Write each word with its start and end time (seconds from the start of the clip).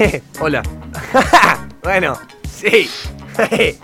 Hola, 0.40 0.62
bueno, 1.82 2.18
sí. 2.48 2.88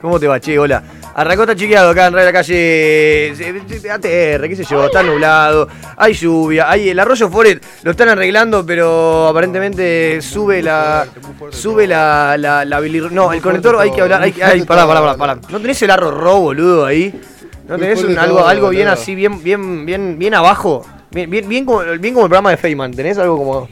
¿Cómo 0.00 0.18
te 0.20 0.26
va, 0.26 0.40
che? 0.40 0.58
Hola. 0.58 0.82
Arrancó 1.14 1.42
está 1.42 1.56
chequeado 1.56 1.90
acá 1.90 2.06
en 2.06 2.12
Radio 2.12 2.26
de 2.26 2.32
la 2.32 2.38
calle 2.38 3.90
ATR, 3.90 4.48
qué 4.48 4.54
sé 4.54 4.62
yo, 4.62 4.84
está 4.84 5.02
nublado, 5.02 5.66
hay 5.96 6.12
lluvia, 6.12 6.70
hay 6.70 6.90
el 6.90 6.98
arroyo 7.00 7.28
Foret 7.28 7.60
lo 7.82 7.90
están 7.90 8.08
arreglando, 8.08 8.64
pero 8.64 9.26
aparentemente 9.26 10.20
sube 10.22 10.62
la. 10.62 11.06
Sube 11.50 11.88
la. 11.88 12.36
la, 12.38 12.64
la 12.64 12.80
bilir- 12.80 13.10
no, 13.10 13.32
el 13.32 13.40
conector 13.40 13.76
hay 13.80 13.90
que 13.90 14.00
hablar. 14.00 14.22
Hay, 14.22 14.30
que- 14.32 14.44
ay, 14.44 14.62
pará, 14.62 14.86
pará, 14.86 15.00
pará, 15.00 15.16
pará. 15.16 15.38
¿No 15.48 15.60
tenés 15.60 15.82
el 15.82 15.90
arro 15.90 16.12
ro, 16.12 16.38
boludo, 16.40 16.86
ahí? 16.86 17.12
¿No 17.66 17.76
tenés 17.78 18.02
un- 18.04 18.16
algo, 18.16 18.46
algo 18.46 18.68
bien 18.68 18.86
así, 18.86 19.16
bien, 19.16 19.42
bien, 19.42 19.84
bien, 19.84 20.18
bien 20.20 20.34
abajo? 20.34 20.86
Bien, 21.10 21.28
bien, 21.28 21.48
bien, 21.48 21.64
como, 21.64 21.80
bien 21.98 22.14
como 22.14 22.26
el 22.26 22.30
programa 22.30 22.50
de 22.50 22.58
Feynman, 22.58 22.92
¿tenés 22.92 23.18
algo 23.18 23.38
como.? 23.38 23.68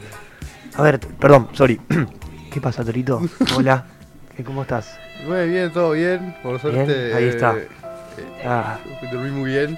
A 0.77 0.81
ver, 0.83 0.99
perdón, 0.99 1.49
sorry. 1.53 1.79
¿Qué 2.51 2.61
pasa, 2.61 2.83
Torito? 2.83 3.21
Hola. 3.55 3.85
¿Qué- 4.35 4.43
¿Cómo 4.43 4.61
estás? 4.61 4.97
Muy 5.25 5.49
bien, 5.49 5.71
todo 5.71 5.91
bien. 5.91 6.35
Por 6.43 6.59
suerte. 6.59 7.05
Bien, 7.05 7.15
ahí 7.15 7.25
está. 7.25 7.55
eh, 7.57 7.67
Ah, 8.45 8.77
dormí 9.11 9.31
muy 9.31 9.49
bien. 9.51 9.77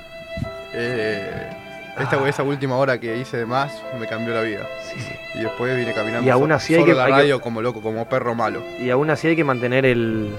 Eh, 0.73 1.49
esta, 1.99 2.27
esa 2.27 2.43
última 2.43 2.75
hora 2.77 2.99
que 2.99 3.17
hice 3.17 3.37
de 3.37 3.45
más 3.45 3.71
me 3.99 4.07
cambió 4.07 4.33
la 4.33 4.41
vida. 4.41 4.65
sí, 4.83 4.99
sí. 4.99 5.13
Y 5.35 5.39
después 5.43 5.75
vine 5.75 5.93
caminando 5.93 6.25
Y 6.25 6.29
aún 6.29 6.51
así 6.51 6.73
hay 6.75 6.81
solo 6.81 6.91
hay 6.93 6.97
la 6.97 7.05
que- 7.05 7.11
radio 7.11 7.41
como 7.41 7.61
loco, 7.61 7.81
como 7.81 8.07
perro 8.07 8.35
malo. 8.35 8.61
Y 8.79 8.89
aún 8.89 9.09
así 9.09 9.27
hay 9.27 9.35
que 9.35 9.43
mantener 9.43 9.85
el. 9.85 10.33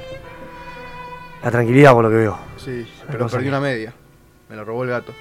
La 1.42 1.50
tranquilidad, 1.50 1.92
por 1.94 2.04
lo 2.04 2.10
que 2.10 2.16
veo. 2.16 2.38
Sí, 2.58 2.86
pero 3.10 3.26
perdí 3.26 3.48
una 3.48 3.60
media. 3.60 3.92
Me 4.50 4.56
la 4.56 4.64
robó 4.64 4.84
el 4.84 4.90
gato. 4.90 5.14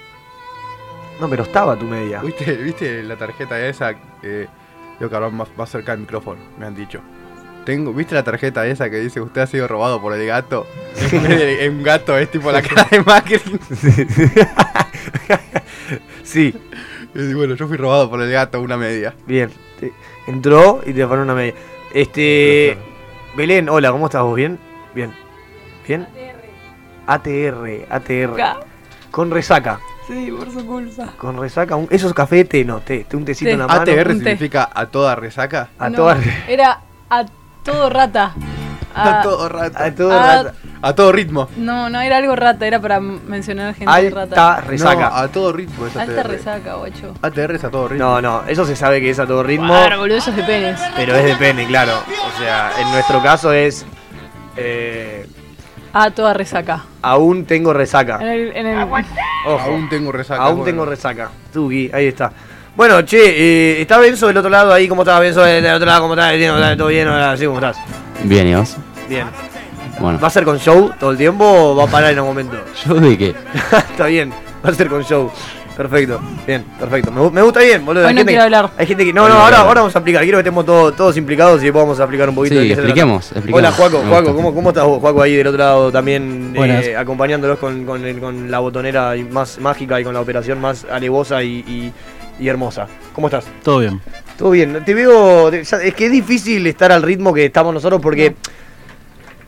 No, 1.21 1.29
pero 1.29 1.43
estaba 1.43 1.77
tu 1.77 1.85
media. 1.85 2.21
¿Viste, 2.21 2.55
¿viste 2.55 3.03
la 3.03 3.15
tarjeta 3.15 3.59
esa? 3.65 3.91
Eh, 4.23 4.47
yo 4.99 5.09
que 5.09 5.15
ahora 5.15 5.29
más, 5.29 5.49
más 5.57 5.69
cerca 5.69 5.91
del 5.93 6.01
micrófono, 6.01 6.39
me 6.57 6.65
han 6.65 6.75
dicho. 6.75 6.99
Tengo, 7.65 7.93
¿Viste 7.93 8.15
la 8.15 8.23
tarjeta 8.23 8.65
esa 8.65 8.89
que 8.89 8.97
dice 8.99 9.21
usted 9.21 9.41
ha 9.41 9.47
sido 9.47 9.67
robado 9.67 10.01
por 10.01 10.13
el 10.13 10.25
gato? 10.25 10.65
En 11.11 11.23
vez 11.23 11.37
de- 11.39 11.65
en 11.65 11.75
un 11.77 11.83
gato 11.83 12.17
es 12.17 12.29
tipo 12.31 12.51
la 12.51 12.61
cara 12.61 12.87
de 12.89 13.01
Macri. 13.03 13.39
sí, 16.23 16.53
Y 17.15 17.33
bueno, 17.33 17.55
yo 17.55 17.67
fui 17.67 17.77
robado 17.77 18.09
por 18.09 18.21
el 18.21 18.31
gato, 18.31 18.61
una 18.61 18.77
media. 18.77 19.13
bien. 19.25 19.49
Entró 20.27 20.81
y 20.85 20.93
te 20.93 21.07
fueron 21.07 21.25
una 21.25 21.33
media. 21.35 21.53
Este. 21.93 22.77
Belén, 23.35 23.67
hola, 23.69 23.91
¿cómo 23.91 24.05
estás 24.05 24.21
vos? 24.21 24.35
¿Bien? 24.35 24.59
Bien. 24.93 25.11
¿Bien? 25.87 26.05
ATR, 27.07 27.85
ATR. 27.89 28.35
Ca- 28.35 28.59
Con 29.09 29.31
resaca. 29.31 29.79
Sí, 30.09 30.31
por 30.31 30.51
su 30.51 30.65
culpa. 30.65 31.13
Con 31.17 31.37
resaca. 31.39 31.75
Un, 31.75 31.87
eso 31.91 32.07
es 32.07 32.13
café 32.13 32.43
té, 32.43 32.65
no, 32.65 32.79
té. 32.79 33.05
té, 33.07 33.15
un 33.15 33.23
tecito 33.25 33.49
Té. 33.49 33.53
en 33.53 33.59
la 33.59 33.67
mano. 33.67 33.81
ATR 33.81 34.07
un 34.11 34.17
té. 34.19 34.23
significa 34.31 34.69
a 34.73 34.87
toda 34.87 35.15
resaca. 35.15 35.69
A 35.79 35.89
No, 35.89 35.95
toda- 35.97 36.17
Era 36.47 36.79
a 37.09 37.25
todo 37.63 37.89
rata. 37.89 38.33
A 38.95 39.19
A- 39.19 39.21
todo 39.21 39.47
rata. 39.47 39.85
A 39.85 39.93
todo 39.95 40.09
rata. 40.19 40.53
A 40.81 40.95
todo 40.95 41.11
ritmo. 41.11 41.47
No, 41.57 41.89
no 41.91 42.01
era 42.01 42.17
algo 42.17 42.35
rata, 42.35 42.65
era 42.65 42.79
para 42.81 42.99
mencionar 42.99 43.75
gente 43.75 43.91
Alta 43.91 44.25
rata. 44.25 44.61
resaca. 44.61 45.09
No, 45.11 45.15
a 45.17 45.27
todo 45.27 45.53
ritmo 45.53 45.85
es 45.85 45.95
Alta 45.95 46.21
ATR. 46.21 46.27
resaca, 46.31 46.73
guacho. 46.75 47.13
ATR 47.21 47.55
es 47.55 47.63
a 47.65 47.69
todo 47.69 47.87
ritmo. 47.89 48.05
No, 48.05 48.21
no, 48.21 48.43
eso 48.47 48.65
se 48.65 48.75
sabe 48.75 48.99
que 48.99 49.11
es 49.11 49.19
a 49.19 49.27
todo 49.27 49.43
ritmo. 49.43 49.67
Claro, 49.67 49.99
boludo, 49.99 50.17
eso 50.17 50.31
es 50.31 50.37
de 50.37 50.43
penes. 50.43 50.79
Pero 50.95 51.15
es 51.15 51.23
de 51.25 51.35
pene, 51.35 51.67
claro. 51.67 51.93
O 51.99 52.39
sea, 52.39 52.71
en 52.81 52.89
nuestro 52.91 53.21
caso 53.21 53.51
es. 53.53 53.85
eh, 54.57 55.27
A 55.93 56.11
toda 56.11 56.33
resaca. 56.33 56.83
aún 57.01 57.45
tengo 57.45 57.73
resaca. 57.73 58.17
En 58.21 58.27
el, 58.27 58.55
en 58.55 58.67
el- 58.67 58.87
Ojo, 59.45 59.59
Aún 59.59 59.89
tengo 59.89 60.11
resaca. 60.11 60.41
aún 60.43 60.57
bueno. 60.59 60.65
tengo 60.65 60.85
resaca. 60.85 61.29
Tuki, 61.51 61.89
ahí 61.93 62.07
está. 62.07 62.31
Bueno, 62.75 63.01
che, 63.01 63.17
eh, 63.77 63.81
está 63.81 63.97
Benzo 63.97 64.27
del 64.27 64.37
otro 64.37 64.49
lado 64.49 64.71
ahí. 64.71 64.87
¿Cómo 64.87 65.01
estás, 65.01 65.19
Benzo? 65.19 65.41
Del 65.41 65.65
otro 65.73 65.85
lado, 65.85 66.01
¿cómo 66.03 66.13
estás? 66.13 66.33
Bien, 66.37 66.53
¿Todo 66.77 66.87
bien? 66.87 67.07
Hola, 67.07 67.35
sí, 67.35 67.45
¿Cómo 67.45 67.57
estás? 67.57 67.77
Bien, 68.23 68.47
¿y 68.47 68.55
vos? 68.55 68.77
Bien. 69.07 69.25
Bueno, 69.99 70.19
¿Va 70.19 70.27
a 70.27 70.31
ser 70.31 70.45
con 70.45 70.57
show 70.59 70.91
todo 70.99 71.11
el 71.11 71.17
tiempo 71.17 71.43
o 71.45 71.75
va 71.75 71.83
a 71.83 71.87
parar 71.87 72.11
en 72.13 72.19
un 72.19 72.27
momento? 72.27 72.57
¿yo 72.85 72.93
de 72.95 73.17
qué? 73.17 73.35
está 73.91 74.05
bien, 74.05 74.31
va 74.65 74.69
a 74.69 74.73
ser 74.73 74.87
con 74.87 75.03
show. 75.03 75.29
Perfecto, 75.79 76.19
bien, 76.45 76.65
perfecto. 76.77 77.09
Me, 77.09 77.31
me 77.31 77.41
gusta 77.41 77.61
bien, 77.61 77.85
boludo. 77.85 78.03
Hoy 78.03 78.09
Hay 78.09 78.13
no 78.13 78.19
gente 78.19 78.31
quiero 78.33 78.41
que- 78.41 78.45
hablar. 78.55 78.71
Hay 78.77 78.85
gente 78.85 79.05
que. 79.05 79.13
No, 79.13 79.29
no, 79.29 79.35
ahora, 79.35 79.59
ahora 79.61 79.79
vamos 79.79 79.95
a 79.95 79.99
aplicar. 79.99 80.23
Quiero 80.23 80.37
que 80.37 80.41
estemos 80.41 80.65
todos, 80.65 80.93
todos 80.93 81.15
implicados 81.15 81.63
y 81.63 81.69
a 81.69 82.03
aplicar 82.03 82.27
un 82.27 82.35
poquito 82.35 82.55
de 82.55 82.63
Sí, 82.63 82.67
qué 82.67 82.75
se 82.75 82.81
trata. 82.81 82.89
expliquemos, 82.89 83.31
expliquemos. 83.31 83.59
Hola, 83.59 83.71
Juaco, 83.71 84.03
Me 84.03 84.09
Juaco. 84.09 84.35
¿cómo, 84.35 84.53
¿cómo 84.53 84.69
estás 84.71 84.83
vos, 84.83 84.99
Juaco, 84.99 85.21
ahí 85.21 85.37
del 85.37 85.47
otro 85.47 85.57
lado 85.57 85.89
también 85.89 86.53
eh, 86.57 86.97
acompañándolos 86.97 87.59
con, 87.59 87.85
con, 87.85 88.03
el- 88.03 88.19
con 88.19 88.51
la 88.51 88.59
botonera 88.59 89.13
más 89.31 89.57
mágica 89.59 90.01
y 90.01 90.03
con 90.03 90.13
la 90.13 90.19
operación 90.19 90.59
más 90.59 90.85
alevosa 90.91 91.41
y, 91.43 91.59
y- 91.65 91.93
y 92.43 92.47
hermosa? 92.49 92.85
¿Cómo 93.13 93.27
estás? 93.27 93.45
Todo 93.63 93.79
bien. 93.79 94.01
Todo 94.37 94.51
bien, 94.51 94.83
te 94.83 94.93
veo. 94.93 95.47
Es 95.47 95.69
que 95.95 96.05
es 96.07 96.11
difícil 96.11 96.67
estar 96.67 96.91
al 96.91 97.03
ritmo 97.03 97.33
que 97.33 97.45
estamos 97.45 97.73
nosotros 97.73 98.01
porque 98.01 98.35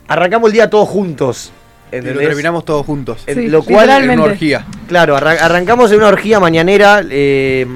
arrancamos 0.08 0.48
el 0.48 0.54
día 0.54 0.70
todos 0.70 0.88
juntos. 0.88 1.52
Y 1.92 2.00
lo 2.00 2.20
terminamos 2.20 2.64
todos 2.64 2.86
juntos. 2.86 3.22
En 3.26 3.34
Sí, 3.36 3.48
lo 3.48 3.62
cual, 3.62 3.90
En 3.90 4.10
una 4.10 4.22
orgía. 4.24 4.64
claro, 4.88 5.16
arran- 5.16 5.38
arrancamos 5.40 5.90
en 5.92 5.98
una 5.98 6.08
orgía 6.08 6.40
mañanera 6.40 7.02
eh, 7.10 7.66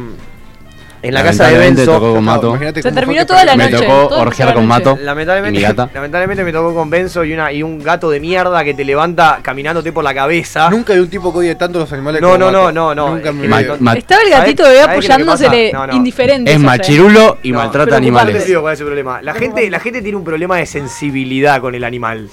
en 1.03 1.15
la 1.15 1.23
casa 1.23 1.49
de 1.49 1.59
Benzo. 1.59 1.84
tocó 1.84 2.15
con 2.15 2.25
Mato. 2.25 2.59
Se 2.83 2.93
terminó 2.93 3.25
toda 3.27 3.45
la 3.45 3.57
Me 3.57 3.71
noche. 3.71 3.84
tocó 3.84 4.09
todo 4.09 4.21
orgear 4.21 4.55
con. 4.55 4.67
Mato. 4.67 4.99
Lamentablemente, 5.01 5.59
¿Y 5.59 5.62
mi 5.62 5.69
gata? 5.69 5.91
lamentablemente 5.95 6.45
me 6.45 6.53
tocó 6.53 6.75
con 6.75 6.91
Benzo 6.91 7.25
y, 7.25 7.33
una, 7.33 7.53
y 7.53 7.62
un 7.62 7.83
gato 7.83 8.11
de 8.11 8.21
mierda 8.21 8.65
que 8.65 8.75
te 8.75 8.84
levanta 8.84 9.39
caminándote 9.43 9.93
por 9.93 10.03
la 10.05 10.15
cabeza. 10.15 10.69
Nunca 10.71 10.93
hay 10.93 10.99
un 11.01 11.09
tipo 11.09 11.33
que 11.33 11.39
odie 11.39 11.55
tanto 11.55 11.79
los 11.79 11.93
animales 11.93 12.21
No, 12.21 12.29
como 12.33 12.39
no, 12.39 12.51
no, 12.51 12.59
Mato. 12.65 12.73
no, 12.73 12.95
no, 12.95 13.15
Nunca 13.15 13.33
me 13.33 13.49
ma- 13.49 13.61
Estaba 13.95 14.23
el 14.23 14.29
¿Sabés- 14.29 14.39
gatito 14.39 14.65
apoyándosele 14.65 15.71
pasa? 15.73 15.87
No, 15.87 15.93
no. 15.93 15.97
indiferente. 15.97 16.53
Es 16.53 16.59
machirulo 16.59 17.39
y 17.43 17.53
No, 17.53 17.59
maltrata 17.59 17.97
animales. 17.97 18.45
problema. 18.77 19.23
La 19.23 19.35
gente, 19.35 19.69
la 19.70 19.81
gente 19.81 20.03
tiene 20.03 20.17
un 20.17 20.25
problema 20.25 20.56
de 20.56 20.67
sensibilidad 20.67 21.61
con 21.61 21.75
el 21.75 21.85
animal. 21.85 22.29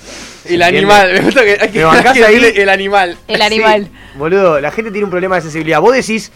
El 0.46 0.62
animal, 0.62 1.14
me 1.14 1.20
gusta 1.22 1.44
que 1.44 1.58
hay 1.60 1.70
que, 1.70 1.80
¿Me 1.80 1.86
bancás 1.86 2.14
hay 2.16 2.20
que 2.20 2.26
ahí? 2.26 2.36
decirle 2.40 2.62
el 2.64 2.70
animal. 2.70 3.18
El 3.28 3.42
animal. 3.42 3.84
Sí, 3.86 4.18
boludo, 4.18 4.60
la 4.60 4.72
gente 4.72 4.92
tiene 4.92 5.06
un 5.06 5.12
problema 5.12 5.36
de 5.36 5.42
sensibilidad. 5.42 5.80
Vos 5.80 5.94
decís, 5.94 6.32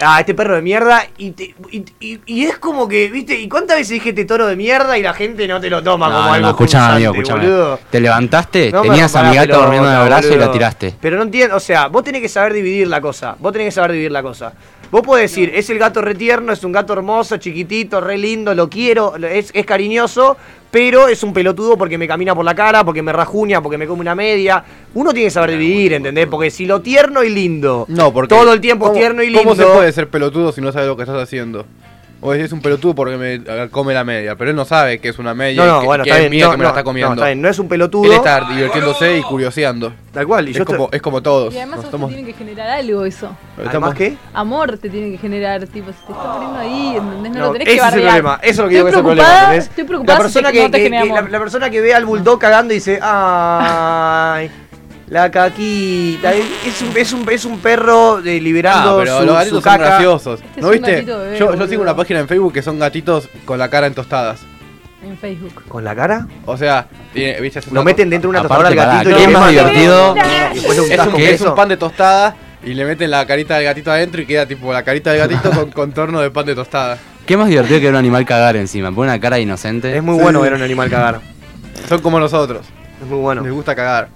ah, 0.00 0.20
este 0.20 0.34
perro 0.34 0.56
de 0.56 0.62
mierda, 0.62 1.06
y, 1.18 1.30
te- 1.32 1.54
y, 1.70 1.84
y- 2.00 2.20
y 2.26 2.44
es 2.44 2.58
como 2.58 2.88
que, 2.88 3.08
viste, 3.08 3.38
¿y 3.38 3.48
cuántas 3.48 3.76
veces 3.78 3.90
dije 3.90 4.10
este 4.10 4.24
toro 4.24 4.46
de 4.46 4.56
mierda 4.56 4.96
y 4.98 5.02
la 5.02 5.14
gente 5.14 5.46
no 5.48 5.60
te 5.60 5.70
lo 5.70 5.82
toma 5.82 6.08
No, 6.08 6.14
como 6.16 6.28
no, 6.28 6.34
algo 6.34 6.48
escuchame, 6.50 6.94
amigo, 6.96 7.12
escuchame. 7.12 7.40
boludo? 7.46 7.80
Te 7.90 8.00
levantaste, 8.00 8.70
No 8.72 8.82
tenías 8.82 9.14
a 9.16 9.22
mi 9.24 9.34
gato 9.36 9.60
durmiendo 9.60 9.90
en 9.90 9.96
el 10.00 10.04
brazo 10.06 10.32
y 10.34 10.36
la 10.36 10.50
tiraste. 10.50 10.94
Pero 11.00 11.16
no 11.16 11.22
entiendo, 11.22 11.56
o 11.56 11.60
sea, 11.60 11.88
vos 11.88 12.02
tenés 12.04 12.20
que 12.20 12.28
saber 12.28 12.52
dividir 12.52 12.88
la 12.88 13.00
cosa. 13.00 13.36
Vos 13.38 13.52
tenés 13.52 13.68
que 13.68 13.72
saber 13.72 13.92
dividir 13.92 14.12
la 14.12 14.22
cosa. 14.22 14.52
Vos 14.90 15.02
podés 15.02 15.30
decir, 15.30 15.50
es 15.54 15.68
el 15.70 15.78
gato 15.78 16.00
retierno, 16.00 16.52
es 16.52 16.62
un 16.64 16.72
gato 16.72 16.92
hermoso, 16.92 17.36
chiquitito, 17.36 18.00
re 18.00 18.16
lindo, 18.18 18.54
lo 18.54 18.68
quiero, 18.68 19.14
lo- 19.18 19.26
es, 19.26 19.50
es 19.52 19.66
cariñoso, 19.66 20.36
pero 20.70 21.08
es 21.08 21.22
un 21.22 21.32
pelotudo 21.32 21.76
porque 21.76 21.98
me 21.98 22.06
camina 22.08 22.34
por 22.34 22.44
la 22.44 22.54
cara, 22.54 22.84
porque 22.84 23.02
me 23.02 23.12
rajuña, 23.12 23.60
porque 23.62 23.78
me 23.78 23.86
come 23.86 24.00
una 24.02 24.14
media. 24.14 24.62
Uno 24.94 25.12
tiene 25.12 25.26
que 25.26 25.30
saber 25.30 25.50
dividir, 25.52 25.94
¿entendés? 25.94 26.26
Porque 26.28 26.50
si 26.50 26.66
lo 26.66 26.80
tierno 26.80 27.22
y 27.24 27.30
lindo, 27.30 27.86
No, 27.88 28.12
porque. 28.12 28.28
todo 28.34 28.52
el 28.52 28.60
tiempo 28.60 28.86
es 28.86 28.90
¿cómo- 28.90 28.98
tierno 29.00 29.22
y 29.22 29.26
lindo. 29.26 29.42
¿Cómo 29.42 29.54
se 29.56 29.64
puede 29.66 29.92
ser 29.92 30.08
pelotudo 30.08 30.52
si 30.52 30.60
no 30.60 30.70
sabe 30.72 30.86
lo 30.86 30.96
que 30.96 31.02
estás 31.02 31.20
haciendo? 31.22 31.64
O 32.26 32.32
decís 32.32 32.50
un 32.52 32.62
pelotudo 32.62 32.94
porque 32.94 33.18
me 33.18 33.34
eh, 33.34 33.68
come 33.70 33.92
la 33.92 34.02
media, 34.02 34.34
pero 34.34 34.48
él 34.48 34.56
no 34.56 34.64
sabe 34.64 34.98
que 34.98 35.10
es 35.10 35.18
una 35.18 35.34
media 35.34 35.62
No, 35.62 35.68
y 35.68 35.72
no, 35.72 35.80
que, 35.80 35.86
bueno, 35.86 36.04
que 36.04 36.10
está 36.10 36.22
es 36.22 36.30
bien. 36.30 36.30
mía 36.30 36.44
no, 36.46 36.50
que 36.52 36.56
me 36.56 36.62
no, 36.62 36.64
la 36.64 36.70
está 36.70 36.82
comiendo. 36.84 37.08
No, 37.10 37.14
está 37.16 37.26
bien, 37.26 37.42
no 37.42 37.48
es 37.50 37.58
un 37.58 37.68
pelotudo. 37.68 38.04
Él 38.06 38.12
está 38.12 38.40
divirtiéndose 38.48 39.18
y 39.18 39.22
curioseando. 39.22 39.92
Tal 40.10 40.26
cual, 40.26 40.48
y 40.48 40.52
Es 40.52 40.56
yo 40.56 40.62
estoy- 40.62 40.76
como, 40.78 40.88
es 40.90 41.02
como 41.02 41.20
todos. 41.22 41.52
Y 41.52 41.58
además 41.58 41.76
Nos 41.84 41.92
a 41.92 41.96
vos 41.98 42.08
te 42.08 42.14
tiene 42.14 42.32
que 42.32 42.38
generar 42.38 42.70
algo 42.70 43.04
eso. 43.04 43.26
¿Además 43.56 43.66
estamos- 43.74 43.94
qué? 43.94 44.16
Amor 44.32 44.78
te 44.78 44.88
tiene 44.88 45.10
que 45.10 45.18
generar, 45.18 45.66
tipo, 45.66 45.88
se 45.92 45.98
te 46.06 46.12
está 46.12 46.32
poniendo 46.32 46.58
ahí, 46.60 46.96
¿entendés? 46.96 47.32
No, 47.32 47.38
No, 47.40 47.44
lo 47.48 47.52
tenés 47.52 47.68
ese 47.68 47.76
que 47.76 47.76
es 47.76 47.76
el 47.76 47.90
bardear. 47.90 48.08
problema, 48.22 48.38
eso 48.42 48.48
es 48.50 48.56
lo 48.58 48.64
que 48.64 48.74
digo 48.74 48.84
que 48.86 48.90
es 48.90 48.96
estoy 48.96 49.10
el 49.10 49.16
problema. 49.18 49.54
Estoy 49.56 49.84
preocupada 49.84 50.18
la 50.18 50.22
persona 50.24 50.48
si 50.48 50.54
que, 50.54 50.62
no 50.62 50.70
te 50.70 50.78
que- 50.78 50.84
genera 50.84 51.02
que- 51.02 51.08
la, 51.10 51.18
amor. 51.18 51.30
la 51.30 51.38
persona 51.40 51.68
que 51.70 51.80
ve 51.82 51.94
al 51.94 52.04
bulldog 52.06 52.38
cagando 52.38 52.72
y 52.72 52.76
dice, 52.76 52.98
ay, 53.02 54.50
la 55.08 55.30
caquita, 55.30 56.32
es 56.34 56.82
un, 56.82 56.96
es 56.96 57.12
un, 57.12 57.28
es 57.30 57.44
un 57.44 57.58
perro 57.58 58.22
de, 58.22 58.40
liberando 58.40 58.98
Ah, 58.98 59.02
pero 59.02 59.18
su, 59.20 59.24
los 59.26 59.34
su 59.34 59.34
gatitos 59.60 59.64
son 59.64 59.78
graciosos. 59.78 60.40
Este 60.40 60.60
¿No 60.60 60.70
viste? 60.70 61.02
bebé, 61.02 61.38
yo, 61.38 61.54
yo 61.54 61.66
sigo 61.68 61.82
una 61.82 61.94
página 61.96 62.20
en 62.20 62.28
Facebook 62.28 62.52
que 62.52 62.62
son 62.62 62.78
gatitos 62.78 63.28
con 63.44 63.58
la 63.58 63.68
cara 63.68 63.86
en 63.86 63.94
tostadas. 63.94 64.40
En 65.02 65.18
Facebook. 65.18 65.62
¿Con 65.68 65.84
la 65.84 65.94
cara? 65.94 66.26
O 66.46 66.56
sea, 66.56 66.86
tiene- 67.12 67.38
¿viste? 67.40 67.60
Lo 67.70 67.84
meten 67.84 68.08
dentro 68.08 68.28
de 68.32 68.38
una 68.38 68.48
tostadora 68.48 68.68
al 68.68 68.74
gatito 68.74 69.14
¿qué 69.16 69.20
y 69.22 69.24
es 69.24 69.30
más 69.30 69.50
divertido? 69.50 70.16
Es 70.54 70.78
un, 70.78 71.20
es 71.20 71.42
pan 71.54 71.68
de 71.68 71.76
tostada 71.76 72.34
y 72.64 72.72
le 72.72 72.86
meten 72.86 73.10
la 73.10 73.26
carita 73.26 73.56
del 73.56 73.64
gatito 73.64 73.92
adentro 73.92 74.22
y 74.22 74.26
queda 74.26 74.46
tipo 74.46 74.72
la 74.72 74.82
carita 74.82 75.12
del 75.12 75.28
gatito 75.28 75.50
con 75.50 75.70
contorno 75.72 76.20
de 76.20 76.30
pan 76.30 76.46
de 76.46 76.54
tostada. 76.54 76.96
¿Qué 77.26 77.36
más 77.36 77.48
divertido 77.48 77.78
que 77.80 77.84
ver 77.86 77.92
un 77.92 77.98
animal 77.98 78.24
cagar 78.24 78.56
encima? 78.56 78.90
Pone 78.92 79.10
una 79.10 79.20
cara 79.20 79.38
inocente. 79.38 79.94
Es 79.94 80.02
muy 80.02 80.16
Sí. 80.16 80.22
bueno 80.22 80.40
ver 80.40 80.54
a 80.54 80.56
un 80.56 80.62
animal 80.62 80.88
cagar. 80.88 81.20
Son 81.88 82.00
como 82.00 82.18
nosotros. 82.18 82.64
Es 83.02 83.06
muy 83.06 83.18
bueno. 83.18 83.42
Les 83.42 83.52
gusta 83.52 83.74
cagar. 83.74 84.08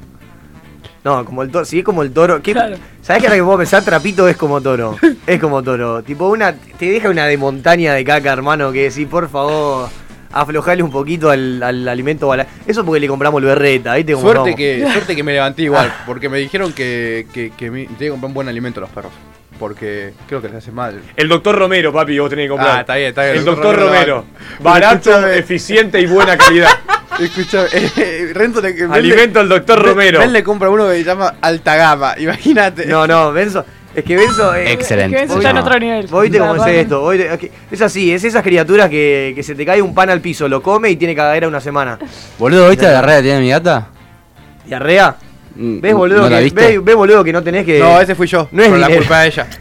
No, 1.04 1.24
como 1.24 1.42
el 1.42 1.50
toro, 1.50 1.64
sí, 1.64 1.78
es 1.78 1.84
como 1.84 2.02
el 2.02 2.12
toro. 2.12 2.42
¿Qué- 2.42 2.52
Claro. 2.52 2.76
¿Sabés 3.02 3.22
que 3.22 3.28
ahora 3.28 3.38
que 3.38 3.44
puedo 3.44 3.58
pensar? 3.58 3.84
Trapito 3.84 4.28
es 4.28 4.36
como 4.36 4.60
toro. 4.60 4.96
Es 5.26 5.40
como 5.40 5.62
toro. 5.62 6.02
Tipo, 6.02 6.28
una. 6.28 6.52
Te 6.54 6.86
deja 6.90 7.08
una 7.08 7.26
de 7.26 7.36
montaña 7.38 7.94
de 7.94 8.04
caca, 8.04 8.32
hermano, 8.32 8.72
que 8.72 8.84
decís, 8.90 9.06
por 9.06 9.28
favor. 9.28 9.88
aflojarle 10.30 10.82
un 10.82 10.90
poquito 10.90 11.30
al, 11.30 11.62
al 11.62 11.88
alimento. 11.88 12.30
Eso 12.66 12.84
porque 12.84 13.00
le 13.00 13.08
compramos 13.08 13.40
el 13.40 13.46
berreta, 13.48 13.94
Suerte 14.20 14.54
que, 14.54 14.86
suerte 14.92 15.16
que 15.16 15.22
me 15.22 15.32
levanté 15.32 15.62
igual, 15.62 15.90
porque 16.04 16.28
me 16.28 16.36
dijeron 16.38 16.72
que, 16.74 17.26
que, 17.32 17.50
que 17.56 17.70
me, 17.70 17.84
tenía 17.84 17.98
que 17.98 18.10
comprar 18.10 18.28
un 18.28 18.34
buen 18.34 18.48
alimento 18.48 18.80
a 18.80 18.82
los 18.82 18.90
perros. 18.90 19.12
Porque 19.58 20.12
creo 20.28 20.40
que 20.40 20.48
les 20.48 20.56
hace 20.58 20.70
mal. 20.70 21.00
El 21.16 21.28
doctor 21.28 21.56
Romero, 21.58 21.92
papi, 21.92 22.18
vos 22.18 22.30
tenés 22.30 22.44
que 22.44 22.50
comprar. 22.50 22.76
Ah, 22.76 22.80
está 22.80 22.94
bien, 22.96 23.08
está 23.08 23.24
bien. 23.24 23.36
El 23.38 23.44
doctor 23.44 23.76
Romero 23.76 24.24
Barato, 24.60 25.26
eficiente 25.28 26.00
y 26.00 26.06
buena 26.06 26.36
calidad. 26.36 26.68
Escucha, 27.20 27.64
eh, 27.72 28.30
Renzo 28.32 28.60
le 28.60 28.72
Ben 28.74 28.92
Alimento 28.92 29.40
al 29.40 29.48
doctor 29.48 29.82
Romero. 29.84 30.20
Ben 30.20 30.32
le 30.32 30.44
compra 30.44 30.70
uno 30.70 30.86
que 30.88 30.94
se 30.98 31.04
llama 31.04 31.34
Alta 31.40 31.74
Gama, 31.74 32.14
imagínate. 32.18 32.86
No, 32.86 33.06
no, 33.08 33.32
Benzo. 33.32 33.64
Es 33.94 34.04
que 34.04 34.16
Benzo. 34.16 34.54
eh, 34.54 34.70
Excelente. 34.72 35.16
Es 35.16 35.22
que 35.22 35.28
Vos 35.28 35.36
está 35.38 35.50
en 35.50 35.56
otro 35.56 35.78
nivel. 35.80 36.06
Vos 36.06 36.22
viste 36.22 36.38
cómo 36.38 36.54
es 36.64 36.74
esto. 36.76 37.10
que- 37.38 37.50
es 37.72 37.82
así, 37.82 38.12
es 38.12 38.22
esas 38.22 38.44
criaturas 38.44 38.88
que, 38.88 39.32
que 39.34 39.42
se 39.42 39.56
te 39.56 39.66
cae 39.66 39.82
un 39.82 39.92
pan 39.94 40.10
al 40.10 40.20
piso, 40.20 40.46
lo 40.48 40.62
come 40.62 40.90
y 40.90 40.96
tiene 40.96 41.16
cagadera 41.16 41.48
una 41.48 41.60
semana. 41.60 41.98
Boludo, 42.38 42.68
¿viste 42.68 42.84
la 42.84 42.90
diarrea 42.92 43.16
que 43.16 43.22
tiene 43.24 43.40
mi 43.40 43.48
gata? 43.50 43.88
¿Diarrea? 44.66 45.16
Mm, 45.58 45.80
¿Ves, 45.80 45.94
boludo, 45.94 46.22
¿No 46.22 46.28
la 46.30 46.38
que, 46.38 46.50
ves, 46.50 46.84
ves, 46.84 46.94
boludo, 46.94 47.24
que 47.24 47.32
no 47.32 47.42
tenés 47.42 47.64
que. 47.66 47.80
No, 47.80 48.00
ese 48.00 48.14
fui 48.14 48.26
yo. 48.28 48.48
No 48.52 48.62
es 48.62 48.68
por 48.68 48.78
la 48.78 48.86
dinero. 48.86 49.02
culpa 49.04 49.20
de 49.22 49.26
ella. 49.28 49.46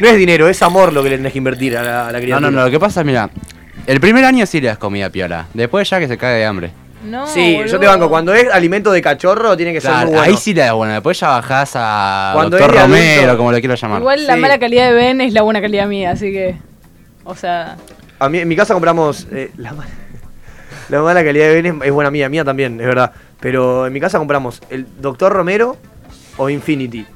No 0.00 0.06
es 0.06 0.16
dinero, 0.16 0.48
es 0.48 0.62
amor 0.62 0.92
lo 0.92 1.02
que 1.02 1.10
le 1.10 1.16
tenés 1.16 1.32
que 1.32 1.38
invertir 1.38 1.76
a 1.76 1.82
la, 1.82 2.02
a 2.08 2.12
la 2.12 2.18
No, 2.18 2.22
criatura. 2.22 2.50
no, 2.52 2.56
no, 2.56 2.64
lo 2.66 2.70
que 2.70 2.78
pasa 2.78 3.00
es, 3.00 3.06
mira, 3.06 3.28
el 3.84 3.98
primer 3.98 4.24
año 4.24 4.46
sí 4.46 4.60
le 4.60 4.68
das 4.68 4.78
comida 4.78 5.10
piola, 5.10 5.46
después 5.54 5.90
ya 5.90 5.98
que 5.98 6.06
se 6.06 6.16
cae 6.16 6.36
de 6.38 6.44
hambre. 6.44 6.70
No, 7.04 7.26
Sí, 7.26 7.58
yo 7.66 7.80
te 7.80 7.86
banco. 7.86 8.08
Cuando 8.08 8.32
es 8.32 8.48
alimento 8.52 8.92
de 8.92 9.02
cachorro, 9.02 9.56
tiene 9.56 9.72
que 9.72 9.80
ser 9.80 9.90
muy 9.92 10.04
bueno. 10.06 10.20
ahí 10.20 10.36
sí 10.36 10.54
le 10.54 10.60
das 10.60 10.72
bueno, 10.74 10.92
después 10.92 11.18
ya 11.18 11.28
bajás 11.30 11.72
a 11.74 12.30
Cuando 12.32 12.56
Doctor 12.58 12.76
es 12.76 12.82
Romero, 12.82 13.22
adulto- 13.32 13.36
como 13.38 13.50
lo 13.52 13.58
quiero 13.58 13.74
llamar. 13.74 14.00
Igual 14.00 14.26
la 14.28 14.34
Sí. 14.34 14.40
mala 14.40 14.58
calidad 14.60 14.86
de 14.88 14.92
Ben 14.94 15.20
es 15.20 15.32
la 15.32 15.42
buena 15.42 15.60
calidad 15.60 15.86
mía, 15.88 16.12
así 16.12 16.30
que. 16.30 16.54
O 17.24 17.34
sea. 17.34 17.76
A 18.20 18.28
mí, 18.28 18.38
en 18.38 18.46
mi 18.46 18.54
casa 18.54 18.74
compramos. 18.74 19.26
eh, 19.32 19.50
la, 19.56 19.72
mala, 19.72 19.90
la 20.90 21.02
mala 21.02 21.24
calidad 21.24 21.46
de 21.48 21.54
Ben 21.60 21.66
es, 21.66 21.74
es 21.86 21.92
buena 21.92 22.10
mía, 22.12 22.28
mía 22.28 22.44
también, 22.44 22.80
es 22.80 22.86
verdad. 22.86 23.10
Pero 23.40 23.86
en 23.86 23.92
mi 23.92 24.00
casa 24.00 24.18
compramos 24.18 24.60
el 24.70 24.86
Doctor 25.00 25.32
Romero 25.32 25.76
o 26.36 26.48
Infinity. 26.50 27.06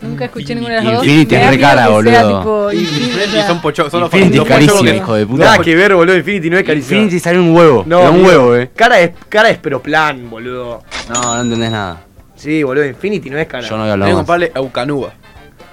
Nunca 0.00 0.24
escuché 0.24 0.54
ninguna 0.56 0.76
de 0.76 0.82
las 0.82 0.94
dos. 0.94 1.04
Infinity 1.04 1.34
es 1.36 1.48
re 1.50 1.60
cara, 1.60 1.82
que 1.82 1.88
sea, 2.10 2.24
boludo. 2.24 2.38
tipo, 2.38 2.72
Infinity, 2.72 3.42
son 3.46 3.60
pochos, 3.60 3.90
son 3.90 4.00
los 4.00 4.12
Infinity 4.12 4.36
los 4.38 4.46
es 4.46 4.52
carísimo, 4.52 4.82
que- 4.82 4.96
hijo 4.96 5.14
de 5.14 5.26
puta. 5.26 5.44
Nada 5.44 5.58
que 5.58 5.76
ver, 5.76 5.94
boludo. 5.94 6.16
Infinity 6.16 6.50
no 6.50 6.58
es 6.58 6.64
carísimo. 6.64 7.00
Infinity 7.00 7.20
sale 7.20 7.38
un 7.38 7.54
huevo, 7.54 7.84
No, 7.86 8.02
no, 8.04 8.10
un 8.12 8.24
huevo, 8.24 8.56
eh. 8.56 8.70
Cara 8.74 8.98
es, 9.00 9.12
cara 9.28 9.50
es 9.50 9.58
pero 9.58 9.80
plan, 9.80 10.28
boludo. 10.28 10.82
No, 11.08 11.20
no 11.36 11.40
entendés 11.42 11.70
nada. 11.70 12.00
Sí, 12.34 12.64
boludo, 12.64 12.84
Infinity 12.84 13.30
no 13.30 13.38
es 13.38 13.46
cara. 13.46 13.62
Yo 13.68 13.76
no 13.76 13.82
voy 13.84 13.90
a 13.90 13.92
Tengo 13.92 13.92
hablar 13.92 14.08
que 14.08 14.12
más. 14.14 14.20
comprarle 14.20 14.52
Eucanuba. 14.56 15.12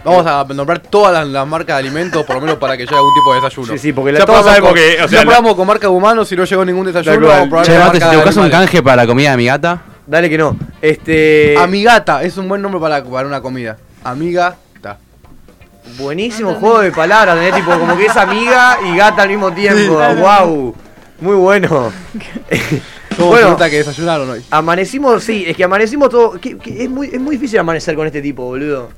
Vamos 0.05 0.25
a 0.27 0.45
nombrar 0.53 0.79
todas 0.79 1.11
las, 1.11 1.27
las 1.27 1.47
marcas 1.47 1.75
de 1.77 1.87
alimentos, 1.87 2.23
por 2.23 2.35
lo 2.35 2.41
menos 2.41 2.57
para 2.57 2.77
que 2.77 2.83
llegue 2.85 2.95
algún 2.95 3.13
tipo 3.15 3.33
de 3.33 3.41
desayuno. 3.41 3.73
Sí, 3.73 3.79
sí, 3.79 3.93
porque 3.93 4.11
la- 4.11 4.19
Ya 4.19 4.25
todos 4.25 4.45
sabemos 4.45 4.69
con- 4.69 4.77
que, 4.77 4.93
o 4.93 5.07
sea, 5.07 5.07
ya 5.07 5.17
la- 5.17 5.23
probamos 5.23 5.55
con 5.55 5.67
marca 5.67 5.87
de 5.87 5.93
humanos, 5.93 6.27
si 6.27 6.35
no 6.35 6.45
llegó 6.45 6.63
ningún 6.63 6.85
desayuno, 6.85 7.27
vamos 7.27 7.47
a 7.47 7.49
probar 7.49 7.65
Che, 7.65 7.71
con 7.73 7.79
Mate, 7.81 7.91
marca 7.93 8.05
si 8.05 8.11
te 8.11 8.15
buscas 8.17 8.37
un 8.37 8.49
canje 8.49 8.83
para 8.83 8.95
la 8.97 9.07
comida 9.07 9.31
de 9.31 9.37
mi 9.37 9.45
gata, 9.45 9.81
Dale 10.09 10.29
que 10.29 10.37
no. 10.39 10.57
Este. 10.81 11.55
Amigata, 11.57 12.23
es 12.23 12.35
un 12.37 12.49
buen 12.49 12.61
nombre 12.61 12.81
para, 12.81 13.03
para 13.03 13.27
una 13.27 13.41
comida. 13.41 13.77
Amiga, 14.03 14.55
está. 14.75 14.97
Buenísimo 15.99 16.55
juego 16.55 16.79
de 16.79 16.91
palabras, 16.91 17.37
¿entendés? 17.37 17.63
Tipo, 17.63 17.77
como 17.79 17.95
que 17.95 18.07
es 18.07 18.17
amiga 18.17 18.79
y 18.91 18.97
gata 18.97 19.21
al 19.23 19.29
mismo 19.29 19.51
tiempo. 19.53 19.93
Wow. 20.17 20.75
Muy 21.21 21.35
bueno. 21.35 21.91
¿Cómo 23.17 23.29
Bueno. 23.31 23.57
que 23.57 23.69
desayunaron 23.77 24.29
hoy? 24.29 24.41
Amanecimos, 24.49 25.23
sí, 25.23 25.43
es 25.45 25.55
que 25.55 25.63
amanecimos 25.63 26.09
todo. 26.09 26.39
que- 26.39 26.57
que 26.57 26.83
es, 26.85 26.89
muy, 26.89 27.07
es 27.13 27.19
muy 27.19 27.35
difícil 27.35 27.59
amanecer 27.59 27.95
con 27.95 28.07
este 28.07 28.21
tipo, 28.21 28.45
boludo. 28.45 28.89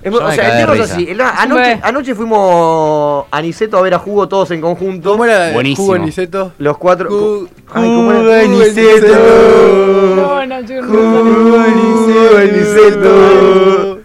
Es 0.00 0.14
o 0.14 0.32
sea, 0.32 0.60
el 0.60 0.66
tema 0.66 0.74
es 0.84 0.90
así. 0.92 1.08
el- 1.10 1.20
anoche, 1.20 1.80
anoche 1.82 2.14
fuimos 2.14 3.26
a 3.30 3.42
Niceto 3.42 3.78
a 3.78 3.82
ver 3.82 3.94
a 3.94 3.98
Jugo 3.98 4.28
todos 4.28 4.50
en 4.52 4.60
conjunto. 4.60 5.12
¿Cómo 5.12 5.24
era 5.24 5.52
Buenísimo. 5.52 5.86
jugo 5.88 5.98
Niceto? 5.98 6.52
Los 6.58 6.78
cuatro. 6.78 7.10
Ju- 7.10 7.48
Ay, 7.72 7.82
¿cómo 7.94 8.12
era? 8.12 8.44
Jugo 8.44 8.58
Niceto. 8.58 10.14
No, 10.16 10.46
no, 10.46 10.62
chicos, 10.66 10.86
no 10.88 11.24
Jugo 11.24 11.56
sale. 11.56 12.46
de 12.46 12.52
Niceto. 12.52 13.98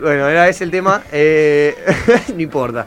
Bueno, 0.00 0.28
era 0.28 0.48
ese 0.48 0.64
el 0.64 0.70
tema. 0.70 1.02
Eh, 1.12 1.74
no 2.34 2.40
importa. 2.42 2.86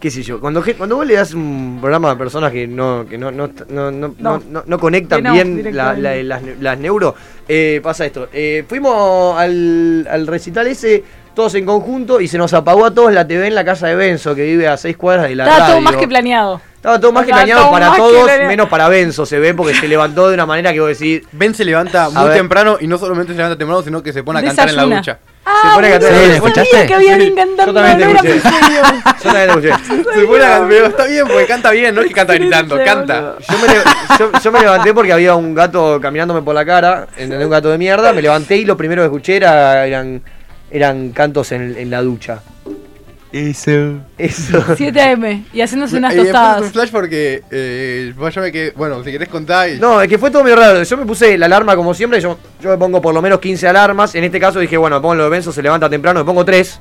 Qué 0.00 0.10
sé 0.10 0.22
yo. 0.22 0.40
Cuando, 0.40 0.64
cuando 0.76 0.96
vos 0.96 1.06
le 1.06 1.14
das 1.14 1.32
un 1.32 1.78
programa 1.80 2.10
a 2.10 2.18
personas 2.18 2.50
que 2.50 2.66
no, 2.66 3.06
que 3.08 3.16
no, 3.16 3.30
no, 3.30 3.48
no, 3.68 3.90
no, 3.90 4.08
no, 4.08 4.14
No. 4.18 4.42
no- 4.50 4.62
no 4.66 4.78
conectan 4.78 5.22
Que 5.22 5.28
no, 5.28 5.32
bien 5.34 5.76
la- 5.76 5.94
la- 5.94 6.20
las, 6.22 6.42
las 6.60 6.78
neuro, 6.78 7.14
eh, 7.48 7.80
pasa 7.82 8.04
esto. 8.06 8.28
Eh, 8.32 8.64
fuimos 8.68 9.38
al, 9.38 10.06
al 10.10 10.26
recital 10.26 10.66
ese, 10.66 11.04
todos 11.34 11.54
en 11.54 11.64
conjunto, 11.66 12.20
y 12.20 12.28
se 12.28 12.38
nos 12.38 12.52
apagó 12.54 12.84
a 12.86 12.90
todos 12.92 13.12
la 13.12 13.26
TV 13.26 13.46
en 13.46 13.54
la 13.54 13.64
casa 13.64 13.86
de 13.88 13.94
Benzo, 13.94 14.34
que 14.34 14.42
vive 14.44 14.68
a 14.68 14.76
seis 14.76 14.96
cuadras 14.96 15.28
de 15.28 15.36
la 15.36 15.44
Estaba 15.48 15.66
todo 15.68 15.80
más 15.80 15.96
que 15.96 16.08
planeado. 16.08 16.60
Estaba 16.76 16.98
todo 17.00 17.12
más 17.12 17.24
que 17.24 17.30
Estaba 17.30 17.44
planeado 17.44 17.62
todo 17.62 17.72
para 17.72 17.96
todos, 17.96 18.22
planeado. 18.24 18.48
menos 18.48 18.68
para 18.68 18.88
Benzo, 18.88 19.24
se 19.24 19.38
ve, 19.38 19.54
porque 19.54 19.72
se 19.74 19.86
levantó 19.88 20.28
de 20.28 20.34
una 20.34 20.46
manera 20.46 20.72
que 20.72 20.80
vos 20.80 20.88
decís. 20.98 21.22
Ben 21.32 21.54
se 21.54 21.64
levanta 21.64 22.06
A 22.06 22.10
muy 22.10 22.24
ver. 22.28 22.36
temprano 22.38 22.76
y 22.80 22.86
no 22.88 22.98
solamente 22.98 23.32
se 23.32 23.36
levanta 23.38 23.56
temprano, 23.56 23.82
sino 23.82 24.02
que 24.02 24.12
se 24.12 24.22
pone 24.24 24.40
a 24.40 24.42
cantar 24.42 24.68
en 24.68 24.76
la 24.76 24.82
ducha. 24.84 25.18
Ah, 25.46 25.72
pone 25.74 25.86
a 25.88 25.90
cantar. 25.92 26.10
Sí, 26.12 26.30
¿escuchaste? 26.32 26.86
que 26.86 26.94
había 26.94 27.08
Sí, 27.08 27.14
alguien 27.14 27.34
cantando, 27.36 27.66
yo 27.66 27.86
también 27.86 27.98
te 28.22 28.30
escuché. 28.36 28.48
Yo 29.22 29.22
también 29.32 29.46
lo 29.46 29.52
escuché. 29.60 29.84
Se 30.14 30.24
pone 30.26 30.44
a 30.44 30.48
cantar, 30.48 30.68
pero 30.68 30.86
está 30.86 31.04
bien 31.06 31.26
porque 31.28 31.46
canta 31.46 31.70
bien, 31.70 31.94
no 31.94 32.00
es 32.00 32.08
que 32.08 32.14
canta 32.14 32.34
gritando, 32.34 32.76
canta. 32.84 33.34
Yo 33.48 33.58
me, 33.58 34.18
yo- 34.18 34.40
yo 34.42 34.52
me 34.52 34.60
levanté 34.60 34.92
porque 34.94 35.12
había 35.12 35.34
un 35.36 35.54
gato 35.54 36.00
caminándome 36.00 36.42
por 36.42 36.54
la 36.54 36.64
cara, 36.64 37.06
¿entendés? 37.16 37.44
Un 37.44 37.50
gato 37.52 37.70
de 37.70 37.78
mierda. 37.78 38.12
Me 38.12 38.22
levanté 38.22 38.56
y 38.56 38.64
lo 38.64 38.76
primero 38.76 39.02
que 39.02 39.06
escuché 39.06 39.36
era, 39.36 39.86
eran, 39.86 40.20
eran 40.72 41.10
cantos 41.10 41.52
en, 41.52 41.76
en 41.76 41.90
la 41.90 42.02
ducha. 42.02 42.42
Eso. 43.32 44.00
Eso. 44.18 44.62
7 44.76 45.00
AM 45.00 45.46
y 45.52 45.62
haciéndose 45.62 45.96
unas 45.96 46.14
tostadas. 46.14 46.62
un 46.62 46.70
flash 46.70 46.90
porque 46.90 47.42
eh, 47.50 48.12
me 48.16 48.52
quedé, 48.52 48.72
bueno, 48.72 49.02
si 49.02 49.10
querés 49.10 49.28
contar 49.28 49.70
y 49.70 49.78
No, 49.78 50.02
es 50.02 50.08
que 50.08 50.18
fue 50.18 50.30
todo 50.30 50.42
muy 50.42 50.52
raro. 50.52 50.82
Yo 50.82 50.96
me 50.98 51.06
puse 51.06 51.38
la 51.38 51.46
alarma 51.46 51.74
como 51.74 51.94
siempre. 51.94 52.20
Yo, 52.20 52.38
yo 52.60 52.70
me 52.70 52.76
pongo 52.76 53.00
por 53.00 53.14
lo 53.14 53.22
menos 53.22 53.40
15 53.40 53.66
alarmas. 53.68 54.14
En 54.14 54.24
este 54.24 54.38
caso 54.38 54.60
dije, 54.60 54.76
bueno, 54.76 54.96
me 54.96 55.02
pongo 55.02 55.14
lo 55.14 55.24
de 55.24 55.30
Benzo, 55.30 55.50
se 55.50 55.62
levanta 55.62 55.88
temprano, 55.88 56.20
me 56.20 56.26
pongo 56.26 56.44
3. 56.44 56.80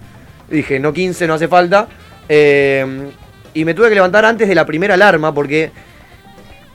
Dije, 0.50 0.80
no 0.80 0.92
15, 0.92 1.26
no 1.26 1.36
hace 1.36 1.48
falta. 1.48 1.88
Eh, 2.28 2.86
y 3.54 3.64
me 3.64 3.74
tuve 3.74 3.88
que 3.88 3.96
levantar 3.96 4.26
antes 4.26 4.48
de 4.48 4.56
la 4.56 4.66
primera 4.66 4.96
alarma 4.96 5.34
porque 5.34 5.72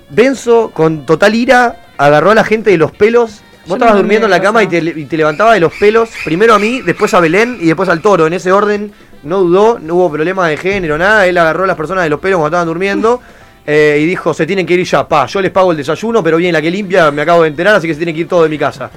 Benzo, 0.08 0.70
con 0.72 1.04
total 1.04 1.34
ira, 1.34 1.82
agarró 1.98 2.30
a 2.30 2.34
la 2.34 2.44
gente 2.44 2.70
de 2.70 2.78
los 2.78 2.92
pelos. 2.92 3.42
Vos 3.66 3.76
estabas 3.76 3.96
durmiendo 3.96 4.26
en 4.26 4.30
la 4.30 4.40
cama 4.40 4.62
y 4.62 4.68
te, 4.68 4.78
y 4.78 5.06
te 5.06 5.16
levantaba 5.16 5.54
de 5.54 5.60
los 5.60 5.72
pelos, 5.74 6.10
primero 6.24 6.54
a 6.54 6.58
mí, 6.58 6.82
después 6.82 7.12
a 7.14 7.20
Belén 7.20 7.58
y 7.60 7.66
después 7.66 7.88
al 7.88 8.00
toro. 8.00 8.26
En 8.26 8.32
ese 8.32 8.52
orden, 8.52 8.92
no 9.24 9.40
dudó, 9.40 9.78
no 9.80 9.96
hubo 9.96 10.12
problema 10.12 10.48
de 10.48 10.56
género, 10.56 10.96
nada. 10.96 11.26
Él 11.26 11.36
agarró 11.36 11.64
a 11.64 11.66
las 11.66 11.76
personas 11.76 12.04
de 12.04 12.10
los 12.10 12.20
pelos 12.20 12.38
cuando 12.38 12.56
estaban 12.56 12.68
durmiendo 12.68 13.20
eh, 13.66 13.98
y 14.00 14.06
dijo: 14.06 14.32
Se 14.32 14.46
tienen 14.46 14.64
que 14.64 14.74
ir 14.74 14.84
ya, 14.84 15.06
pa. 15.06 15.26
Yo 15.26 15.40
les 15.40 15.50
pago 15.50 15.72
el 15.72 15.76
desayuno, 15.76 16.22
pero 16.22 16.36
bien, 16.36 16.52
la 16.52 16.62
que 16.62 16.70
limpia 16.70 17.10
me 17.10 17.22
acabo 17.22 17.42
de 17.42 17.48
enterar, 17.48 17.74
así 17.74 17.88
que 17.88 17.94
se 17.94 17.98
tienen 17.98 18.14
que 18.14 18.20
ir 18.22 18.28
todos 18.28 18.44
de 18.44 18.48
mi 18.48 18.58
casa. 18.58 18.90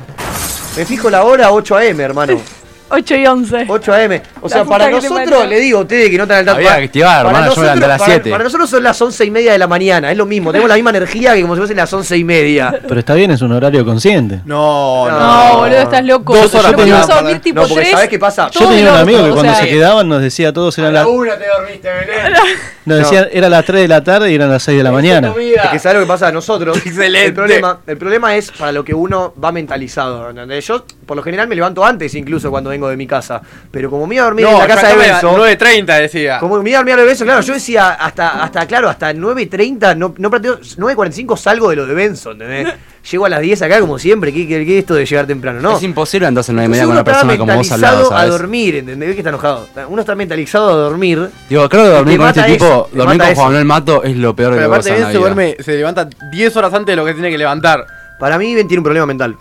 Me 0.77 0.85
fijo 0.85 1.09
la 1.09 1.23
hora 1.23 1.51
8 1.51 1.77
am, 1.77 1.99
hermano. 1.99 2.39
8 2.89 3.15
y 3.15 3.25
11. 3.27 3.65
8 3.67 3.93
am. 3.93 4.19
O 4.41 4.49
sea, 4.49 4.65
para 4.65 4.89
nosotros, 4.89 5.47
le 5.47 5.59
digo 5.59 5.79
a 5.79 5.81
ustedes 5.81 6.09
que 6.09 6.17
no 6.17 6.23
están 6.23 6.39
al 6.39 6.45
tanto. 6.45 6.57
Había 6.57 6.69
para- 6.69 6.79
que 6.79 6.85
activar, 6.85 7.25
para 7.25 7.29
hermano, 7.37 7.53
yo 7.55 7.61
me 7.61 7.63
levanté 7.65 7.85
a 7.85 7.87
las 7.87 7.99
para- 7.99 8.13
7. 8.13 8.31
Para 8.31 8.43
nosotros 8.43 8.69
son 8.69 8.83
las 8.83 9.01
11 9.01 9.25
y 9.25 9.31
media 9.31 9.51
de 9.51 9.57
la 9.57 9.67
mañana, 9.67 10.11
es 10.11 10.17
lo 10.17 10.25
mismo. 10.25 10.51
Tenemos 10.51 10.69
la 10.69 10.75
misma 10.75 10.89
energía 10.91 11.33
que 11.35 11.41
como 11.41 11.55
si 11.55 11.59
fuesen 11.59 11.77
las 11.77 11.91
11 11.93 12.17
y 12.17 12.23
media. 12.23 12.79
Pero 12.87 12.99
está 12.99 13.13
bien, 13.13 13.31
es 13.31 13.41
un 13.41 13.51
horario 13.51 13.85
consciente. 13.85 14.41
No, 14.45 15.09
no. 15.09 15.19
No, 15.19 15.57
boludo, 15.59 15.77
estás 15.79 16.03
loco. 16.05 16.35
Dos 16.35 16.53
horas 16.55 16.71
no 16.71 16.77
tenía 16.77 16.93
podías 16.93 17.07
para- 17.07 17.21
dormir 17.21 17.39
tipo 17.41 17.55
No, 17.61 17.67
porque 17.67 17.81
3. 17.81 17.91
¿sabés 17.91 18.09
qué 18.09 18.19
pasa? 18.19 18.49
Yo 18.51 18.67
tenía 18.67 18.91
un 18.91 18.97
amigo 18.97 19.23
que 19.23 19.29
cuando 19.31 19.51
o 19.51 19.55
sea, 19.55 19.63
se 19.63 19.69
quedaban 19.69 20.09
nos 20.09 20.21
decía 20.21 20.49
a 20.49 20.53
todos 20.53 20.77
eran 20.77 20.93
las 20.93 21.05
una 21.05 21.37
te 21.37 21.45
dormiste, 21.47 21.87
Belén. 21.89 22.33
nos 22.85 22.97
decían 22.99 23.27
era 23.31 23.49
las 23.49 23.65
3 23.65 23.81
de 23.81 23.87
la 23.87 24.03
tarde 24.03 24.31
y 24.31 24.35
eran 24.35 24.49
las 24.49 24.63
6 24.63 24.77
de 24.77 24.83
la 24.83 24.91
mañana. 24.91 25.33
Es 25.63 25.69
que 25.69 25.79
sabes 25.79 25.99
lo 25.99 26.05
que 26.05 26.07
pasa 26.07 26.27
a 26.27 26.31
nosotros. 26.31 26.77
Excelente. 26.85 27.27
El 27.27 27.33
problema, 27.33 27.79
el 27.85 27.97
problema 27.97 28.35
es 28.35 28.51
para 28.51 28.71
lo 28.71 28.83
que 28.83 28.93
uno 28.93 29.33
va 29.43 29.51
mentalizado. 29.51 30.29
¿entendés? 30.29 30.65
Yo, 30.65 30.85
por 31.05 31.17
lo 31.17 31.23
general, 31.23 31.47
me 31.47 31.55
levanto 31.55 31.85
antes, 31.85 32.13
incluso 32.15 32.49
cuando 32.49 32.69
vengo 32.69 32.78
de 32.87 32.95
mi 32.95 33.05
casa. 33.07 33.41
Pero 33.71 33.89
como 33.89 34.07
me 34.07 34.15
iba 34.15 34.23
a 34.23 34.27
dormir 34.27 34.45
en 34.45 34.57
la 34.57 34.67
casa 34.67 34.87
de 34.87 34.95
Benzo. 34.95 35.37
9.30 35.37 35.99
decía. 36.01 36.39
Como 36.39 36.61
me 36.61 36.69
iba 36.69 36.77
a 36.77 36.81
dormir 36.81 36.93
a 36.93 36.97
lo 36.97 37.01
de 37.01 37.07
Benzo, 37.09 37.25
claro, 37.25 37.41
yo 37.41 37.53
decía 37.53 37.89
hasta, 37.95 38.43
hasta 38.43 38.65
claro, 38.67 38.89
hasta 38.89 39.11
9.30, 39.13 39.97
no, 39.97 40.13
no 40.17 40.29
planteo- 40.31 40.59
9.45 40.59 41.35
salgo 41.37 41.69
de 41.69 41.75
lo 41.75 41.85
de 41.85 41.93
Benzo, 41.93 42.31
¿entendés? 42.31 42.67
Llego 43.09 43.25
a 43.25 43.29
las 43.29 43.39
10 43.41 43.61
acá 43.61 43.79
como 43.79 43.97
siempre, 43.97 44.31
¿qué, 44.33 44.45
qué, 44.47 44.65
qué 44.65 44.77
es 44.77 44.79
esto 44.83 44.93
de 44.93 45.05
llegar 45.05 45.25
temprano? 45.25 45.61
No. 45.61 45.77
Es 45.77 45.83
imposible 45.83 46.27
entonces 46.27 46.53
no 46.53 46.59
hay 46.61 46.65
Entonces 46.65 46.81
media 46.81 46.83
con 46.85 46.91
uno 46.91 47.01
una 47.01 47.11
estaba 47.11 47.27
persona 47.29 47.37
como 47.39 47.57
vos 47.57 47.71
al 47.71 47.81
lado, 47.81 47.97
mentalizado 47.97 48.15
a 48.15 48.19
¿sabes? 48.27 48.39
dormir, 48.41 48.75
¿entendés? 48.75 49.07
¿Ves 49.07 49.15
que 49.15 49.21
está 49.21 49.29
enojado? 49.29 49.67
Uno 49.87 50.01
está 50.01 50.15
mentalizado 50.15 50.69
a 50.69 50.73
dormir. 50.73 51.29
Digo, 51.49 51.69
creo 51.69 51.83
que 51.83 51.89
dormir 51.89 52.17
con 52.17 52.27
este 52.27 52.39
eso, 52.41 52.49
tipo, 52.49 52.89
dormir 52.93 53.17
con 53.19 53.27
eso. 53.27 53.35
Juan 53.35 53.47
Manuel 53.47 53.65
Mato 53.65 54.03
es 54.03 54.15
lo 54.17 54.35
peor 54.35 54.51
que 54.51 54.57
Pero 54.57 54.69
puede 54.69 54.81
aparte 54.91 55.05
vida. 55.11 55.19
duerme, 55.19 55.55
se 55.59 55.77
levanta 55.77 56.09
10 56.31 56.55
horas 56.57 56.73
antes 56.73 56.91
de 56.93 56.95
lo 56.97 57.05
que 57.05 57.13
tiene 57.13 57.31
que 57.31 57.37
levantar. 57.37 57.87
Para 58.19 58.37
mí, 58.37 58.53
Ben 58.53 58.67
tiene 58.67 58.79
un 58.79 58.83
problema 58.83 59.05
mental. 59.05 59.37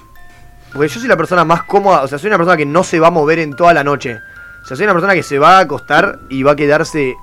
Porque 0.73 0.89
yo 0.89 1.01
soy 1.01 1.09
la 1.09 1.17
persona 1.17 1.45
más 1.45 1.63
cómoda, 1.63 2.03
o 2.03 2.09
sea, 2.09 2.19
soy 2.19 2.29
una 2.29 2.37
persona 2.37 2.57
que 2.57 2.67
no 2.67 2.85
se 2.85 3.01
va 3.01 3.09
a 3.09 3.11
mover 3.11 3.39
en 3.39 3.55
toda 3.57 3.73
la 3.73 3.83
noche. 3.85 4.19
O 4.63 4.67
sea, 4.67 4.77
soy 4.77 4.85
una 4.85 4.93
persona 4.93 5.15
que 5.15 5.23
se 5.23 5.39
va 5.39 5.57
a 5.59 5.61
acostar 5.61 6.19
y 6.29 6.43
va 6.43 6.53
a 6.53 6.57
quedarse 6.57 7.15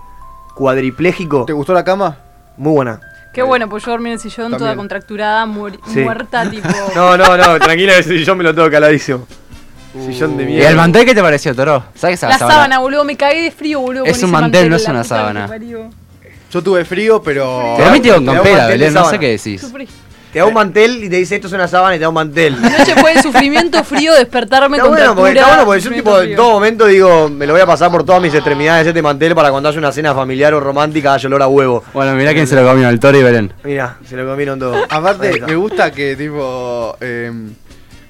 cuadripléjico. 0.55 1.45
¿Te 1.45 1.53
gustó 1.53 1.73
la 1.73 1.83
cama? 1.83 2.17
Muy 2.57 2.73
buena. 2.73 2.99
Qué 3.33 3.41
bueno, 3.43 3.67
pues 3.67 3.83
yo 3.83 3.91
dormí 3.91 4.09
en 4.09 4.13
el 4.13 4.19
sillón 4.19 4.57
toda 4.57 4.75
contracturada, 4.75 5.45
Sí. 5.93 5.99
muerta, 5.99 6.49
tipo. 6.49 6.67
No, 6.95 7.17
no, 7.17 7.35
no, 7.37 7.59
tranquila, 7.59 7.97
ese 7.97 8.17
sillón 8.17 8.37
me 8.37 8.43
lo 8.45 8.55
tengo 8.55 8.69
caladísimo. 8.71 9.27
Sillón 9.93 10.37
de 10.37 10.43
¿Y 10.43 10.47
mierda. 10.47 10.69
el 10.69 10.75
mantel 10.77 11.05
qué 11.05 11.13
te 11.15 11.21
pareció, 11.21 11.53
Toro? 11.55 11.83
¿Sabes 11.95 12.15
esa 12.19 12.29
La 12.29 12.37
sábana, 12.37 12.79
boludo, 12.79 13.03
me 13.03 13.15
cagué 13.15 13.43
de 13.43 13.51
frío, 13.51 13.79
boludo. 13.81 14.05
Es 14.05 14.17
con 14.17 14.25
un 14.25 14.31
mantel, 14.31 14.69
no 14.69 14.75
es 14.77 14.87
una 14.87 15.03
sábana. 15.03 15.49
Yo 16.51 16.63
tuve 16.63 16.85
frío, 16.85 17.21
pero. 17.21 17.73
Te 17.75 17.81
da- 17.81 17.85
Dormiste 17.89 18.09
con 18.13 18.25
te 18.25 18.31
mantel 18.31 18.55
de 18.55 18.67
Belén, 18.67 18.93
no 18.93 18.99
sé 19.01 19.05
sábana. 19.05 19.19
qué 19.19 19.27
decís. 19.31 19.61
Sufrí. 19.61 19.87
Te 20.35 20.39
da 20.39 20.47
un 20.47 20.53
mantel 20.53 21.01
y 21.01 21.09
te 21.09 21.15
dice 21.15 21.35
esto 21.35 21.47
es 21.47 21.53
una 21.53 21.65
sábana 21.65 21.95
y 21.95 21.97
te 21.97 22.01
da 22.01 22.09
un 22.09 22.15
mantel. 22.15 22.57
Anoche 22.61 22.93
fue 22.97 23.13
de 23.13 23.21
sufrimiento 23.21 23.81
frío 23.85 24.13
despertarme 24.13 24.75
Está 24.75 24.89
con 24.89 24.97
bueno, 24.97 25.15
porque, 25.15 25.31
está 25.31 25.47
bueno 25.47 25.63
porque 25.63 25.79
yo 25.79 25.91
tipo, 25.91 26.19
en 26.19 26.35
todo 26.35 26.51
momento 26.51 26.87
digo, 26.87 27.29
me 27.29 27.47
lo 27.47 27.53
voy 27.53 27.61
a 27.61 27.65
pasar 27.65 27.89
por 27.89 28.03
todas 28.03 28.21
mis 28.21 28.33
extremidades 28.33 28.85
este 28.85 29.01
mantel 29.01 29.33
para 29.33 29.49
cuando 29.49 29.69
haya 29.69 29.79
una 29.79 29.93
cena 29.93 30.13
familiar 30.13 30.53
o 30.53 30.59
romántica 30.59 31.13
haya 31.13 31.27
olor 31.27 31.41
a 31.41 31.47
huevo. 31.47 31.85
Bueno, 31.93 32.13
mirá 32.15 32.33
quién 32.33 32.47
se 32.47 32.55
lo 32.57 32.67
comió, 32.67 32.89
el 32.89 32.99
Toro 32.99 33.17
y 33.17 33.23
Belén. 33.23 33.53
Mira, 33.63 33.97
se 34.05 34.17
lo 34.17 34.29
comieron 34.29 34.59
todo. 34.59 34.75
Ahí 34.75 34.83
Aparte, 34.89 35.41
me 35.47 35.55
gusta 35.55 35.93
que, 35.93 36.17
tipo. 36.17 36.97
em, 36.99 37.53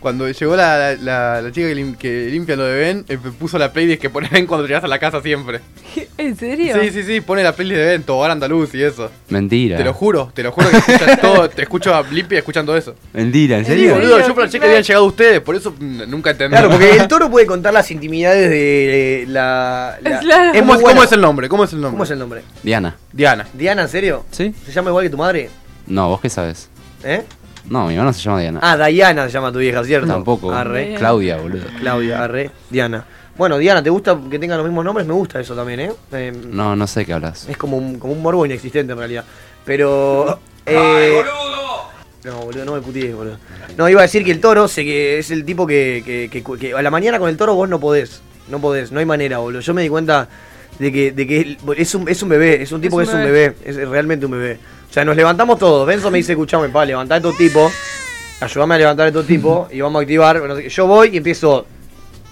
cuando 0.06 0.30
llegó 0.30 0.56
la, 0.56 0.94
la, 1.02 1.42
la 1.42 1.52
chica 1.52 1.68
que, 1.68 1.76
lim- 1.76 1.98
que 1.98 2.28
limpia 2.30 2.56
lo 2.56 2.64
de 2.66 2.76
Ben, 2.80 3.06
eh, 3.10 3.18
puso 3.40 3.58
la 3.58 3.74
playlist 3.74 4.00
que 4.00 4.12
pone 4.12 4.30
Ben 4.32 4.46
cuando 4.46 4.68
llegas 4.68 4.84
a 4.84 4.88
la 4.88 5.00
casa 5.00 5.20
siempre. 5.20 5.62
¿En 6.20 6.36
serio? 6.38 6.78
Sí, 6.80 6.92
sí, 6.92 7.02
sí, 7.02 7.22
pone 7.22 7.42
la 7.42 7.56
playlist 7.56 7.80
de 7.80 7.86
Ben, 7.88 8.04
Tobar 8.04 8.30
Andaluz 8.30 8.76
y 8.76 8.84
eso. 8.84 9.10
Mentira. 9.30 9.78
Te 9.78 9.84
lo 9.84 9.94
juro, 9.96 10.32
te 10.32 10.44
lo 10.44 10.52
juro 10.52 10.70
que 10.70 10.78
escuchas 10.78 11.20
todo, 11.22 11.50
te 11.50 11.64
escucho 11.64 11.96
a 11.96 12.04
limpia 12.04 12.38
escuchando 12.38 12.78
eso. 12.78 12.94
Mentira, 13.14 13.58
¿en 13.58 13.66
Sí, 13.66 13.72
Sí, 13.72 13.78
serio? 13.80 13.96
boludo, 13.96 14.28
yo 14.28 14.36
pensé 14.36 14.60
que 14.60 14.68
habían 14.68 14.84
llegado 14.84 15.06
ustedes, 15.06 15.40
por 15.42 15.56
eso 15.56 15.74
mm, 15.80 16.04
nunca 16.08 16.30
entendí. 16.30 16.52
Claro, 16.56 16.70
porque 16.70 16.92
el 16.98 17.08
toro 17.08 17.32
puede 17.32 17.48
contar 17.48 17.74
las 17.74 17.90
intimidades 17.90 18.48
de 18.52 19.24
eh, 19.24 19.26
la. 19.28 19.98
la- 20.04 20.20
Claro. 20.20 20.54
Es 20.54 20.60
¿Cómo, 20.62 20.80
cómo 20.80 21.04
es 21.04 21.12
el 21.14 21.22
nombre? 21.22 21.50
¿Cómo 21.50 21.64
es 21.64 21.74
el 21.74 21.82
nombre? 21.82 21.96
¿Cómo 21.96 22.04
es 22.04 22.12
el 22.12 22.20
nombre? 22.20 22.42
Diana. 22.62 22.96
Diana. 23.12 23.48
¿Diana, 23.56 23.82
en 23.82 23.90
serio? 23.90 24.24
¿Sí? 24.30 24.54
¿Se 24.68 24.72
llama 24.72 24.92
igual 24.92 25.04
que 25.06 25.10
tu 25.10 25.18
madre? 25.18 25.50
No, 25.88 26.10
vos 26.10 26.22
qué 26.22 26.30
sabes. 26.30 26.70
¿Eh? 27.04 27.24
No, 27.70 27.88
mi 27.88 27.94
hermano 27.94 28.14
se 28.14 28.22
llama 28.22 28.42
Diana. 28.42 28.60
Ah, 28.62 28.78
Diana 28.88 29.26
se 29.26 29.32
llama 29.32 29.52
tu 29.52 29.60
vieja, 29.60 29.84
¿cierto? 29.84 30.08
Tampoco. 30.08 30.52
Arre. 30.52 30.96
Claudia, 30.98 31.38
boludo. 31.38 31.66
Claudia, 31.80 32.24
arre. 32.24 32.52
Diana. 32.70 33.06
Bueno, 33.38 33.58
Diana, 33.58 33.84
¿te 33.84 33.90
gusta 33.90 34.18
que 34.30 34.40
tengan 34.40 34.58
los 34.60 34.68
mismos 34.68 34.86
nombres? 34.86 35.06
Me 35.06 35.14
gusta 35.14 35.40
eso 35.40 35.56
también, 35.56 35.80
¿eh? 35.82 35.92
Eh, 36.14 36.32
No, 36.52 36.76
no 36.76 36.88
sé 36.88 37.06
qué 37.06 37.14
hablas. 37.14 37.50
Es 37.50 37.58
como 37.58 37.78
un, 37.78 38.00
como 38.00 38.14
un 38.14 38.22
morbo 38.22 38.46
inexistente 38.46 38.94
en 38.94 39.00
realidad. 39.00 39.24
Pero. 39.66 40.40
Eh, 40.68 41.22
no, 42.24 42.38
boludo, 42.40 42.66
no 42.66 42.74
me 42.74 42.82
putees, 42.82 43.14
boludo. 43.16 43.38
No, 43.78 43.88
iba 43.88 44.00
a 44.00 44.04
decir 44.04 44.24
que 44.26 44.32
el 44.32 44.40
toro 44.42 44.68
sé 44.68 44.84
que 44.84 45.20
es 45.20 45.30
el 45.30 45.46
tipo 45.46 45.68
que, 45.68 46.02
que, 46.04 46.28
que- 46.44 46.58
que 46.58 46.74
a 46.74 46.82
la 46.82 46.90
mañana 46.90 47.20
con 47.20 47.30
el 47.30 47.38
toro 47.38 47.54
vos 47.54 47.70
no 47.70 47.80
podés. 47.80 48.22
No 48.50 48.60
podés, 48.60 48.92
no 48.92 49.00
hay 49.00 49.06
manera, 49.06 49.38
boludo. 49.38 49.60
Yo 49.62 49.76
me 49.76 49.84
di 49.84 49.90
cuenta 49.90 50.28
de 50.80 50.92
que, 50.92 51.12
de 51.12 51.28
que 51.28 51.58
es, 51.78 51.94
un, 51.94 52.10
es 52.10 52.24
un 52.24 52.30
bebé, 52.30 52.64
es 52.64 52.72
un 52.72 52.82
tipo 52.82 53.00
Es 53.00 53.10
que 53.10 53.16
un 53.16 53.22
es 53.22 53.28
un 53.28 53.32
bebé. 53.32 53.56
Es 53.64 53.76
realmente 53.88 54.26
un 54.26 54.32
bebé. 54.32 54.58
O 54.90 54.94
sea, 54.94 55.04
nos 55.06 55.16
levantamos 55.16 55.60
todos. 55.60 55.86
Benzo 55.86 56.10
me 56.12 56.18
dice, 56.20 56.34
escuchame, 56.34 56.70
pa, 56.70 56.86
levantá 56.86 57.16
a 57.16 57.18
estos 57.18 57.36
tipos. 57.38 57.72
Ayúdame 58.40 58.76
a 58.76 58.78
levantar 58.78 59.06
a 59.06 59.10
estos 59.10 59.26
tipos 59.28 59.72
y 59.74 59.82
vamos 59.82 60.00
a 60.00 60.02
activar. 60.04 60.42
no 60.42 60.56
sé 60.56 60.64
qué. 60.64 60.70
Yo 60.70 60.88
voy 60.88 61.10
y 61.14 61.18
empiezo. 61.18 61.66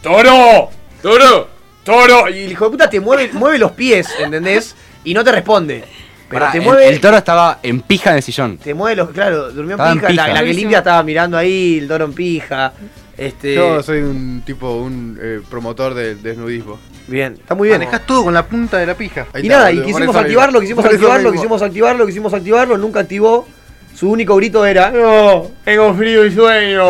¡Toro! 0.02 0.70
¡Toro! 1.02 1.48
¡Toro! 1.84 2.30
Y 2.30 2.44
el 2.44 2.52
hijo 2.52 2.66
de 2.66 2.72
puta 2.72 2.90
te 2.90 3.00
mueve, 3.00 3.30
mueve 3.34 3.58
los 3.58 3.72
pies, 3.72 4.08
¿entendés? 4.20 4.76
Y 5.04 5.14
no 5.14 5.24
te 5.24 5.32
responde. 5.32 5.84
Pero 6.30 6.40
Pará, 6.42 6.52
te 6.52 6.58
el- 6.60 6.64
mueve. 6.64 6.88
El, 6.90 7.00
toro 7.00 7.18
estaba 7.18 7.60
en 7.62 7.82
pija 7.82 8.12
en 8.12 8.18
el 8.18 8.24
sillón. 8.24 8.58
Te 8.58 8.74
mueve 8.74 8.96
los. 8.96 9.10
Claro, 9.12 9.52
durmió 9.52 9.76
en 9.78 10.00
pija. 10.00 10.10
La, 10.14 10.28
la 10.34 10.44
que 10.44 10.54
limpia 10.54 10.80
estaba 10.80 11.04
mirando 11.04 11.38
ahí, 11.38 11.78
el 11.80 11.88
toro 11.88 12.06
en 12.06 12.14
pija. 12.14 12.74
Este. 13.18 13.56
Yo 13.56 13.84
soy 13.84 14.00
un 14.00 14.42
tipo, 14.46 14.76
un 14.78 15.18
eh, 15.22 15.42
promotor 15.50 15.94
del 15.94 16.22
desnudismo. 16.22 16.80
Bien, 17.08 17.34
está 17.34 17.54
muy 17.54 17.68
bien. 17.68 17.80
Manejás 17.80 18.06
todo 18.06 18.24
con 18.24 18.34
la 18.34 18.46
punta 18.46 18.78
de 18.78 18.86
la 18.86 18.96
pija. 18.96 19.28
Ahí 19.34 19.44
Y 19.44 19.48
está, 19.48 19.58
nada, 19.58 19.72
y 19.72 19.82
quisimos 19.82 20.16
activarlo, 20.16 20.60
quisimos 20.60 20.86
activarlo, 20.86 21.32
quisimos 21.32 21.62
activarlo, 21.62 22.06
quisimos 22.06 22.34
activarlo, 22.34 22.78
nunca 22.78 23.02
activó. 23.02 23.46
Su 23.94 24.10
único 24.10 24.36
grito 24.38 24.66
era, 24.66 24.90
no, 24.90 25.52
tengo 25.64 25.94
frío 25.94 26.26
y 26.26 26.32
sueño. 26.32 26.88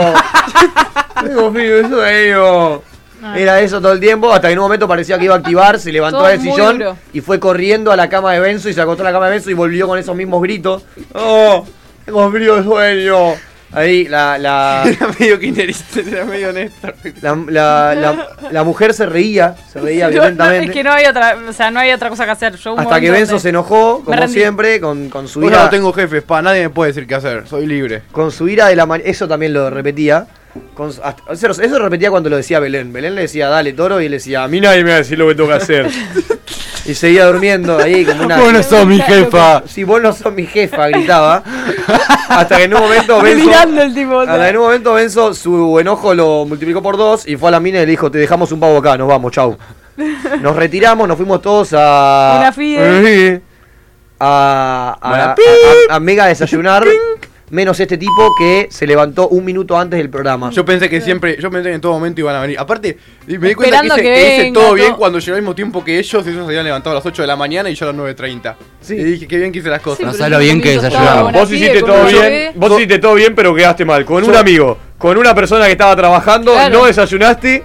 tengo 1.24 1.52
frío 1.52 1.82
y 1.82 1.90
sueño. 1.90 2.82
Ay. 3.22 3.42
Era 3.42 3.60
eso 3.62 3.82
todo 3.82 3.94
el 3.94 4.00
tiempo, 4.00 4.32
hasta 4.32 4.48
que 4.48 4.54
en 4.54 4.60
un 4.60 4.64
momento 4.64 4.88
parecía 4.88 5.18
que 5.18 5.26
iba 5.26 5.36
a 5.36 5.38
activar, 5.38 5.80
se 5.80 5.92
levantó 5.92 6.24
del 6.24 6.42
sillón 6.42 6.78
duro. 6.80 6.98
y 7.14 7.22
fue 7.22 7.40
corriendo 7.40 7.92
a 7.92 7.96
la 7.96 8.10
cama 8.10 8.34
de 8.34 8.40
Benzo 8.40 8.70
y 8.70 8.74
se 8.74 8.82
acostó 8.82 9.02
en 9.04 9.06
la 9.06 9.12
cama 9.14 9.26
de 9.26 9.32
Benzo 9.32 9.50
y 9.50 9.54
volvió 9.54 9.88
con 9.88 9.98
esos 10.00 10.16
mismos 10.16 10.42
gritos. 10.42 10.84
¡Oh! 11.14 11.66
Tengo 12.06 12.32
frío 12.32 12.60
y 12.60 12.64
sueño. 12.64 13.36
Ahí 13.76 14.08
la, 14.08 14.38
la, 14.38 14.84
Era 14.88 15.08
medio 15.20 15.40
kinerista, 15.40 16.00
era 16.02 16.26
medio 16.26 16.54
Néstor. 16.54 16.94
la, 17.22 17.36
la, 17.48 17.96
la- 17.96 18.28
la 18.52 18.64
mujer 18.64 18.94
se 18.94 19.06
reía, 19.06 19.56
se 19.72 19.80
reía 19.82 20.06
No, 20.06 20.10
no, 20.10 20.14
violentamente. 20.14 20.66
es 20.68 20.72
que 20.72 20.84
no 20.84 20.92
había 20.92 21.10
otra, 21.10 21.38
o 21.50 21.54
sea, 21.54 21.72
no 21.72 21.80
había 21.80 21.96
otra 21.96 22.10
cosa 22.10 22.26
que 22.26 22.32
hacer. 22.32 22.56
Yo 22.56 22.74
un 22.74 22.80
hasta 22.80 23.00
que 23.02 23.10
Benzo 23.12 23.40
se 23.40 23.50
enojó, 23.50 24.04
como 24.04 24.28
siempre, 24.28 24.80
con, 24.80 25.10
con 25.10 25.28
su 25.28 25.42
Yo 25.42 25.48
ira. 25.48 25.64
no 25.64 25.70
tengo 25.70 25.92
jefes, 25.94 26.22
pa, 26.24 26.42
nadie 26.42 26.62
me 26.64 26.70
puede 26.70 26.92
decir 26.92 27.08
qué 27.08 27.16
hacer, 27.16 27.48
soy 27.48 27.66
libre. 27.66 28.04
con 28.12 28.32
su 28.32 28.48
ira 28.48 28.68
de 28.68 28.76
la 28.76 28.86
mañana. 28.86 29.10
Eso 29.10 29.28
también 29.28 29.54
lo 29.54 29.70
repetía. 29.70 30.28
Con 30.76 30.94
su- 30.94 31.02
hasta- 31.02 31.24
eso, 31.34 31.48
lo 31.80 31.80
repetía 31.86 32.12
cuando 32.12 32.30
lo 32.30 32.38
decía 32.38 32.60
Belén. 32.60 32.94
Belén 32.94 33.16
le 33.16 33.22
decía, 33.22 33.48
dale 33.50 33.74
toro, 33.74 34.00
y 34.00 34.06
él 34.06 34.12
le 34.12 34.18
decía, 34.18 34.44
a 34.44 34.48
mí 34.48 34.62
nadie 34.62 34.84
me 34.84 34.92
va 34.92 34.98
a 34.98 35.00
decir 35.00 35.18
lo 35.18 35.28
que 35.28 35.34
tengo 35.36 35.50
que 35.50 35.56
hacer. 35.56 35.90
y 36.86 36.94
seguía 36.96 37.26
durmiendo 37.26 37.78
ahí 37.78 38.06
como 38.06 38.24
una. 38.26 38.38
Vos 38.38 38.54
no 38.54 38.64
sos 38.64 38.86
mi 38.86 39.00
jefa. 39.00 39.64
Si 39.68 39.84
vos 39.84 40.02
no 40.02 40.12
sos 40.14 40.34
mi 40.34 40.46
jefa, 40.46 40.88
gritaba. 40.90 41.44
hasta 42.30 42.58
que 42.58 42.64
en 42.64 42.74
un 42.74 42.82
momento 42.82 43.22
Benzo. 43.22 43.46
Mirando 43.46 43.82
el 43.82 43.94
tipo. 43.94 44.20
Hasta 44.20 44.38
que 44.44 44.48
en 44.50 44.58
un 44.58 44.64
momento 44.64 44.94
Benzo 44.94 45.34
su 45.34 45.80
enojo 45.80 46.14
lo 46.14 46.46
multiplicó 46.46 46.82
por 46.82 46.98
dos 46.98 47.28
y 47.28 47.36
fue 47.38 47.50
a 47.50 47.52
la 47.52 47.60
mina 47.60 47.78
y 47.80 47.82
le 47.82 47.92
dijo, 47.92 48.12
te 48.12 48.18
dejamos 48.18 48.52
un 48.52 48.60
pavo 48.60 48.78
acá, 48.78 48.98
nos 48.98 49.08
vamos, 49.08 49.32
chau. 49.32 49.58
Nos 50.42 50.56
retiramos, 50.56 51.08
nos 51.08 51.18
fuimos 51.18 51.42
todos 51.42 51.70
a. 51.74 52.38
Una 52.40 52.52
fide. 52.52 53.42
A, 54.20 54.98
a- 55.02 55.36
a- 55.92 55.96
a 55.96 56.00
mega 56.00 56.26
desayunar. 56.28 56.86
Menos 57.54 57.80
este 57.80 58.00
tipo 58.00 58.34
que 58.36 58.68
se 58.72 58.88
levantó 58.88 59.28
un 59.28 59.46
minuto 59.46 59.78
antes 59.78 60.00
del 60.00 60.10
programa. 60.10 60.50
Yo 60.50 60.66
pensé 60.66 60.90
que 60.90 61.00
siempre, 61.02 61.38
yo 61.40 61.52
pensé 61.52 61.70
que 61.70 61.76
en 61.76 61.82
todo 61.82 61.92
momento 61.92 62.20
iban 62.20 62.36
a 62.36 62.42
venir. 62.42 62.58
Aparte, 62.58 62.98
me 63.28 63.34
di 63.50 63.54
cuenta 63.54 63.82
que 63.82 63.88
Esperando 63.88 63.94
hice, 63.94 64.02
que 64.02 64.14
que 64.14 64.28
hice 64.34 64.42
venga, 64.46 64.60
todo 64.60 64.74
bien 64.74 64.88
todo. 64.88 64.98
cuando 64.98 65.20
llegó 65.20 65.36
al 65.36 65.42
mismo 65.44 65.54
tiempo 65.54 65.84
que 65.84 66.00
ellos. 66.00 66.26
Ellos 66.26 66.36
se 66.36 66.42
habían 66.42 66.66
levantado 66.66 66.94
a 66.94 66.96
las 66.96 67.06
8 67.06 67.22
de 67.22 67.28
la 67.28 67.36
mañana 67.36 67.70
y 67.70 67.76
yo 67.76 67.88
a 67.88 67.94
las 67.94 68.02
9.30. 68.02 68.56
Sí. 68.82 68.96
Y 68.96 69.04
dije, 69.04 69.28
qué 69.28 69.38
bien 69.38 69.52
que 69.52 69.60
hice 69.60 69.70
las 69.70 69.82
cosas. 69.84 70.00
Sí, 70.00 70.04
No 70.06 70.14
sabes 70.14 70.32
lo 70.32 70.40
bien 70.40 70.60
que 70.60 70.72
desayunamos. 70.72 71.32
Vos 71.32 71.52
hiciste 71.52 71.82
todo 71.84 72.06
bien, 72.08 72.22
bebé. 72.24 72.52
vos 72.56 72.72
hiciste 72.72 72.98
todo 72.98 73.14
bien, 73.14 73.36
pero 73.36 73.54
quedaste 73.54 73.86
mal. 73.86 74.04
Con 74.04 74.24
un 74.24 74.36
amigo, 74.36 74.76
con 74.98 75.16
una 75.16 75.36
persona 75.36 75.68
que 75.68 75.74
estaba 75.74 75.96
trabajando, 75.96 76.54
Claro. 76.54 76.80
no 76.80 76.86
desayunaste 76.88 77.64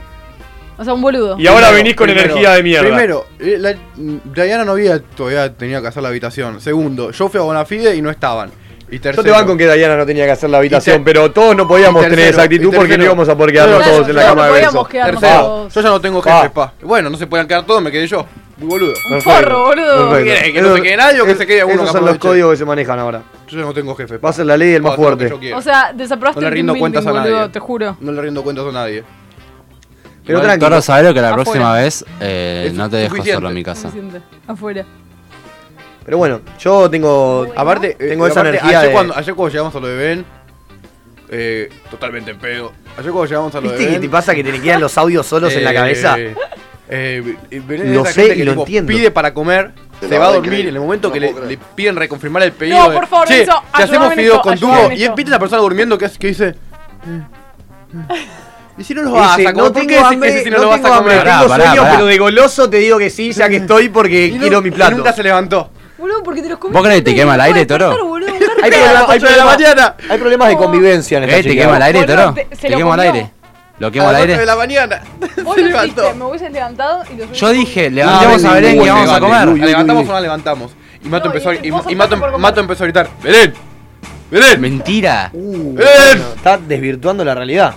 O 0.76 0.84
sea, 0.84 0.92
un 0.92 1.00
boludo. 1.00 1.38
y 1.38 1.46
ahora 1.46 1.68
Primero, 1.68 1.76
venís 1.76 1.96
con 1.96 2.04
primero, 2.08 2.26
energía 2.26 2.50
de 2.52 2.62
mierda. 2.62 2.86
Primero, 2.88 3.26
eh, 3.40 3.56
la- 3.58 3.72
mm, 3.96 4.16
Diana 4.34 4.66
no 4.66 4.72
había 4.72 5.00
todavía 5.00 5.50
tenía 5.54 5.80
que 5.80 5.86
hacer 5.86 6.02
la 6.02 6.10
habitación. 6.10 6.60
Segundo, 6.60 7.10
yo 7.10 7.30
fui 7.30 7.40
a 7.40 7.42
Bonafide 7.42 7.96
y 7.96 8.02
no 8.02 8.10
estaban. 8.10 8.50
Y 8.90 8.96
Yo 8.96 9.00
tercero, 9.02 9.22
te 9.22 9.30
banco 9.30 9.52
en 9.52 9.58
que 9.58 9.70
Diana 9.72 9.96
no 9.96 10.06
tenía 10.06 10.24
que 10.24 10.30
hacer 10.32 10.48
la 10.48 10.58
habitación, 10.58 11.04
pero 11.04 11.30
todos 11.30 11.54
no 11.54 11.68
podíamos 11.68 12.00
tercero, 12.02 12.16
tener 12.16 12.32
esa 12.32 12.42
actitud 12.44 12.74
porque 12.74 12.96
no 12.96 13.04
íbamos 13.04 13.28
a 13.28 13.36
poder 13.36 13.52
quedarnos 13.52 13.76
Claro, 13.78 13.92
todos 13.92 14.08
en 14.08 14.16
la 14.16 14.22
cama 14.22 14.46
de 14.48 14.62
no 14.62 14.84
quedarnos 14.84 15.20
Tercero, 15.20 15.42
todos. 15.42 15.74
yo 15.74 15.80
ya 15.82 15.88
no 15.90 16.00
tengo 16.00 16.22
Pa. 16.22 16.36
jefes, 16.36 16.50
pa. 16.52 16.72
Bueno, 16.82 17.10
no 17.10 17.16
se 17.18 17.26
pueden 17.26 17.46
quedar 17.46 17.66
todos, 17.66 17.82
me 17.82 17.90
quedé 17.90 18.06
yo. 18.06 18.24
Muy 18.56 18.66
boludo. 18.68 18.94
Un 19.12 19.20
forro, 19.22 19.64
boludo. 19.66 20.08
Perfecto. 20.10 20.24
¿Quiere 20.24 20.52
que 20.54 20.62
no 20.62 20.74
se 20.74 20.82
quede 20.82 20.96
nadie 20.96 21.20
o 21.20 21.26
que 21.26 21.34
se 21.36 21.46
quede 21.46 21.64
uno 21.64 21.74
Esos 21.74 21.86
que 21.86 21.92
son 21.92 22.06
los 22.06 22.18
códigos 22.18 22.50
que 22.52 22.56
se 22.56 22.64
manejan 22.64 22.98
ahora. 22.98 23.22
Yo 23.46 23.58
ya 23.58 23.64
no 23.64 23.72
tengo 23.74 23.94
jefe. 23.94 24.16
Va 24.18 24.30
a 24.30 24.32
ser 24.32 24.46
la 24.46 24.56
ley 24.56 24.70
del 24.70 24.82
más 24.82 24.96
fuerte. 24.96 25.32
yo. 25.40 25.56
O 25.56 25.62
sea, 25.62 25.92
desaprobaste 25.94 26.40
No 26.40 26.46
le 26.46 26.48
el 26.48 26.54
rindo 26.54 26.74
cuentas 26.76 27.06
a 27.06 27.12
nadie. 27.12 27.48
te 27.50 27.60
juro. 27.60 27.96
No 28.00 28.10
le 28.10 28.22
rindo 28.22 28.42
cuentas 28.42 28.66
a 28.66 28.72
nadie. 28.72 29.04
Pero 30.26 30.40
tranquilo. 30.40 30.68
Toro, 30.70 30.82
sabelo 30.82 31.14
que 31.14 31.20
la 31.20 31.34
próxima 31.34 31.72
vez 31.74 32.04
eh, 32.20 32.72
no 32.74 32.88
te 32.90 32.96
dejo 32.96 33.16
solo 33.24 33.48
en 33.48 33.54
mi 33.54 33.62
casa. 33.62 33.90
Afuera. 34.46 34.84
Pero 36.08 36.16
bueno, 36.16 36.40
yo 36.58 36.88
tengo. 36.88 37.46
Aparte, 37.54 37.90
eh, 38.00 38.08
Tengo 38.08 38.26
esa 38.26 38.40
aparte, 38.40 38.56
energía 38.56 38.78
Ayer, 38.78 38.88
de- 38.88 38.94
cuando, 38.94 39.14
ayer 39.14 39.34
cuando 39.34 39.52
llegamos 39.52 39.74
a 39.74 39.80
lo 39.80 39.86
de 39.88 39.96
Ben, 39.98 40.24
eh, 41.28 41.68
totalmente 41.90 42.30
en 42.30 42.38
pedo. 42.38 42.72
Ayer 42.96 43.12
cuando 43.12 43.26
llegamos 43.26 43.54
a 43.54 43.60
lo 43.60 43.70
de 43.70 43.76
¿Viste 43.76 43.84
que 43.84 43.92
Ben. 43.92 44.00
te 44.00 44.08
pasa 44.08 44.34
que 44.34 44.42
te 44.42 44.58
quedan 44.58 44.80
los 44.80 44.96
audios 44.96 45.26
solos 45.26 45.52
en 45.52 45.64
la 45.64 45.72
eh, 45.72 45.74
cabeza? 45.74 46.16
eh, 46.18 47.36
es 47.50 47.62
Lo 47.90 48.06
sé 48.06 48.28
y 48.28 48.36
que, 48.38 48.44
lo 48.46 48.52
tipo, 48.52 48.62
entiendo. 48.62 48.88
Pide 48.90 49.10
para 49.10 49.34
comer, 49.34 49.72
se 50.00 50.08
lo 50.08 50.18
va 50.18 50.28
a 50.28 50.32
dormir. 50.32 50.60
En 50.68 50.74
el 50.76 50.80
momento 50.80 51.08
No 51.08 51.12
que 51.12 51.20
le, 51.20 51.34
le 51.46 51.58
piden 51.74 51.96
reconfirmar 51.96 52.42
el 52.42 52.52
pedido. 52.52 52.78
No, 52.78 52.88
de, 52.88 52.96
por 52.96 53.06
favor, 53.06 53.28
che, 53.28 53.42
Enzo, 53.42 53.62
te 53.76 53.82
hacemos 53.82 54.14
fideos 54.14 54.40
con 54.40 54.58
tubo. 54.58 54.90
Y 54.90 55.06
viste 55.10 55.30
la 55.30 55.38
persona 55.38 55.60
durmiendo 55.60 55.98
que, 55.98 56.08
que 56.18 56.28
dice. 56.28 56.54
Y 58.78 58.84
si 58.84 58.94
no 58.94 59.02
lo 59.02 59.08
Dice, 59.10 59.20
vas 59.20 59.32
a 59.32 59.36
comer, 59.36 59.54
no 59.56 59.62
¿por 59.64 59.72
tengo 59.72 59.88
qué 59.88 59.98
hambre, 59.98 60.32
que 60.36 60.44
si 60.44 60.50
no, 60.50 60.56
no 60.56 60.62
lo 60.62 60.68
vas 60.70 60.80
tengo 60.80 60.94
a 60.94 60.98
comer? 60.98 61.18
Pará, 61.18 61.36
tengo 61.40 61.48
pará, 61.48 61.64
sueño, 61.66 61.82
pará. 61.82 61.94
pero 61.96 62.06
de 62.06 62.16
goloso 62.18 62.70
te 62.70 62.76
digo 62.78 62.96
que 62.96 63.10
sí, 63.10 63.32
ya 63.32 63.46
que 63.50 63.56
estoy 63.58 63.90
porque 63.90 64.26
Y 64.28 64.32
no- 64.36 64.40
quiero 64.40 64.62
mi 64.62 64.68
y 64.68 64.70
plato. 64.72 64.96
nunca 64.96 65.12
se 65.12 65.22
levantó. 65.22 65.70
Boludo, 65.98 66.22
porque 66.22 66.42
te 66.42 66.48
los 66.48 66.58
comí. 66.58 66.72
¿Vos 66.72 66.82
crees 66.82 66.98
que 66.98 67.10
te 67.10 67.14
quema 67.14 67.34
el 67.34 67.40
aire, 67.42 67.66
Toro? 67.66 67.90
Hay 67.90 68.70
problemas, 68.70 69.08
hay 69.08 69.16
8 69.18 69.26
de 69.26 69.36
la 69.36 69.44
problemas- 69.44 69.44
mañana. 69.58 69.96
hay 70.10 70.18
problemas 70.18 70.48
de 70.48 70.56
convivencia 70.56 71.18
en 71.18 71.24
esta 71.24 71.36
¿Eh? 71.38 71.42
¿Te 71.42 71.56
quema 71.56 71.76
el 71.76 71.82
aire, 71.82 72.04
Toro? 72.04 72.34
te- 72.34 72.44
¿Te, 72.44 72.56
se 72.56 72.70
lo 72.70 72.76
quemo 72.78 72.94
el 72.94 73.00
aire? 73.00 73.30
¿Lo 73.78 73.90
quemo 73.92 74.06
al 74.08 74.12
las 74.14 74.22
8 74.22 74.30
aire? 74.30 74.40
de 74.40 74.46
la 74.46 74.56
mañana. 74.56 75.02
Vos 75.44 75.54
se 75.54 75.60
lo 75.62 75.66
levantó. 75.68 76.02
hiciste, 76.02 76.18
me 76.18 76.24
hubieses 76.24 76.52
levantado 76.52 77.02
y 77.12 77.16
los 77.16 77.32
Yo 77.32 77.48
dije, 77.50 77.86
Ah, 77.86 77.90
levantemos 77.90 78.44
a 78.44 78.52
Belén 78.54 78.80
uy, 78.80 78.88
vamos 78.88 79.10
a 79.10 79.20
comer. 79.20 79.48
uy, 79.48 79.60
¿La 79.60 79.66
levantamos 79.66 80.02
uy. 80.04 80.08
o 80.10 80.12
no 80.12 80.20
levantamos? 80.20 80.72
Y 81.04 81.08
Mato 81.08 81.28
No, 81.28 81.34
empezó, 81.34 81.52
y 81.52 81.56
y, 81.62 81.92
y 81.92 81.94
Mato. 81.96 82.16
Mato 82.38 82.60
empezó 82.60 82.82
a 82.82 82.86
gritar, 82.86 83.08
¡Belén! 83.22 83.54
¡Belén! 84.30 84.60
Mentira. 84.60 85.30
Uh, 85.32 85.78
¡Eh! 85.78 85.84
bueno, 85.84 86.24
está 86.36 86.58
desvirtuando 86.58 87.24
la 87.24 87.34
realidad. 87.34 87.74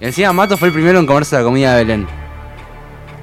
Y 0.00 0.04
encima 0.06 0.32
Mato 0.32 0.56
fue 0.56 0.68
el 0.68 0.74
primero 0.74 0.98
en 0.98 1.06
comerse 1.06 1.36
la 1.36 1.42
comida 1.42 1.74
de 1.76 1.84
Belén. 1.84 2.08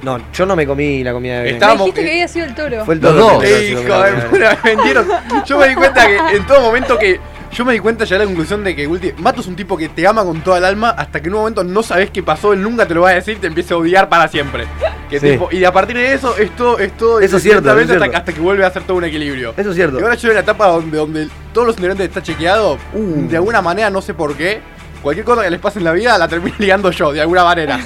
No, 0.06 0.20
yo 0.32 0.46
no 0.46 0.56
me 0.56 0.66
comí 0.68 1.04
la 1.04 1.12
comida 1.14 1.40
de 1.40 1.44
Me 1.44 1.50
Estábamos- 1.58 1.88
dijiste 1.88 2.04
que 2.06 2.12
había 2.12 2.28
sido 2.28 2.46
el 2.46 2.56
toro. 2.56 2.86
Fue 2.86 2.94
el 2.94 3.02
Los 3.02 3.12
toro 3.14 3.24
dos. 3.26 3.44
primero 3.44 3.62
Hijo 3.82 4.04
de 4.04 4.12
puta, 4.30 4.58
me 4.64 4.76
vendieron. 4.76 5.08
Yo 5.46 5.58
me 5.60 5.68
di 5.70 5.76
cuenta 5.76 6.08
que 6.08 6.18
en 6.38 6.46
todo 6.48 6.62
momento 6.62 6.98
que. 6.98 7.20
Yo 7.52 7.64
me 7.64 7.72
di 7.72 7.80
cuenta 7.80 8.04
ya 8.04 8.18
a 8.18 8.20
la 8.20 8.26
conclusión 8.26 8.64
de 8.66 8.76
que 8.76 8.88
ulti- 8.90 9.16
Mato 9.18 9.40
es 9.40 9.48
un 9.48 9.56
tipo 9.56 9.78
que 9.78 9.88
te 9.88 10.06
ama 10.06 10.26
con 10.26 10.42
toda 10.42 10.58
el 10.58 10.66
alma 10.66 10.90
hasta 10.90 11.22
que 11.22 11.30
en 11.30 11.36
un 11.36 11.40
momento 11.40 11.64
no 11.64 11.84
sabes 11.84 12.10
qué 12.12 12.22
pasó, 12.22 12.52
él 12.52 12.62
nunca 12.62 12.86
te 12.86 12.94
lo 12.94 13.02
va 13.02 13.12
a 13.12 13.14
decir 13.14 13.38
y 13.38 13.40
te 13.40 13.48
empieza 13.48 13.76
a 13.76 13.78
odiar 13.78 14.10
para 14.10 14.28
siempre. 14.28 14.66
Que 15.10 15.22
Sí. 15.22 15.32
tipo, 15.32 15.48
y 15.52 15.64
a 15.64 15.72
partir 15.72 15.96
de 15.96 16.14
eso, 16.14 16.36
esto 16.38 16.78
es 16.80 16.92
todo 16.98 17.20
Eso 17.22 17.38
es 17.38 17.44
cierto, 17.44 17.62
lentamente 17.62 17.94
eso 17.94 17.94
es 17.94 17.96
hasta, 18.02 18.06
cierto. 18.12 18.18
hasta 18.18 18.34
que 18.34 18.40
vuelve 18.42 18.66
a 18.66 18.68
hacer 18.68 18.84
todo 18.84 18.98
un 18.98 19.06
equilibrio. 19.06 19.54
Eso 19.56 19.70
es 19.70 19.76
cierto. 19.76 20.00
Y 20.00 20.04
ahora 20.04 20.16
yo 20.16 20.28
en 20.30 20.34
la 20.36 20.42
etapa 20.42 20.68
donde, 20.68 20.98
donde 20.98 21.28
todos 21.54 21.66
los 21.68 21.78
integrantes 21.78 22.08
está 22.10 22.22
chequeado, 22.22 22.78
Uh. 22.94 23.28
de 23.30 23.38
alguna 23.38 23.62
manera, 23.62 23.90
no 23.90 24.02
sé 24.02 24.14
por 24.14 24.36
qué, 24.36 24.60
cualquier 25.02 25.24
cosa 25.26 25.44
que 25.44 25.50
les 25.50 25.60
pase 25.62 25.80
en 25.80 25.86
la 25.86 25.94
vida 25.94 26.18
la 26.18 26.28
termino 26.28 26.56
ligando 26.60 26.92
yo, 26.92 27.14
de 27.14 27.22
alguna 27.22 27.46
manera. 27.46 27.80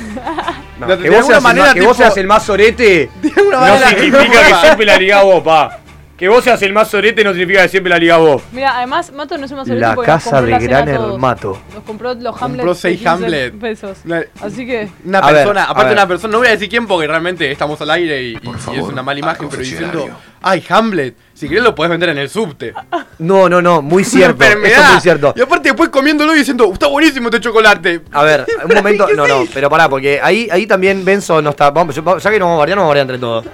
No, 0.80 0.88
de- 0.96 1.04
que 1.04 1.10
vos, 1.10 1.26
seas, 1.26 1.38
el 1.38 1.44
manera, 1.44 1.66
más, 1.66 1.74
que 1.74 1.82
vos 1.82 1.98
seas 1.98 2.18
el 2.18 2.28
más 2.28 2.44
sorete 2.44 3.10
De 3.22 3.34
alguna 3.36 3.58
no 3.58 3.62
manera. 3.74 3.90
significa 3.90 4.48
que 4.48 4.56
siempre 4.56 4.86
la 4.86 4.98
ligás 4.98 5.24
vos, 5.24 5.44
pa. 5.44 5.78
Que 6.20 6.28
vos 6.28 6.44
seas 6.44 6.62
el 6.64 6.74
más 6.74 6.90
sorete 6.90 7.24
no 7.24 7.32
significa 7.32 7.62
que 7.64 7.70
siempre 7.70 7.90
la 7.90 7.98
ligás 7.98 8.20
vos. 8.20 8.42
Mira, 8.52 8.76
además, 8.78 9.10
Mato 9.14 9.38
no 9.38 9.46
es 9.46 9.52
más 9.54 9.68
La 9.70 9.96
casa 9.96 10.42
de 10.42 10.60
gran 10.60 10.90
hermato. 10.90 11.58
Nos 11.74 11.84
compró 11.86 12.14
los 12.14 12.36
Compró 12.38 12.62
Hamlet. 12.64 12.76
seis 12.78 13.06
Hamlet. 13.08 13.54
pesos. 13.58 14.00
Así 14.42 14.66
que. 14.66 14.90
Una 15.06 15.20
A 15.20 15.28
ver, 15.28 15.36
persona, 15.36 15.62
a 15.64 15.70
aparte 15.72 15.86
ver. 15.86 15.94
una 15.98 16.08
persona, 16.08 16.32
no 16.34 16.38
voy 16.40 16.48
a 16.48 16.52
decir 16.52 16.68
quién 16.68 16.86
porque 16.88 17.08
realmente 17.08 17.50
estamos 17.50 17.80
al 17.80 17.92
aire 17.92 18.22
y, 18.22 18.34
y- 18.34 18.40
y 18.74 18.76
es 18.78 18.84
una 18.84 19.02
mala 19.02 19.18
imagen, 19.20 19.48
pero 19.50 19.62
diciendo, 19.62 20.10
ay, 20.42 20.62
Hamlet, 20.68 21.16
si 21.34 21.48
querés 21.48 21.64
lo 21.64 21.74
podés 21.74 21.90
vender 21.92 22.10
en 22.10 22.18
el 22.18 22.30
subte. 22.30 22.74
No, 23.20 23.50
no, 23.50 23.62
no, 23.62 23.82
muy 23.82 24.04
cierto. 24.06 24.42
Eso 24.46 24.58
es 24.82 24.92
muy 24.92 25.02
cierto. 25.02 25.34
Y 25.36 25.42
aparte 25.42 25.68
después 25.70 25.90
comiéndolo 25.90 26.34
y 26.36 26.40
diciendo, 26.40 26.70
está 26.72 26.88
buenísimo 26.88 27.28
este 27.28 27.42
chocolate. 27.42 28.02
A 28.14 28.24
ver, 28.24 28.46
un 28.70 28.74
momento. 28.76 29.08
No, 29.14 29.28
no, 29.28 29.44
pero 29.54 29.70
pará, 29.70 29.90
porque 29.90 30.20
ahí, 30.24 30.48
ahí 30.52 30.66
también 30.66 31.04
Benzo 31.04 31.42
no 31.42 31.50
está. 31.50 31.70
Vamos, 31.72 31.94
yo- 31.96 32.18
ya 32.18 32.30
que 32.32 32.40
nos 32.40 32.46
vamos 32.48 32.56
a 32.56 32.60
variar, 32.60 32.78
nos 32.78 32.84
vamos 32.84 32.96
a 32.98 33.04
variar 33.04 33.04
entre 33.04 33.20
todos. 33.20 33.46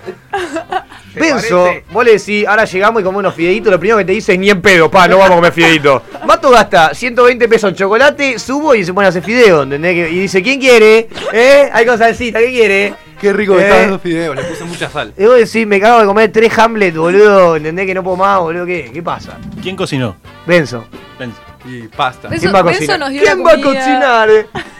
Benzo, 1.20 1.64
parece? 1.66 1.84
vos 1.92 2.06
le 2.06 2.12
decís, 2.18 2.48
ahora 2.48 2.66
llegamos 2.66 3.02
y 3.02 3.04
comemos 3.04 3.20
unos 3.22 3.36
fideitos, 3.36 3.72
lo 3.72 3.80
primero 3.80 3.98
que 4.00 4.06
te 4.06 4.12
dice 4.12 4.34
es 4.34 4.40
ni 4.40 4.50
en 4.50 4.62
pedo, 4.62 4.90
pa, 4.92 5.08
no 5.08 5.18
vamos 5.18 5.32
a 5.32 5.36
comer 5.36 5.52
fideitos. 5.54 6.02
Mato 6.26 6.50
gasta 6.50 6.94
120 6.94 7.48
pesos 7.48 7.70
en 7.72 7.76
chocolate, 7.76 8.38
subo 8.40 8.76
y 8.76 8.84
se 8.86 8.94
pone 8.94 9.08
a 9.08 9.10
hacer 9.10 9.24
fideo, 9.24 9.64
¿entendés? 9.64 10.12
Y 10.12 10.20
dice, 10.20 10.42
¿quién 10.42 10.60
quiere? 10.60 11.08
¿Eh? 11.34 11.70
Hay 11.72 11.86
con 11.86 11.98
salsita, 11.98 12.40
¿qué 12.40 12.52
quiere? 12.52 12.94
Qué 13.20 13.32
rico 13.32 13.56
que 13.56 13.62
Eh. 13.62 13.66
estaban 13.66 13.86
esos 13.90 14.02
fideos, 14.02 14.36
le 14.36 14.44
puse 14.44 14.64
mucha 14.66 14.90
sal. 14.90 15.14
Y 15.18 15.26
vos 15.26 15.36
decís, 15.38 15.66
me 15.66 15.80
cago 15.80 16.02
de 16.02 16.06
comer 16.06 16.32
tres 16.32 16.58
Hamlet, 16.60 16.96
boludo, 16.96 17.56
¿entendés 17.56 17.86
que 17.86 17.94
no 17.94 18.04
puedo 18.04 18.18
más, 18.18 18.40
boludo? 18.40 18.66
¿Qué? 18.66 18.90
¿Qué 18.94 19.02
pasa? 19.02 19.38
¿Quién 19.62 19.76
cocinó? 19.76 20.16
Benzo. 20.46 20.86
Ven. 21.18 21.34
Y 21.68 21.88
pasta. 21.88 22.28
Benzo- 22.30 22.40
¿Quién 22.42 22.54
va 22.54 22.60
a 22.60 22.64
Benzo 22.64 22.80
cocinar? 22.80 23.00
nos 23.00 23.10
dio 23.10 23.22
¿Quién 23.24 23.38
la 23.40 23.44
va 23.44 23.52
a 23.52 23.56
cocinar? 23.62 24.30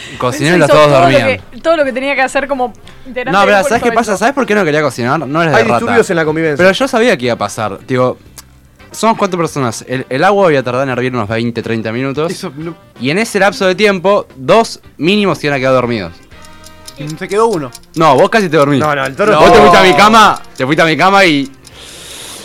Cociné 0.18 0.48
y 0.48 0.50
Benzo 0.52 0.58
los 0.58 0.68
hizo 0.68 0.76
todos 0.76 0.86
todo 0.88 1.00
lo 1.00 1.10
dormían. 1.12 1.40
que- 1.52 1.60
todo 1.60 1.76
lo 1.76 1.84
que 1.84 1.92
tenía 1.92 2.14
que 2.14 2.22
hacer 2.22 2.46
como 2.48 2.68
No, 2.68 3.12
pero 3.14 3.62
¿sabes 3.64 3.82
qué 3.82 3.90
de 3.90 3.94
pasa? 3.94 4.16
¿Sabes 4.16 4.34
por 4.34 4.46
qué 4.46 4.54
no 4.54 4.64
quería 4.64 4.82
cocinar? 4.82 5.18
No 5.26 5.42
eres 5.42 5.52
de 5.54 5.58
Hay 5.60 5.64
rata. 5.64 5.78
disturbios 5.78 6.10
en 6.10 6.16
la 6.16 6.24
convivencia. 6.24 6.56
Pero 6.56 6.72
yo 6.72 6.88
sabía 6.88 7.16
que 7.16 7.24
iba 7.26 7.34
a 7.34 7.38
pasar. 7.38 7.78
Digo, 7.86 8.18
somos 8.90 9.16
cuatro 9.18 9.38
personas. 9.38 9.84
El, 9.88 10.06
el 10.08 10.22
agua 10.24 10.50
iba 10.50 10.60
a 10.60 10.62
tardar 10.62 10.84
en 10.84 10.90
hervir 10.90 11.12
unos 11.12 11.28
20, 11.28 11.62
30 11.62 11.92
minutos. 11.92 12.30
Eso 12.32 12.52
no- 12.56 12.76
Y 13.00 13.10
en 13.10 13.18
ese 13.18 13.38
lapso 13.38 13.66
de 13.66 13.74
tiempo, 13.74 14.26
dos 14.36 14.80
mínimos 14.98 15.38
se 15.38 15.46
iban 15.48 15.56
a 15.56 15.60
quedar 15.60 15.72
dormidos. 15.74 16.12
se 17.18 17.28
quedó 17.28 17.46
uno. 17.48 17.70
No, 17.96 18.14
vos 18.14 18.30
casi 18.30 18.48
te 18.48 18.56
dormís. 18.56 18.78
No, 18.80 18.94
no, 18.94 19.04
el 19.04 19.16
toro. 19.16 19.36
Vos 19.38 19.50
te 19.52 19.58
No. 19.58 19.62
fuiste 19.66 19.78
a 19.78 19.82
mi 19.82 19.94
cama, 19.96 20.40
te 20.56 20.64
fuiste 20.64 20.82
a 20.82 20.86
mi 20.86 20.96
cama 20.96 21.24
y. 21.24 21.50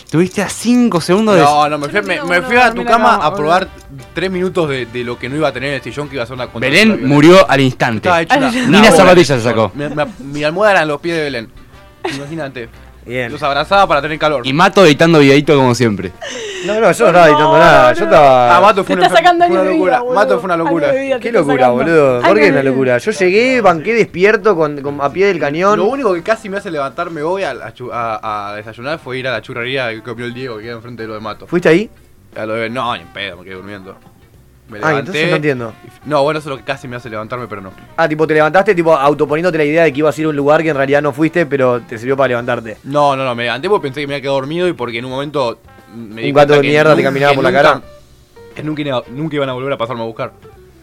Tuviste 0.10 0.42
a 0.42 0.50
5 0.50 1.02
segundos 1.02 1.36
de. 1.36 1.42
No, 1.42 1.70
no, 1.70 1.78
me 1.78 1.88
fui, 1.90 2.02
me, 2.02 2.42
fui 2.42 2.56
a 2.58 2.74
tu 2.74 2.84
cama 2.84 3.16
a 3.16 3.34
probar 3.36 3.68
tres 4.14 4.32
minutos 4.32 4.68
de, 4.68 4.86
de 4.88 5.04
lo 5.04 5.20
que 5.20 5.30
no 5.30 5.36
iba 5.36 5.48
a 5.50 5.54
tener 5.54 5.70
en 5.70 5.76
el 5.76 5.82
sillón 5.84 6.10
que 6.10 6.16
iba 6.16 6.24
a 6.24 6.28
ser 6.28 6.34
una 6.36 6.48
contra- 6.48 6.68
Belén 6.68 7.08
murió 7.08 7.48
al 7.50 7.62
instante. 7.62 8.10
Ni 8.52 8.68
una 8.70 8.82
las 8.82 8.98
zapatillas 8.98 9.28
se 9.38 9.42
sacó. 9.44 9.72
Mi, 9.76 9.86
mi- 9.88 10.34
mi 10.34 10.44
almohada 10.44 10.72
era 10.74 10.82
en 10.82 10.88
los 10.88 11.00
pies 11.00 11.16
de 11.18 11.24
Belén. 11.24 11.50
Imagínate. 12.16 12.70
Bien. 13.10 13.32
Los 13.32 13.42
abrazaba 13.44 13.88
para 13.88 14.02
tener 14.02 14.20
calor. 14.20 14.46
Y 14.46 14.54
Mato 14.54 14.86
editando 14.86 15.20
videito 15.20 15.56
como 15.56 15.74
siempre. 15.74 16.12
No, 16.66 16.74
no, 16.76 16.80
yo 16.80 16.84
no 16.84 16.90
estaba 16.92 17.28
editando 17.28 17.58
nada. 17.58 17.94
Yo 17.94 18.04
estaba. 18.06 18.56
Ah, 18.58 18.62
Mato 18.62 18.84
fue 18.84 18.96
una, 18.96 19.10
fue 19.10 19.22
locura. 19.22 19.64
vida, 19.64 20.00
boludo. 20.00 20.14
Mato 20.16 20.36
fue 20.40 20.46
una 20.46 20.58
locura. 20.58 20.92
Vida 20.92 21.20
Qué 21.20 21.32
locura, 21.32 21.56
sacando. 21.66 21.74
boludo. 21.84 22.22
¿Por 22.22 22.40
qué 22.40 22.50
una 22.52 22.64
locura? 22.64 22.98
Yo 23.00 23.12
llegué, 23.12 23.62
banqué 23.62 23.94
despierto 23.96 24.56
con, 24.56 24.82
con- 24.82 25.02
a 25.02 25.12
pie 25.12 25.26
del 25.28 25.40
cañón. 25.40 25.80
Lo 25.80 25.86
único 25.86 26.14
que 26.14 26.22
casi 26.22 26.50
me 26.50 26.58
hace 26.58 26.70
levantarme 26.70 27.22
hoy 27.24 27.44
a, 27.44 27.52
a 27.52 27.74
chu- 27.74 27.90
a- 27.92 28.50
a 28.52 28.56
desayunar 28.56 29.00
fue 29.00 29.18
ir 29.18 29.28
a 29.28 29.32
la 29.32 29.42
churrería 29.42 29.90
que 29.90 30.04
comió 30.04 30.26
el 30.26 30.34
Diego 30.34 30.58
que 30.58 30.64
queda 30.66 30.74
enfrente 30.74 31.02
de 31.04 31.08
lo 31.08 31.16
de 31.16 31.20
Mato. 31.22 31.48
¿Fuiste 31.48 31.70
ahí? 31.70 31.90
A 32.36 32.46
lo 32.46 32.54
de, 32.54 32.70
no, 32.70 32.94
ni 32.96 33.02
en 33.02 33.08
pedo, 33.08 33.38
me 33.38 33.44
quedé 33.44 33.56
durmiendo. 33.56 33.98
Me 34.70 34.80
Ah, 34.82 35.00
entonces 35.00 35.30
no 35.30 35.36
entiendo. 35.36 35.74
No, 36.06 36.24
bueno, 36.24 36.40
eso 36.40 36.50
es 36.50 36.52
lo 36.52 36.58
que 36.58 36.64
casi 36.64 36.88
me 36.88 36.96
hace 36.96 37.10
levantarme, 37.10 37.48
pero 37.48 37.62
no. 37.62 37.72
Ah, 37.98 38.08
tipo, 38.08 38.28
te 38.28 38.36
levantaste, 38.36 38.76
tipo, 38.76 38.96
autoponiéndote 38.96 39.58
la 39.58 39.66
idea 39.66 39.84
de 39.84 39.92
que 39.92 40.00
ibas 40.00 40.18
a 40.18 40.22
ir 40.22 40.28
a 40.28 40.30
un 40.30 40.36
lugar 40.36 40.62
que 40.62 40.70
en 40.70 40.76
realidad 40.76 41.02
no 41.02 41.12
fuiste, 41.12 41.46
pero 41.46 41.82
te 41.82 41.98
sirvió 41.98 42.16
para 42.16 42.30
levantarte. 42.30 42.78
No, 42.84 43.16
no, 43.16 43.26
no, 43.26 43.34
me 43.36 43.44
levanté 43.44 43.68
porque 43.68 43.88
pensé 43.88 44.02
que 44.02 44.08
me 44.08 44.14
había 44.14 44.22
quedado 44.22 44.36
dormido 44.36 44.68
y 44.68 44.74
porque 44.74 45.00
en 45.00 45.06
un 45.06 45.12
momento 45.12 45.60
me 45.96 46.22
di 46.22 46.30
Un 46.30 46.36
gato 46.36 46.54
de 46.54 46.62
mierda 46.62 46.96
te 46.96 47.04
caminaba 47.04 47.34
por 47.34 47.44
la 47.44 47.52
cara. 47.52 47.82
Que 48.56 48.64
nunca, 48.64 48.84
nunca 49.10 49.36
iban 49.36 49.50
a 49.50 49.54
volver 49.54 49.74
a 49.74 49.78
pasarme 49.78 50.04
a 50.04 50.06
buscar. 50.06 50.34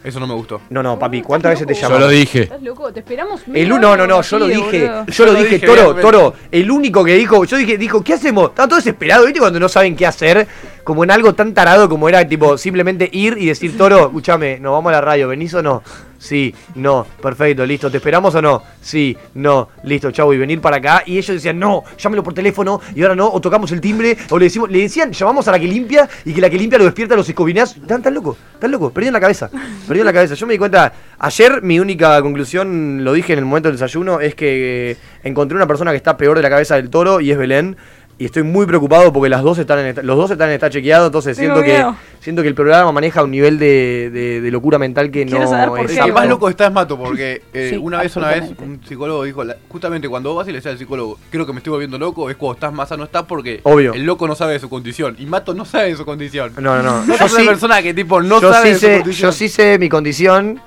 Eso 0.06 0.20
no 0.20 0.26
me 0.28 0.34
gustó. 0.34 0.60
No, 0.70 0.84
no, 0.84 0.96
papi, 0.96 1.20
¿cuántas 1.20 1.50
veces 1.50 1.66
te 1.66 1.74
Yo 1.74 1.80
Yo 1.80 1.86
llamamos? 1.88 2.04
lo 2.04 2.08
dije. 2.10 2.42
¿Estás 2.42 2.62
loco? 2.62 2.92
Te 2.92 3.00
esperamos. 3.00 3.40
El 3.52 3.72
uno, 3.72 3.96
no, 3.96 4.06
no, 4.06 4.22
yo 4.22 4.38
lo 4.38 4.46
dije. 4.46 4.88
Yo 5.08 5.26
lo 5.26 5.34
dije, 5.34 5.58
Toro, 5.58 5.96
Toro. 5.96 6.32
El 6.52 6.70
único 6.70 7.04
que 7.04 7.14
dijo, 7.14 7.44
yo 7.44 7.56
dije, 7.56 7.76
dijo, 7.76 8.04
¿qué 8.04 8.14
hacemos? 8.14 8.50
Estaban 8.50 8.68
todos 8.68 8.84
desesperados, 8.84 9.26
¿viste? 9.26 9.40
Cuando 9.40 9.58
no 9.58 9.68
saben 9.68 9.96
qué 9.96 10.06
hacer. 10.06 10.46
Como 10.84 11.02
en 11.02 11.10
algo 11.10 11.34
tan 11.34 11.52
tarado 11.52 11.88
como 11.88 12.08
era, 12.08 12.24
tipo, 12.28 12.56
simplemente 12.56 13.08
ir 13.12 13.36
y 13.36 13.46
decir, 13.46 13.76
Toro, 13.76 14.02
escúchame, 14.06 14.60
nos 14.60 14.70
vamos 14.70 14.90
a 14.90 14.92
la 14.92 15.00
radio, 15.00 15.26
¿venís 15.26 15.52
o 15.54 15.62
no? 15.62 15.82
Sí, 16.18 16.54
no, 16.74 17.06
perfecto, 17.22 17.66
listo, 17.66 17.90
¿te 17.90 17.98
esperamos 17.98 18.34
o 18.34 18.42
no? 18.42 18.62
Sí, 18.80 19.16
no, 19.34 19.68
listo, 19.84 20.10
chavo, 20.10 20.32
y 20.32 20.38
venir 20.38 20.60
para 20.60 20.76
acá. 20.76 21.02
Y 21.06 21.18
ellos 21.18 21.34
decían, 21.34 21.58
no, 21.58 21.84
llámelo 21.98 22.22
por 22.22 22.34
teléfono, 22.34 22.80
y 22.94 23.02
ahora 23.02 23.14
no, 23.14 23.28
o 23.28 23.40
tocamos 23.40 23.70
el 23.72 23.80
timbre, 23.80 24.16
o 24.30 24.38
le 24.38 24.46
decimos, 24.46 24.70
le 24.70 24.80
decían, 24.80 25.12
llamamos 25.12 25.46
a 25.48 25.52
la 25.52 25.58
que 25.58 25.66
limpia, 25.66 26.08
y 26.24 26.32
que 26.32 26.40
la 26.40 26.50
que 26.50 26.58
limpia 26.58 26.78
lo 26.78 26.84
despierta 26.84 27.14
a 27.14 27.16
los 27.16 27.28
escobinazos. 27.28 27.76
Están 27.78 28.02
tan 28.02 28.14
locos, 28.14 28.36
tan 28.58 28.70
locos, 28.70 28.92
perdieron 28.92 29.14
la 29.14 29.20
cabeza, 29.20 29.50
perdieron 29.86 30.06
la 30.06 30.12
cabeza. 30.12 30.34
Yo 30.34 30.46
me 30.46 30.54
di 30.54 30.58
cuenta, 30.58 30.92
ayer 31.18 31.62
mi 31.62 31.78
única 31.78 32.20
conclusión, 32.22 33.04
lo 33.04 33.12
dije 33.12 33.32
en 33.32 33.40
el 33.40 33.44
momento 33.44 33.68
del 33.68 33.76
desayuno, 33.76 34.20
es 34.20 34.34
que 34.34 34.92
eh, 34.92 34.96
encontré 35.22 35.56
una 35.56 35.66
persona 35.66 35.90
que 35.90 35.98
está 35.98 36.16
peor 36.16 36.36
de 36.36 36.42
la 36.42 36.50
cabeza 36.50 36.76
del 36.76 36.90
toro, 36.90 37.20
y 37.20 37.30
es 37.30 37.38
Belén. 37.38 37.76
Y 38.18 38.24
estoy 38.24 38.44
muy 38.44 38.64
preocupado 38.64 39.12
porque 39.12 39.28
las 39.28 39.42
dos 39.42 39.58
están 39.58 39.78
en 39.80 39.86
esta- 39.88 40.02
los 40.02 40.16
dos 40.16 40.30
están 40.30 40.48
en 40.48 40.54
está 40.54 40.70
chequeado, 40.70 41.04
entonces 41.06 41.36
Tengo 41.36 41.56
siento 41.62 41.66
que, 41.92 41.96
siento 42.20 42.40
que 42.40 42.48
el 42.48 42.54
programa 42.54 42.90
maneja 42.90 43.22
un 43.22 43.30
nivel 43.30 43.58
de, 43.58 44.08
de- 44.10 44.40
de 44.40 44.50
locura 44.50 44.78
mental 44.78 45.10
que 45.10 45.26
Quiero 45.26 45.42
no 45.44 45.50
saber 45.50 45.68
por 45.68 45.80
es 45.80 45.92
qué. 45.92 46.00
El 46.00 46.14
más 46.14 46.26
loco 46.26 46.48
está 46.48 46.64
es 46.68 46.72
Mato, 46.72 46.96
porque 46.96 47.42
eh, 47.52 47.68
Sí, 47.72 47.76
una 47.76 48.00
vez, 48.00 48.16
una 48.16 48.28
vez, 48.28 48.44
un 48.58 48.80
psicólogo 48.88 49.22
dijo, 49.24 49.44
la- 49.44 49.56
justamente 49.68 50.08
cuando 50.08 50.30
vos 50.30 50.38
vas 50.38 50.48
y 50.48 50.52
le 50.52 50.56
decís 50.60 50.70
al 50.72 50.78
psicólogo, 50.78 51.18
creo 51.28 51.44
que 51.44 51.52
me 51.52 51.58
estoy 51.58 51.72
volviendo 51.72 51.98
loco, 51.98 52.30
es 52.30 52.36
cuando 52.36 52.54
estás 52.54 52.72
más 52.72 52.88
sano 52.88 53.04
estás 53.04 53.24
porque 53.24 53.60
Obvio. 53.64 53.92
el 53.92 54.04
loco 54.06 54.26
no 54.26 54.34
sabe 54.34 54.54
de 54.54 54.60
su 54.60 54.70
condición. 54.70 55.14
Y 55.18 55.26
Mato 55.26 55.52
no 55.52 55.66
sabe 55.66 55.88
de 55.90 55.96
su 55.96 56.06
condición. 56.06 56.52
No, 56.56 56.82
no, 56.82 57.04
no. 57.04 57.06
Yo 57.06 57.14
es 57.16 57.20
una 57.20 57.28
sí- 57.42 57.46
persona 57.46 57.82
que 57.82 57.92
tipo 57.92 58.22
no 58.22 58.40
yo, 58.40 58.50
sabe 58.50 58.68
sí 58.68 58.72
de 58.72 58.78
su 58.78 58.86
sé, 58.86 58.96
condición. 59.00 59.28
yo 59.30 59.32
sí 59.36 59.48
sé 59.50 59.78
mi 59.78 59.90
condición, 59.90 60.58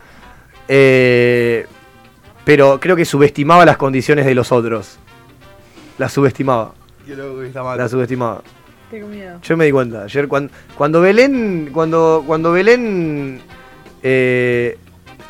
eh, 0.68 1.66
pero 2.46 2.80
creo 2.80 2.96
que 2.96 3.06
subestimaba 3.06 3.66
las 3.66 3.78
condiciones 3.78 4.26
de 4.28 4.36
los 4.36 4.52
otros. 4.52 4.98
Las 5.98 6.14
subestimaba, 6.14 6.74
Qué 7.10 7.16
loco 7.16 7.40
que 7.40 7.48
está 7.48 7.64
Mato. 7.64 7.78
las 7.78 7.90
subestimaba. 7.90 8.44
Tengo 8.92 9.08
miedo. 9.08 9.40
Yo 9.42 9.58
me 9.58 9.66
di 9.66 9.72
cuenta. 9.72 10.04
Ayer 10.04 10.28
cuando, 10.28 10.54
cuando 10.76 11.02
Belén, 11.02 11.70
cuando, 11.74 12.24
cuando 12.28 12.52
Belén, 12.52 13.42
eh, 14.04 14.78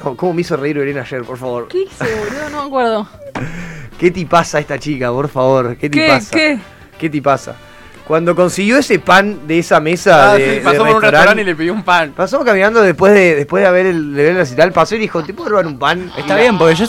¿cómo, 0.04 0.18
cómo 0.18 0.34
me 0.34 0.42
hizo 0.42 0.58
reír 0.58 0.78
Belén 0.78 0.98
ayer, 0.98 1.24
por 1.24 1.38
favor? 1.38 1.70
¿Qué 1.70 1.84
hice, 1.84 2.04
boludo? 2.04 2.50
No 2.52 2.62
me 2.64 2.68
acuerdo. 2.68 3.08
¿Qué 3.98 4.12
te 4.12 4.26
pasa 4.26 4.60
esta 4.60 4.78
chica, 4.78 5.10
por 5.10 5.30
favor? 5.30 5.78
¿Qué 5.78 5.90
te 5.90 6.00
¿Qué? 6.00 6.08
pasa? 6.10 6.32
¿Qué? 6.38 6.60
¿Qué 6.98 7.10
te 7.10 7.22
pasa? 7.22 7.56
Cuando 8.06 8.36
consiguió 8.36 8.78
ese 8.80 9.00
pan 9.00 9.48
de 9.48 9.60
esa 9.60 9.80
mesa 9.80 10.32
Ah, 10.32 10.36
de, 10.36 10.44
sí, 10.44 10.50
de 10.56 10.62
pasó 10.62 10.78
por 10.80 10.88
un 10.88 10.94
restaurante, 10.94 11.12
restaurante 11.12 11.42
y 11.44 11.46
le 11.46 11.56
pidió 11.56 11.74
un 11.74 11.84
pan. 11.84 12.12
Pasó 12.14 12.44
caminando 12.44 12.82
después 12.82 13.14
de 13.14 13.36
después 13.36 13.62
de 13.62 13.68
haber 13.68 13.86
el, 13.86 14.14
de 14.16 14.24
ver 14.24 14.32
el 14.32 14.38
recital, 14.38 14.74
pasó 14.74 14.96
y 14.96 15.00
dijo, 15.00 15.24
¿te 15.24 15.34
puedo 15.34 15.50
robar 15.52 15.66
un 15.68 15.80
pan? 15.80 16.12
Está 16.18 16.36
bien, 16.36 16.58
porque 16.58 16.76
yo. 16.76 16.86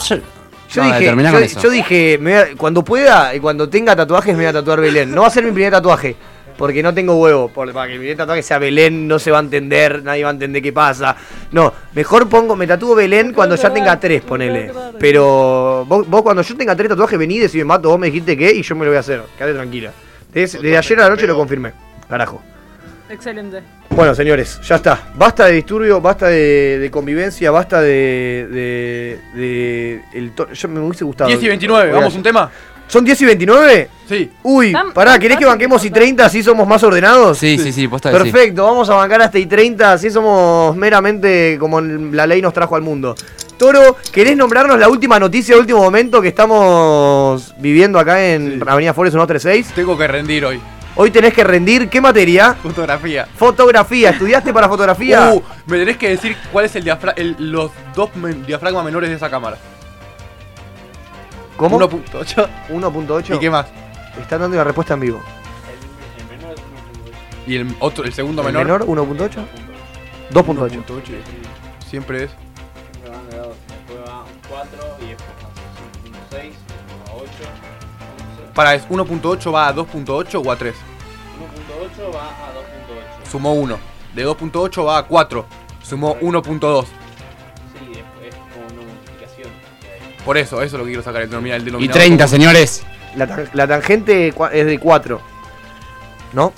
Yo, 0.71 0.81
No, 0.83 0.87
dije, 0.87 1.05
yo, 1.05 1.11
con 1.33 1.43
eso. 1.43 1.59
yo 1.61 1.69
dije, 1.69 2.17
me 2.21 2.31
voy 2.31 2.39
a- 2.53 2.55
cuando 2.57 2.83
pueda 2.83 3.35
y 3.35 3.39
cuando 3.39 3.67
tenga 3.69 3.95
tatuajes 3.95 4.33
me 4.33 4.43
voy 4.43 4.49
a 4.49 4.53
tatuar 4.53 4.79
Belén. 4.79 5.11
No 5.13 5.21
va 5.21 5.27
a 5.27 5.31
ser 5.31 5.43
mi 5.43 5.51
primer 5.51 5.71
tatuaje, 5.71 6.15
porque 6.57 6.81
no 6.81 6.93
tengo 6.93 7.15
huevo. 7.15 7.49
por- 7.49 7.73
para 7.73 7.87
que 7.87 7.93
mi 7.93 7.99
primer 7.99 8.15
tatuaje 8.17 8.41
sea 8.41 8.57
Belén, 8.57 9.07
no 9.07 9.19
se 9.19 9.31
va 9.31 9.39
a 9.39 9.41
entender, 9.41 10.01
nadie 10.03 10.23
va 10.23 10.29
a 10.29 10.33
entender 10.33 10.61
qué 10.61 10.71
pasa. 10.71 11.15
No, 11.51 11.73
mejor 11.93 12.29
pongo, 12.29 12.55
me 12.55 12.65
tatúo 12.67 12.95
Belén 12.95 13.33
cuando 13.33 13.55
ya 13.55 13.71
tenga 13.73 13.99
tres, 13.99 14.21
ponele. 14.21 14.71
Pero 14.97 15.83
vos, 15.87 16.07
vos 16.07 16.21
cuando 16.21 16.41
yo 16.41 16.55
tenga 16.55 16.75
tres 16.75 16.87
tatuajes 16.89 17.19
vení, 17.19 17.39
decime, 17.39 17.65
Mato, 17.65 17.89
vos 17.89 17.99
me 17.99 18.07
dijiste 18.07 18.37
qué 18.37 18.51
y 18.53 18.61
yo 18.61 18.75
me 18.75 18.85
lo 18.85 18.91
voy 18.91 18.97
a 18.97 19.01
hacer. 19.01 19.21
Quédate 19.37 19.55
tranquila. 19.55 19.91
Desde, 20.33 20.59
desde 20.59 20.77
ayer 20.77 20.99
a 20.99 21.03
la 21.03 21.09
noche 21.09 21.27
lo 21.27 21.35
confirmé. 21.35 21.73
Carajo. 22.07 22.41
Excelente. 23.09 23.61
Bueno, 24.01 24.15
señores, 24.15 24.59
ya 24.63 24.75
está. 24.75 24.99
Basta 25.15 25.45
de 25.45 25.53
disturbio, 25.53 26.01
basta 26.01 26.27
de, 26.27 26.79
de 26.79 26.91
convivencia, 26.91 27.51
basta 27.51 27.79
de. 27.81 28.47
de, 28.51 29.19
de 29.39 30.01
el 30.13 30.31
yo 30.53 30.67
me 30.69 30.79
hubiese 30.79 31.03
gustado. 31.05 31.27
10 31.29 31.43
y 31.43 31.47
29, 31.47 31.85
Voy 31.87 31.91
a- 31.91 31.99
¿vamos 31.99 32.15
un 32.15 32.23
tema? 32.23 32.49
¿Son 32.87 33.05
10 33.05 33.21
y 33.21 33.25
29? 33.25 33.89
Sí. 34.09 34.29
Uy, 34.43 34.73
pará, 34.93 35.17
¿querés 35.17 35.37
que 35.37 35.45
banquemos 35.45 35.81
que 35.81 35.87
y 35.87 35.91
30 35.91 36.25
así 36.25 36.43
somos 36.43 36.67
más 36.67 36.83
ordenados? 36.83 37.37
Sí, 37.37 37.57
sí, 37.57 37.71
sí, 37.71 37.87
posta 37.87 38.11
que 38.11 38.17
sí. 38.17 38.23
Perfecto, 38.23 38.65
vamos 38.65 38.89
a 38.89 38.95
bancar 38.95 39.21
hasta 39.21 39.39
y 39.39 39.45
30, 39.45 39.93
así 39.93 40.09
somos 40.09 40.75
meramente 40.75 41.55
como 41.57 41.79
la 41.79 42.27
ley 42.27 42.41
nos 42.41 42.53
trajo 42.53 42.75
al 42.75 42.81
mundo. 42.81 43.15
Toro, 43.57 43.95
¿querés 44.11 44.35
nombrarnos 44.35 44.77
la 44.77 44.89
última 44.89 45.19
noticia 45.19 45.55
de 45.55 45.61
último 45.61 45.79
momento 45.81 46.21
que 46.21 46.27
estamos 46.27 47.53
viviendo 47.59 47.97
acá 47.99 48.25
en 48.25 48.55
Sí. 48.59 48.65
Avenida 48.67 48.93
Forest 48.93 49.13
136? 49.13 49.67
Tengo 49.73 49.97
que 49.97 50.07
rendir 50.07 50.43
hoy. 50.43 50.59
Hoy 50.95 51.09
tenés 51.09 51.33
que 51.33 51.43
rendir, 51.43 51.89
¿qué 51.89 52.01
materia? 52.01 52.53
Fotografía. 52.55 53.25
Fotografía, 53.35 54.09
¿estudiaste 54.09 54.53
para 54.53 54.67
fotografía? 54.67 55.31
Uh, 55.33 55.41
me 55.67 55.77
tenés 55.77 55.97
que 55.97 56.09
decir 56.09 56.35
cuál 56.51 56.65
es 56.65 56.75
el 56.75 56.83
diafra 56.83 57.11
el- 57.15 57.35
los 57.39 57.71
dos 57.95 58.13
men- 58.15 58.45
diafragmas 58.45 58.83
menores 58.83 59.09
de 59.09 59.15
esa 59.15 59.29
cámara. 59.29 59.57
¿Cómo? 61.55 61.79
1.8. 61.79 62.47
1.8. 62.69 63.35
¿Y 63.35 63.39
qué 63.39 63.49
más? 63.49 63.67
Están 64.19 64.41
dando 64.41 64.57
la 64.57 64.63
respuesta 64.63 64.93
en 64.95 64.99
vivo. 64.99 65.21
¿Y 67.47 67.55
el, 67.55 67.75
otro, 67.79 68.03
el 68.03 68.13
segundo 68.13 68.41
¿El 68.47 68.53
menor? 68.53 68.85
menor 68.85 69.07
1.8? 69.07 69.29
2.8. 70.31 70.83
1.8. 70.85 71.01
Siempre 71.89 72.23
es. 72.25 72.31
Para, 78.61 78.75
¿es 78.75 78.87
1.8 78.89 79.51
va 79.51 79.69
a 79.69 79.73
2.8 79.73 80.39
o 80.45 80.51
a 80.51 80.55
3? 80.55 80.75
1.8 80.75 82.13
va 82.15 82.25
a 82.27 82.53
2.8. 83.23 83.31
Sumó 83.31 83.53
1. 83.55 83.79
De 84.13 84.27
2.8 84.27 84.85
va 84.85 84.99
a 84.99 85.03
4. 85.07 85.45
Sumó 85.81 86.15
1.2. 86.19 86.85
Sí, 86.85 86.89
después 87.87 88.27
es 88.29 88.35
como 88.35 88.67
una 88.67 88.87
multiplicación. 88.87 89.49
Por 90.23 90.37
eso, 90.37 90.57
eso 90.61 90.65
es 90.65 90.73
lo 90.73 90.79
que 90.85 90.89
quiero 90.91 91.01
sacar, 91.01 91.23
el 91.23 91.29
denominar 91.31 91.55
el 91.57 91.63
Y 91.63 91.65
denominador. 91.65 91.99
30, 92.03 92.23
común. 92.25 92.29
señores. 92.39 92.83
La, 93.15 93.49
la 93.51 93.67
tangente 93.67 94.27
es 94.27 94.65
de 94.67 94.77
4. 94.79 95.21
¿No? 96.33 96.53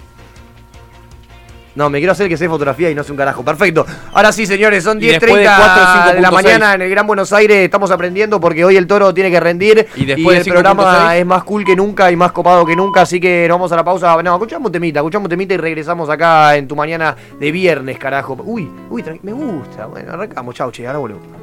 No, 1.75 1.89
me 1.89 1.97
quiero 1.97 2.11
hacer 2.11 2.29
que 2.29 2.37
sé 2.37 2.47
fotografía 2.47 2.89
y 2.89 2.95
no 2.95 3.03
sé 3.03 3.11
un 3.11 3.17
carajo. 3.17 3.43
Perfecto. 3.43 3.85
Ahora 4.13 4.31
sí, 4.31 4.45
señores, 4.45 4.83
son 4.83 5.01
Y 5.01 5.07
después 5.07 5.33
de 5.33 5.45
10.30 5.45 5.57
cuatro, 5.57 6.13
de 6.13 6.21
la 6.21 6.29
5.6. 6.29 6.33
mañana 6.33 6.73
en 6.75 6.81
el 6.83 6.89
Gran 6.89 7.07
Buenos 7.07 7.33
Aires. 7.33 7.57
Estamos 7.57 7.89
aprendiendo 7.91 8.39
porque 8.39 8.63
hoy 8.63 8.77
el 8.77 8.85
toro 8.85 9.13
tiene 9.13 9.31
que 9.31 9.39
rendir. 9.39 9.87
Y 9.95 10.05
después 10.05 10.39
el 10.39 10.43
de 10.43 10.51
programa 10.51 11.09
5.6. 11.09 11.15
es 11.19 11.25
más 11.25 11.43
cool 11.43 11.65
que 11.65 11.75
nunca 11.75 12.11
y 12.11 12.15
más 12.15 12.31
copado 12.31 12.65
que 12.65 12.75
nunca. 12.75 13.01
Así 13.01 13.19
que 13.19 13.47
nos 13.47 13.55
vamos 13.55 13.71
a 13.71 13.75
la 13.75 13.83
pausa. 13.83 14.21
No, 14.21 14.33
escuchamos 14.33 14.71
temita, 14.71 14.99
escuchamos 14.99 15.29
temita 15.29 15.55
y 15.55 15.57
regresamos 15.57 16.09
acá 16.09 16.55
en 16.55 16.67
tu 16.67 16.75
mañana 16.75 17.15
de 17.39 17.51
viernes, 17.51 17.97
carajo. 17.97 18.37
Uy, 18.43 18.69
uy, 18.89 19.03
me 19.23 19.33
gusta. 19.33 19.87
Bueno, 19.87 20.13
arrancamos. 20.13 20.55
Chau, 20.55 20.71
che, 20.71 20.85
ahora 20.85 20.99
volvemos. 20.99 21.42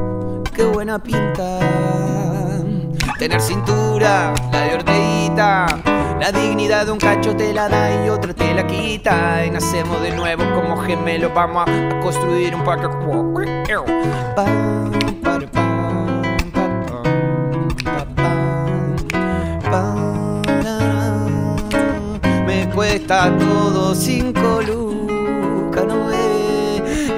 Qué 0.55 0.65
buena 0.65 0.99
pinta. 0.99 1.59
Tener 3.17 3.39
cintura, 3.41 4.33
la 4.51 4.61
de 4.61 4.75
orteguita. 4.75 5.65
La 6.19 6.31
dignidad 6.31 6.85
de 6.85 6.91
un 6.91 6.99
cacho 6.99 7.35
te 7.35 7.53
la 7.53 7.69
da 7.69 8.05
y 8.05 8.09
otra 8.09 8.33
te 8.33 8.53
la 8.53 8.67
quita. 8.67 9.45
Y 9.45 9.51
nacemos 9.51 10.01
de 10.01 10.11
nuevo 10.11 10.43
como 10.53 10.77
gemelos. 10.77 11.33
Vamos 11.33 11.65
a, 11.67 11.99
construir 12.01 12.53
un 12.53 12.63
parque. 12.63 12.87
Me 22.45 22.69
cuesta 22.69 23.31
todo 23.37 23.95
no 23.95 24.33
ve. 24.33 24.90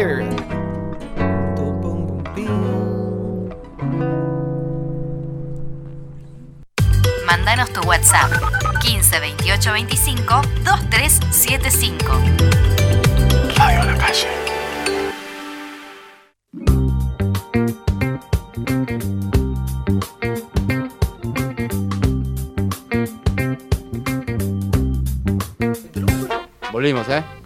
Pim. 0.00 0.40
Mándanos 7.26 7.70
tu 7.74 7.82
WhatsApp 7.82 8.32
15 8.80 9.20
28 9.20 9.72
25 9.72 10.40
2375. 10.64 12.12
Radio 13.58 13.84
La 13.84 13.98
Calle. 13.98 14.28
Volvimos, 26.72 27.06
¿eh? 27.10 27.39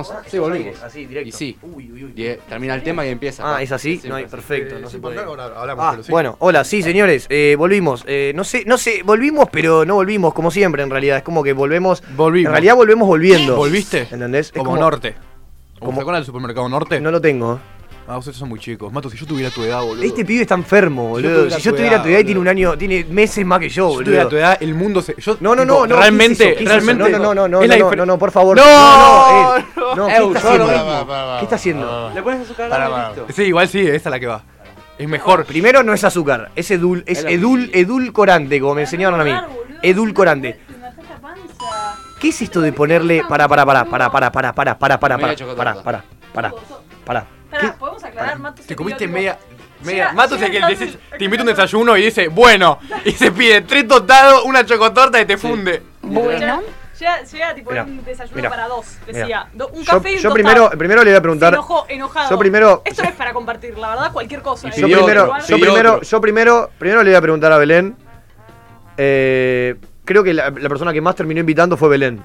¿Estamos? 0.00 0.12
Sí, 0.26 0.38
volvimos. 0.38 0.82
Así, 0.82 1.06
directo. 1.06 1.28
Y 1.28 1.32
sí. 1.32 1.58
Uy, 1.62 1.90
uy, 1.92 2.04
uy. 2.04 2.12
Y, 2.16 2.24
eh, 2.26 2.40
termina 2.48 2.74
el 2.74 2.82
tema 2.82 3.04
y 3.06 3.10
empieza. 3.10 3.56
Ah, 3.56 3.62
¿es 3.62 3.72
así? 3.72 3.98
Sí, 3.98 4.08
no 4.08 4.14
hay, 4.16 4.26
perfecto, 4.26 4.78
no 4.78 4.88
se 4.88 4.98
puede. 4.98 5.18
hablamos, 5.20 5.84
Ah, 5.84 5.90
pero 5.92 6.02
sí. 6.04 6.12
bueno, 6.12 6.36
hola, 6.40 6.64
sí, 6.64 6.82
señores, 6.82 7.26
eh, 7.28 7.54
volvimos. 7.58 8.04
Eh, 8.06 8.32
no 8.34 8.44
sé, 8.44 8.64
no 8.66 8.78
sé, 8.78 9.02
volvimos, 9.04 9.48
pero 9.50 9.84
no 9.84 9.94
volvimos, 9.94 10.32
como 10.34 10.50
siempre, 10.50 10.82
en 10.82 10.90
realidad. 10.90 11.18
Es 11.18 11.22
como 11.22 11.42
que 11.42 11.52
volvemos. 11.52 12.02
Volvimos. 12.16 12.46
En 12.48 12.52
realidad 12.52 12.74
volvemos 12.76 13.06
volviendo. 13.08 13.56
¿Volviste? 13.56 14.06
¿Entendés? 14.10 14.46
Es 14.46 14.52
Como, 14.52 14.76
norte. 14.76 15.14
como- 15.14 15.30
¿Como 15.80 15.92
se 15.96 16.00
acuerdan 16.02 16.20
del 16.20 16.26
supermercado 16.26 16.68
norte? 16.68 17.00
No 17.00 17.10
lo 17.10 17.20
tengo. 17.20 17.58
Ah, 18.12 18.18
ustedes 18.18 18.38
son 18.38 18.48
muy 18.48 18.58
chicos. 18.58 18.92
Mato, 18.92 19.08
si 19.08 19.16
yo 19.16 19.24
tuviera 19.24 19.50
tu 19.52 19.62
edad, 19.62 19.82
boludo. 19.82 20.02
Este 20.02 20.24
pibe 20.24 20.42
está 20.42 20.56
enfermo, 20.56 21.16
Si 21.16 21.22
yo 21.22 21.28
boludo. 21.28 21.42
tuviera 21.44 21.56
Si 21.56 21.62
yo 21.62 21.70
tu 21.70 21.76
tuviera 21.76 21.94
edad, 21.96 22.02
tu 22.02 22.08
edad 22.08 22.18
y 22.18 22.24
tiene 22.24 22.38
boludo. 22.40 22.40
un 22.40 22.48
año, 22.58 22.76
tiene 22.78 23.04
meses 23.04 23.46
más 23.46 23.60
que 23.60 23.68
yo, 23.68 23.70
Si 23.70 23.78
yo 23.78 23.86
boludo. 23.86 24.04
tuviera 24.04 24.28
tu 24.28 24.36
edad, 24.36 24.58
el 24.60 24.74
mundo 24.74 25.00
se. 25.00 25.14
Yo, 25.16 25.36
No, 25.38 25.54
no, 25.54 25.64
no, 25.64 25.86
no. 25.86 25.96
Realmente, 25.96 26.56
realmente. 26.60 27.04
No, 27.04 27.08
no, 27.08 27.18
no, 27.18 27.34
no, 27.34 27.48
no, 27.48 27.66
no, 27.78 27.94
no, 27.94 28.06
no, 28.06 28.18
por 28.18 28.32
favor. 28.32 28.56
¡No! 28.56 28.64
no, 29.94 30.08
eh, 30.08 30.18
no, 30.18 30.32
¿qué 30.32 30.38
está 30.38 30.48
haciendo? 30.48 30.66
¿Qué 31.38 31.44
está 31.44 31.54
haciendo? 31.54 32.10
Le 32.12 32.22
pones 32.22 32.40
azúcar 32.40 32.90
listo. 33.14 33.26
Sí, 33.32 33.42
igual 33.44 33.68
sí, 33.68 33.78
esa 33.78 33.94
es 33.94 34.04
la 34.06 34.18
que 34.18 34.26
va. 34.26 34.42
Es 34.98 35.08
mejor. 35.08 35.44
Primero 35.44 35.84
no 35.84 35.94
es 35.94 36.02
azúcar, 36.02 36.50
es 36.56 36.68
edul, 36.72 37.04
es 37.06 37.24
edul, 37.24 37.70
edulcorante, 37.72 38.60
como 38.60 38.74
me 38.74 38.80
enseñaron 38.82 39.20
a 39.20 39.24
mí. 39.24 39.32
Edulcorante. 39.82 40.58
¿Qué 42.18 42.30
es 42.30 42.42
esto 42.42 42.60
de 42.60 42.72
ponerle 42.72 43.22
para 43.28 43.46
para 43.46 43.64
para 43.64 43.84
para 43.84 44.10
para 44.10 44.32
para 44.32 44.52
para 44.52 44.76
para 44.76 44.98
para 44.98 45.18
para 45.18 45.36
para 45.36 45.54
para 45.54 46.02
para 46.34 46.52
para 47.04 47.39
Espera, 47.52 47.74
¿podemos 47.78 48.04
aclarar, 48.04 48.38
Mato? 48.38 48.62
Te 48.66 48.76
comiste 48.76 49.08
media. 49.08 49.38
media 49.82 50.04
llega- 50.04 50.12
Mato 50.12 50.36
es 50.36 50.50
que 50.50 50.98
te 51.18 51.24
invita 51.24 51.42
a 51.42 51.44
un 51.44 51.48
desayuno 51.50 51.96
y 51.96 52.02
dice, 52.02 52.28
bueno. 52.28 52.78
Y 53.04 53.12
se 53.12 53.32
pide 53.32 53.62
tres 53.62 53.88
tostados, 53.88 54.44
una 54.44 54.64
chocotorta 54.64 55.20
y 55.20 55.24
te 55.26 55.36
funde. 55.36 55.82
Bueno. 56.02 56.60
Llega, 56.98 57.22
llega 57.22 57.54
tipo 57.54 57.70
Mirá, 57.70 57.84
un 57.84 58.04
desayuno 58.04 58.36
mirá, 58.36 58.50
para 58.50 58.68
dos. 58.68 58.98
Decía, 59.06 59.48
un 59.54 59.82
Yo- 59.82 59.92
café 59.94 60.12
y 60.12 60.16
un 60.16 60.20
yo 60.20 60.32
primero- 60.34 60.70
primero 60.70 61.02
le 61.02 61.10
voy 61.10 61.16
a 61.18 61.22
preguntar- 61.22 61.58
enojado. 61.88 62.30
yo 62.30 62.38
primero- 62.38 62.82
Esto 62.84 63.02
no 63.02 63.08
es 63.08 63.14
para 63.16 63.32
compartir, 63.32 63.78
la 63.78 63.88
verdad, 63.90 64.12
cualquier 64.12 64.42
cosa. 64.42 64.68
Yo 64.68 64.86
eh. 64.86 64.92
primero, 64.92 65.24
Igual- 65.24 65.42
yo 65.46 65.58
primero, 65.58 66.00
yo 66.02 66.20
primero, 66.20 66.70
primero 66.78 67.02
le 67.02 67.10
voy 67.10 67.16
a 67.16 67.20
preguntar 67.22 67.52
a 67.52 67.56
Belén. 67.58 67.96
Eh, 68.98 69.76
creo 70.04 70.22
que 70.22 70.34
la, 70.34 70.50
la 70.50 70.68
persona 70.68 70.92
que 70.92 71.00
más 71.00 71.14
terminó 71.16 71.40
invitando 71.40 71.76
fue 71.78 71.88
Belén. 71.88 72.22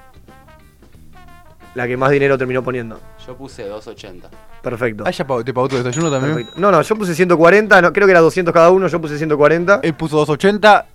La 1.74 1.86
que 1.86 1.96
más 1.96 2.10
dinero 2.10 2.36
terminó 2.36 2.62
poniendo. 2.62 3.00
Yo 3.26 3.34
puse 3.36 3.64
280. 3.64 4.28
Perfecto. 4.70 5.04
Ah, 5.06 5.10
ya 5.12 5.24
pagó- 5.24 5.44
te 5.44 5.54
pagó 5.54 5.68
tu 5.68 5.76
desayuno 5.76 6.10
también. 6.10 6.34
Perfecto. 6.34 6.60
No, 6.60 6.72
no, 6.72 6.82
yo 6.82 6.96
puse 6.96 7.14
140, 7.14 7.80
no, 7.82 7.92
creo 7.92 8.04
que 8.06 8.10
era 8.10 8.20
200 8.20 8.52
cada 8.52 8.70
uno, 8.70 8.88
yo 8.88 9.00
puse 9.00 9.16
140. 9.16 9.78
Él 9.84 9.94
puso 9.94 10.16
280 10.16 10.86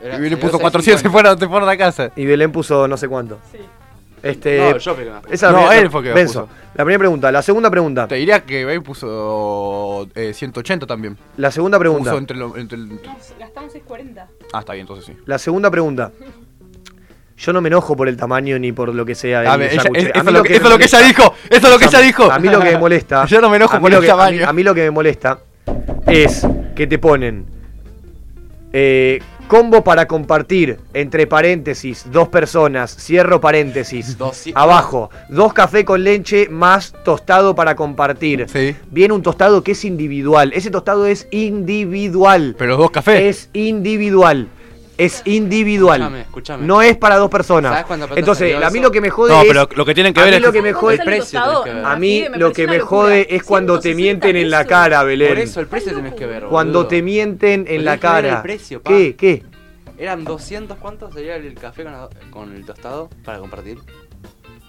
Era- 0.00 0.16
y 0.16 0.20
Belén 0.20 0.40
puso 0.40 0.58
400 0.58 0.84
se 0.84 0.90
650. 1.08 1.10
fueron, 1.12 1.38
se 1.38 1.46
fueron 1.48 1.68
a 1.68 1.76
casa. 1.76 2.10
Y 2.16 2.26
Belén 2.26 2.50
puso 2.50 2.88
no 2.88 2.96
sé 2.96 3.06
cuánto. 3.06 3.38
Este, 4.20 4.58
No, 4.58 4.70
yo 4.78 4.96
esa 5.30 5.50
No, 5.52 5.58
primera- 5.58 5.78
él 5.78 5.90
fue 5.90 6.02
que 6.02 6.12
Benzo, 6.12 6.46
puso. 6.46 6.54
La 6.74 6.84
primera 6.84 6.98
pregunta. 6.98 7.30
La 7.30 7.42
segunda 7.42 7.70
pregunta. 7.70 8.08
Te 8.08 8.16
diría 8.16 8.40
que 8.44 8.64
Belén 8.64 8.82
puso 8.82 10.08
eh, 10.16 10.32
180 10.34 10.86
también. 10.86 11.16
La 11.36 11.52
segunda 11.52 11.78
pregunta. 11.78 12.10
Puso 12.10 12.18
entre 12.18 12.36
lo- 12.36 12.56
entre 12.56 12.78
el- 12.78 12.88
No, 12.88 12.96
gastamos 13.38 13.70
640. 13.72 14.26
Ah, 14.52 14.58
está 14.58 14.72
bien, 14.72 14.82
entonces 14.84 15.04
sí. 15.06 15.16
La 15.26 15.38
segunda 15.38 15.70
pregunta. 15.70 16.10
Yo 17.36 17.52
no 17.52 17.60
me 17.60 17.68
enojo 17.68 17.96
por 17.96 18.08
el 18.08 18.16
tamaño 18.16 18.58
ni 18.58 18.70
por 18.72 18.94
lo 18.94 19.04
que 19.04 19.14
sea. 19.14 19.40
del 19.40 19.48
A 19.48 19.56
ver, 19.56 19.72
ella- 19.72 19.82
sándwich. 19.82 20.04
es- 20.06 20.14
A 20.14 20.18
eso 20.20 20.30
lo 20.30 20.42
que- 20.42 20.48
me 20.50 20.56
eso 20.56 20.64
es 20.66 20.70
lo 20.72 20.78
que 20.78 20.84
ella 20.84 20.98
dijo, 21.00 21.34
eso 21.50 21.66
es 21.66 21.72
lo 21.72 21.78
que 21.78 21.84
ella 21.86 21.98
dijo. 22.00 22.30
A 22.30 22.38
mí 22.38 22.48
lo 22.48 22.60
que 22.60 22.70
me 22.70 22.78
molesta. 22.78 23.24
Yo 23.26 23.40
no 23.40 23.50
me 23.50 23.56
enojo 23.56 23.80
por 23.80 23.92
el 23.92 24.00
que- 24.00 24.10
a 24.10 24.14
mí- 24.14 24.18
tamaño. 24.18 24.48
A 24.48 24.52
mí, 24.52 24.62
lo 24.62 24.74
que 24.74 24.82
me 24.82 24.90
molesta 24.90 25.38
es 26.06 26.46
que 26.76 26.86
te 26.86 26.98
ponen 26.98 27.46
eh, 28.72 29.20
combo 29.46 29.84
para 29.84 30.06
compartir 30.06 30.78
entre 30.94 31.26
paréntesis 31.26 32.06
dos 32.10 32.28
personas 32.28 32.96
cierro 32.96 33.40
paréntesis 33.40 34.18
Doci- 34.18 34.52
abajo 34.54 35.10
dos 35.28 35.52
café 35.52 35.84
con 35.84 36.02
leche 36.02 36.48
más 36.48 36.92
tostado 37.04 37.54
para 37.54 37.76
compartir. 37.76 38.46
Viene 38.90 39.14
un 39.14 39.22
tostado 39.22 39.62
que 39.62 39.72
es 39.72 39.84
individual. 39.84 40.52
Ese 40.54 40.70
tostado 40.70 41.06
es 41.06 41.28
individual. 41.30 42.54
Pero 42.58 42.76
dos 42.76 42.90
cafés. 42.90 43.20
Es 43.22 43.50
individual. 43.52 44.48
Es 44.96 45.22
individual. 45.24 46.00
Escúchame, 46.00 46.20
escúchame. 46.22 46.66
No 46.66 46.80
es 46.82 46.96
para 46.96 47.16
dos 47.16 47.30
personas. 47.30 47.72
¿Sabes 47.72 47.86
cuánta 47.86 48.06
plata 48.06 48.20
Entonces, 48.20 48.54
a 48.54 48.70
mí 48.70 48.78
eso? 48.78 48.82
lo 48.86 48.90
que 48.92 49.00
me 49.00 49.10
jode 49.10 49.30
No, 49.32 49.42
es. 49.42 49.48
pero 49.48 49.68
lo 49.74 49.84
que 49.84 49.94
tienen 49.94 50.14
que 50.14 50.20
a 50.20 50.24
ver 50.24 50.34
es 50.34 50.40
lo 50.42 50.52
que- 50.52 50.58
que 50.58 50.62
me 50.62 50.72
jode 50.72 50.94
El 50.94 51.00
precio 51.02 51.40
que 51.64 51.72
ver. 51.72 51.84
A 51.84 51.96
mí 51.96 52.24
me 52.30 52.38
lo 52.38 52.52
que 52.52 52.66
me 52.66 52.78
locura. 52.78 52.86
jode 53.02 53.34
es 53.34 53.42
cuando 53.42 53.78
te 53.80 53.92
160 53.94 53.96
mienten 54.28 54.36
en 54.36 54.50
la 54.50 54.64
cara, 54.64 55.02
Belén. 55.02 55.28
Por 55.28 55.38
eso 55.38 55.60
el 55.60 55.66
precio 55.66 55.94
tenés 55.94 56.14
que 56.14 56.26
ver. 56.26 56.44
Cuando 56.44 56.80
boludo. 56.80 56.88
te 56.88 57.02
mienten 57.02 57.64
en 57.68 57.84
la 57.84 57.98
cara. 57.98 58.36
el 58.36 58.42
precio, 58.42 58.80
pa. 58.82 58.90
¿Qué? 58.90 59.16
¿Qué? 59.16 59.42
¿Eran 59.96 60.24
200 60.24 60.76
cuánto 60.78 61.10
sería 61.12 61.36
el 61.36 61.54
café 61.54 61.84
con, 61.84 61.92
la- 61.92 62.08
con 62.30 62.52
el 62.54 62.64
tostado 62.66 63.10
para 63.24 63.38
compartir? 63.38 63.78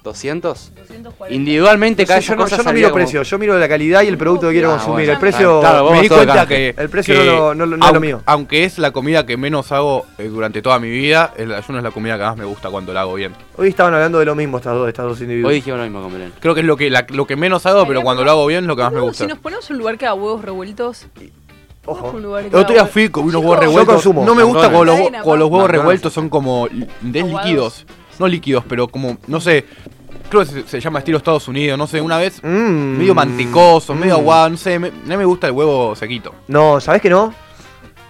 ¿200? 0.06 0.42
240. 0.44 1.34
Individualmente 1.36 2.04
No 2.04 2.08
cada 2.08 2.22
sé, 2.22 2.28
yo 2.28 2.36
no, 2.36 2.48
yo 2.48 2.58
no 2.64 2.74
miro 2.74 2.90
como- 2.90 2.96
precio, 3.04 3.24
yo 3.24 3.40
miro 3.40 3.58
la 3.60 3.68
calidad 3.68 4.04
y 4.04 4.08
el 4.08 4.18
producto 4.18 4.48
que 4.48 4.54
quiero 4.54 4.70
Ah, 4.72 4.76
consumir. 4.76 4.96
bueno. 5.08 5.12
El 5.14 5.20
precio. 5.20 5.60
Claro, 5.60 5.92
me 5.92 6.02
di 6.02 6.08
cuenta 6.10 6.46
que 6.48 6.76
El 6.78 6.90
precio 6.90 7.16
que 7.16 7.26
no 7.26 7.54
lo- 7.66 7.66
no 7.78 7.86
es 7.88 7.94
lo 7.94 8.00
mío. 8.00 8.22
Aunque 8.26 8.64
es 8.64 8.78
la 8.78 8.92
comida 8.92 9.26
que 9.26 9.36
menos 9.38 9.72
hago 9.72 10.06
eh, 10.18 10.28
durante 10.28 10.62
toda 10.62 10.80
mi 10.80 10.90
vida, 10.90 11.34
el 11.38 11.54
ayuno 11.54 11.80
es 11.80 11.84
la 11.84 11.92
comida 11.92 12.18
que 12.18 12.24
más 12.24 12.38
me 12.38 12.46
gusta 12.46 12.70
cuando 12.70 12.94
la 12.94 13.02
hago 13.02 13.16
bien. 13.16 13.34
Hoy 13.58 13.70
estaban 13.70 13.94
hablando 13.94 14.20
de 14.20 14.26
lo 14.26 14.36
mismo 14.36 14.58
estas 14.58 14.74
dos, 14.76 14.88
estas 14.88 15.06
dos 15.06 15.20
individuos. 15.22 15.50
Hoy 15.50 15.56
dijimos 15.56 15.80
lo 15.80 15.84
mismo 15.86 16.02
con 16.04 16.14
Belén. 16.14 16.34
Creo 16.40 16.54
que 16.54 16.62
es 16.62 16.66
lo 16.66 16.78
que, 16.78 16.90
la- 16.90 17.06
lo 17.10 17.26
que 17.26 17.36
menos 17.36 17.66
hago, 17.66 17.86
pero 17.88 18.02
cuando 18.02 18.24
lo 18.24 18.32
hago 18.32 18.46
bien 18.46 18.64
es 18.64 18.68
lo 18.68 18.76
que 18.76 18.84
más 18.84 18.94
me 18.94 19.00
gusta. 19.02 19.24
Si 19.24 19.30
nos 19.30 19.40
ponemos 19.40 19.70
en 19.70 19.74
un 19.76 19.80
lugar 19.80 19.98
que 19.98 20.06
haga 20.06 20.14
huevos 20.14 20.44
revueltos. 20.46 21.08
Ojo. 21.88 22.18
El 22.18 22.56
otro 22.56 22.74
día 22.74 22.86
fui 22.88 23.10
con 23.10 23.26
unos 23.26 23.36
huevos 23.42 23.60
revueltos. 23.60 23.94
consumo. 23.96 24.26
No 24.26 24.34
me 24.34 24.42
gusta 24.44 24.72
cuando 24.72 24.86
los, 24.86 25.00
huevos 25.26 25.70
revueltos 25.70 26.12
son 26.14 26.30
como 26.30 26.68
li- 26.68 26.88
líquidos. 27.04 27.86
No 28.20 28.28
líquidos, 28.28 28.64
pero 28.68 28.88
como, 28.88 29.18
no 29.28 29.40
sé. 29.42 29.66
Creo 30.30 30.42
que 30.44 30.52
se, 30.52 30.68
se 30.68 30.80
llama 30.80 31.00
estilo 31.00 31.18
Estados 31.18 31.48
Unidos, 31.48 31.78
no 31.78 31.86
sé, 31.88 32.02
una 32.02 32.18
vez 32.18 32.42
Mm. 32.44 32.98
medio 32.98 33.14
mantecoso, 33.14 33.94
medio 33.94 34.16
Mm. 34.16 34.20
aguado, 34.22 34.50
no 34.50 34.58
sé, 34.58 34.80
me- 34.80 34.92
no 35.06 35.18
me 35.18 35.26
gusta 35.26 35.48
el 35.48 35.54
huevo 35.54 35.96
sequito. 35.96 36.34
No, 36.48 36.80
¿sabés 36.82 37.02
que 37.02 37.10
no? 37.10 37.34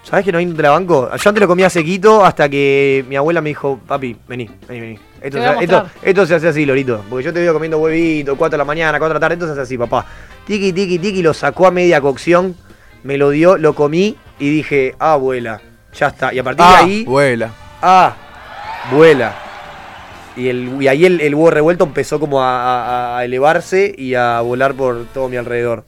¿Sabés 0.03 0.23
que 0.23 0.31
no 0.31 0.37
te 0.55 0.61
la 0.61 0.69
banco? 0.69 1.09
Yo 1.17 1.29
antes 1.29 1.41
lo 1.41 1.47
comía 1.47 1.67
sequito 1.69 2.23
hasta 2.23 2.47
que 2.47 3.03
mi 3.09 3.15
abuela 3.15 3.41
me 3.41 3.49
dijo, 3.49 3.79
papi, 3.87 4.15
vení, 4.27 4.47
vení, 4.67 4.79
vení. 4.81 4.99
Esto, 5.19 5.39
se, 5.41 5.63
esto, 5.63 5.85
esto 6.03 6.25
se 6.27 6.35
hace 6.35 6.47
así, 6.49 6.63
Lorito. 6.65 7.03
Porque 7.09 7.25
yo 7.25 7.33
te 7.33 7.39
veo 7.39 7.51
comiendo 7.53 7.79
huevito, 7.79 8.35
4 8.37 8.51
de 8.55 8.57
la 8.59 8.65
mañana, 8.65 8.99
4 8.99 9.09
de 9.09 9.13
la 9.15 9.19
tarde, 9.19 9.33
esto 9.33 9.47
se 9.47 9.53
hace 9.53 9.61
así, 9.61 9.77
papá. 9.79 10.05
Tiki, 10.45 10.71
tiki, 10.71 10.99
tiki, 10.99 11.23
lo 11.23 11.33
sacó 11.33 11.65
a 11.65 11.71
media 11.71 11.99
cocción, 12.01 12.55
me 13.03 13.17
lo 13.17 13.31
dio, 13.31 13.57
lo 13.57 13.73
comí 13.73 14.15
y 14.39 14.49
dije, 14.51 14.93
ah, 14.99 15.13
abuela, 15.13 15.59
ya 15.97 16.07
está. 16.09 16.31
Y 16.31 16.37
a 16.37 16.43
partir 16.43 16.63
Ah, 16.65 16.77
de 16.77 16.83
ahí, 16.85 17.03
vuela. 17.03 17.49
ah, 17.81 18.13
vuela. 18.91 19.33
Y, 20.37 20.49
el, 20.49 20.81
y 20.81 20.87
ahí 20.87 21.05
el, 21.05 21.21
el 21.21 21.33
huevo 21.35 21.49
revuelto 21.51 21.83
empezó 21.85 22.19
como 22.19 22.41
a, 22.41 23.15
a- 23.15 23.17
a 23.19 23.25
elevarse 23.25 23.93
y 23.97 24.15
a 24.15 24.41
volar 24.41 24.73
por 24.73 25.05
todo 25.13 25.29
mi 25.29 25.37
alrededor. 25.37 25.85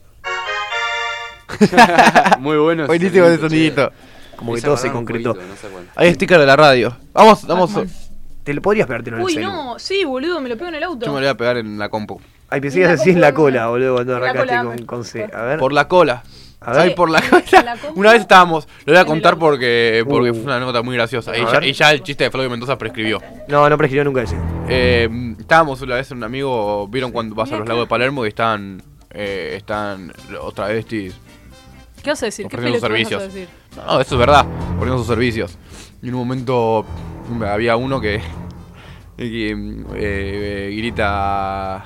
Muy 2.39 2.57
bueno. 2.57 2.83
ese 2.83 2.87
Buenísimo 2.87 3.25
ese 3.27 3.39
sonidito. 3.41 3.91
Como 4.35 4.53
que 4.53 4.61
todo 4.61 4.77
se 4.77 4.91
concretó. 4.91 5.33
jueguito, 5.33 5.53
no 5.53 5.59
sé 5.59 5.67
cuál. 5.67 5.83
Hay 5.95 6.13
sticker 6.13 6.39
de 6.39 6.45
la 6.45 6.55
radio. 6.55 6.95
Vamos, 7.13 7.45
vamos. 7.47 7.71
¿Te 8.43 8.53
lo 8.53 8.61
podrías 8.61 8.87
pegártelo 8.87 9.17
en 9.17 9.21
el 9.21 9.25
Uy, 9.25 9.33
celu? 9.33 9.47
no, 9.47 9.79
sí, 9.79 10.05
boludo, 10.05 10.39
me 10.39 10.47
lo 10.47 10.55
pego 10.57 10.69
en 10.69 10.75
el 10.75 10.83
auto. 10.83 11.05
Yo 11.05 11.11
me 11.11 11.19
lo 11.19 11.25
voy 11.25 11.31
a 11.31 11.35
pegar 11.35 11.57
en 11.57 11.77
la 11.77 11.89
compu. 11.89 12.21
Ay, 12.49 12.61
pensé 12.61 12.75
que 12.75 12.81
ibas 12.81 12.91
a 12.91 12.95
decir 12.97 13.13
en 13.15 13.21
la 13.21 13.33
cola, 13.33 13.67
boludo, 13.67 13.95
cuando 13.95 14.15
arrancaste 14.15 14.57
con, 14.63 14.85
con 14.85 15.03
C. 15.03 15.27
A 15.33 15.41
ver. 15.41 15.59
Por 15.59 15.73
la 15.73 15.87
cola. 15.89 16.23
A 16.59 16.71
ver. 16.71 16.81
Ay, 16.81 16.95
por 16.95 17.09
la 17.09 17.19
en 17.19 17.29
cola. 17.29 17.63
la 17.63 17.77
compu. 17.77 17.99
Una 17.99 18.11
vez 18.13 18.21
estábamos, 18.21 18.67
lo 18.85 18.93
voy 18.93 19.01
a 19.01 19.05
contar 19.05 19.37
porque, 19.37 20.03
porque 20.09 20.31
Uh. 20.31 20.33
fue 20.33 20.43
una 20.43 20.59
nota 20.59 20.81
muy 20.81 20.95
graciosa. 20.95 21.37
Y 21.37 21.41
ya, 21.45 21.51
ver. 21.51 21.63
y 21.65 21.73
ya 21.73 21.91
el 21.91 22.01
chiste 22.01 22.23
de 22.25 22.31
Flavio 22.31 22.49
Mendoza 22.49 22.77
prescribió. 22.77 23.21
No, 23.47 23.69
no 23.69 23.77
prescribió 23.77 24.03
nunca 24.03 24.23
ese. 24.23 24.35
Eh, 24.67 25.07
estábamos 25.39 25.81
una 25.81 25.95
vez 25.95 26.09
en 26.11 26.17
un 26.17 26.23
amigo, 26.23 26.87
vieron 26.87 27.11
cuando 27.11 27.35
vas 27.35 27.51
a 27.51 27.57
los 27.57 27.67
lagos 27.67 27.83
de 27.83 27.87
Palermo 27.89 28.25
y 28.25 28.29
están, 28.29 28.81
eh, 29.11 29.53
están 29.57 30.11
los 30.31 30.53
travestis. 30.55 31.15
¿Qué 32.03 32.09
vas 32.11 32.23
a 32.23 32.25
decir? 32.25 32.47
¿Qué 32.47 32.55
Ofreciendo 32.55 32.87
pelotudo 32.87 32.99
vas 33.03 33.05
a 33.05 33.19
servicios. 33.19 33.33
decir? 33.33 33.49
No, 33.75 33.93
no, 33.93 34.01
eso 34.01 34.15
es 34.15 34.19
verdad, 34.19 34.45
poniendo 34.77 34.97
sus 34.97 35.07
servicios. 35.07 35.57
Y 36.01 36.07
en 36.09 36.15
un 36.15 36.19
momento 36.21 36.85
había 37.47 37.75
uno 37.75 38.01
que, 38.01 38.21
que, 39.17 39.55
mm, 39.55 39.85
eh, 39.95 40.73
grita. 40.77 41.85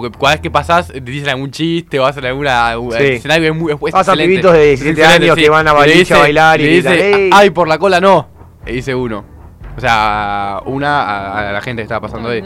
Porque 0.00 0.18
cada 0.18 0.32
vez 0.32 0.40
que 0.40 0.50
pasás 0.50 0.88
te 0.88 1.00
dicen 1.00 1.28
algún 1.28 1.50
chiste 1.50 1.98
o 1.98 2.06
hacen 2.06 2.24
alguna. 2.24 2.74
Sí. 2.98 3.04
dicen 3.04 3.30
algo, 3.30 3.46
es 3.46 3.54
muy, 3.54 3.72
es 3.72 3.78
Pasan 3.78 4.00
excelente. 4.00 4.28
pibitos 4.30 4.52
de 4.52 4.72
Es 4.72 4.80
17 4.80 5.00
excelente, 5.00 5.24
años 5.26 5.36
que 5.36 5.50
van 5.50 5.68
a 5.68 5.72
Baliche 5.72 6.14
a 6.14 6.18
bailar 6.18 6.60
y 6.60 6.64
le 6.64 6.70
dice, 6.70 6.88
gritan, 6.90 7.20
"Ey". 7.20 7.30
ay, 7.32 7.50
por 7.50 7.68
la 7.68 7.78
cola 7.78 8.00
no. 8.00 8.28
Y 8.66 8.72
dice 8.72 8.94
uno. 8.94 9.24
O 9.76 9.80
sea, 9.80 10.60
una 10.66 11.02
a, 11.02 11.48
a 11.50 11.52
la 11.52 11.60
gente 11.60 11.80
que 11.80 11.84
estaba 11.84 12.00
pasando 12.00 12.28
No, 12.28 12.34
ahí. 12.34 12.40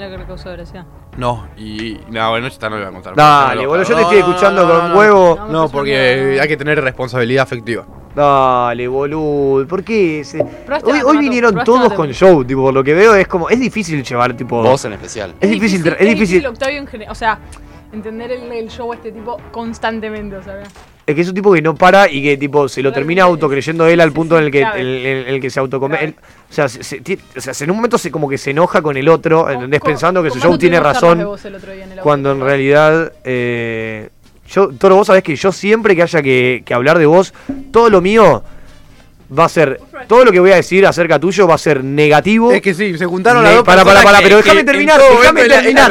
No, 1.17 1.47
y. 1.59 1.99
No, 2.09 2.31
bueno, 2.31 2.47
esta 2.47 2.71
no 2.71 2.77
lo 2.77 2.83
voy 2.83 2.91
a 2.91 2.93
contar. 2.95 3.15
Dale, 3.15 3.67
boludo, 3.67 3.85
yo 3.85 3.91
no, 3.91 3.97
te 3.97 4.03
estoy 4.03 4.19
escuchando 4.19 4.67
no, 4.67 4.81
con 4.81 4.97
huevo. 4.97 5.39
No, 5.51 5.69
porque 5.69 6.31
nada. 6.31 6.43
hay 6.43 6.49
que 6.49 6.57
tener 6.57 6.81
responsabilidad 6.83 7.43
afectiva. 7.43 7.85
Dale, 8.15 8.89
boludo. 8.89 9.67
¿Por 9.69 9.85
qué? 9.85 10.25
Se- 10.25 10.43
Hoy, 11.05 11.19
vinieron 11.19 11.63
todos 11.65 11.93
con 11.93 12.11
show, 12.13 12.45
tipo, 12.45 12.63
por 12.63 12.75
lo 12.75 12.83
que 12.83 12.95
veo 12.95 13.15
es 13.15 13.29
como. 13.29 13.51
Es 13.51 13.61
difícil 13.61 14.03
llevar, 14.03 14.35
tipo. 14.35 14.63
Vos 14.63 14.85
en 14.87 14.95
especial. 14.95 15.35
Es 15.41 15.51
difícil, 15.51 15.87
es 15.87 16.09
difícil. 16.09 16.47
Octavio 16.47 16.79
en 16.79 16.87
general. 16.87 17.13
O 17.13 17.15
sea, 17.15 17.39
entender 17.93 18.33
el, 18.33 18.51
el 18.51 18.71
show 18.71 18.91
a 18.93 18.95
este 18.95 19.13
tipo 19.13 19.37
constantemente, 19.51 20.37
o 20.37 20.43
sea. 20.43 20.63
Es 21.05 21.15
que 21.17 21.21
es 21.21 21.29
un 21.29 21.35
tipo 21.35 21.53
que 21.53 21.61
no 21.61 21.75
para 21.75 22.09
y 22.09 22.23
que 22.23 22.37
tipo 22.37 22.69
se 22.69 22.81
lo 22.81 22.93
termina 22.93 23.25
autocreyendo 23.25 23.87
él 23.89 24.01
al 24.01 24.13
punto 24.13 24.39
en 24.39 24.45
el 24.45 24.51
que, 24.53 24.61
en 24.61 24.69
el, 24.77 25.07
en 25.07 25.29
el 25.35 25.41
que 25.41 25.51
se 25.51 25.59
autocome. 25.59 25.99
él- 26.05 26.15
o, 26.49 26.53
sea, 26.55 26.69
se, 26.69 26.85
se- 26.85 27.01
ti- 27.01 27.19
o 27.37 27.41
sea, 27.41 27.53
en 27.61 27.71
un 27.71 27.77
momento 27.77 27.99
se 27.99 28.11
como 28.13 28.29
que 28.29 28.39
se 28.39 28.51
enoja 28.51 28.83
con 28.83 28.97
el 28.97 29.09
otro, 29.09 29.51
¿entendés? 29.51 29.81
Pensando 29.81 30.23
que 30.23 30.31
su 30.31 30.39
show 30.39 30.57
tiene 30.59 30.77
razón. 30.81 31.19
Cuando 32.03 32.33
en 32.33 32.41
realidad. 32.41 33.13
Eh, 33.25 34.11
yo, 34.49 34.69
Toro, 34.79 34.97
vos 34.97 35.07
sabés 35.07 35.23
que 35.25 35.35
yo 35.35 35.51
siempre 35.51 35.97
que 35.97 36.03
haya 36.03 36.23
que, 36.23 36.63
que 36.65 36.75
hablar 36.75 36.99
de 36.99 37.07
vos, 37.07 37.33
todo 37.73 37.89
lo 37.91 38.01
mío 38.01 38.45
va 39.37 39.47
a 39.47 39.49
ser. 39.49 39.81
Todo 40.07 40.25
lo 40.27 40.31
que 40.31 40.41
voy 40.41 40.53
a 40.53 40.57
decir 40.57 40.87
acerca 40.87 41.19
tuyo 41.19 41.49
va 41.49 41.55
a 41.55 41.59
ser 41.59 41.83
negativo. 41.83 42.53
Es 42.53 42.61
que 42.61 42.75
sí, 42.75 42.97
se 42.99 43.07
juntaron 43.07 43.43
las 43.43 43.55
dos 43.57 43.65
para, 43.65 43.85
para, 43.85 44.03
para, 44.03 44.21
pero 44.21 44.37
déjame 44.37 44.63
terminar, 44.65 45.01
todo 45.01 45.21
déjame 45.21 45.41
terminar. 45.63 45.91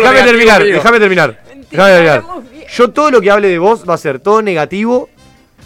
Déjame 0.00 0.98
terminar, 1.00 1.38
déjame 1.70 1.92
terminar. 1.92 2.22
Yo 2.70 2.90
todo 2.90 3.10
lo 3.10 3.20
que 3.20 3.30
hable 3.30 3.48
de 3.48 3.58
vos 3.58 3.84
va 3.88 3.94
a 3.94 3.98
ser 3.98 4.18
todo 4.20 4.42
negativo, 4.42 5.08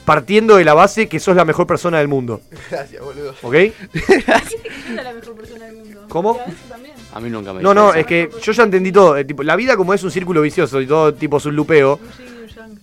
partiendo 0.04 0.56
de 0.56 0.64
la 0.64 0.74
base 0.74 1.08
que 1.08 1.20
sos 1.20 1.36
la 1.36 1.44
mejor 1.44 1.66
persona 1.66 1.98
del 1.98 2.08
mundo. 2.08 2.40
Gracias, 2.70 3.02
boludo. 3.02 3.34
¿Ok? 3.42 3.52
¿Quién 3.52 3.74
es 4.08 4.94
la 4.94 5.12
mejor 5.12 5.34
persona 5.34 5.66
del 5.66 5.76
mundo? 5.76 6.04
¿Cómo? 6.08 6.38
¿Y 6.46 7.16
a 7.16 7.20
mí 7.20 7.28
nunca 7.30 7.52
me 7.52 7.62
No, 7.62 7.74
no, 7.74 7.92
es 7.94 8.06
que 8.06 8.30
yo 8.42 8.52
ya 8.52 8.62
entendí 8.62 8.92
todo. 8.92 9.16
eh, 9.16 9.24
tipo, 9.24 9.42
la 9.42 9.56
vida 9.56 9.76
como 9.76 9.94
es 9.94 10.02
un 10.02 10.10
círculo 10.10 10.40
vicioso 10.42 10.80
y 10.80 10.86
todo 10.86 11.12
tipo 11.14 11.36
es 11.38 11.46
un 11.46 11.56
lupeo. 11.56 11.98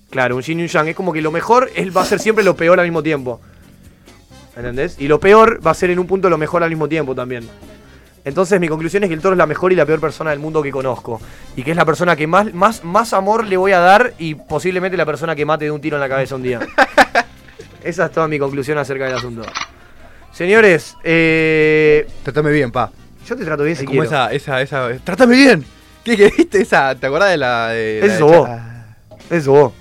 Claro, 0.10 0.36
un 0.36 0.41
yin 0.41 0.60
y 0.60 0.63
un 0.63 0.67
yang. 0.67 0.88
Es 0.88 0.95
como 0.95 1.13
que 1.13 1.21
lo 1.21 1.32
mejor 1.32 1.69
es, 1.75 1.95
va 1.95 2.01
a 2.01 2.05
ser 2.05 2.19
siempre 2.19 2.43
lo 2.43 2.55
peor 2.55 2.79
al 2.79 2.86
mismo 2.88 3.03
tiempo. 3.03 3.39
¿Entendés? 4.55 4.95
Y 4.99 5.08
lo 5.08 5.19
peor 5.19 5.65
va 5.65 5.71
a 5.71 5.73
ser 5.75 5.89
en 5.91 5.99
un 5.99 6.08
punto 6.08 6.29
lo 6.29 6.38
mejor 6.38 6.63
al 6.63 6.69
mismo 6.69 6.89
tiempo 6.89 7.15
también. 7.15 7.47
Entonces 8.29 8.59
mi 8.59 8.67
conclusión 8.67 9.03
es 9.03 9.09
que 9.09 9.15
el 9.15 9.21
toro 9.21 9.33
es 9.33 9.37
la 9.37 9.45
mejor 9.45 9.73
y 9.73 9.75
la 9.75 9.85
peor 9.85 9.99
persona 9.99 10.29
del 10.29 10.39
mundo 10.39 10.63
que 10.63 10.71
conozco. 10.71 11.19
Y 11.55 11.63
que 11.63 11.71
es 11.71 11.77
la 11.77 11.83
persona 11.85 12.15
que 12.15 12.27
más, 12.27 12.53
más, 12.53 12.83
más 12.83 13.11
amor 13.13 13.45
le 13.45 13.57
voy 13.57 13.73
a 13.73 13.79
dar 13.79 14.13
y 14.17 14.35
posiblemente 14.35 14.95
la 14.95 15.05
persona 15.05 15.35
que 15.35 15.45
mate 15.45 15.65
de 15.65 15.71
un 15.71 15.81
tiro 15.81 15.97
en 15.97 16.01
la 16.01 16.07
cabeza 16.07 16.35
un 16.35 16.43
día. 16.43 16.59
Esa 17.83 18.05
es 18.05 18.11
toda 18.11 18.27
mi 18.27 18.39
conclusión 18.39 18.77
acerca 18.77 19.05
del 19.05 19.15
asunto. 19.15 19.41
Señores, 20.31 20.95
eh, 21.03 22.07
Trátame 22.23 22.51
bien, 22.51 22.71
pa. 22.71 22.91
Yo 23.27 23.35
te 23.35 23.43
trato 23.45 23.63
bien 23.63 23.75
si 23.75 23.83
Es 23.83 23.87
como 23.87 24.01
quiero. 24.01 24.15
esa, 24.15 24.31
esa, 24.31 24.61
esa. 24.61 24.89
¡Trátame 25.03 25.35
bien! 25.35 25.65
¿Qué 26.03 26.15
queriste? 26.15 26.61
Esa, 26.61 26.95
¿te 26.95 27.07
acordás 27.07 27.31
de 27.31 27.37
la 27.37 27.69
de. 27.69 27.99
la 28.01 28.05
Eso 28.05 28.25
de 28.29 28.37
vos. 28.37 28.49
Eso 29.29 29.51
vos. 29.51 29.73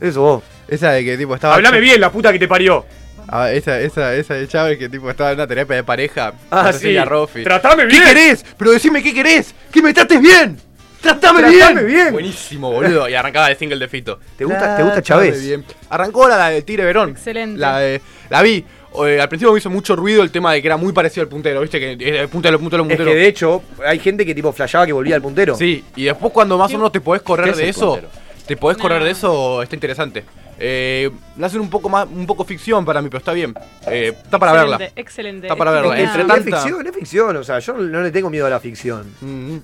Eso 0.00 0.20
vos. 0.20 0.42
Esa 0.68 0.90
de 0.92 1.04
que 1.04 1.16
tipo 1.16 1.34
estaba. 1.34 1.54
Hablame 1.56 1.80
bien, 1.80 2.00
la 2.00 2.10
puta 2.10 2.32
que 2.32 2.38
te 2.38 2.48
parió. 2.48 2.84
Ah, 3.28 3.50
esa, 3.52 3.80
esa, 3.80 4.14
esa 4.14 4.34
de 4.34 4.46
Chávez 4.48 4.78
que 4.78 4.88
tipo 4.88 5.08
estaba 5.10 5.30
en 5.32 5.38
una 5.38 5.46
terapia 5.46 5.76
de 5.76 5.84
pareja. 5.84 6.34
Ah, 6.50 6.66
sí. 6.72 6.78
Cecilia 6.80 7.04
Roffi. 7.04 7.42
Tratame 7.44 7.84
¿Qué 7.84 7.88
bien. 7.88 8.04
querés? 8.04 8.44
Pero 8.58 8.70
decime 8.72 9.02
qué 9.02 9.14
querés. 9.14 9.54
¡Que 9.72 9.80
me 9.82 9.94
trates 9.94 10.20
bien! 10.20 10.58
¡Tratame, 11.00 11.40
Tratame 11.40 11.82
bien! 11.82 11.86
bien. 11.86 12.12
Buenísimo, 12.12 12.70
boludo. 12.70 13.08
Y 13.08 13.14
arrancaba 13.14 13.50
el 13.50 13.56
single 13.56 13.78
de 13.78 13.88
Fito. 13.88 14.18
¿Te 14.36 14.44
gusta, 14.44 14.76
¿te 14.76 14.82
gusta 14.82 15.02
Chávez? 15.02 15.40
bien. 15.44 15.64
Arrancó 15.88 16.28
la, 16.28 16.48
de 16.50 16.62
Tigre 16.62 16.84
Verón. 16.84 17.10
Excelente. 17.10 17.58
La, 17.58 17.78
de- 17.78 18.00
la 18.30 18.42
vi. 18.42 18.64
Eh, 19.06 19.18
al 19.20 19.28
principio 19.28 19.52
me 19.52 19.58
hizo 19.58 19.70
mucho 19.70 19.96
ruido 19.96 20.22
el 20.22 20.30
tema 20.30 20.52
de 20.52 20.60
que 20.60 20.68
era 20.68 20.76
muy 20.76 20.92
parecido 20.92 21.22
al 21.22 21.28
puntero, 21.28 21.62
¿viste? 21.62 21.80
Que 21.80 21.92
eh, 21.92 22.20
el 22.20 22.28
puntero, 22.28 22.54
el 22.56 22.60
puntero, 22.60 22.84
el 22.84 22.90
Es 22.90 22.96
puntero. 22.98 23.10
que 23.10 23.16
de 23.16 23.26
hecho, 23.26 23.62
hay 23.86 23.98
gente 23.98 24.26
que 24.26 24.34
tipo 24.34 24.52
flasheaba 24.52 24.84
que 24.84 24.92
volvía 24.92 25.14
al 25.16 25.22
puntero. 25.22 25.56
Sí, 25.56 25.82
y 25.96 26.04
después 26.04 26.30
cuando 26.32 26.58
más 26.58 26.70
o 26.74 26.76
menos 26.76 26.92
te 26.92 27.00
podés 27.00 27.22
¿Qué 27.22 27.26
correr 27.26 27.48
es 27.48 27.56
de 27.56 27.62
el 27.64 27.70
eso, 27.70 27.92
puntero? 27.92 28.10
Te 28.54 28.56
podés 28.58 28.76
correr 28.76 29.02
de 29.02 29.10
eso, 29.10 29.62
está 29.62 29.74
interesante. 29.76 30.24
Eh, 30.58 31.10
la 31.38 31.46
hacen 31.46 31.60
un 31.60 31.70
poco 31.70 31.88
más, 31.88 32.06
un 32.06 32.26
poco 32.26 32.44
ficción 32.44 32.84
para 32.84 33.00
mí, 33.00 33.08
pero 33.08 33.18
está 33.18 33.32
bien. 33.32 33.54
Eh, 33.86 34.12
está 34.22 34.38
para 34.38 34.52
verla. 34.52 34.76
Excelente, 34.76 35.00
Excelente. 35.00 35.46
Está 35.46 35.56
para 35.56 35.70
Es 35.70 35.76
verla. 35.76 35.96
que 35.96 36.02
Entre 36.02 36.22
nada. 36.24 36.38
Es 36.38 36.44
tanta- 36.44 36.60
ficción, 36.62 36.86
es 36.86 36.94
ficción. 36.94 37.36
O 37.38 37.44
sea, 37.44 37.58
yo 37.60 37.72
no 37.72 38.02
le 38.02 38.10
tengo 38.10 38.28
miedo 38.30 38.46
a 38.46 38.50
la 38.50 38.60
ficción. 38.60 39.06
Mm, 39.22 39.56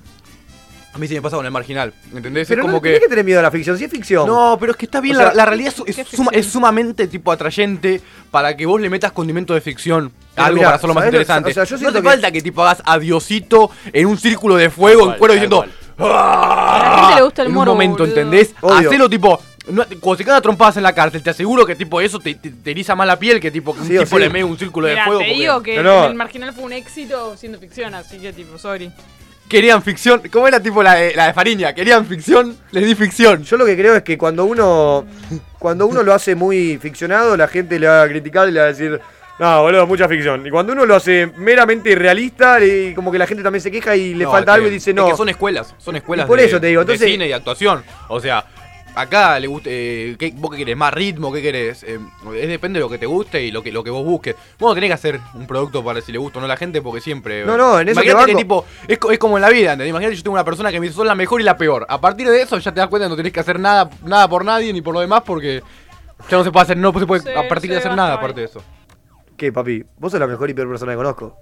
A 0.94 0.98
mí 0.98 1.06
se 1.06 1.14
me 1.14 1.22
pasa 1.22 1.36
con 1.36 1.44
el 1.44 1.52
marginal, 1.52 1.92
¿entendés? 2.14 2.48
Pero 2.48 2.62
es 2.62 2.64
como 2.64 2.78
no 2.78 2.82
que... 2.82 2.98
que 2.98 3.06
tener 3.08 3.24
miedo 3.24 3.38
a 3.38 3.42
la 3.42 3.50
ficción, 3.50 3.76
si 3.78 3.84
es 3.84 3.90
ficción. 3.90 4.26
No, 4.26 4.56
pero 4.58 4.72
es 4.72 4.78
que 4.78 4.86
está 4.86 5.00
bien, 5.02 5.16
O 5.16 5.18
sea, 5.20 5.28
la, 5.28 5.34
la 5.34 5.44
realidad 5.44 5.72
es, 5.86 5.94
¿qué 5.94 6.00
es 6.02 6.08
suma- 6.08 6.30
es 6.32 6.46
sumamente 6.46 7.06
tipo 7.06 7.30
atrayente 7.30 8.00
para 8.30 8.56
que 8.56 8.64
vos 8.66 8.80
le 8.80 8.88
metas 8.90 9.12
condimento 9.12 9.52
de 9.54 9.60
ficción. 9.60 10.10
Pero 10.34 10.46
algo 10.46 10.56
mirá, 10.56 10.68
para 10.68 10.76
hacerlo 10.78 10.94
más 10.94 11.02
¿sabés 11.02 11.12
lo- 11.12 11.20
interesante. 11.20 11.50
o 11.50 11.54
sea, 11.54 11.64
yo 11.78 11.90
no 11.92 11.92
que- 11.92 12.02
falta 12.02 12.32
que 12.32 12.40
tipo 12.42 12.62
hagas 12.64 12.82
adiosito 12.84 13.70
en 13.92 14.06
un 14.06 14.18
círculo 14.18 14.56
de 14.56 14.70
fuego 14.70 15.02
en 15.04 15.08
Tal 15.10 15.18
cuero 15.18 15.34
diciendo. 15.34 15.64
"Ah", 15.68 15.70
A 15.98 16.78
la 16.92 16.98
gente 17.00 17.14
le 17.16 17.22
gusta 17.22 17.42
el 17.42 17.48
en 17.48 17.54
morbo, 17.54 17.72
un 17.72 17.76
momento, 17.76 17.98
boludo. 18.04 18.16
¿entendés? 18.16 18.54
Obvio. 18.60 18.88
Hacelo 18.88 19.08
tipo. 19.10 19.40
no- 19.68 19.84
cuando 20.00 20.16
se 20.18 20.24
quedan 20.24 20.40
trompadas 20.42 20.76
en 20.78 20.82
la 20.82 20.94
cárcel, 20.94 21.22
te 21.22 21.30
aseguro 21.30 21.66
que 21.66 21.74
tipo 21.76 22.00
eso 22.00 22.18
te, 22.18 22.34
te, 22.34 22.50
te 22.50 22.70
eriza 22.70 22.94
más 22.94 23.06
la 23.06 23.18
piel 23.18 23.40
que 23.40 23.50
tipo 23.50 23.74
que 23.74 23.80
un 23.80 23.86
o 23.86 24.00
tipo 24.02 24.16
sí. 24.16 24.22
le 24.22 24.30
mete 24.30 24.44
un 24.44 24.58
círculo 24.58 24.86
de 24.86 24.94
Mirá, 24.94 25.04
fuego. 25.04 25.20
te 25.20 25.26
porque 25.26 25.38
digo 25.40 25.62
que 25.62 25.76
No, 25.76 25.82
no. 25.82 26.04
el 26.06 26.14
marginal 26.14 26.52
fue 26.54 26.64
un 26.64 26.72
éxito 26.72 27.36
siendo 27.36 27.58
ficción, 27.58 27.94
así 27.94 28.18
que 28.18 28.32
tipo, 28.32 28.56
sorry. 28.58 28.90
Querían 29.48 29.82
ficción. 29.82 30.20
¿Cómo 30.30 30.46
era 30.46 30.60
tipo 30.60 30.82
la 30.82 30.94
de, 30.94 31.14
la 31.14 31.26
de 31.28 31.32
Fariña? 31.32 31.72
Querían 31.74 32.04
ficción, 32.04 32.54
les 32.70 32.84
di 32.84 32.94
ficción. 32.94 33.42
Yo 33.44 33.56
lo 33.56 33.64
que 33.64 33.76
creo 33.76 33.94
es 33.96 34.02
que 34.02 34.18
cuando 34.18 34.44
uno 34.44 35.06
cuando 35.58 35.86
uno 35.86 36.02
lo 36.02 36.12
hace 36.14 36.34
muy 36.34 36.76
ficcionado, 36.78 37.34
la 37.36 37.48
gente 37.48 37.78
le 37.80 37.86
va 37.88 38.02
a 38.02 38.08
criticar 38.08 38.46
y 38.48 38.52
le 38.52 38.60
va 38.60 38.66
a 38.66 38.68
decir, 38.68 39.00
no, 39.38 39.62
boludo, 39.62 39.86
mucha 39.86 40.08
ficción. 40.08 40.46
Y 40.46 40.50
cuando 40.50 40.72
uno 40.72 40.84
lo 40.84 40.96
hace 40.96 41.30
meramente 41.36 41.94
realista, 41.94 42.58
le- 42.58 42.94
como 42.94 43.12
que 43.12 43.18
la 43.18 43.26
gente 43.26 43.42
también 43.42 43.62
se 43.62 43.70
queja 43.70 43.94
y 43.96 44.14
le 44.14 44.24
No, 44.24 44.32
falta 44.32 44.52
es 44.52 44.54
algo 44.56 44.66
y 44.68 44.70
dice, 44.70 44.90
es 44.90 44.96
no. 44.96 45.08
que 45.08 45.16
son 45.16 45.28
escuelas, 45.28 45.74
son 45.78 45.96
escuelas 45.96 46.26
Y 46.26 46.28
por 46.28 46.38
de, 46.38 46.44
eso 46.46 46.60
te 46.60 46.66
digo, 46.68 46.84
de 46.84 46.92
entonces- 46.92 47.10
cine 47.12 47.28
y 47.28 47.32
actuación. 47.32 47.84
O 48.08 48.18
sea, 48.20 48.44
acá 48.96 49.38
le 49.38 49.46
gusta, 49.46 49.68
eh, 49.70 50.16
¿qué, 50.18 50.32
¿vos 50.34 50.50
qué 50.50 50.56
querés? 50.56 50.76
¿Más 50.76 50.92
ritmo? 50.92 51.32
¿Qué 51.32 51.40
querés? 51.40 51.84
Eh, 51.84 52.00
es 52.34 52.48
depende 52.48 52.80
de 52.80 52.84
lo 52.84 52.90
que 52.90 52.98
te 52.98 53.06
guste 53.06 53.40
y 53.40 53.52
lo 53.52 53.62
que, 53.62 53.70
lo 53.70 53.84
que 53.84 53.90
vos 53.90 54.04
busques. 54.04 54.34
Vos 54.58 54.70
no 54.70 54.74
tenés 54.74 54.88
que 54.90 54.94
hacer 54.94 55.20
un 55.34 55.46
producto 55.46 55.84
para 55.84 56.00
si 56.00 56.10
le 56.10 56.18
gusta 56.18 56.38
o 56.38 56.40
no 56.40 56.46
a 56.46 56.48
la 56.48 56.56
gente 56.56 56.82
porque 56.82 57.00
siempre... 57.00 57.44
No, 57.44 57.56
no, 57.56 57.78
en 57.78 57.88
eso 57.90 58.00
te 58.00 58.06
Imagínate 58.06 58.26
que 58.26 58.32
banco. 58.34 58.38
tipo, 58.38 58.64
es, 58.88 58.98
co- 58.98 59.12
es 59.12 59.18
como 59.20 59.38
en 59.38 59.42
la 59.42 59.50
vida, 59.50 59.72
¿entendés? 59.74 59.90
Imagínate 59.90 60.14
que 60.14 60.16
yo 60.16 60.22
tengo 60.24 60.34
una 60.34 60.44
persona 60.44 60.72
que 60.72 60.80
me 60.80 60.86
dice, 60.86 60.96
sos 60.96 61.06
la 61.06 61.14
mejor 61.14 61.40
y 61.40 61.44
la 61.44 61.56
peor. 61.56 61.86
A 61.88 62.00
partir 62.00 62.28
de 62.28 62.42
eso 62.42 62.58
ya 62.58 62.72
te 62.74 62.80
das 62.80 62.88
cuenta 62.88 63.06
que 63.06 63.10
no 63.10 63.16
tenés 63.16 63.32
que 63.32 63.38
hacer 63.38 63.60
nada, 63.60 63.88
nada 64.04 64.26
por 64.28 64.44
nadie 64.44 64.72
ni 64.72 64.80
por 64.80 64.94
lo 64.94 65.00
demás 65.00 65.22
porque 65.24 65.62
ya 66.28 66.36
no 66.38 66.42
se 66.42 66.50
puede 66.50 66.64
hacer, 66.64 66.76
no 66.76 66.92
se 66.98 67.06
puede 67.06 67.22
Sí, 67.22 67.28
a 67.38 67.46
partir 67.48 67.70
de 67.70 67.76
hacer 67.76 67.94
nada 67.94 68.14
aparte 68.14 68.40
de 68.40 68.46
eso. 68.46 68.60
¿Qué, 69.38 69.52
papi? 69.52 69.84
Vos 69.98 70.10
sos 70.10 70.18
la 70.18 70.26
mejor 70.26 70.50
y 70.50 70.54
peor 70.54 70.68
persona 70.68 70.92
que 70.92 70.96
conozco. 70.96 71.36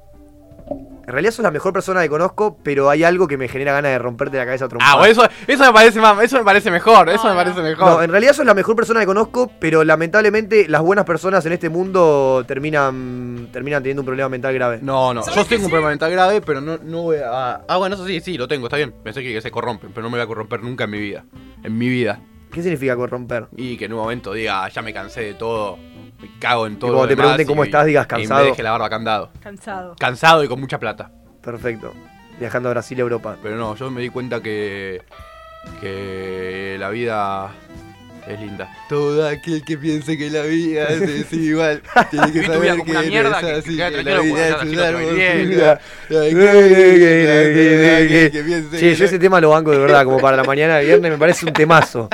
En 1.07 1.13
realidad 1.13 1.33
sos 1.33 1.43
la 1.43 1.51
mejor 1.51 1.73
persona 1.73 2.03
que 2.03 2.11
conozco, 2.11 2.59
pero 2.63 2.91
hay 2.91 3.05
algo 3.05 3.27
que 3.27 3.39
me 3.39 3.49
genera 3.49 3.73
ganas 3.73 3.93
de 3.93 3.99
romperte 3.99 4.37
la 4.37 4.45
cabeza 4.45 4.67
a 4.67 4.69
trompadas. 4.69 4.95
Ah, 4.95 4.99
bueno, 4.99 5.13
eso, 5.13 5.27
eso 5.47 5.65
me 5.65 5.73
parece 5.73 6.01
más, 6.01 6.23
eso 6.23 6.37
me 6.37 6.45
parece 6.45 6.71
mejor, 6.71 7.09
eso 7.09 7.25
No, 7.25 7.31
me 7.31 7.37
parece 7.37 7.63
mejor. 7.63 7.87
No, 7.89 8.03
en 8.03 8.11
realidad 8.11 8.35
sos 8.35 8.45
la 8.45 8.53
mejor 8.53 8.77
persona 8.77 9.01
que 9.01 9.07
conozco, 9.07 9.51
pero 9.59 9.83
lamentablemente 9.83 10.69
las 10.69 10.83
buenas 10.83 11.07
personas 11.07 11.47
en 11.47 11.53
este 11.53 11.71
mundo 11.71 12.45
terminan 12.47 13.49
terminan 13.51 13.83
teniendo 13.83 14.03
un 14.03 14.07
problema 14.07 14.29
mental 14.29 14.53
grave. 14.53 14.81
No, 14.83 15.15
no, 15.15 15.23
yo 15.25 15.45
tengo 15.47 15.65
un 15.65 15.71
problema 15.71 15.89
mental 15.89 16.11
grave, 16.11 16.43
pero 16.43 16.61
no, 16.61 16.77
no 16.77 17.03
voy 17.03 17.17
a... 17.17 17.63
Ah, 17.67 17.77
bueno, 17.79 17.95
eso 17.95 18.07
sí, 18.07 18.21
sí, 18.21 18.37
lo 18.37 18.47
tengo, 18.47 18.67
está 18.67 18.77
bien. 18.77 18.93
Pensé 19.03 19.23
que 19.23 19.41
se 19.41 19.51
corrompen, 19.51 19.93
pero 19.95 20.03
no 20.03 20.11
me 20.11 20.19
voy 20.19 20.25
a 20.25 20.27
corromper 20.27 20.63
nunca 20.63 20.85
en 20.85 20.91
mi 20.91 21.01
vida. 21.01 21.25
En 21.63 21.79
mi 21.79 21.89
vida. 21.89 22.21
¿Qué 22.53 22.63
significa 22.63 22.97
corromper? 22.97 23.47
Y 23.57 23.77
que 23.77 23.85
en 23.87 23.93
un 23.93 23.99
momento 24.01 24.33
diga, 24.33 24.69
ya 24.69 24.81
me 24.83 24.93
cansé 24.95 25.21
de 25.23 25.35
todo, 25.35 25.77
me 26.21 26.31
cago 26.39 26.67
en 26.67 26.79
todo. 26.79 26.91
Y 26.91 26.95
cuando 26.95 27.03
lo 27.03 27.09
te 27.09 27.15
demás 27.15 27.25
pregunten 27.27 27.47
cómo 27.47 27.65
y- 27.65 27.69
estás, 27.69 27.87
digas 27.87 28.07
Y 28.07 28.09
cansado. 28.09 28.45
me 28.45 28.51
deje 28.51 28.63
la 28.63 28.71
barba 28.73 28.89
candado. 28.91 29.31
Cansado. 29.43 29.95
Cansado 29.99 30.43
y 30.45 30.49
con 30.49 30.61
mucha 30.61 30.79
plata. 30.79 31.11
Perfecto. 31.43 31.93
Viajando 32.41 32.69
a 32.69 32.73
Brasil, 32.73 32.99
Europa. 32.99 33.37
Pero 33.43 33.57
no, 33.57 33.75
yo 33.77 33.91
me 33.91 34.01
di 34.01 34.09
cuenta 34.11 34.41
que... 34.43 35.03
Que 35.81 36.77
la 36.79 36.91
vida... 36.91 37.51
Es 38.27 38.41
linda. 38.41 38.69
Todo 38.89 39.29
aquel 39.29 39.65
que 39.65 39.79
piense 39.79 40.19
que 40.19 40.29
la 40.31 40.43
vida 40.43 40.89
es, 40.89 41.01
es 41.01 41.33
igual 41.33 41.81
tiene 42.11 42.27
que 42.33 42.41
Viví 42.41 42.47
tu 42.47 42.53
saber 42.53 42.61
vida 42.63 42.73
como 42.73 42.85
que 42.85 42.91
una 42.91 43.03
no 43.03 43.07
mierda, 43.09 43.39
es 43.41 43.45
que- 43.47 43.53
así, 43.53 43.71
que 43.71 43.77
queda 43.77 43.91
que 43.91 43.97
la 43.97 44.03
tranquilo, 44.03 44.35
vida 44.35 44.57
porque 44.59 44.71
es 44.73 44.77
todo. 44.77 46.21
Que 48.33 48.43
piense 48.45 48.71
Che, 48.79 48.81
que 48.91 48.95
yo 48.97 49.05
ese 49.05 49.19
tema 49.21 49.41
lo 49.41 49.51
banco 49.51 49.71
de 49.71 49.79
verdad, 49.79 50.05
como 50.05 50.19
para 50.19 50.37
la 50.37 50.43
mañana 50.45 50.77
de 50.79 50.87
viernes, 50.87 51.13
me 51.13 51.19
parece 51.19 51.47
un 51.47 51.53
temazo. 51.53 52.09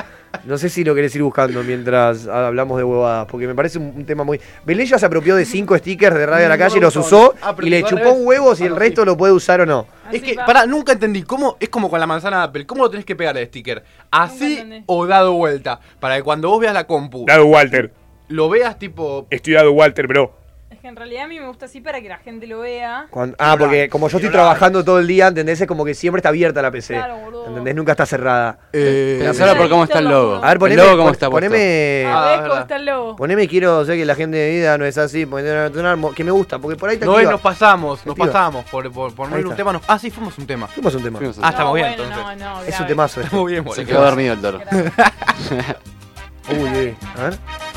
No 0.45 0.57
sé 0.57 0.67
si 0.67 0.83
lo 0.83 0.95
querés 0.95 1.15
ir 1.15 1.21
buscando 1.23 1.63
mientras 1.63 2.27
hablamos 2.27 2.77
de 2.77 2.83
huevadas, 2.83 3.27
porque 3.27 3.47
me 3.47 3.53
parece 3.55 3.77
un, 3.77 3.93
un 3.95 4.05
tema 4.05 4.23
muy... 4.23 4.41
Belén 4.65 4.85
ya 4.87 4.97
se 4.97 5.05
apropió 5.05 5.35
de 5.35 5.45
cinco 5.45 5.77
stickers 5.77 6.15
de 6.15 6.25
Radio 6.25 6.47
a 6.47 6.49
la 6.49 6.57
Calle, 6.57 6.79
los 6.81 6.95
usó 6.95 7.35
Ah, 7.41 7.55
y 7.61 7.69
le 7.69 7.83
chupó 7.83 8.11
un 8.11 8.25
huevo 8.27 8.55
si 8.55 8.63
el 8.65 8.71
no, 8.71 8.79
resto 8.79 9.05
lo 9.05 9.15
puede 9.15 9.31
usar 9.31 9.61
o 9.61 9.65
no. 9.65 9.85
Es 10.11 10.21
que, 10.21 10.35
va. 10.35 10.45
pará, 10.45 10.65
nunca 10.65 10.91
entendí. 10.93 11.23
¿Cómo 11.23 11.55
es 11.59 11.69
como 11.69 11.89
con 11.89 11.99
la 11.99 12.07
manzana 12.07 12.37
de 12.39 12.43
Apple? 12.45 12.65
¿Cómo 12.65 12.83
lo 12.83 12.89
tenés 12.89 13.05
que 13.05 13.15
pegar 13.15 13.37
el 13.37 13.47
sticker? 13.47 13.83
¿Así 14.11 14.83
o 14.87 15.05
dado 15.05 15.33
vuelta? 15.33 15.79
Para 15.99 16.17
que 16.17 16.23
cuando 16.23 16.49
vos 16.49 16.59
veas 16.59 16.73
la 16.73 16.85
compu, 16.87 17.25
Dado 17.27 17.45
Walter. 17.45 17.93
lo 18.27 18.49
veas 18.49 18.77
tipo. 18.79 19.27
Estoy 19.29 19.53
dado 19.53 19.71
Walter, 19.71 20.07
bro. 20.07 20.42
Que 20.83 20.89
en 20.89 20.97
realidad 20.97 21.23
a 21.23 21.27
mí 21.29 21.39
me 21.39 21.47
gusta 21.47 21.67
así 21.67 21.79
para 21.79 22.01
que 22.01 22.09
la 22.09 22.17
gente 22.17 22.45
lo 22.45 22.59
vea. 22.59 23.07
Cuando- 23.09 23.37
ah, 23.39 23.55
porque 23.57 23.87
como 23.87 24.09
yo 24.09 24.17
estoy 24.17 24.29
trabajando 24.29 24.83
todo 24.83 24.99
el 24.99 25.07
día, 25.07 25.27
¿entendés? 25.27 25.61
Es 25.61 25.65
como 25.65 25.85
que 25.85 25.93
siempre 25.93 26.19
está 26.19 26.27
abierta 26.27 26.61
la 26.61 26.71
PC. 26.71 26.95
Claro, 26.95 27.15
boludo. 27.19 27.47
¿Entendés? 27.47 27.73
Nunca 27.73 27.93
está 27.93 28.05
cerrada. 28.05 28.57
Eh, 28.73 29.21
Pensalo 29.23 29.55
por 29.55 29.69
cómo 29.69 29.85
está 29.85 29.99
el 29.99 30.09
logo. 30.09 30.43
A 30.43 30.49
ver, 30.49 30.59
poneme... 30.59 30.81
el 30.81 30.85
logo 30.89 30.97
cómo 30.99 31.11
está 31.11 31.29
puesto. 31.29 31.49
poneme... 31.49 32.05
A 32.05 32.09
ver 32.25 32.33
Ah, 32.33 32.35
cómo 32.35 32.41
verdad. 32.49 32.61
está 32.63 32.75
el 32.75 32.85
logo. 32.85 33.15
Poneme 33.15 33.47
quiero 33.47 33.85
sé 33.85 33.95
que 33.95 34.03
la 34.03 34.15
gente 34.15 34.35
de 34.35 34.51
vida 34.51 34.77
no 34.77 34.83
es 34.83 34.97
así, 34.97 35.25
que 35.25 36.23
me 36.25 36.31
gusta, 36.31 36.59
porque 36.59 36.75
por 36.77 36.89
ahí 36.89 36.97
te 36.97 37.05
no 37.05 37.17
es, 37.17 37.29
nos 37.29 37.39
pasamos, 37.39 38.05
nos 38.05 38.17
pasamos. 38.17 38.65
Por, 38.65 38.91
por, 38.91 39.15
por 39.15 39.29
un 39.31 39.39
está. 39.39 39.55
tema. 39.55 39.71
Nos, 39.71 39.83
ah, 39.87 39.97
sí, 39.97 40.11
fuimos 40.11 40.37
un 40.37 40.45
tema. 40.45 40.67
Fuimos 40.67 40.93
un 40.95 41.03
tema. 41.03 41.17
Fuimos 41.17 41.39
Ah, 41.41 41.49
estamos 41.51 41.69
No, 41.69 41.73
bien 41.75 41.87
bueno, 41.95 42.03
entonces. 42.13 42.37
No, 42.45 42.55
no, 42.55 42.63
Es 42.63 42.77
un 42.77 42.87
temazo. 42.87 43.21
Estamos 43.21 43.49
bien, 43.49 43.63
Se 43.63 43.69
boludo. 43.69 43.85
quedó 43.85 44.01
dormido 44.03 44.33
el 44.33 44.41
toro. 44.41 44.59
Uy, 46.49 46.57
uy. 46.77 46.95
A 47.17 47.23
ver. 47.23 47.72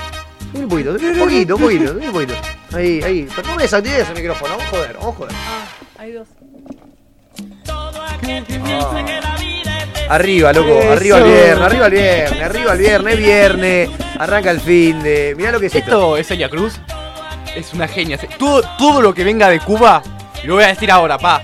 Un 0.56 0.68
poquito, 0.68 0.90
un 0.90 1.18
poquito, 1.18 1.56
un 1.56 1.62
poquito, 1.62 1.92
un 1.92 2.12
poquito. 2.12 2.34
Ahí, 2.74 3.00
ahí. 3.02 3.28
Pero 3.34 3.48
no 3.48 3.56
me 3.56 3.62
desactives 3.62 4.00
ese 4.00 4.14
micrófono, 4.14 4.56
vamos 4.56 4.64
a 4.64 4.70
joder, 4.70 4.96
vamos 4.98 5.14
a 5.14 5.18
joder. 5.18 5.34
Ah, 5.34 5.66
hay 5.98 6.12
dos. 6.12 6.28
Arriba, 10.08 10.52
loco, 10.52 10.80
arriba 10.92 11.18
el 11.18 11.24
viernes, 11.24 11.60
arriba 11.60 11.86
el 11.86 11.92
viernes, 11.92 12.42
arriba 12.42 12.72
el 12.72 12.78
viernes, 12.78 13.14
es 13.14 13.18
viernes, 13.18 13.90
arranca 14.18 14.50
el 14.50 14.60
fin 14.60 15.02
de. 15.02 15.34
Mirá 15.36 15.52
lo 15.52 15.60
que 15.60 15.66
es 15.66 15.74
esto. 15.74 15.90
Esto 15.90 16.16
es 16.16 16.26
Celia 16.28 16.48
Cruz. 16.48 16.80
Es 17.54 17.72
una 17.74 17.88
genia. 17.88 18.18
Todo, 18.38 18.62
todo 18.78 19.02
lo 19.02 19.14
que 19.14 19.24
venga 19.24 19.48
de 19.48 19.60
Cuba, 19.60 20.02
y 20.42 20.46
lo 20.46 20.54
voy 20.54 20.64
a 20.64 20.68
decir 20.68 20.90
ahora, 20.90 21.18
pa. 21.18 21.42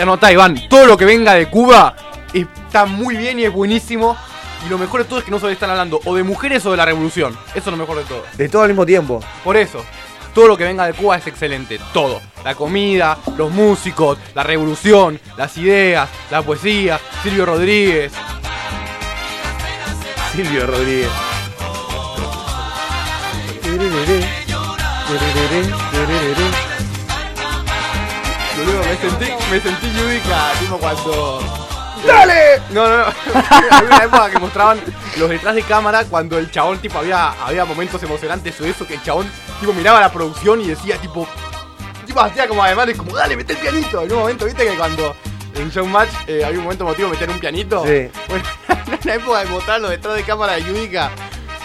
Anotá, 0.00 0.30
Iván. 0.30 0.68
Todo 0.68 0.86
lo 0.86 0.96
que 0.96 1.04
venga 1.04 1.34
de 1.34 1.48
Cuba 1.48 1.96
está 2.32 2.84
muy 2.84 3.16
bien 3.16 3.38
y 3.40 3.44
es 3.44 3.52
buenísimo. 3.52 4.16
Y 4.66 4.68
lo 4.68 4.78
mejor 4.78 5.04
de 5.04 5.08
todo 5.08 5.20
es 5.20 5.24
que 5.24 5.30
no 5.30 5.38
solo 5.38 5.52
están 5.52 5.70
hablando 5.70 6.00
o 6.04 6.16
de 6.16 6.24
mujeres 6.24 6.66
o 6.66 6.72
de 6.72 6.76
la 6.76 6.84
revolución. 6.84 7.38
Eso 7.50 7.58
es 7.58 7.66
lo 7.66 7.76
mejor 7.76 7.98
de 7.98 8.04
todo. 8.04 8.24
De 8.36 8.48
todo 8.48 8.62
al 8.62 8.68
mismo 8.68 8.84
tiempo. 8.84 9.20
Por 9.44 9.56
eso, 9.56 9.84
todo 10.34 10.48
lo 10.48 10.56
que 10.56 10.64
venga 10.64 10.84
de 10.86 10.92
Cuba 10.92 11.16
es 11.16 11.26
excelente. 11.28 11.78
Todo. 11.92 12.20
La 12.42 12.56
comida, 12.56 13.16
los 13.36 13.52
músicos, 13.52 14.18
la 14.34 14.42
revolución, 14.42 15.20
las 15.36 15.56
ideas, 15.56 16.08
la 16.32 16.42
poesía, 16.42 16.98
Silvio 17.22 17.46
Rodríguez. 17.46 18.12
Silvio 20.32 20.66
Rodríguez. 20.66 21.10
Me 28.56 28.96
sentí, 28.96 29.26
me 29.48 29.60
sentí 29.60 29.92
Yudica, 29.92 30.52
tipo 30.58 30.76
cuando. 30.78 31.55
¡Dale! 32.06 32.62
No, 32.70 32.88
no, 32.88 32.98
no. 32.98 33.04
Había 33.70 33.88
una 33.88 34.04
época 34.04 34.30
que 34.30 34.38
mostraban 34.38 34.80
los 35.16 35.28
detrás 35.28 35.54
de 35.54 35.62
cámara 35.62 36.04
cuando 36.04 36.38
el 36.38 36.50
chabón, 36.50 36.78
tipo, 36.78 36.98
había, 36.98 37.30
había 37.44 37.64
momentos 37.64 38.02
emocionantes 38.02 38.60
o 38.60 38.64
eso, 38.64 38.86
que 38.86 38.94
el 38.94 39.02
chabón, 39.02 39.30
tipo, 39.60 39.72
miraba 39.72 40.00
la 40.00 40.12
producción 40.12 40.60
y 40.60 40.68
decía, 40.68 40.98
tipo. 40.98 41.26
Tipo, 42.06 42.20
hacía 42.20 42.46
como 42.46 42.62
además, 42.62 42.88
como, 42.96 43.16
dale, 43.16 43.36
mete 43.36 43.54
el 43.54 43.58
pianito. 43.58 44.02
En 44.02 44.12
un 44.12 44.18
momento, 44.18 44.44
viste 44.44 44.66
que 44.66 44.76
cuando 44.76 45.16
en 45.54 45.70
Showmatch 45.70 46.10
eh, 46.26 46.44
había 46.44 46.58
un 46.58 46.64
momento 46.64 46.84
emotivo 46.84 47.08
meter 47.08 47.30
un 47.30 47.38
pianito. 47.38 47.84
Sí. 47.84 48.08
Bueno, 48.28 48.44
en 48.86 48.98
una 49.02 49.14
época 49.14 49.38
de 49.40 49.46
mostrar 49.46 49.80
los 49.80 49.90
detrás 49.90 50.14
de 50.14 50.22
cámara 50.22 50.54
de 50.54 50.64
Yudica. 50.64 51.10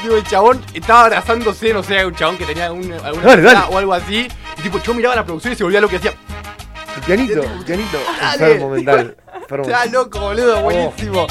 Digo, 0.02 0.16
el 0.16 0.24
chabón 0.24 0.64
estaba 0.74 1.06
abrazándose, 1.06 1.74
no 1.74 1.84
sé, 1.84 2.04
un 2.06 2.16
chabón 2.16 2.38
que 2.38 2.46
tenía 2.46 2.72
un, 2.72 2.92
alguna 2.92 3.36
Dale, 3.36 3.60
o 3.70 3.78
algo 3.78 3.94
así. 3.94 4.28
Y 4.58 4.62
tipo, 4.62 4.82
yo 4.82 4.94
miraba 4.94 5.16
la 5.16 5.26
producción 5.26 5.54
y 5.54 5.56
se 5.56 5.64
volvía 5.64 5.80
lo 5.80 5.88
que 5.88 5.98
hacía. 5.98 6.14
El 6.98 7.02
pianito, 7.04 7.42
el 7.44 7.66
pianito. 7.66 7.98
Dale. 8.22 8.34
Enfermo 8.46 8.70
mental. 8.70 9.16
enfermo. 9.42 9.66
Está 9.66 9.86
loco, 9.86 10.20
boludo, 10.20 10.62
buenísimo. 10.62 11.28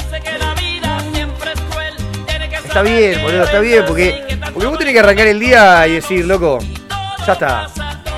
Está 2.65 2.81
bien, 2.83 3.21
boludo, 3.21 3.43
está 3.43 3.59
bien, 3.59 3.83
porque, 3.85 4.37
porque 4.53 4.67
vos 4.67 4.77
tenés 4.77 4.93
que 4.93 4.99
arrancar 4.99 5.27
el 5.27 5.39
día 5.39 5.87
y 5.87 5.93
decir, 5.95 6.25
loco, 6.25 6.59
ya 7.27 7.33
está, 7.33 7.67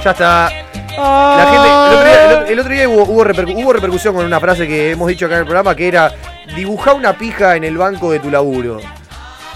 ya 0.04 0.12
está. 0.12 0.50
La 0.96 1.48
gente, 1.50 1.68
el 1.68 1.98
otro 1.98 2.04
día, 2.06 2.26
el 2.26 2.32
otro- 2.34 2.46
el 2.48 2.60
otro 2.60 2.74
día 2.74 2.90
hubo, 2.90 3.04
hubo 3.04 3.26
repercu- 3.26 3.56
hubo 3.64 3.74
repercusión 3.74 4.14
con 4.14 4.26
una 4.26 4.40
frase 4.40 4.68
que 4.68 4.92
hemos 4.92 5.08
dicho 5.08 5.26
acá 5.26 5.36
en 5.36 5.40
el 5.42 5.46
programa 5.46 5.76
que 5.76 5.88
era 5.88 6.12
dibujar 6.56 6.94
una 6.94 7.14
pija 7.18 7.56
en 7.56 7.64
el 7.64 7.76
banco 7.78 8.12
de 8.12 8.20
tu 8.20 8.30
laburo. 8.30 8.80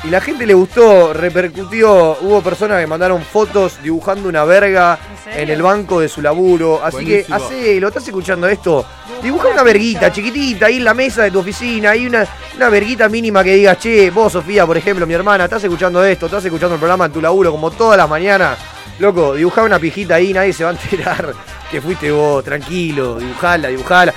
Y 0.03 0.09
la 0.09 0.21
gente 0.21 0.45
le 0.45 0.53
gustó, 0.53 1.11
repercutió, 1.11 2.17
hubo 2.21 2.41
personas 2.41 2.79
que 2.79 2.87
mandaron 2.87 3.21
fotos 3.23 3.79
dibujando 3.81 4.29
una 4.29 4.45
verga 4.45 4.97
en 5.35 5.49
el 5.49 5.61
banco 5.61 5.99
de 5.99 6.07
su 6.07 6.21
laburo. 6.21 6.79
Así 6.83 6.97
Buenísimo. 6.97 7.25
que 7.37 7.43
hacelo, 7.43 7.87
estás 7.87 8.07
escuchando 8.07 8.47
esto. 8.47 8.85
Dibuja 9.21 9.49
una 9.49 9.63
verguita 9.63 10.11
chiquitita 10.11 10.67
ahí 10.67 10.77
en 10.77 10.83
la 10.83 10.93
mesa 10.93 11.23
de 11.23 11.31
tu 11.31 11.39
oficina, 11.39 11.91
ahí 11.91 12.05
una, 12.05 12.25
una 12.55 12.69
verguita 12.69 13.09
mínima 13.09 13.43
que 13.43 13.55
digas, 13.55 13.79
che, 13.79 14.11
vos 14.11 14.31
Sofía, 14.31 14.65
por 14.65 14.77
ejemplo, 14.77 15.07
mi 15.07 15.13
hermana, 15.15 15.45
estás 15.45 15.63
escuchando 15.63 16.03
esto, 16.05 16.27
estás 16.27 16.45
escuchando 16.45 16.75
el 16.75 16.79
programa 16.79 17.05
en 17.05 17.11
tu 17.11 17.21
laburo 17.21 17.51
como 17.51 17.71
todas 17.71 17.97
las 17.97 18.07
mañanas. 18.07 18.57
Loco, 18.99 19.33
dibujá 19.33 19.63
una 19.63 19.79
pijita 19.79 20.15
ahí, 20.15 20.31
nadie 20.33 20.53
se 20.53 20.63
va 20.63 20.69
a 20.69 20.73
enterar 20.73 21.33
que 21.71 21.81
fuiste 21.81 22.11
vos, 22.11 22.43
tranquilo, 22.43 23.15
dibujala, 23.15 23.67
dibujala. 23.67 24.13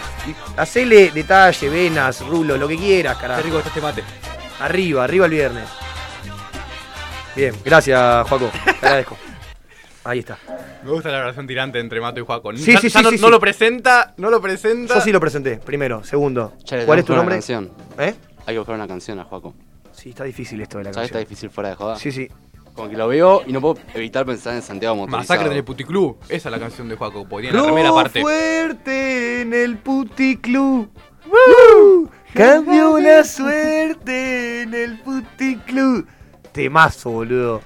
Hacele 0.56 1.10
detalle, 1.10 1.68
venas, 1.68 2.20
rulos, 2.26 2.58
lo 2.58 2.68
que 2.68 2.76
quieras, 2.76 3.16
Qué 3.16 3.22
carajo. 3.22 3.42
rico 3.42 3.58
está 3.58 3.68
este 3.70 3.80
mate. 3.80 4.04
Arriba, 4.60 5.04
arriba 5.04 5.26
el 5.26 5.32
viernes. 5.32 5.68
Bien, 7.34 7.54
gracias, 7.64 8.28
Juaco. 8.28 8.50
Te 8.64 8.86
agradezco. 8.86 9.16
Ahí 10.04 10.20
está. 10.20 10.38
Me 10.82 10.90
gusta 10.90 11.10
la 11.10 11.20
relación 11.20 11.46
tirante 11.46 11.78
entre 11.78 12.00
Mato 12.00 12.20
y 12.20 12.24
Juaco. 12.24 12.52
Sí, 12.56 12.76
sí, 12.78 12.90
sí, 12.90 13.02
no, 13.02 13.10
sí, 13.10 13.16
no 13.20 13.26
sí. 13.26 13.30
lo 13.30 13.40
presenta, 13.40 14.14
no 14.16 14.30
lo 14.30 14.40
presenta. 14.40 14.94
Yo 14.94 15.00
sí 15.00 15.12
lo 15.12 15.20
presenté, 15.20 15.58
primero. 15.58 16.02
Segundo. 16.04 16.54
¿Cuál 16.86 16.98
es 16.98 17.04
tu 17.04 17.14
nombre? 17.14 17.34
canción. 17.36 17.70
¿Eh? 17.98 18.14
Hay 18.46 18.54
que 18.54 18.58
buscar 18.58 18.74
una 18.74 18.88
canción 18.88 19.18
a 19.18 19.24
Juaco. 19.24 19.54
Sí, 19.92 20.10
está 20.10 20.24
difícil 20.24 20.60
esto 20.60 20.78
de 20.78 20.84
la 20.84 20.92
¿Sabes? 20.92 21.06
Está 21.08 21.18
canción. 21.18 21.28
difícil 21.30 21.50
fuera 21.50 21.70
de 21.70 21.74
joda. 21.76 21.96
Sí, 21.96 22.10
sí. 22.12 22.28
Como 22.74 22.88
que 22.88 22.96
lo 22.96 23.08
veo 23.08 23.42
y 23.46 23.52
no 23.52 23.60
puedo 23.60 23.78
evitar 23.94 24.24
pensar 24.24 24.54
en 24.54 24.62
Santiago 24.62 24.96
Motorizado. 24.96 25.20
Masacre 25.20 25.50
en 25.50 25.56
el 25.58 25.64
puticlub. 25.64 26.16
Esa 26.28 26.48
es 26.48 26.52
la 26.52 26.58
canción 26.58 26.88
de 26.88 26.96
Juaco. 26.96 27.28
Podría 27.28 27.50
en 27.50 27.56
la 27.56 27.64
primera 27.64 27.92
parte. 27.92 28.20
fuerte 28.22 29.42
en 29.42 29.52
el 29.52 29.76
puticlub. 29.78 30.88
¡Woo! 31.26 32.10
Cambió 32.34 32.98
la 33.00 33.24
suerte 33.24 34.62
en 34.62 34.74
el 34.74 34.98
puticlub. 35.00 36.06
Temazo, 36.52 37.10
boludo. 37.10 37.62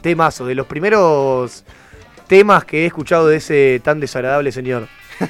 Temazo. 0.00 0.46
De 0.46 0.54
los 0.54 0.66
primeros 0.66 1.64
temas 2.26 2.64
que 2.64 2.82
he 2.82 2.86
escuchado 2.86 3.28
de 3.28 3.36
ese 3.36 3.80
tan 3.82 4.00
desagradable 4.00 4.52
señor. 4.52 4.88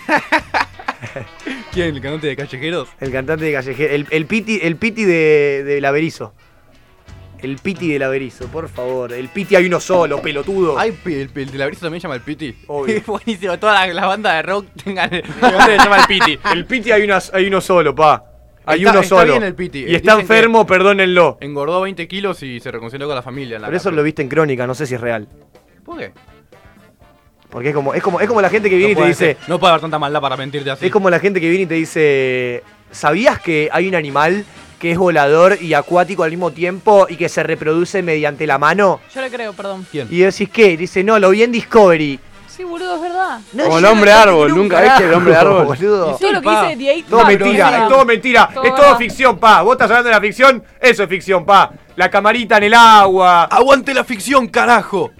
¿Quién? 1.72 1.94
¿El 1.96 2.00
cantante 2.02 2.26
de 2.28 2.36
Callejeros? 2.36 2.88
El 3.00 3.10
cantante 3.12 3.44
de 3.44 3.52
Callejero. 3.52 3.94
El, 3.94 4.06
el 4.10 4.26
piti, 4.26 4.60
el 4.62 4.76
piti 4.76 5.04
de, 5.04 5.62
de 5.64 5.80
Laverizo. 5.80 6.34
El 7.40 7.56
piti 7.58 7.88
de 7.92 7.98
Laverizo, 7.98 8.46
por 8.46 8.68
favor. 8.68 9.12
El 9.12 9.28
piti 9.28 9.56
hay 9.56 9.66
uno 9.66 9.80
solo, 9.80 10.22
pelotudo. 10.22 10.78
Ay, 10.78 10.96
el, 11.06 11.30
el 11.34 11.46
brisa 11.66 11.80
también 11.80 12.00
llama 12.00 12.14
el 12.14 12.20
Piti. 12.20 12.56
Obvio. 12.68 13.02
Buenísimo. 13.06 13.58
Toda 13.58 13.84
la, 13.86 13.92
la 13.92 14.06
banda 14.06 14.34
de 14.34 14.42
rock 14.42 14.66
tengan 14.84 15.12
el, 15.14 15.24
se 15.24 15.76
llama 15.76 15.96
el 15.98 16.06
Piti. 16.06 16.38
El 16.52 16.64
piti 16.66 16.92
hay, 16.92 17.02
una- 17.02 17.18
hay 17.32 17.46
uno 17.48 17.60
solo, 17.60 17.94
pa. 17.96 18.22
Hay 18.64 18.78
Está- 18.80 18.90
uno 18.92 19.00
está 19.00 19.16
solo. 19.16 19.32
bien 19.32 19.42
el 19.42 19.54
piti. 19.54 19.80
Y 19.80 19.92
Eh, 19.94 19.96
está 19.96 20.20
enfermo, 20.20 20.64
perdónenlo. 20.66 21.38
Engordó 21.40 21.80
20 21.80 22.06
kilos 22.06 22.42
y 22.42 22.60
se 22.60 22.70
reconcilió 22.70 23.06
con 23.06 23.16
la 23.16 23.22
familia. 23.22 23.56
En 23.56 23.62
la 23.62 23.68
Por 23.68 23.74
eso 23.74 23.84
cárcel. 23.84 23.96
lo 23.96 24.02
viste 24.02 24.22
en 24.22 24.28
crónica, 24.28 24.66
no 24.66 24.74
sé 24.74 24.86
si 24.86 24.94
es 24.94 25.00
real. 25.00 25.28
¿Por 25.84 25.98
qué? 25.98 26.12
Porque 27.50 27.68
es 27.70 27.74
como, 27.74 27.92
es 27.92 28.02
como, 28.02 28.20
es 28.20 28.26
como 28.28 28.40
la 28.40 28.48
gente 28.48 28.70
que 28.70 28.76
viene 28.76 28.94
no 28.94 29.00
y 29.00 29.02
te 29.02 29.08
dice. 29.08 29.24
ser. 29.34 29.36
No 29.48 29.58
puede 29.58 29.72
haber 29.72 29.82
tanta 29.82 29.98
maldad 29.98 30.20
para 30.20 30.36
mentirte 30.36 30.70
así. 30.70 30.86
Es 30.86 30.92
como 30.92 31.10
la 31.10 31.18
gente 31.18 31.40
que 31.40 31.48
viene 31.48 31.64
y 31.64 31.66
te 31.66 31.74
dice. 31.74 32.62
¿Sabías 32.90 33.40
que 33.40 33.68
hay 33.72 33.88
un 33.88 33.94
animal 33.94 34.44
que 34.78 34.92
es 34.92 34.98
volador 34.98 35.58
y 35.60 35.74
acuático 35.74 36.22
al 36.24 36.30
mismo 36.30 36.50
tiempo 36.50 37.06
y 37.08 37.16
que 37.16 37.28
se 37.28 37.42
reproduce 37.42 38.02
mediante 38.02 38.46
la 38.46 38.58
mano? 38.58 39.00
Yo 39.14 39.20
le 39.20 39.30
creo, 39.30 39.52
perdón. 39.52 39.86
¿Quién? 39.90 40.08
Y 40.10 40.18
decís 40.20 40.48
qué? 40.50 40.76
Dice, 40.76 41.02
no, 41.04 41.18
lo 41.18 41.30
vi 41.30 41.42
en 41.42 41.52
Discovery. 41.52 42.18
Sí, 42.62 42.68
boludo, 42.68 42.94
es 42.94 43.00
verdad. 43.00 43.40
No, 43.54 43.64
Como 43.64 43.76
el 43.78 43.82
no 43.82 43.90
hombre 43.90 44.12
árbol, 44.12 44.54
¿nunca 44.54 44.80
viste 44.80 45.04
el 45.04 45.14
hombre 45.14 45.34
árbol? 45.34 45.66
Boludo. 45.66 46.16
Todo 46.16 46.32
lo 46.32 46.40
que 46.40 46.48
mentira, 46.48 46.92
es 46.94 47.06
todo 47.08 48.04
mentira, 48.04 48.50
Todo 48.54 48.64
es 48.64 48.70
todo 48.70 48.82
verdad. 48.82 48.98
ficción, 48.98 49.38
pa. 49.38 49.62
Vos 49.62 49.72
estás 49.72 49.90
hablando 49.90 50.10
de 50.10 50.14
la 50.14 50.20
ficción, 50.20 50.62
eso 50.80 51.02
es 51.02 51.08
ficción, 51.08 51.44
pa. 51.44 51.72
La 51.96 52.08
camarita 52.08 52.58
en 52.58 52.62
el 52.62 52.74
agua. 52.74 53.44
¡Aguante 53.44 53.92
la 53.92 54.04
ficción, 54.04 54.46
carajo! 54.46 55.10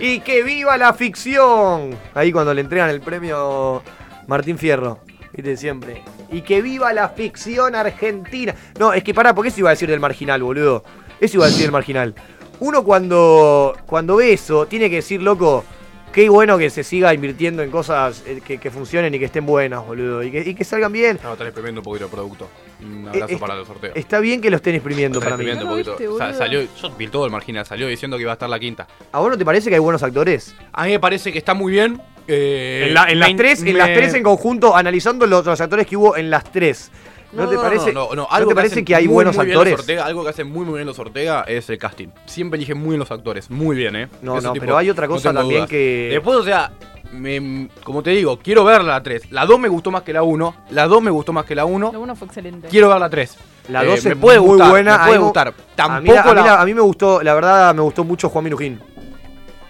Y 0.00 0.20
que 0.20 0.42
viva 0.42 0.78
la 0.78 0.94
ficción. 0.94 1.98
Ahí 2.14 2.32
cuando 2.32 2.54
le 2.54 2.62
entregan 2.62 2.88
el 2.88 3.02
premio 3.02 3.82
Martín 4.26 4.56
Fierro. 4.56 5.00
Viste 5.34 5.58
siempre. 5.58 6.02
Y 6.32 6.40
que 6.40 6.62
viva 6.62 6.94
la 6.94 7.10
ficción 7.10 7.74
argentina. 7.74 8.54
No, 8.78 8.94
es 8.94 9.04
que 9.04 9.12
pará, 9.12 9.34
porque 9.34 9.50
eso 9.50 9.60
iba 9.60 9.68
a 9.68 9.72
decir 9.72 9.90
del 9.90 10.00
marginal, 10.00 10.42
boludo. 10.42 10.82
Eso 11.20 11.36
iba 11.36 11.44
a 11.44 11.48
decir 11.48 11.64
del 11.64 11.72
marginal. 11.72 12.14
Uno 12.58 12.82
cuando, 12.84 13.76
cuando 13.84 14.16
ve 14.16 14.32
eso, 14.32 14.64
tiene 14.66 14.88
que 14.88 14.96
decir, 14.96 15.20
loco, 15.20 15.64
qué 16.12 16.28
bueno 16.28 16.58
que 16.58 16.70
se 16.70 16.82
siga 16.84 17.12
invirtiendo 17.14 17.62
en 17.62 17.70
cosas 17.70 18.22
eh, 18.26 18.40
que, 18.44 18.58
que 18.58 18.70
funcionen 18.70 19.14
y 19.14 19.18
que 19.18 19.26
estén 19.26 19.46
buenas, 19.46 19.84
boludo. 19.84 20.22
Y 20.22 20.30
que, 20.30 20.40
y 20.40 20.54
que 20.54 20.64
salgan 20.64 20.92
bien. 20.92 21.18
No, 21.22 21.32
están 21.32 21.46
exprimiendo 21.46 21.80
un 21.80 21.84
poquito 21.84 22.06
el 22.06 22.10
producto. 22.10 22.48
Un 22.82 23.08
abrazo 23.08 23.34
Eh, 23.34 23.38
para 23.38 23.54
los 23.56 23.66
sorteos. 23.68 23.94
Está 23.96 24.20
bien 24.20 24.40
que 24.40 24.50
lo 24.50 24.56
estén 24.56 24.74
exprimiendo 24.74 25.18
Están 25.18 25.32
para 25.32 25.42
mí. 25.42 25.50
exprimiendo 25.50 25.64
No 25.70 25.72
un 25.80 25.86
lo 25.86 25.92
poquito. 25.96 26.10
viste, 26.10 26.18
Sa- 26.18 26.24
boludo. 26.26 26.38
salió, 26.38 26.60
yo 26.82 26.96
vi 26.96 27.08
todo 27.08 27.24
el 27.26 27.30
marginal, 27.30 27.66
salió 27.66 27.86
diciendo 27.86 28.16
que 28.16 28.22
iba 28.22 28.32
a 28.32 28.34
estar 28.34 28.48
la 28.48 28.58
quinta. 28.58 28.86
¿A 29.12 29.20
vos 29.20 29.30
no 29.30 29.38
te 29.38 29.44
parece 29.44 29.68
que 29.68 29.76
hay 29.76 29.80
buenos 29.80 30.02
actores? 30.02 30.54
A 30.72 30.84
mí 30.84 30.90
me 30.92 31.00
parece 31.00 31.32
que 31.32 31.38
está 31.38 31.54
muy 31.54 31.72
bien. 31.72 32.00
eh, 32.28 32.84
En, 32.88 32.94
la- 32.94 33.10
en 33.10 33.18
las 33.18 33.28
me- 33.30 33.34
tres, 33.36 33.62
en 33.62 33.76
las 33.78 33.92
tres 33.92 34.14
en 34.14 34.22
conjunto, 34.22 34.76
analizando 34.76 35.26
los, 35.26 35.44
los 35.44 35.60
actores 35.60 35.86
que 35.86 35.96
hubo 35.96 36.16
en 36.16 36.30
las 36.30 36.44
tres. 36.44 36.90
¿No, 37.32 37.48
te 37.48 37.56
parece, 37.56 37.92
No, 37.92 38.08
no, 38.10 38.14
¿no 38.16 38.28
algo 38.30 38.48
te 38.48 38.54
parece 38.56 38.84
que 38.84 38.94
hay 38.94 39.06
muy, 39.06 39.14
buenos 39.14 39.36
muy 39.36 39.46
bien 39.46 39.54
los 39.54 39.62
actores? 39.62 39.80
Ortega, 39.80 40.04
algo 40.04 40.24
que 40.24 40.30
hacen 40.30 40.50
muy 40.50 40.64
muy 40.64 40.74
bien 40.76 40.86
los 40.86 40.98
Ortega 40.98 41.44
es 41.46 41.70
el 41.70 41.78
casting. 41.78 42.08
Siempre 42.26 42.56
eligen 42.56 42.78
muy 42.78 42.90
bien 42.90 42.98
los 43.00 43.10
actores, 43.10 43.50
muy 43.50 43.76
bien, 43.76 43.94
¿eh? 43.96 44.08
No, 44.22 44.36
Ese 44.38 44.46
no, 44.48 44.52
tipo, 44.52 44.64
pero 44.64 44.76
hay 44.76 44.90
otra 44.90 45.06
no 45.06 45.12
cosa 45.14 45.32
también 45.32 45.58
dudas. 45.60 45.70
que- 45.70 46.08
Después, 46.10 46.36
o 46.38 46.42
sea, 46.42 46.72
me- 47.12 47.68
como 47.84 48.02
te 48.02 48.10
digo, 48.10 48.38
quiero 48.38 48.64
ver 48.64 48.82
la 48.82 49.00
3. 49.02 49.30
La 49.30 49.46
2 49.46 49.58
me 49.60 49.68
gustó 49.68 49.90
más 49.92 50.02
que 50.02 50.12
la 50.12 50.22
1. 50.24 50.54
La 50.70 50.86
2 50.88 51.02
me 51.02 51.10
gustó 51.10 51.32
más 51.32 51.44
que 51.44 51.54
la 51.54 51.64
1. 51.64 51.90
La 51.92 51.98
uno 52.00 52.16
fue 52.16 52.26
excelente. 52.26 52.68
Quiero 52.68 52.88
ver 52.88 52.98
la 52.98 53.08
3. 53.10 53.36
La 53.68 53.82
Eh, 53.84 53.86
2 53.86 54.04
me 54.04 54.10
es 54.12 54.16
puede 54.18 54.38
muy 54.40 54.48
gustar, 54.48 54.70
buena. 54.70 54.92
Me 54.98 55.04
puede 55.04 55.14
a 55.14 55.18
mí 55.18 55.24
gustar. 55.24 55.48
A 55.48 55.50
mí, 55.52 55.56
Tampoco 55.76 56.14
la- 56.14 56.20
a, 56.22 56.34
mí 56.34 56.48
la- 56.48 56.60
a 56.60 56.64
mí 56.64 56.74
me 56.74 56.80
gustó, 56.80 57.22
la 57.22 57.34
verdad, 57.34 57.74
me 57.74 57.82
gustó 57.82 58.02
mucho 58.04 58.28
Juan 58.28 58.44
Minujín. 58.44 58.80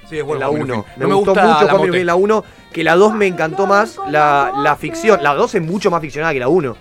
Sí, 0.09 0.17
es 0.17 0.21
en 0.23 0.27
bueno, 0.27 0.41
la 0.41 0.47
Juan 0.49 0.63
1. 0.63 0.75
Minujín. 0.75 0.93
Me, 0.97 1.03
No 1.03 1.09
me 1.09 1.15
gustó 1.15 1.31
gusta 1.33 1.47
mucho 1.47 1.65
la 1.67 1.71
Juan. 1.73 1.83
Minujín 1.83 2.07
la 2.07 2.15
1. 2.15 2.45
Que 2.73 2.85
la 2.85 2.97
2 2.97 3.15
me 3.15 3.27
encantó 3.27 3.67
más 3.67 3.99
la, 4.09 4.53
la 4.63 4.77
ficción. 4.77 5.23
La 5.23 5.35
2 5.35 5.55
es 5.57 5.63
mucho 5.63 5.91
más 5.91 6.01
ficcionada 6.01 6.33
que 6.33 6.41
la 6.41 6.49
1. 6.49 6.77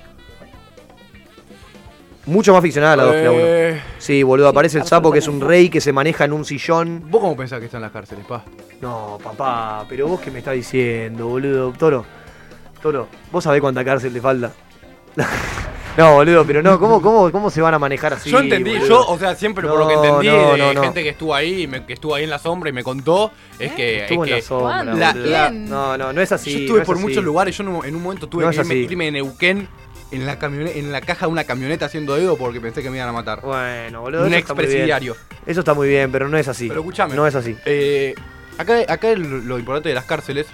Mucho 2.30 2.54
más 2.54 2.62
ficcionada 2.62 2.96
la 2.96 3.04
2 3.04 3.16
que 3.16 3.24
la 3.24 3.32
1. 3.32 3.40
Eh, 3.44 3.82
Sí, 3.98 4.24
boludo, 4.24 4.48
aparece 4.48 4.78
el 4.78 4.86
sapo 4.86 5.12
que 5.12 5.20
es 5.20 5.28
un 5.28 5.42
rey 5.42 5.70
que 5.70 5.82
se 5.82 5.92
maneja 5.92 6.26
en 6.26 6.34
un 6.34 6.46
sillón. 6.46 7.04
¿Vos 7.10 7.22
cómo 7.22 7.36
pensás 7.36 7.60
que 7.60 7.66
están 7.66 7.82
las 7.82 7.92
cárceles, 7.92 8.26
pa? 8.26 8.44
No, 8.82 9.18
papá, 9.24 9.86
pero 9.90 10.08
vos 10.08 10.20
qué 10.22 10.32
me 10.32 10.40
estás 10.40 10.54
diciendo, 10.54 11.28
boludo. 11.28 11.74
Toro, 11.78 12.06
Toro, 12.82 13.08
vos 13.32 13.44
sabés 13.44 13.62
cuánta 13.62 13.84
cárcel 13.84 14.14
te 14.14 14.22
falta. 14.22 14.52
no, 15.98 16.14
boludo, 16.14 16.46
pero 16.46 16.62
no, 16.62 16.80
¿cómo, 16.80 17.02
cómo, 17.02 17.32
cómo 17.32 17.50
se 17.50 17.62
van 17.62 17.74
a 17.74 17.80
manejar 17.80 18.14
así? 18.14 18.30
yo 18.30 18.40
entendí, 18.40 18.72
boludo? 18.74 18.88
yo, 18.88 19.08
o 19.08 19.18
sea, 19.20 19.36
siempre 19.36 19.68
por 19.68 19.80
lo 19.80 19.88
que 19.88 19.96
entendí 19.96 20.28
no, 20.28 20.54
de 20.68 20.74
no, 20.76 20.82
gente 20.84 21.04
que 21.04 21.10
estuvo 21.10 21.36
ahí, 21.36 21.68
me- 21.68 21.86
que 21.86 21.94
estuvo 21.94 22.16
ahí 22.16 22.24
en 22.24 22.30
la 22.30 22.40
sombra 22.40 22.70
y 22.70 22.74
me 22.74 22.84
contó, 22.84 23.32
es 23.58 23.74
que. 23.74 24.04
Estuvo 24.04 24.24
es 24.26 24.30
en 24.32 24.36
la 24.38 24.42
sombra, 24.44 24.84
la- 24.84 25.14
la- 25.14 25.50
No, 25.52 25.98
no, 25.98 26.14
no 26.14 26.22
es 26.22 26.32
así. 26.32 26.52
yo 26.52 26.60
estuve 26.60 26.78
no 26.78 26.82
es 26.84 26.86
por 26.86 26.96
así. 26.96 27.06
muchos 27.06 27.24
lugares, 27.24 27.58
yo 27.58 27.64
en 27.64 27.70
un, 27.70 27.86
en 27.86 27.96
un 27.96 28.04
momento 28.04 28.28
tuve 28.30 28.44
No 28.44 28.50
es 28.52 28.56
que 28.56 28.62
así. 28.62 28.74
irme 28.76 29.08
en 29.08 29.16
Neuquén 29.16 29.68
en 30.12 30.26
la 30.26 30.38
en 30.42 30.92
la 30.92 31.02
caja 31.02 31.26
de 31.28 31.32
una 31.32 31.44
camioneta 31.44 31.86
haciendo 31.86 32.16
dedo 32.16 32.38
porque 32.38 32.60
pensé 32.60 32.82
que 32.82 32.90
me 32.90 32.98
iban 32.98 33.10
a 33.10 33.14
matar. 33.14 33.42
Bueno, 33.42 34.02
boludo. 34.02 34.26
un 34.26 34.34
expresidiario. 34.34 35.16
Eso 35.46 35.60
está 35.62 35.74
muy 35.74 35.88
bien, 35.88 36.12
pero 36.12 36.28
no 36.30 36.38
es 36.38 36.48
así. 36.48 36.68
Pero 36.68 36.80
escúchame. 36.82 37.16
No 37.16 37.28
es 37.28 37.36
así. 37.36 37.56
Eh, 37.66 38.16
acá 38.58 38.78
acá 38.88 39.14
lo 39.16 39.60
importante 39.60 39.90
de 39.90 39.96
las 39.96 40.06
cárceles 40.06 40.48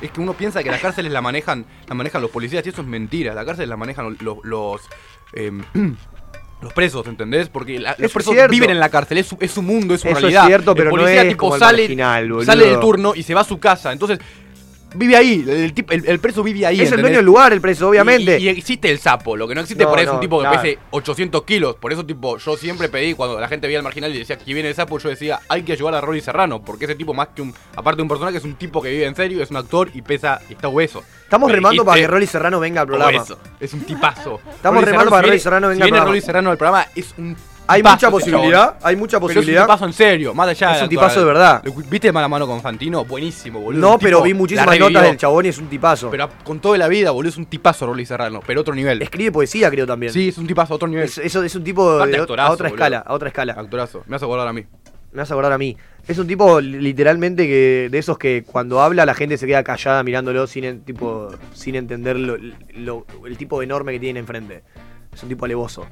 es 0.00 0.10
que 0.10 0.20
uno 0.20 0.34
piensa 0.34 0.62
que 0.62 0.70
las 0.70 0.80
cárceles 0.80 1.12
la 1.12 1.20
manejan, 1.20 1.64
la 1.88 1.94
manejan 1.94 2.22
los 2.22 2.30
policías 2.30 2.64
y 2.66 2.68
eso 2.70 2.82
es 2.82 2.86
mentira. 2.88 3.34
Las 3.34 3.44
cárceles 3.44 3.68
la 3.68 3.76
manejan 3.76 4.16
los, 4.20 4.38
los, 4.44 4.80
em, 5.32 5.62
los 6.62 6.72
presos, 6.72 7.06
¿entendés? 7.06 7.48
Porque 7.48 7.78
la- 7.78 7.90
los 7.98 8.06
es 8.08 8.12
presos 8.12 8.32
cierto. 8.34 8.50
viven 8.50 8.70
en 8.70 8.80
la 8.80 8.88
cárcel, 8.88 9.18
es 9.18 9.26
su, 9.26 9.36
es 9.40 9.50
su 9.52 9.62
mundo, 9.62 9.94
es 9.94 10.00
su 10.00 10.08
Eso 10.08 10.16
es 10.16 10.22
realidad. 10.22 10.46
cierto, 10.46 10.74
pero 10.74 10.90
el 10.90 10.96
no 10.96 11.02
policía 11.02 11.22
es 11.22 11.28
tipo 11.28 11.38
como 11.40 11.54
el 11.54 11.60
sale, 11.60 11.82
marginal, 11.82 12.28
boludo. 12.28 12.44
sale 12.46 12.66
del 12.66 12.80
turno 12.80 13.12
y 13.14 13.22
se 13.22 13.34
va 13.34 13.40
a 13.42 13.44
su 13.44 13.58
casa. 13.60 13.92
Entonces, 13.92 14.18
vive 14.94 15.16
ahí, 15.16 15.44
el, 15.46 15.74
tip- 15.74 15.90
el- 15.92 16.06
el 16.08 16.18
preso 16.18 16.42
vive 16.42 16.64
ahí. 16.66 16.76
Es 16.76 16.80
el 16.80 16.86
¿entendés? 16.86 17.02
dueño 17.04 17.16
del 17.18 17.26
lugar, 17.26 17.52
el 17.52 17.60
preso, 17.60 17.88
obviamente. 17.88 18.38
Y, 18.38 18.44
y 18.44 18.48
existe 18.48 18.90
el 18.90 18.98
sapo, 18.98 19.36
lo 19.36 19.46
que 19.48 19.54
no 19.54 19.60
existe 19.60 19.84
No, 19.84 19.90
por 19.90 19.98
ahí 19.98 20.04
es 20.04 20.08
no, 20.08 20.14
un 20.14 20.20
tipo 20.20 20.38
que 20.38 20.46
claro. 20.48 20.62
pese 20.62 20.78
800 20.90 21.42
kilos. 21.44 21.76
Por 21.76 21.92
eso, 21.92 22.04
tipo, 22.06 22.38
yo 22.38 22.56
siempre 22.56 22.88
pedí, 22.88 23.14
cuando 23.14 23.38
la 23.38 23.48
gente 23.48 23.66
veía 23.66 23.78
al 23.78 23.84
marginal 23.84 24.14
y 24.14 24.18
decía 24.18 24.36
que 24.38 24.54
viene 24.54 24.68
el 24.68 24.74
sapo, 24.74 24.98
yo 24.98 25.08
decía, 25.08 25.40
hay 25.48 25.62
que 25.62 25.72
ayudar 25.72 25.94
a 25.94 26.00
Rory 26.00 26.20
Serrano, 26.20 26.62
porque 26.62 26.86
ese 26.86 26.94
tipo, 26.94 27.12
más 27.14 27.28
que 27.34 27.42
un, 27.42 27.54
aparte 27.76 27.96
de 27.96 28.02
un 28.02 28.08
personaje, 28.08 28.38
es 28.38 28.44
un 28.44 28.54
tipo 28.54 28.80
que 28.82 28.90
vive 28.90 29.06
en 29.06 29.14
serio, 29.14 29.42
es 29.42 29.50
un 29.50 29.56
actor 29.58 29.90
y 29.94 30.02
pesa, 30.02 30.40
y 30.48 30.52
está 30.54 30.68
hueso. 30.68 31.02
Estamos 31.24 31.48
Me 31.50 31.54
remando 31.56 31.84
para 31.84 31.94
que 31.94 32.00
dijiste, 32.00 32.12
Rolly 32.14 32.26
Serrano 32.26 32.60
venga 32.60 32.80
al 32.82 32.86
programa. 32.86 33.24
Es 33.60 33.72
un 33.74 33.80
tipazo. 33.80 34.40
Estamos 34.54 34.82
remando 34.84 35.10
para 35.10 35.22
viene- 35.22 35.32
Rolly 35.32 35.40
Serrano 35.40 35.68
venga 35.68 35.76
Si 35.76 35.82
al 35.82 35.86
viene 35.86 35.96
programa. 35.98 36.10
Rolly 36.10 36.20
Serrano 36.22 36.50
al 36.50 36.56
programa, 36.56 36.86
es 36.94 37.14
un 37.18 37.36
Hay 37.70 37.80
Tipazo 37.80 37.96
mucha 37.96 38.10
posibilidad, 38.10 38.76
hay 38.82 38.96
mucha 38.96 39.18
Pero 39.18 39.26
posibilidad. 39.26 39.56
Es 39.56 39.60
un 39.60 39.66
tipazo 39.66 39.84
en 39.84 39.92
serio, 39.92 40.32
más 40.34 40.48
allá 40.48 40.76
Es 40.76 40.82
un 40.82 40.88
tipazo 40.88 41.20
de 41.20 41.26
verdad. 41.26 41.62
¿Viste 41.90 42.10
mano 42.12 42.24
a 42.24 42.28
mano 42.28 42.46
con 42.46 42.62
Fantino? 42.62 43.04
Buenísimo, 43.04 43.60
boludo. 43.60 43.80
No, 43.80 43.98
pero 43.98 44.22
vi 44.22 44.32
muchísimas 44.32 44.78
notas 44.78 45.02
del 45.02 45.16
chabón 45.18 45.44
y 45.44 45.48
es 45.50 45.58
un 45.58 45.66
tipazo. 45.68 46.10
Pero 46.10 46.30
con 46.44 46.60
toda 46.60 46.78
la 46.78 46.88
vida, 46.88 47.10
boludo, 47.10 47.28
es 47.28 47.36
un 47.36 47.44
tipazo 47.44 47.86
Rolly 47.86 48.06
Serrano, 48.06 48.40
pero 48.46 48.62
otro 48.62 48.74
nivel. 48.74 49.02
Escribe 49.02 49.32
poesía, 49.32 49.70
creo 49.70 49.86
también. 49.86 50.12
Sí, 50.12 50.28
es 50.28 50.38
un 50.38 50.46
tipazo, 50.46 50.74
otro 50.74 50.88
nivel. 50.88 51.04
Es- 51.04 51.18
eso 51.18 51.42
es 51.42 51.54
un 51.54 51.62
tipo 51.62 51.98
de, 52.06 52.16
actorazo, 52.16 52.48
a 52.48 52.52
otra 52.54 52.68
boludo. 52.70 52.76
escala, 52.84 52.98
a 53.06 53.12
otra 53.12 53.28
escala. 53.28 53.52
Actorazo. 53.52 54.02
Me 54.06 54.16
hace 54.16 54.24
acordar 54.24 54.48
a 54.48 54.52
mí. 54.54 54.64
Me 55.12 55.20
vas 55.20 55.30
a 55.30 55.34
acordar 55.34 55.52
a 55.52 55.58
mí. 55.58 55.76
Es 56.06 56.18
un 56.18 56.26
tipo 56.26 56.60
li- 56.62 56.80
literalmente 56.80 57.46
que 57.46 57.88
de 57.90 57.98
esos 57.98 58.16
que 58.18 58.44
cuando 58.50 58.80
habla 58.80 59.04
la 59.04 59.12
gente 59.14 59.36
se 59.36 59.46
queda 59.46 59.62
callada 59.62 60.02
mirándolo 60.02 60.46
sin 60.46 60.80
tipo 60.84 61.28
sin 61.52 61.74
entender 61.74 62.16
lo- 62.18 62.38
lo- 62.74 63.06
el 63.26 63.36
tipo 63.36 63.62
enorme 63.62 63.92
que 63.92 64.00
tiene 64.00 64.20
enfrente. 64.20 64.62
Es 65.12 65.22
un 65.22 65.28
tipo 65.30 65.44
alevoso. 65.46 65.86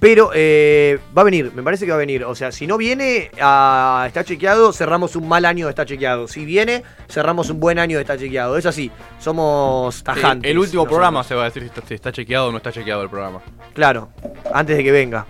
Pero 0.00 0.30
eh, 0.34 0.98
va 1.16 1.20
a 1.20 1.24
venir, 1.26 1.52
me 1.54 1.62
parece 1.62 1.84
que 1.84 1.90
va 1.90 1.96
a 1.96 2.00
venir. 2.00 2.24
O 2.24 2.34
sea, 2.34 2.50
si 2.50 2.66
no 2.66 2.78
viene, 2.78 3.30
a 3.38 4.04
está 4.06 4.24
chequeado, 4.24 4.72
cerramos 4.72 5.14
un 5.14 5.28
mal 5.28 5.44
año 5.44 5.66
de 5.66 5.70
está 5.70 5.84
chequeado. 5.84 6.26
Si 6.26 6.46
viene, 6.46 6.82
cerramos 7.08 7.50
un 7.50 7.60
buen 7.60 7.78
año 7.78 7.98
de 7.98 8.02
está 8.02 8.16
chequeado. 8.16 8.56
Es 8.56 8.64
así, 8.64 8.90
somos 9.18 10.02
tajantes. 10.02 10.50
el 10.50 10.58
último 10.58 10.84
nosotros. 10.84 10.96
programa 10.96 11.22
se 11.22 11.34
va 11.34 11.42
a 11.42 11.44
decir 11.44 11.62
si 11.62 11.68
está, 11.68 11.82
si 11.86 11.94
está 11.94 12.12
chequeado 12.12 12.48
o 12.48 12.50
no 12.50 12.56
está 12.56 12.72
chequeado 12.72 13.02
el 13.02 13.10
programa. 13.10 13.42
Claro, 13.74 14.08
antes 14.54 14.76
de 14.76 14.82
que 14.82 14.90
venga. 14.90 15.26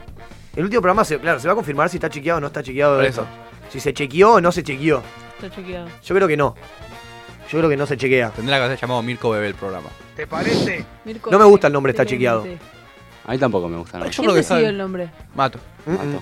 El 0.54 0.64
último 0.64 0.82
programa, 0.82 1.04
se, 1.04 1.18
claro, 1.18 1.40
se 1.40 1.48
va 1.48 1.52
a 1.52 1.56
confirmar 1.56 1.88
si 1.88 1.96
está 1.96 2.08
chequeado 2.08 2.38
o 2.38 2.40
no 2.40 2.46
está 2.46 2.62
chequeado. 2.62 2.96
Por 2.96 3.04
eso. 3.04 3.26
Si 3.70 3.80
se 3.80 3.92
chequeó 3.92 4.34
o 4.34 4.40
no 4.40 4.52
se 4.52 4.62
chequeó. 4.62 5.02
Está 5.34 5.50
chequeado. 5.50 5.88
Yo 6.02 6.14
creo 6.14 6.28
que 6.28 6.36
no. 6.36 6.54
Yo 7.50 7.58
creo 7.58 7.68
que 7.68 7.76
no 7.76 7.86
se 7.86 7.96
chequea. 7.96 8.30
Tendría 8.30 8.58
que 8.58 8.64
haber 8.64 8.78
llamado 8.78 9.02
Mirko 9.02 9.30
Bebé 9.30 9.48
el 9.48 9.54
programa. 9.54 9.88
¿Te 10.14 10.28
parece? 10.28 10.84
Mirko 11.04 11.30
No 11.32 11.38
me 11.40 11.44
gusta 11.44 11.66
el 11.66 11.72
nombre, 11.72 11.90
está 11.90 12.06
chequeado. 12.06 12.46
A 13.24 13.32
mí 13.32 13.38
tampoco 13.38 13.68
me 13.68 13.76
gusta. 13.78 13.98
¿Quién 14.00 14.10
que 14.10 14.20
decidió 14.20 14.42
sabe. 14.42 14.66
el 14.66 14.78
nombre? 14.78 15.10
Mato. 15.34 15.58
Mm-mm. 15.86 16.20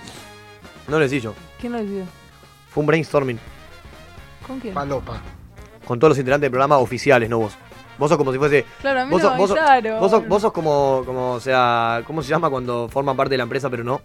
No 0.89 0.99
lo 0.99 0.99
decí 0.99 1.21
yo. 1.21 1.35
¿Quién 1.61 1.73
lo 1.73 1.79
decidió? 1.79 2.05
Fue 2.71 2.81
un 2.83 2.87
brainstorming. 2.87 3.39
¿Con 4.47 4.61
quién? 4.61 4.75
Con 4.75 5.99
todos 5.99 6.11
los 6.11 6.19
integrantes 6.19 6.43
del 6.47 6.51
programa 6.51 6.79
oficiales, 6.79 7.29
no 7.29 7.39
vos. 7.39 7.55
Vos 7.99 8.09
sos 8.09 8.17
como 8.17 8.33
si 8.33 8.39
fuese. 8.39 8.65
Claro, 8.81 9.01
a 9.01 9.05
mí 9.05 9.11
vos, 9.11 9.23
no 9.23 9.29
sos, 9.29 9.39
vos, 9.39 9.49
sos, 9.51 9.59
avisaron. 9.59 10.01
vos, 10.01 10.11
sos, 10.11 10.29
vos 10.29 10.43
sos 10.43 10.53
como, 10.53 11.03
como, 11.05 11.33
o 11.33 11.41
sea, 11.41 12.03
¿cómo 12.07 12.23
se 12.23 12.29
llama 12.29 12.49
cuando 12.49 12.89
forman 12.89 13.17
parte 13.17 13.31
de 13.33 13.39
la 13.39 13.43
empresa 13.43 13.69
pero 13.69 13.83
no? 13.83 14.03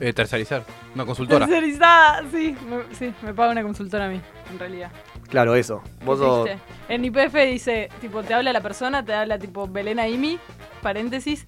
Eh, 0.00 0.12
tercerizar. 0.12 0.64
Una 0.94 1.06
consultora. 1.06 1.46
Tercerizada, 1.46 2.24
sí, 2.32 2.56
me, 2.68 2.94
sí, 2.96 3.14
me 3.22 3.32
paga 3.34 3.52
una 3.52 3.62
consultora 3.62 4.06
a 4.06 4.08
mí, 4.08 4.20
en 4.50 4.58
realidad. 4.58 4.90
Claro, 5.28 5.54
eso. 5.54 5.82
Vos 6.04 6.18
¿Qué 6.18 6.24
sos. 6.24 6.44
triste. 6.46 6.62
En 6.88 7.04
IPF 7.04 7.34
dice, 7.52 7.88
tipo, 8.00 8.22
te 8.24 8.34
habla 8.34 8.52
la 8.52 8.60
persona, 8.60 9.04
te 9.04 9.14
habla 9.14 9.38
tipo 9.38 9.68
Belén 9.68 10.00
Aimi, 10.00 10.40
paréntesis, 10.82 11.46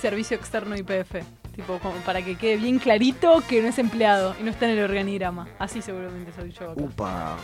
servicio 0.00 0.36
externo 0.36 0.76
IPF. 0.76 1.16
Tipo, 1.54 1.78
como 1.80 1.96
para 2.06 2.22
que 2.22 2.36
quede 2.36 2.56
bien 2.56 2.78
clarito 2.78 3.42
que 3.46 3.60
no 3.60 3.68
es 3.68 3.78
empleado 3.80 4.36
y 4.40 4.44
no 4.44 4.50
está 4.52 4.66
en 4.70 4.78
el 4.78 4.84
organigrama. 4.84 5.48
Así 5.58 5.82
seguramente 5.82 6.30
soy 6.32 6.52
yo 6.52 6.70
acá. 6.70 6.80
Upa. 6.80 7.36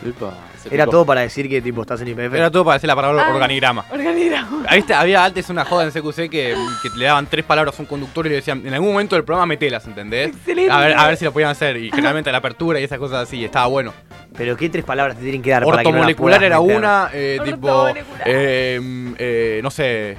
Ese 0.55 0.73
Era 0.73 0.85
tipo- 0.85 0.91
todo 0.91 1.05
para 1.05 1.21
decir 1.21 1.49
que 1.49 1.61
tipo 1.61 1.81
estás 1.81 1.99
en 2.01 2.07
IPF. 2.07 2.33
Era 2.33 2.49
todo 2.49 2.63
para 2.63 2.75
decir 2.75 2.87
la 2.87 2.95
palabra 2.95 3.25
Ah. 3.27 3.33
organigrama. 3.33 3.85
Organigrama. 3.91 4.63
Ahí 4.69 4.79
está, 4.79 5.01
había 5.01 5.25
antes 5.25 5.49
una 5.49 5.65
joda 5.65 5.83
en 5.83 5.91
CQC 5.91 6.29
que, 6.29 6.55
que 6.81 6.89
le 6.97 7.05
daban 7.05 7.27
tres 7.27 7.43
palabras 7.43 7.77
a 7.77 7.81
un 7.81 7.85
conductor 7.87 8.25
y 8.25 8.29
le 8.29 8.35
decían, 8.35 8.65
en 8.65 8.73
algún 8.73 8.91
momento 8.93 9.15
del 9.15 9.25
programa 9.25 9.45
metelas, 9.45 9.85
¿entendés? 9.85 10.29
Excelente. 10.29 10.71
A 10.71 10.79
ver, 10.79 10.97
a 10.97 11.05
ver 11.07 11.17
si 11.17 11.25
lo 11.25 11.33
podían 11.33 11.51
hacer. 11.51 11.75
Y 11.77 11.89
generalmente 11.91 12.31
la 12.31 12.37
apertura 12.37 12.79
y 12.79 12.85
esas 12.85 12.97
cosas 12.99 13.27
así, 13.27 13.43
estaba 13.43 13.67
bueno. 13.67 13.93
Pero 14.37 14.55
qué 14.55 14.69
tres 14.69 14.85
palabras 14.85 15.17
te 15.17 15.23
tienen 15.23 15.41
que 15.41 15.49
dar 15.51 15.63
para 15.65 15.83
que 15.83 15.91
no 15.91 15.97
las 15.99 16.07
Ortomolecular 16.11 16.39
puedas 16.39 16.43
era 16.43 16.61
meter? 16.61 16.77
una, 16.77 17.09
eh, 17.13 17.39
tipo, 17.43 17.87
eh, 18.25 19.13
eh, 19.19 19.59
no 19.61 19.69
sé, 19.69 20.15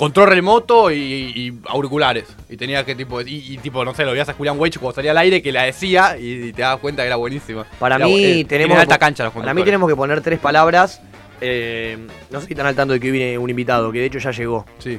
control 0.00 0.28
remoto 0.30 0.90
y, 0.90 0.96
y 0.98 1.58
auriculares. 1.68 2.24
Y 2.48 2.56
tenía 2.56 2.84
que 2.84 2.94
tipo, 2.94 3.20
y, 3.20 3.26
y, 3.52 3.58
tipo, 3.58 3.84
no 3.84 3.94
sé, 3.94 4.04
lo 4.04 4.12
veías 4.12 4.28
a 4.28 4.32
Julián 4.32 4.58
Weich 4.58 4.78
cuando 4.78 4.94
salía 4.96 5.10
al 5.10 5.18
aire 5.18 5.42
que 5.42 5.52
la 5.52 5.64
decía 5.64 6.16
y, 6.18 6.46
y 6.48 6.52
te 6.52 6.62
dabas 6.62 6.80
cuenta 6.80 7.02
que 7.02 7.06
era 7.08 7.16
buenísima. 7.16 7.66
Para 7.78 7.96
Era 7.96 8.06
mí 8.06 8.24
eh, 8.24 8.44
tenemos. 8.46 8.78
alta 8.78 8.98
cancha 8.98 9.24
los 9.24 9.32
Para 9.32 9.52
mí 9.54 9.62
tenemos 9.62 9.88
que 9.88 9.94
poner 9.96 10.20
tres 10.22 10.38
palabras. 10.40 11.00
eh, 11.40 11.98
no 12.30 12.40
sé 12.40 12.46
si 12.46 12.52
están 12.54 12.66
al 12.66 12.74
tanto 12.74 12.94
de 12.94 13.00
que 13.00 13.10
viene 13.10 13.36
un 13.38 13.50
invitado, 13.50 13.92
que 13.92 14.00
de 14.00 14.06
hecho 14.06 14.18
ya 14.18 14.30
llegó. 14.30 14.64
Sí. 14.78 14.98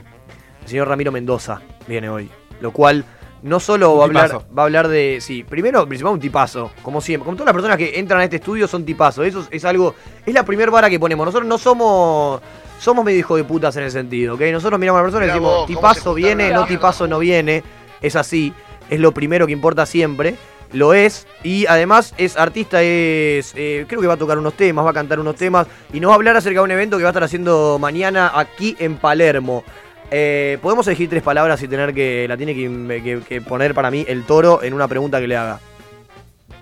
El 0.62 0.68
señor 0.68 0.88
Ramiro 0.88 1.12
Mendoza 1.12 1.62
viene 1.88 2.08
hoy. 2.08 2.30
Lo 2.62 2.72
cual 2.72 3.04
no 3.42 3.60
solo 3.60 3.96
va 3.96 4.04
a 4.04 4.06
hablar, 4.06 4.46
va 4.56 4.62
a 4.62 4.66
hablar 4.66 4.88
de. 4.88 5.18
Sí, 5.20 5.44
primero, 5.44 5.88
principal 5.88 6.14
un 6.14 6.20
tipazo. 6.20 6.72
Como 6.84 7.02
siempre. 7.02 7.26
Como 7.26 7.36
todas 7.36 7.48
las 7.48 7.54
personas 7.56 7.78
que 7.78 7.98
entran 7.98 8.22
a 8.22 8.24
este 8.26 8.36
estudio 8.36 8.68
son 8.68 8.86
tipazos. 8.86 9.26
Eso 9.26 9.40
es, 9.42 9.48
es 9.50 9.66
algo. 9.66 9.96
Es 10.26 10.34
la 10.36 10.46
primera 10.46 10.70
vara 10.70 10.92
que 10.92 11.00
ponemos. 11.00 11.26
Nosotros 11.26 11.48
no 11.50 11.58
somos. 11.58 12.40
Somos 12.82 13.06
medio 13.06 13.20
hijos 13.20 13.38
de 13.38 13.44
putas 13.44 13.76
en 13.78 13.84
ese 13.84 14.00
sentido, 14.00 14.34
¿ok? 14.34 14.42
Nosotros 14.52 14.80
miramos 14.80 14.98
a 15.00 15.02
la 15.04 15.06
persona 15.06 15.26
y 15.26 15.28
decimos, 15.30 15.54
vos, 15.54 15.68
tipazo 15.68 16.14
viene, 16.16 16.50
no 16.50 16.66
tipazo 16.68 17.08
no 17.08 17.20
viene. 17.20 17.64
Es 18.02 18.16
así. 18.16 18.54
Es 18.90 19.00
lo 19.00 19.12
primero 19.12 19.46
que 19.46 19.54
importa 19.54 19.86
siempre. 19.86 20.36
Lo 20.74 20.94
es. 20.96 21.28
Y 21.44 21.68
además 21.68 22.16
es 22.18 22.38
artista, 22.38 22.82
es. 22.82 23.54
eh, 23.56 23.86
creo 23.88 24.02
que 24.02 24.08
va 24.08 24.16
a 24.16 24.18
tocar 24.18 24.38
unos 24.40 24.56
temas, 24.56 24.84
va 24.84 24.90
a 24.90 24.94
cantar 24.94 25.20
unos 25.20 25.36
temas. 25.36 25.68
Y 25.94 26.00
nos 26.00 26.10
va 26.10 26.14
a 26.14 26.16
hablar 26.16 26.36
acerca 26.38 26.60
de 26.60 26.64
un 26.64 26.72
evento 26.72 26.98
que 26.98 27.04
va 27.04 27.10
a 27.10 27.12
estar 27.12 27.24
haciendo 27.24 27.78
mañana 27.80 28.32
aquí 28.34 28.76
en 28.80 28.96
Palermo. 28.98 29.64
Eh, 30.10 30.58
Podemos 30.62 30.88
elegir 30.88 31.08
tres 31.10 31.22
palabras 31.22 31.62
y 31.62 31.68
tener 31.68 31.94
que. 31.94 32.26
La 32.28 32.36
tiene 32.36 32.56
que, 32.56 33.02
que- 33.04 33.22
que 33.28 33.42
poner 33.42 33.76
para 33.76 33.92
mí 33.92 34.04
el 34.08 34.24
toro 34.24 34.64
en 34.64 34.74
una 34.74 34.88
pregunta 34.88 35.20
que 35.22 35.28
le 35.28 35.38
haga. 35.38 35.60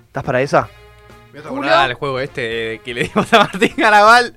¿Estás 0.08 0.22
para 0.24 0.42
esa? 0.42 0.68
Me 1.32 1.40
acordar 1.40 1.90
al 1.90 1.94
juego 1.94 2.20
este 2.20 2.80
que 2.84 2.94
le 2.94 3.02
dimos 3.04 3.32
a 3.32 3.38
Martín 3.38 3.74
Garabal. 3.76 4.34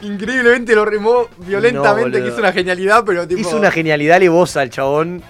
que 0.00 0.06
Increíblemente 0.06 0.74
lo 0.74 0.84
remó 0.84 1.28
violentamente, 1.38 2.10
boludo. 2.10 2.22
que 2.24 2.28
hizo 2.28 2.38
una 2.38 2.52
genialidad, 2.52 3.04
pero 3.04 3.26
tipo. 3.28 3.40
Hizo 3.40 3.56
una 3.56 3.70
genialidad 3.70 4.18
levosa 4.20 4.62
el 4.62 4.70
chabón. 4.70 5.22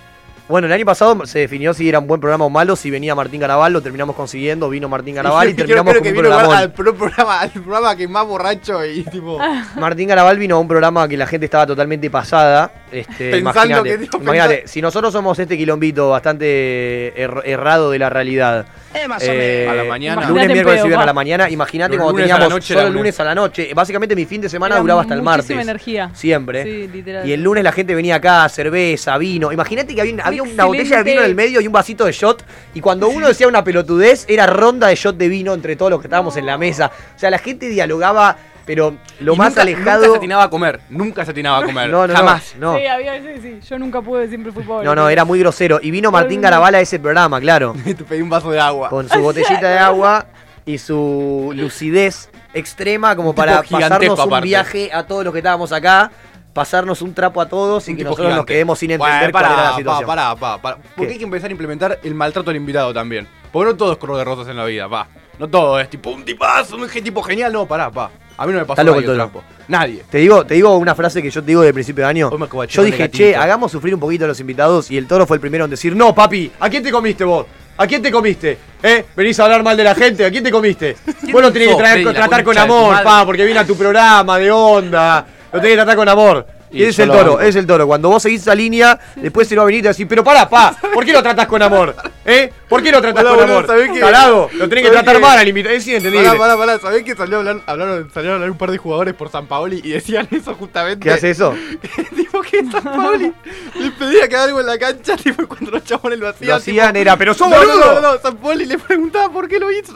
Bueno, 0.52 0.66
el 0.66 0.72
año 0.74 0.84
pasado 0.84 1.24
se 1.24 1.38
definió 1.38 1.72
si 1.72 1.88
era 1.88 1.98
un 1.98 2.06
buen 2.06 2.20
programa 2.20 2.44
o 2.44 2.50
malo, 2.50 2.76
si 2.76 2.90
venía 2.90 3.14
Martín 3.14 3.40
Garabal, 3.40 3.72
lo 3.72 3.80
terminamos 3.80 4.14
consiguiendo, 4.14 4.68
vino 4.68 4.86
Martín 4.86 5.14
Garabal 5.14 5.48
y 5.48 5.54
Creo- 5.54 5.64
terminamos 5.66 5.92
creo 5.92 6.02
con 6.02 6.12
que 6.12 6.18
un 6.18 6.22
vino 6.26 6.52
al, 6.52 6.72
pro- 6.72 6.94
programa, 6.94 7.40
al 7.40 7.50
programa 7.50 7.96
que 7.96 8.06
más 8.06 8.26
borracho 8.26 8.84
y 8.84 9.02
tipo. 9.04 9.38
Martín 9.76 10.08
Garabal 10.08 10.36
vino 10.36 10.56
a 10.56 10.58
un 10.58 10.68
programa 10.68 11.08
que 11.08 11.16
la 11.16 11.26
gente 11.26 11.46
estaba 11.46 11.66
totalmente 11.66 12.10
pasada. 12.10 12.70
Este, 12.92 13.30
Pensando 13.30 13.78
imagínate, 13.80 14.10
que, 14.10 14.16
imagínate, 14.18 14.68
si 14.68 14.82
nosotros 14.82 15.10
somos 15.10 15.38
este 15.38 15.56
quilombito 15.56 16.10
bastante 16.10 17.14
er- 17.16 17.42
errado 17.46 17.90
de 17.90 17.98
la 17.98 18.10
realidad. 18.10 18.66
Eh, 18.94 19.08
más 19.08 19.22
o 19.22 19.26
eh, 19.26 19.64
menos. 19.66 19.72
A 19.72 19.82
la 19.84 19.88
mañana. 19.88 20.28
Lunes, 20.28 20.46
miércoles 20.48 20.80
y 20.80 20.88
viernes 20.88 21.02
a 21.02 21.06
la 21.06 21.12
mañana. 21.14 21.48
Imagínate 21.48 21.96
cuando 21.96 22.14
teníamos 22.20 22.50
noche 22.50 22.74
solo 22.74 22.88
el 22.88 22.92
lunes 22.92 23.18
a 23.18 23.24
la 23.24 23.34
noche. 23.34 23.70
Básicamente 23.74 24.14
mi 24.14 24.26
fin 24.26 24.42
de 24.42 24.50
semana 24.50 24.74
Era 24.74 24.82
duraba 24.82 25.00
hasta 25.00 25.14
el 25.14 25.22
martes. 25.22 25.48
energía. 25.50 26.10
Siempre. 26.12 26.62
Sí, 26.64 26.88
literal. 26.92 27.26
Y 27.26 27.32
el 27.32 27.42
lunes 27.42 27.64
la 27.64 27.72
gente 27.72 27.94
venía 27.94 28.16
acá, 28.16 28.46
cerveza, 28.50 29.16
vino. 29.16 29.50
Imagínate 29.50 29.94
que 29.94 30.00
había, 30.02 30.22
había 30.22 30.41
una 30.42 30.64
botella 30.64 30.98
de 30.98 31.02
vino 31.04 31.20
en 31.20 31.26
el 31.26 31.34
medio 31.34 31.60
y 31.60 31.66
un 31.66 31.72
vasito 31.72 32.04
de 32.04 32.12
shot. 32.12 32.44
Y 32.74 32.80
cuando 32.80 33.08
uno 33.08 33.28
decía 33.28 33.48
una 33.48 33.62
pelotudez, 33.64 34.24
era 34.28 34.46
ronda 34.46 34.88
de 34.88 34.94
shot 34.96 35.16
de 35.16 35.28
vino 35.28 35.54
entre 35.54 35.76
todos 35.76 35.90
los 35.90 36.00
que 36.00 36.06
estábamos 36.06 36.36
en 36.36 36.46
la 36.46 36.58
mesa. 36.58 36.90
O 37.16 37.18
sea, 37.18 37.30
la 37.30 37.38
gente 37.38 37.68
dialogaba, 37.68 38.36
pero 38.64 38.94
lo 39.20 39.34
Y 39.34 39.36
más 39.36 39.48
nunca- 39.50 39.62
alejado. 39.62 40.00
Nunca 40.02 40.10
se 40.12 40.16
atinaba 40.18 40.42
a 40.44 40.50
comer. 40.50 40.80
Nunca 40.90 41.24
se 41.24 41.30
atinaba 41.32 41.58
a 41.58 41.64
comer. 41.64 41.90
No, 41.90 42.06
no, 42.06 42.14
Jamás. 42.14 42.54
no. 42.58 42.76
Sí, 42.76 42.86
había 42.86 43.12
veces 43.12 43.40
sí. 43.42 43.58
Yo 43.68 43.78
nunca 43.78 44.00
pude, 44.02 44.28
siempre 44.28 44.52
fui 44.52 44.62
pobre. 44.62 44.84
No, 44.84 44.94
no, 44.94 45.08
era 45.08 45.24
muy 45.24 45.38
grosero. 45.38 45.80
Y 45.82 45.90
vino 45.90 46.10
Martín 46.10 46.40
Garabal 46.40 46.74
a 46.74 46.80
ese 46.80 46.98
programa, 46.98 47.40
claro. 47.40 47.74
Te 47.84 47.94
pedí 47.96 48.20
un 48.22 48.30
vaso 48.30 48.50
de 48.50 48.60
agua. 48.60 48.88
Con 48.88 49.08
su 49.08 49.18
botellita 49.20 49.68
de 49.68 49.78
agua 49.78 50.26
y 50.64 50.78
su 50.78 51.52
lucidez 51.56 52.30
extrema 52.54 53.16
como 53.16 53.34
para 53.34 53.62
pasarnos 53.62 54.18
un 54.18 54.20
aparte. 54.20 54.44
viaje 54.46 54.90
a 54.92 55.04
todos 55.06 55.24
los 55.24 55.32
que 55.32 55.38
estábamos 55.40 55.72
acá, 55.72 56.10
pasarnos 56.52 57.02
un 57.02 57.14
trapo 57.14 57.40
a 57.40 57.48
todos 57.48 57.86
y 57.88 57.92
Un 57.92 57.96
que 57.96 58.02
tipo 58.02 58.10
nosotros 58.10 58.36
nos 58.36 58.46
quedemos 58.46 58.78
sin 58.78 58.90
entender 58.90 59.18
Bueno, 59.18 59.32
cuál 59.32 59.42
pará, 59.44 59.54
era 59.54 59.70
la 59.70 59.76
situación. 59.76 60.06
pará, 60.06 60.36
pa, 60.36 60.58
pará. 60.60 60.76
Porque 60.96 61.06
¿Qué? 61.08 61.12
hay 61.14 61.18
que 61.18 61.24
empezar 61.24 61.48
a 61.48 61.52
implementar 61.52 61.98
el 62.02 62.14
maltrato 62.14 62.50
al 62.50 62.56
invitado 62.56 62.92
también. 62.92 63.26
Porque 63.50 63.70
no 63.72 63.76
todo 63.76 63.92
es 63.92 63.98
color 63.98 64.16
de 64.18 64.24
rosas 64.24 64.48
en 64.48 64.56
la 64.56 64.64
vida, 64.64 64.88
pa. 64.88 65.08
No 65.38 65.48
todo 65.48 65.80
es 65.80 65.88
tipo 65.88 66.10
un 66.10 66.24
tipazo, 66.24 66.76
un 66.76 66.88
tipo 66.88 67.22
genial. 67.22 67.52
No, 67.52 67.66
pará, 67.66 67.90
pa. 67.90 68.10
A 68.36 68.46
mí 68.46 68.52
no 68.52 68.60
me 68.60 68.64
pasó 68.64 68.82
loco 68.82 69.00
nadie. 69.00 69.30
Nadie. 69.68 70.04
Te 70.10 70.18
digo, 70.18 70.44
te 70.44 70.54
digo 70.54 70.76
una 70.76 70.94
frase 70.94 71.22
que 71.22 71.30
yo 71.30 71.40
te 71.42 71.48
digo 71.48 71.62
de 71.62 71.72
principio 71.72 72.04
de 72.04 72.10
año. 72.10 72.30
Yo 72.68 72.82
dije, 72.82 73.10
che, 73.10 73.36
hagamos 73.36 73.70
sufrir 73.72 73.94
un 73.94 74.00
poquito 74.00 74.24
a 74.24 74.28
los 74.28 74.40
invitados 74.40 74.90
y 74.90 74.96
el 74.96 75.06
toro 75.06 75.26
fue 75.26 75.36
el 75.36 75.40
primero 75.40 75.64
en 75.64 75.70
decir, 75.70 75.94
no, 75.94 76.14
papi, 76.14 76.50
¿a 76.60 76.68
quién 76.68 76.82
te 76.82 76.90
comiste 76.90 77.24
vos? 77.24 77.46
¿A 77.76 77.86
quién 77.86 78.02
te 78.02 78.10
comiste? 78.12 78.58
¿Eh? 78.82 79.04
Venís 79.16 79.38
a 79.40 79.44
hablar 79.44 79.62
mal 79.62 79.76
de 79.76 79.84
la 79.84 79.94
gente, 79.94 80.24
¿a 80.26 80.30
quién 80.30 80.44
te 80.44 80.50
comiste? 80.50 80.96
Vos 81.32 81.40
lo 81.40 81.50
tenés 81.52 81.68
que 81.68 81.74
traer- 81.82 82.14
tratar 82.14 82.44
con 82.44 82.56
amor, 82.58 83.02
pa, 83.02 83.24
porque 83.24 83.44
viene 83.44 83.60
a 83.60 83.66
tu 83.66 83.74
programa 83.76 84.38
de 84.38 84.50
onda. 84.50 85.26
Lo 85.52 85.60
tenés 85.60 85.72
que 85.72 85.76
tratar 85.76 85.96
con 85.96 86.08
amor. 86.08 86.46
Y, 86.72 86.84
es 86.84 86.98
el 86.98 87.08
toro, 87.08 87.32
banco. 87.32 87.40
es 87.40 87.56
el 87.56 87.66
toro. 87.66 87.86
Cuando 87.86 88.08
vos 88.08 88.22
seguís 88.22 88.42
esa 88.42 88.54
línea, 88.54 88.98
después 89.16 89.48
se 89.48 89.54
lo 89.54 89.60
va 89.60 89.64
a 89.64 89.66
venir 89.66 89.80
y 89.80 89.82
te 89.82 89.88
va 89.88 89.90
a 89.90 89.94
decir, 89.94 90.08
pero 90.08 90.24
pará, 90.24 90.48
pa, 90.48 90.74
¿por 90.92 91.04
qué 91.04 91.12
lo 91.12 91.22
tratás 91.22 91.46
con 91.46 91.62
amor? 91.62 91.94
¿Eh? 92.24 92.52
¿por 92.68 92.82
qué 92.82 92.90
lo 92.90 93.02
tratás 93.02 93.22
Pará, 93.22 93.36
con 93.36 93.46
boludo, 93.46 93.58
amor? 93.58 94.00
Tarado, 94.00 94.48
lo 94.54 94.68
tenés 94.68 94.84
que 94.84 94.90
¿Sabés 94.90 95.04
tratar 95.04 95.20
mal 95.20 95.38
al 95.38 95.48
invitado, 95.48 95.74
es 95.74 95.86
inentendible. 95.86 96.26
Pará, 96.26 96.38
pará, 96.38 96.56
pará. 96.56 96.78
¿Sabés 96.78 97.04
que 97.04 97.14
salió 97.14 97.36
a 97.36 97.38
hablar, 97.40 97.60
hablaron, 97.66 98.10
salieron 98.12 98.32
a 98.32 98.36
hablar 98.36 98.50
un 98.50 98.56
par 98.56 98.70
de 98.70 98.78
jugadores 98.78 99.14
por 99.14 99.30
San 99.30 99.46
Paoli 99.46 99.82
y 99.84 99.90
decían 99.90 100.26
eso 100.30 100.54
justamente? 100.54 101.04
¿Qué 101.04 101.10
hace 101.10 101.30
eso? 101.30 101.54
tipo 102.16 102.40
que 102.40 102.64
San 102.70 102.84
Paoli 102.84 103.32
les 103.78 103.92
pedía 103.92 104.28
que 104.28 104.36
haga 104.36 104.44
algo 104.44 104.60
en 104.60 104.66
la 104.66 104.78
cancha, 104.78 105.16
tipo 105.16 105.46
cuando 105.46 105.72
los 105.72 105.84
chabones 105.84 106.18
lo 106.18 106.28
hacían. 106.28 106.48
Lo 106.48 106.56
hacían, 106.56 106.92
tipo, 106.92 107.00
era, 107.00 107.16
pero 107.16 107.34
sos 107.34 107.50
no, 107.50 107.56
no, 107.56 107.66
boludo. 107.66 107.94
No, 107.94 108.00
no, 108.00 108.12
no, 108.14 108.20
San 108.20 108.36
Paoli 108.36 108.64
le 108.64 108.78
preguntaba 108.78 109.30
por 109.30 109.48
qué 109.48 109.58
lo 109.58 109.70
hizo. 109.70 109.92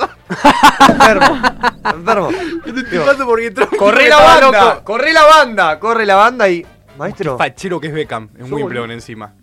Enfermo, 0.89 1.41
enfermo. 1.95 2.31
Tipazo 2.91 3.25
porque 3.25 3.47
entró. 3.47 3.69
Corre 3.71 4.09
la 4.09 4.19
banda, 4.19 4.65
loco. 4.65 4.85
corre 4.85 5.13
la 5.13 5.25
banda, 5.25 5.79
corre 5.79 6.05
la 6.05 6.17
banda 6.17 6.49
y. 6.49 6.66
Maestro. 6.99 7.37
Fachero 7.39 7.81
que 7.81 7.89
es 7.89 7.93
Beckham, 7.93 8.29
en 8.39 8.47
Yo, 8.47 8.57
Wimbledon 8.57 8.91
encima. 8.91 9.35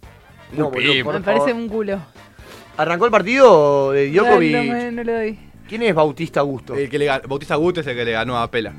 No, 0.52 0.70
Muy 0.70 0.86
boludo, 0.86 1.04
por 1.04 1.14
Me 1.16 1.22
parece 1.22 1.46
favor. 1.48 1.62
un 1.62 1.70
culo. 1.70 2.00
¿Arrancó 2.78 3.06
el 3.06 3.12
partido 3.12 3.92
de 3.92 4.10
Djokovic? 4.12 4.56
No, 4.56 4.64
me- 4.74 4.92
no 4.92 5.04
le 5.04 5.14
doy. 5.14 5.40
¿Quién 5.68 5.84
es 5.84 5.96
Bautista 5.96 6.40
Augusto? 6.42 6.76
El 6.76 6.90
que 6.90 7.00
le 7.00 7.06
ganó, 7.06 7.28
Bautista 7.28 7.56
Gut 7.56 7.78
es 7.80 7.88
el 7.88 7.96
que 7.96 8.06
le 8.06 8.12
ganó 8.12 8.38
a 8.38 8.50
Pela. 8.52 8.74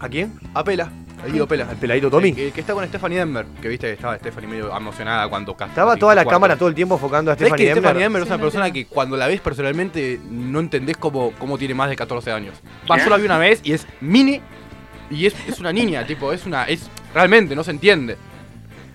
¿A 0.00 0.08
quién? 0.08 0.32
A 0.54 0.64
Pela. 0.64 0.90
A 1.22 1.26
Guido 1.26 1.46
Pela. 1.46 1.68
¿Al 1.68 1.76
peladito 1.76 2.10
Tommy? 2.10 2.30
El, 2.30 2.38
el 2.38 2.52
que 2.52 2.60
está 2.62 2.72
con 2.74 2.84
Stephanie 2.84 3.18
Denver. 3.18 3.46
Que 3.60 3.68
viste 3.68 3.86
que 3.86 3.92
estaba 3.92 4.16
Stephanie 4.18 4.48
medio 4.48 4.76
emocionada 4.76 5.28
cuando 5.28 5.54
casi- 5.56 5.70
Estaba 5.70 5.96
toda 5.96 6.16
la 6.16 6.24
cámara 6.24 6.56
todo 6.56 6.68
el 6.68 6.74
tiempo 6.74 6.94
enfocando 6.96 7.30
a 7.30 7.34
¿Sabés 7.34 7.48
Stephanie 7.50 7.66
que 7.66 7.70
Stephanie 7.72 8.02
Denver 8.02 8.04
Denver. 8.04 8.22
es 8.22 8.26
una 8.28 8.36
no 8.38 8.42
persona 8.42 8.70
que 8.72 8.86
cuando 8.86 9.16
la 9.16 9.28
ves 9.28 9.40
personalmente 9.40 10.18
no 10.28 10.58
entendés 10.58 10.96
cómo, 10.96 11.32
cómo 11.38 11.58
tiene 11.58 11.74
más 11.74 11.88
de 11.90 11.94
14 11.96 12.32
años? 12.32 12.54
¿Qué? 12.88 12.98
yo 13.04 13.10
la 13.10 13.16
vi 13.18 13.24
una 13.24 13.38
vez 13.38 13.60
y 13.62 13.72
es 13.72 13.86
mini 14.00 14.40
y 15.10 15.26
es, 15.26 15.34
es 15.46 15.60
una 15.60 15.72
niña, 15.72 16.04
tipo, 16.06 16.32
es 16.32 16.44
una. 16.46 16.64
es 16.64 16.88
Realmente, 17.14 17.54
no 17.54 17.64
se 17.64 17.70
entiende. 17.70 18.16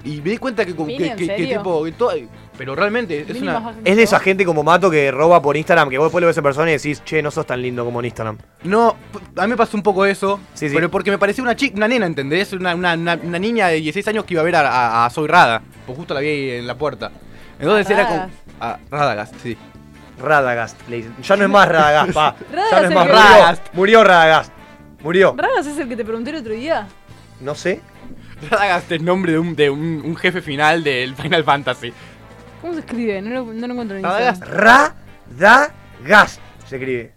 Y 0.03 0.21
me 0.21 0.29
di 0.31 0.37
cuenta 0.37 0.65
que, 0.65 0.73
como- 0.75 0.87
¿Mini, 0.87 0.99
que, 0.99 1.05
en 1.11 1.17
que- 1.17 1.27
que 1.27 1.37
serio? 1.37 1.57
tipo. 1.57 1.83
que 1.83 1.91
todo- 1.91 2.13
pero 2.57 2.75
realmente 2.75 3.21
es 3.21 3.27
Mini 3.27 3.39
una. 3.41 3.53
baja 3.59 3.73
Es 3.83 3.95
de 3.97 4.03
esa 4.03 4.19
gente 4.19 4.43
como 4.45 4.63
Mato 4.63 4.89
que 4.89 5.11
roba 5.11 5.41
por 5.41 5.55
Instagram, 5.57 5.89
que 5.89 5.97
vos 5.97 6.05
después 6.07 6.21
lo 6.21 6.27
ves 6.27 6.37
en 6.37 6.43
persona 6.43 6.69
y 6.69 6.73
decís, 6.73 7.03
che, 7.03 7.21
no 7.21 7.29
sos 7.29 7.45
tan 7.45 7.61
lindo 7.61 7.83
como 7.85 7.99
en 7.99 8.05
Instagram. 8.05 8.37
No, 8.63 8.95
a 9.35 9.41
mí 9.43 9.47
me 9.49 9.57
pasó 9.57 9.75
un 9.77 9.83
poco 9.83 10.05
eso. 10.05 10.39
Sí, 10.53 10.69
sí. 10.69 10.75
Pero 10.75 10.89
porque 10.89 11.11
me 11.11 11.17
parecía 11.19 11.43
una 11.43 11.55
chica, 11.55 11.75
una 11.77 11.87
nena, 11.87 12.05
¿entendés? 12.05 12.53
Una, 12.53 12.73
una, 12.73 12.93
una, 12.95 13.19
una 13.21 13.37
niña 13.39 13.67
de 13.67 13.75
16 13.75 14.07
años 14.07 14.23
que 14.25 14.33
iba 14.33 14.41
a 14.41 14.45
ver 14.45 14.55
a, 14.55 14.61
a- 14.69 15.05
a 15.05 15.09
Soy 15.09 15.27
Rada. 15.27 15.61
Pues 15.85 15.97
justo 15.97 16.13
la 16.13 16.19
vi 16.21 16.27
ahí 16.27 16.49
en 16.51 16.67
la 16.67 16.75
puerta. 16.75 17.11
Entonces 17.59 17.89
era 17.89 18.05
como. 18.07 18.17
Radagast. 18.19 18.33
A 18.59 18.79
Radagast, 18.89 19.35
sí. 19.43 19.57
Radagast, 20.19 20.87
le 20.89 20.95
dicen. 20.97 21.15
Ya 21.21 21.35
no 21.35 21.43
es 21.43 21.49
más 21.49 21.67
Radagast, 21.67 22.13
pa. 22.13 22.35
ya 22.71 22.81
no 22.81 22.87
es 22.87 22.93
más 22.95 23.05
es 23.05 23.11
el 23.11 23.17
que- 23.17 23.23
Radagast. 23.23 23.73
Murió 23.73 24.03
Radagast. 24.03 24.51
Murió. 25.03 25.35
¿Ragas 25.37 25.67
es 25.67 25.77
el 25.77 25.87
que 25.89 25.95
te 25.95 26.03
pregunté 26.03 26.31
el 26.31 26.37
otro 26.37 26.53
día? 26.53 26.87
No 27.39 27.53
sé. 27.53 27.81
Radagast 28.49 28.91
es 28.91 29.01
nombre 29.01 29.31
de 29.33 29.39
un, 29.39 29.55
de 29.55 29.69
un, 29.69 30.01
un 30.05 30.15
jefe 30.15 30.41
final 30.41 30.83
del 30.83 31.15
Final 31.15 31.43
Fantasy. 31.43 31.91
¿Cómo 32.61 32.73
se 32.73 32.79
escribe? 32.81 33.21
No 33.21 33.29
lo, 33.29 33.53
no 33.53 33.67
lo 33.67 33.73
encuentro 33.73 33.97
en 33.97 34.03
Radagast. 34.03 34.43
Radagast 34.43 36.41
se 36.67 36.75
escribe. 36.75 37.13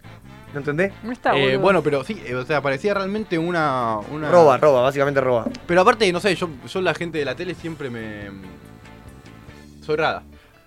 ¿No 0.53 0.59
entendés? 0.59 0.91
No 1.03 1.11
está, 1.13 1.35
Eh, 1.37 1.55
bueno, 1.55 1.81
pero 1.81 2.03
sí, 2.03 2.21
eh, 2.25 2.35
o 2.35 2.45
sea, 2.45 2.61
parecía 2.61 2.93
realmente 2.93 3.37
una, 3.39 3.97
una. 4.11 4.29
Roba, 4.29 4.57
roba, 4.57 4.81
básicamente 4.81 5.21
roba. 5.21 5.45
Pero 5.65 5.81
aparte, 5.81 6.11
no 6.11 6.19
sé, 6.19 6.35
yo, 6.35 6.49
yo 6.67 6.81
la 6.81 6.93
gente 6.93 7.19
de 7.19 7.25
la 7.25 7.35
tele 7.35 7.55
siempre 7.55 7.89
me. 7.89 8.29
Soy 9.85 9.95
rada. 9.95 10.23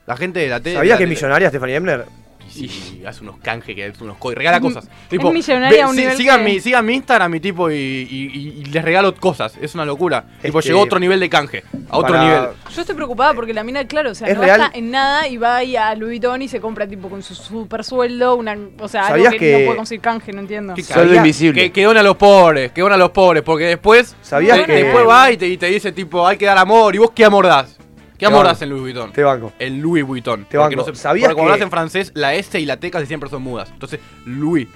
La 0.07 0.17
gente 0.17 0.41
de 0.41 0.49
la 0.49 0.61
tele. 0.61 0.77
¿Sabías 0.77 0.97
que 0.97 1.05
es 1.05 1.11
millonaria 1.11 1.49
Stephanie 1.51 1.77
Emner? 1.77 2.07
Sí, 2.55 3.03
hace 3.07 3.23
unos 3.23 3.37
canjes, 3.39 3.75
que 3.75 3.85
hace 3.85 4.05
unos 4.05 4.17
co- 4.17 4.31
regala 4.33 4.59
Es 4.59 4.63
cosas. 4.63 4.85
mi- 5.11 5.17
es 5.19 5.25
millonaria 5.33 5.85
a 5.85 5.89
un 5.89 5.95
sí, 5.95 6.01
nivel 6.03 6.17
sigan, 6.17 6.39
que- 6.45 6.45
mi, 6.53 6.61
sigan 6.61 6.87
mi 6.87 6.95
Instagram 6.95 7.35
y 7.35 7.41
tipo 7.41 7.71
y, 7.71 7.75
y- 7.75 8.31
y- 8.33 8.61
y 8.61 8.65
les 8.67 8.85
regalo 8.85 9.15
cosas. 9.17 9.57
Es 9.61 9.75
una 9.75 9.85
locura. 9.85 10.25
Tipo, 10.43 10.59
Este, 10.61 10.69
llegó 10.71 10.81
a 10.81 10.85
otro 10.85 10.99
nivel 11.01 11.19
de 11.21 11.29
canje. 11.29 11.65
A 11.91 11.99
otro 11.99 12.13
para- 12.15 12.25
nivel. 12.25 12.49
Yo 12.75 12.81
estoy 12.81 12.95
preocupada 12.95 13.35
porque 13.35 13.53
la 13.53 13.65
mina, 13.65 13.85
claro, 13.87 14.11
o 14.11 14.15
sea, 14.15 14.29
¿Es 14.29 14.37
no 14.37 14.43
real? 14.43 14.59
gasta 14.61 14.79
en 14.79 14.91
nada 14.91 15.27
y 15.29 15.37
va 15.37 15.57
ahí 15.57 15.77
a 15.77 15.95
Louis 15.95 16.21
Vuitton 16.21 16.43
y 16.43 16.49
se 16.49 16.61
compra 16.61 16.87
tipo 16.87 17.09
con 17.11 17.23
su 17.23 17.35
super 17.35 17.83
sueldo, 17.85 18.37
una, 18.37 18.57
o 18.79 18.89
sea, 18.89 19.07
algo 19.07 19.25
¿Sabías 19.25 19.33
que, 19.33 19.39
que- 19.39 19.53
no 19.59 19.65
puede 19.67 19.77
conseguir 19.77 20.01
canje, 20.01 20.33
no 20.33 20.41
entiendo. 20.41 20.75
¿Qué 20.75 20.83
Sueldo 20.83 21.03
¿Sabía- 21.05 21.17
invisible. 21.19 21.61
Que, 21.63 21.73
que 21.73 21.83
dona 21.85 22.01
a 22.01 22.03
los 22.05 22.17
pobres, 22.17 22.71
que 22.73 22.81
dona 22.81 22.95
a 22.95 22.99
los 22.99 23.11
pobres, 23.11 23.43
porque 23.43 23.65
después. 23.65 24.15
¿Sabías 24.23 24.59
de- 24.59 24.65
que- 24.65 24.73
Después 24.85 25.07
va 25.09 25.31
y 25.33 25.37
te, 25.37 25.49
y 25.49 25.57
te 25.57 25.67
dice, 25.67 25.93
tipo, 25.93 26.27
hay 26.27 26.37
que 26.37 26.47
dar 26.47 26.59
amor. 26.59 26.95
¿Y 26.95 26.99
vos 26.99 27.11
qué 27.15 27.25
amor 27.25 27.47
das? 27.47 27.77
¿Qué 28.19 28.27
amor 28.27 28.39
banco. 28.41 28.49
das 28.49 28.63
en 28.63 28.71
Louis 28.71 28.83
Vuitton? 28.83 29.13
Te 29.13 29.23
banco. 29.23 29.53
El 29.59 29.79
Louis 29.81 30.05
Vuitton. 30.05 30.45
Te 30.45 30.59
porque 30.59 30.77
banco. 30.77 30.89
no 30.91 30.95
se- 30.95 31.01
¿Sabías 31.01 31.29
porque 31.29 31.35
cuando 31.35 31.49
que- 31.49 31.53
hablas 31.55 31.65
en 31.67 31.71
francés, 31.71 32.13
la 32.15 32.35
S 32.35 32.59
y 32.61 32.67
la 32.67 32.79
T 32.79 32.91
casi 32.91 33.07
siempre 33.07 33.29
son 33.29 33.43
mudas. 33.43 33.71
Entonces, 33.71 34.01
Louis. 34.25 34.69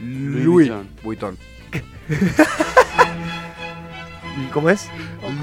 Louis 0.00 0.44
Louis 0.44 0.70
Vuitton. 1.02 1.02
Vuitton. 1.02 1.38
¿Cómo 4.52 4.70
es? 4.70 4.88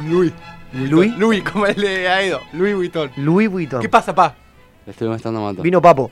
Louis. 0.10 0.32
Louis. 0.74 1.18
Louis, 1.18 1.44
como 1.44 1.66
el 1.66 1.76
de 1.76 2.10
Aedo. 2.10 2.42
Louis 2.54 2.76
Vuitton. 2.76 3.12
Louis 3.18 3.50
Vuitton. 3.50 3.82
¿Qué 3.82 3.90
pasa, 3.90 4.14
pa? 4.14 4.36
Le 4.86 4.92
estoy 4.92 5.08
molestando 5.08 5.40
a 5.40 5.44
Mato. 5.52 5.62
Vino 5.62 5.82
Papo. 5.82 6.12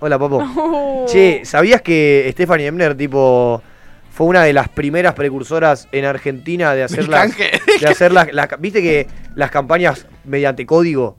Hola, 0.00 0.18
Papo. 0.18 0.38
Oh. 0.56 1.06
Che, 1.08 1.42
¿sabías 1.44 1.82
que 1.82 2.28
Stephanie 2.32 2.66
Emner, 2.66 2.96
tipo, 2.96 3.62
fue 4.10 4.26
una 4.26 4.42
de 4.42 4.52
las 4.52 4.68
primeras 4.68 5.14
precursoras 5.14 5.88
en 5.92 6.04
Argentina 6.04 6.74
de 6.74 6.82
hacer 6.82 7.08
las, 7.08 7.36
de 7.36 7.86
hacer 7.86 8.12
las, 8.12 8.32
las- 8.32 8.48
viste 8.58 8.82
que 8.82 9.06
las 9.34 9.50
campañas 9.50 10.06
mediante 10.24 10.66
código, 10.66 11.16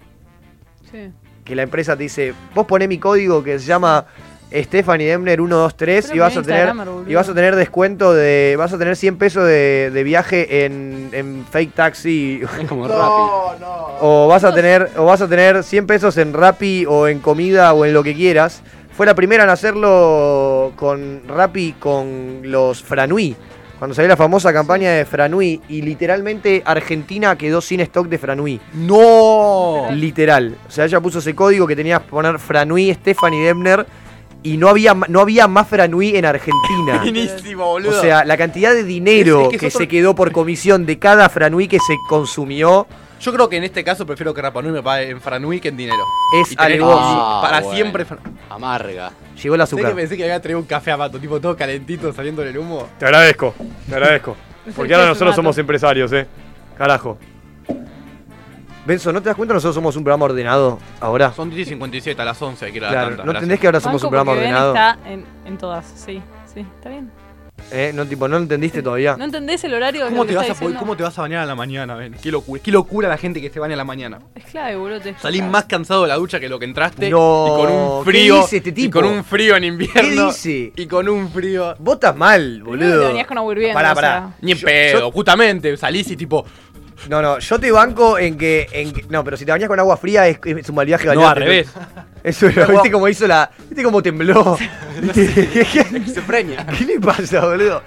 Sí. 0.91 1.09
que 1.45 1.55
la 1.55 1.63
empresa 1.63 1.95
te 1.95 2.03
dice, 2.03 2.33
vos 2.53 2.65
poné 2.65 2.87
mi 2.87 2.97
código 2.97 3.43
que 3.43 3.57
se 3.59 3.65
llama 3.65 4.05
Stephanie 4.53 5.07
Demner 5.07 5.37
123 5.39 6.05
Pero 6.07 6.15
y 6.15 6.19
vas 6.19 6.35
a 6.35 6.41
tener 6.41 6.73
boludo. 6.73 7.05
y 7.09 7.15
vas 7.15 7.29
a 7.29 7.33
tener 7.33 7.55
descuento 7.55 8.13
de 8.13 8.55
vas 8.57 8.73
a 8.73 8.77
tener 8.77 8.97
100 8.97 9.17
pesos 9.17 9.47
de, 9.47 9.89
de 9.93 10.03
viaje 10.03 10.65
en, 10.65 11.09
en 11.13 11.45
fake 11.49 11.73
taxi 11.73 12.41
como 12.67 12.85
Rappi. 12.89 13.63
o 14.01 14.27
vas 14.29 14.43
a 14.43 14.53
tener 14.53 14.89
o 14.97 15.05
vas 15.05 15.21
a 15.21 15.29
tener 15.29 15.63
100 15.63 15.87
pesos 15.87 16.17
en 16.17 16.33
Rappi 16.33 16.85
o 16.85 17.07
en 17.07 17.19
comida 17.19 17.71
o 17.71 17.85
en 17.85 17.93
lo 17.93 18.03
que 18.03 18.13
quieras. 18.13 18.61
Fue 18.95 19.05
la 19.05 19.15
primera 19.15 19.43
en 19.45 19.49
hacerlo 19.49 20.73
con 20.75 21.21
Rappi 21.27 21.73
con 21.79 22.41
los 22.43 22.81
Franui. 22.83 23.35
Cuando 23.79 23.95
salió 23.95 24.09
la 24.09 24.17
famosa 24.17 24.53
campaña 24.53 24.91
de 24.91 25.05
Franui 25.05 25.59
y 25.69 25.81
literalmente 25.81 26.61
Argentina 26.63 27.35
quedó 27.35 27.61
sin 27.61 27.79
stock 27.79 28.07
de 28.07 28.19
Franui. 28.19 28.59
¡No! 28.73 29.87
Literal. 29.93 30.55
O 30.67 30.71
sea, 30.71 30.85
ella 30.85 30.99
puso 30.99 31.17
ese 31.19 31.33
código 31.33 31.65
que 31.65 31.75
tenías 31.75 32.01
que 32.01 32.09
poner 32.09 32.37
Franui 32.37 32.93
Stephanie 32.93 33.43
Demner 33.43 33.87
y 34.43 34.57
no 34.57 34.67
había, 34.69 34.93
no 34.93 35.19
había 35.21 35.47
más 35.47 35.67
Franui 35.67 36.15
en 36.15 36.25
Argentina. 36.25 36.97
Buenísimo, 37.01 37.63
O 37.65 37.71
boludo. 37.71 37.99
sea, 38.01 38.23
la 38.23 38.37
cantidad 38.37 38.71
de 38.73 38.83
dinero 38.83 39.39
Es- 39.39 39.45
es 39.45 39.49
que, 39.51 39.57
que 39.57 39.67
es 39.67 39.75
otro- 39.75 39.83
se 39.85 39.87
quedó 39.87 40.13
por 40.13 40.31
comisión 40.31 40.85
de 40.85 40.99
cada 40.99 41.27
Franui 41.29 41.67
que 41.67 41.79
se 41.79 41.95
consumió 42.07 42.85
Yo 43.21 43.31
creo 43.31 43.47
que 43.49 43.57
en 43.57 43.63
este 43.63 43.83
caso 43.83 44.05
prefiero 44.05 44.33
que 44.33 44.41
Rapa 44.41 44.61
Nui 44.61 44.71
me 44.71 44.81
pague 44.81 45.09
en 45.11 45.21
Franui 45.21 45.59
que 45.59 45.67
en 45.69 45.77
dinero. 45.77 46.03
es 46.41 46.51
Y 46.51 46.55
tener 46.55 46.71
alevoso. 46.73 46.99
Ah, 47.01 47.39
para 47.41 47.59
bueno. 47.61 47.75
siempre. 47.75 48.05
Fran- 48.05 48.19
Amarga. 48.49 49.11
Llegó 49.41 49.55
el 49.55 49.59
Sé 49.59 49.63
azúcar. 49.63 49.89
que 49.89 49.95
pensé 49.95 50.17
que 50.17 50.23
había 50.23 50.41
traído 50.41 50.59
un 50.59 50.65
café 50.65 50.91
a 50.91 50.97
Mato, 50.97 51.19
tipo 51.19 51.39
todo 51.39 51.55
calentito 51.55 52.11
saliendo 52.13 52.41
del 52.41 52.57
humo. 52.57 52.87
Te 52.97 53.05
agradezco, 53.05 53.53
te 53.87 53.93
agradezco. 53.95 54.35
Porque 54.75 54.93
ahora 54.93 55.07
nosotros 55.07 55.35
somos 55.35 55.57
empresarios, 55.57 56.11
eh. 56.13 56.25
Carajo. 56.77 57.17
Benzo, 58.85 59.13
¿no 59.13 59.21
te 59.21 59.29
das 59.29 59.35
cuenta? 59.35 59.53
Nosotros 59.53 59.75
somos 59.75 59.95
un 59.95 60.03
programa 60.03 60.25
ordenado 60.25 60.79
ahora. 60.99 61.31
Son 61.33 61.49
10 61.51 61.67
y 61.67 61.69
57 61.69 62.19
a 62.19 62.25
las 62.25 62.41
11, 62.41 62.65
hay 62.65 62.71
que 62.71 62.77
ir 62.77 62.83
a 62.83 62.87
la 62.87 62.91
Claro, 62.93 63.07
tanda. 63.09 63.23
¿no 63.23 63.31
Gracias. 63.31 63.43
entendés 63.43 63.59
que 63.59 63.67
ahora 63.67 63.79
somos 63.79 64.01
Banco 64.01 64.07
un 64.07 64.09
programa 64.11 64.31
porque 64.31 64.41
Ben 64.45 64.53
ordenado? 64.55 64.73
está 64.73 65.09
en, 65.09 65.25
en 65.45 65.57
todas, 65.59 65.85
sí, 65.85 66.21
sí, 66.51 66.61
está 66.77 66.89
bien. 66.89 67.11
¿Eh? 67.71 67.91
No, 67.93 68.05
tipo, 68.05 68.27
¿no 68.27 68.37
entendiste 68.37 68.81
todavía? 68.81 69.15
¿No 69.17 69.25
entendés 69.25 69.63
el 69.63 69.73
horario 69.73 70.03
de 70.05 70.09
¿Cómo 70.11 70.23
lo 70.23 70.29
te, 70.29 70.35
vas 70.35 70.49
a 70.49 70.55
poder-? 70.55 70.77
¿Cómo 70.77 70.95
te 70.97 71.03
vas 71.03 71.17
a 71.17 71.21
bañar 71.21 71.39
a 71.41 71.45
la 71.45 71.55
mañana, 71.55 71.95
Ben? 71.95 72.13
Qué 72.21 72.31
locura, 72.31 72.61
qué 72.63 72.71
locura 72.71 73.07
la 73.09 73.17
gente 73.17 73.41
que 73.41 73.49
se 73.49 73.59
baña 73.59 73.73
a 73.73 73.77
la 73.77 73.83
mañana. 73.83 74.19
Es 74.35 74.45
clave, 74.45 74.75
boludo. 74.75 75.01
Salís 75.21 75.43
más 75.43 75.65
cansado 75.65 76.03
de 76.03 76.07
la 76.09 76.15
ducha 76.15 76.39
que 76.39 76.49
lo 76.49 76.59
que 76.59 76.65
entraste. 76.65 77.09
No, 77.09 77.45
y 77.47 77.61
con 77.61 77.71
un 77.71 78.03
¿qué 78.05 78.11
frío. 78.11 78.41
dice 78.41 78.57
este 78.57 78.69
Y 78.69 78.73
tipo? 78.73 78.99
con 79.01 79.09
un 79.09 79.23
frío 79.23 79.55
en 79.55 79.63
invierno. 79.65 80.27
dice? 80.27 80.71
Y 80.75 80.85
con 80.87 81.07
un 81.09 81.29
frío. 81.31 81.75
Vos 81.79 81.95
estás 81.95 82.15
mal, 82.15 82.63
boludo. 82.63 82.99
te 83.01 83.05
bañás 83.13 83.27
con 83.27 83.37
agua 83.37 83.51
hirviendo, 83.53 83.73
Pará, 83.75 83.91
o 83.91 83.95
pará. 83.95 84.07
sea. 84.09 84.35
Ni 84.41 84.51
en 84.53 84.57
Yo- 84.57 84.65
pedo, 84.65 84.99
yo- 84.99 85.11
justamente. 85.11 85.77
Salís 85.77 86.09
y 86.11 86.15
tipo. 86.17 86.45
No, 87.09 87.21
no, 87.21 87.39
yo 87.39 87.59
te 87.59 87.71
banco 87.71 88.17
en 88.19 88.37
que, 88.37 88.67
en 88.71 88.91
que- 88.93 89.05
No, 89.09 89.23
pero 89.23 89.35
si 89.37 89.45
te 89.45 89.51
bañas 89.51 89.67
con 89.67 89.79
agua 89.79 89.97
fría 89.97 90.27
es, 90.27 90.39
es 90.45 90.69
un 90.69 90.75
mal 90.75 90.85
viaje 90.85 91.05
No, 91.07 91.15
bañarte. 91.15 91.29
al 91.41 91.47
revés. 91.47 91.67
Eso, 92.23 92.47
¿viste 92.47 92.91
cómo 92.91 93.07
hizo 93.07 93.25
la. 93.27 93.49
¿Viste 93.67 93.83
cómo 93.83 94.01
tembló? 94.03 94.57
Se 95.13 96.21
preña. 96.25 96.65
¿Qué 96.77 96.85
le 96.85 96.99
pasa, 96.99 97.41
boludo? 97.45 97.81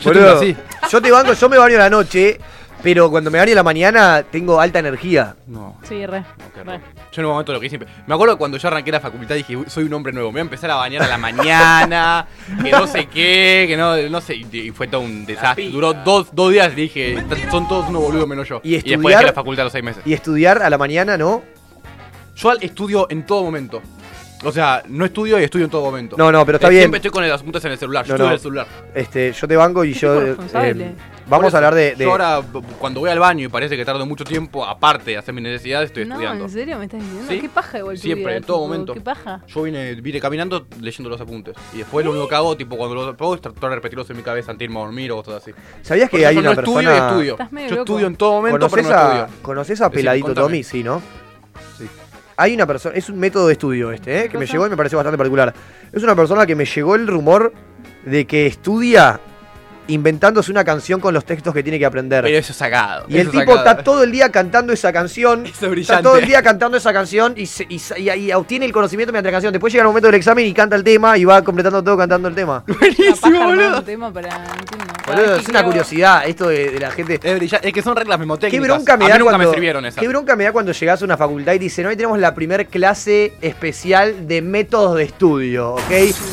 Yo 0.00 0.10
Boludo, 0.12 0.36
así. 0.36 0.56
yo 0.90 1.02
te 1.02 1.10
banco, 1.10 1.32
yo 1.34 1.48
me 1.48 1.58
baño 1.58 1.76
a 1.76 1.80
la 1.80 1.90
noche, 1.90 2.40
pero 2.82 3.10
cuando 3.10 3.30
me 3.30 3.38
baño 3.38 3.52
a 3.52 3.56
la 3.56 3.62
mañana 3.62 4.22
tengo 4.30 4.60
alta 4.60 4.78
energía. 4.78 5.34
No. 5.46 5.76
Sí, 5.82 6.04
re. 6.06 6.24
re. 6.64 6.80
Yo 7.12 7.20
en 7.22 7.26
un 7.26 7.32
momento 7.32 7.52
lo 7.52 7.60
que 7.60 7.66
hice. 7.66 7.78
Me 8.06 8.14
acuerdo 8.14 8.38
cuando 8.38 8.56
yo 8.58 8.68
arranqué 8.68 8.92
la 8.92 9.00
facultad 9.00 9.34
dije, 9.34 9.56
"Uy, 9.56 9.64
soy 9.68 9.84
un 9.84 9.92
hombre 9.94 10.12
nuevo, 10.12 10.28
me 10.28 10.34
voy 10.34 10.38
a 10.40 10.42
empezar 10.42 10.70
a 10.70 10.76
bañar 10.76 11.02
a 11.02 11.08
la 11.08 11.18
mañana, 11.18 12.26
que 12.64 12.70
no 12.70 12.86
sé 12.86 13.06
qué, 13.06 13.64
que 13.68 13.76
no, 13.76 13.96
no 14.08 14.20
sé. 14.20 14.36
Y 14.36 14.46
y 14.52 14.70
fue 14.70 14.86
todo 14.88 15.00
un 15.02 15.26
desastre. 15.26 15.68
Duró 15.70 15.92
dos, 15.92 16.28
dos 16.32 16.52
días 16.52 16.72
y 16.72 16.76
dije, 16.76 17.24
son 17.50 17.66
todos 17.68 17.88
unos 17.88 18.02
boludos 18.02 18.28
menos 18.28 18.48
yo. 18.48 18.60
Y 18.62 18.72
después 18.72 18.94
estudiar- 18.96 19.18
dejé 19.20 19.26
la 19.26 19.32
facultad 19.32 19.62
a 19.62 19.64
los 19.64 19.72
seis 19.72 19.84
meses. 19.84 20.02
Y 20.06 20.12
estudiar 20.12 20.62
a 20.62 20.70
la 20.70 20.78
mañana, 20.78 21.16
¿no? 21.16 21.42
Yo 22.36 22.50
al- 22.50 22.62
estudio 22.62 23.06
en 23.10 23.26
todo 23.26 23.42
momento. 23.42 23.82
O 24.42 24.52
sea, 24.52 24.82
no 24.88 25.04
estudio 25.04 25.38
y 25.38 25.44
estudio 25.44 25.66
en 25.66 25.70
todo 25.70 25.82
momento. 25.84 26.16
No, 26.16 26.32
no, 26.32 26.46
pero 26.46 26.56
está 26.56 26.68
Eh, 26.68 26.70
bien. 26.70 26.80
Siempre 26.84 26.96
estoy 26.98 27.10
con 27.10 27.28
los 27.28 27.38
apuntes 27.40 27.62
en 27.66 27.72
el 27.72 27.78
celular. 27.78 28.06
Yo 28.06 28.16
No, 28.16 28.24
estudio 28.24 28.24
no. 28.24 28.30
en 28.30 28.34
el 28.34 28.40
celular. 28.40 28.66
Este, 28.94 29.32
yo 29.32 29.46
te 29.48 29.54
banco 29.56 29.84
y 29.84 29.92
yo. 29.92 30.22
eh, 30.22 30.36
vamos 31.30 31.54
a 31.54 31.56
hablar 31.56 31.74
de. 31.74 31.94
de- 31.94 32.04
Yo 32.04 32.10
ahora, 32.10 32.42
cuando 32.78 33.00
voy 33.00 33.08
al 33.08 33.18
baño 33.18 33.46
y 33.46 33.48
parece 33.48 33.76
que 33.76 33.84
tardo 33.84 34.04
mucho 34.04 34.24
tiempo, 34.24 34.64
aparte 34.66 35.12
de 35.12 35.16
hacer 35.18 35.32
mis 35.32 35.44
necesidades, 35.44 35.86
estoy 35.90 36.04
no, 36.04 36.14
estudiando. 36.14 36.44
¿en 36.44 36.50
serio 36.50 36.78
me 36.78 36.84
estás 36.84 37.00
diciendo? 37.00 37.26
Sí. 37.30 37.40
¿Qué 37.40 37.48
paja 37.48 37.78
igual 37.78 37.96
tu 37.96 38.02
Siempre, 38.02 38.24
vida, 38.26 38.36
en 38.36 38.42
todo 38.44 38.56
tipo, 38.58 38.66
momento. 38.68 38.94
¿Qué 38.94 39.00
paja? 39.00 39.40
Yo 39.46 39.62
vine, 39.62 39.94
vine 39.94 40.20
caminando 40.20 40.66
leyendo 40.80 41.08
los 41.08 41.20
apuntes. 41.20 41.54
Y 41.72 41.78
después 41.78 42.04
lo 42.04 42.10
único 42.12 42.28
que 42.28 42.34
hago, 42.34 42.56
tipo, 42.56 42.76
cuando 42.76 42.94
los 42.96 43.08
hago 43.08 43.34
es 43.34 43.40
tratar 43.40 43.70
de 43.70 43.76
repetirlos 43.76 44.10
en 44.10 44.16
mi 44.18 44.22
cabeza 44.22 44.50
antes 44.50 44.58
de 44.58 44.64
irme 44.66 44.80
a 44.80 44.84
dormir 44.84 45.12
o 45.12 45.16
cosas 45.22 45.42
así. 45.42 45.52
¿Sabías 45.82 46.10
que 46.10 46.26
hay 46.26 46.36
una 46.36 46.54
no 46.54 46.60
estudio 46.60 46.88
persona. 46.88 46.94
y 47.06 47.08
estudio. 47.08 47.32
Estás 47.32 47.52
medio 47.52 47.68
Yo 47.68 47.74
loco. 47.76 47.82
estudio 47.92 48.06
en 48.08 48.16
todo 48.16 48.32
momento, 48.32 48.58
pero 48.58 48.70
¿Conoces 48.70 48.90
no 48.90 48.96
a, 48.98 49.02
estudio. 49.24 49.42
¿Conoces 49.42 49.80
a 49.80 49.90
Peladito. 49.90 50.34
Tommy? 50.34 50.62
Sí, 50.62 50.82
¿no? 50.82 51.00
Sí. 51.78 51.86
Hay 52.36 52.54
una 52.54 52.66
persona, 52.66 52.96
es 52.96 53.08
un 53.10 53.18
método 53.18 53.46
de 53.46 53.52
estudio 53.52 53.92
este, 53.92 54.24
¿eh? 54.24 54.28
que 54.28 54.38
me 54.38 54.46
llegó 54.46 54.66
y 54.66 54.70
me 54.70 54.76
pareció 54.76 54.96
bastante 54.98 55.18
particular. 55.18 55.52
Es 55.92 56.02
una 56.02 56.16
persona 56.16 56.46
que 56.46 56.54
me 56.54 56.64
llegó 56.64 56.94
el 56.94 57.06
rumor 57.06 57.52
de 58.04 58.26
que 58.26 58.46
estudia 58.46 59.20
inventándose 59.92 60.50
una 60.50 60.64
canción 60.64 61.00
con 61.00 61.12
los 61.14 61.24
textos 61.24 61.52
que 61.54 61.62
tiene 61.62 61.78
que 61.78 61.86
aprender. 61.86 62.24
Pero 62.24 62.38
eso 62.38 62.52
es 62.52 62.58
sacado. 62.58 63.06
Y 63.08 63.18
el 63.18 63.30
tipo 63.30 63.40
sacado. 63.52 63.58
está 63.58 63.84
todo 63.84 64.02
el 64.04 64.12
día 64.12 64.30
cantando 64.30 64.72
esa 64.72 64.92
canción. 64.92 65.46
Eso 65.60 65.72
es 65.72 65.78
Está 65.80 66.02
todo 66.02 66.16
el 66.16 66.26
día 66.26 66.42
cantando 66.42 66.76
esa 66.76 66.92
canción 66.92 67.34
y, 67.36 67.46
se- 67.46 67.66
y 67.68 67.78
sa- 67.78 67.98
y- 67.98 68.08
y 68.10 68.32
obtiene 68.32 68.66
el 68.66 68.72
conocimiento 68.72 69.12
mediante 69.12 69.28
la 69.28 69.32
canción. 69.32 69.52
Después 69.52 69.72
llega 69.72 69.82
el 69.82 69.88
momento 69.88 70.06
del 70.08 70.14
examen 70.16 70.46
y 70.46 70.52
canta 70.54 70.76
el 70.76 70.84
tema 70.84 71.16
y 71.18 71.24
va 71.24 71.42
completando 71.42 71.82
todo 71.82 71.96
cantando 71.96 72.28
el 72.28 72.34
tema. 72.34 72.62
Buenísimo, 72.80 73.44
boludo. 73.44 73.82
Tema 73.82 74.12
para, 74.12 74.28
es 74.28 75.48
una 75.48 75.60
creo- 75.60 75.64
curiosidad 75.64 76.26
esto 76.26 76.48
de, 76.48 76.70
de 76.70 76.78
la 76.80 76.90
gente. 76.90 77.18
Es, 77.22 77.36
brillante. 77.36 77.68
es 77.68 77.74
que 77.74 77.82
son 77.82 77.96
reglas 77.96 78.18
memotécnicas. 78.18 78.66
Qué 78.66 78.72
bronca 78.72 78.96
me 78.96 79.04
a 79.06 79.08
da 79.08 79.14
mí 79.14 79.18
nunca 79.20 79.30
cuando, 79.32 79.48
me 79.48 79.54
sirvieron 79.54 79.84
esas. 79.86 80.00
Qué 80.00 80.08
bronca 80.08 80.36
me 80.36 80.44
da 80.44 80.52
cuando 80.52 80.72
llegas 80.72 81.02
a 81.02 81.04
una 81.04 81.16
facultad 81.16 81.52
y 81.54 81.58
dicen, 81.58 81.86
hoy 81.86 81.96
tenemos 81.96 82.18
la 82.18 82.34
primer 82.34 82.66
clase 82.68 83.32
especial 83.40 84.28
de 84.28 84.42
métodos 84.42 84.96
de 84.96 85.04
estudio, 85.04 85.74
¿ok? 85.74 85.92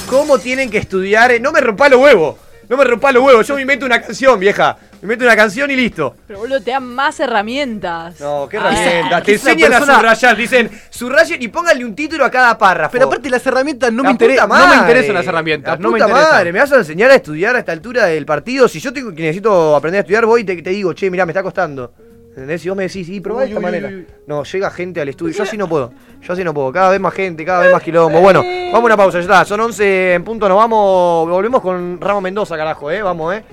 ¿Cómo 0.10 0.38
tienen 0.40 0.70
que 0.70 0.78
estudiar? 0.78 1.32
No 1.42 1.52
me 1.52 1.62
rompa 1.62 1.90
los 1.90 2.00
huevos. 2.02 2.36
No 2.70 2.76
me 2.78 2.84
rompa 2.84 3.12
los 3.12 3.24
huevos. 3.24 3.48
Yo 3.48 3.56
me 3.56 3.62
invento 3.62 3.86
una 3.86 4.02
canción, 4.02 4.40
vieja. 4.40 4.78
Me 5.02 5.06
invento 5.06 5.24
una 5.26 5.36
canción 5.36 5.70
y 5.72 5.76
listo. 5.76 6.16
Pero 6.28 6.40
boludo, 6.40 6.60
te 6.62 6.72
dan 6.72 6.84
más 6.84 7.20
herramientas. 7.20 8.20
No, 8.20 8.48
qué 8.50 8.58
Ah, 8.58 8.72
herramienta. 8.72 9.22
Te 9.24 9.34
enseñan 9.34 9.72
persona- 9.72 9.94
a 9.94 9.96
subrayar. 9.98 10.36
Dicen, 10.36 10.72
subrayen 10.90 11.42
y 11.42 11.48
pónganle 11.48 11.86
un 11.86 11.96
título 11.96 12.26
a 12.26 12.32
cada 12.32 12.58
párrafo. 12.58 12.92
Pero 12.92 13.06
aparte 13.06 13.30
las 13.30 13.46
herramientas 13.46 13.92
no 13.94 14.04
La 14.04 14.10
me, 14.10 14.16
intere- 14.18 14.34
puta 14.42 14.48
no 14.48 14.68
me 14.68 14.76
interesan 14.76 15.14
las 15.16 15.28
herramientas. 15.28 15.78
La 15.78 15.84
no 15.84 15.92
me 15.92 16.00
interesan. 16.00 16.24
madre, 16.32 16.52
me 16.54 16.60
vas 16.60 16.72
a 16.72 16.76
enseñar 16.78 17.12
a 17.12 17.16
estudiar 17.16 17.56
a 17.56 17.60
esta 17.60 17.72
altura 17.72 18.06
del 18.06 18.26
partido. 18.26 18.68
Si 18.68 18.80
yo 18.80 18.92
tengo, 18.92 19.14
que 19.14 19.22
necesito 19.22 19.76
aprender 19.76 20.00
a 20.00 20.02
estudiar, 20.02 20.26
voy 20.26 20.42
y 20.42 20.44
te, 20.44 20.62
te 20.62 20.70
digo, 20.72 20.94
che, 20.94 21.10
mirá, 21.10 21.26
me 21.26 21.32
está 21.32 21.44
costando. 21.44 21.94
¿Entendés? 22.38 22.62
Si 22.62 22.70
vos 22.70 22.78
me 22.78 22.84
decís, 22.84 23.10
y 23.10 23.20
probá 23.20 23.42
de 23.42 23.48
esta 23.48 23.58
uy, 23.58 23.66
manera. 23.66 23.88
uy, 23.88 23.96
uy. 23.96 24.08
No, 24.28 24.44
llega 24.44 24.70
gente 24.70 25.02
al 25.02 25.10
estudio. 25.10 25.34
Yo 25.34 25.42
así 25.42 25.58
no 25.58 25.68
puedo. 25.68 25.92
Yo 26.22 26.34
así 26.34 26.44
no 26.44 26.54
puedo. 26.54 26.72
Cada 26.72 26.92
vez 26.92 27.00
más 27.00 27.12
gente, 27.16 27.44
cada 27.44 27.62
vez 27.64 27.74
más 27.74 27.82
quilombo. 27.82 28.22
Bueno, 28.22 28.44
vamos 28.44 28.76
a 28.76 28.86
una 28.86 28.96
pausa, 28.96 29.18
ya 29.18 29.22
está. 29.24 29.44
Son 29.44 29.60
11 29.60 30.14
en 30.14 30.24
punto, 30.24 30.48
nos 30.48 30.56
vamos. 30.56 31.28
Volvemos 31.28 31.64
con 31.64 32.00
Ramos 32.00 32.22
Mendoza, 32.22 32.56
carajo, 32.56 32.92
eh. 32.92 33.02
Vamos, 33.02 33.34
eh. 33.34 33.44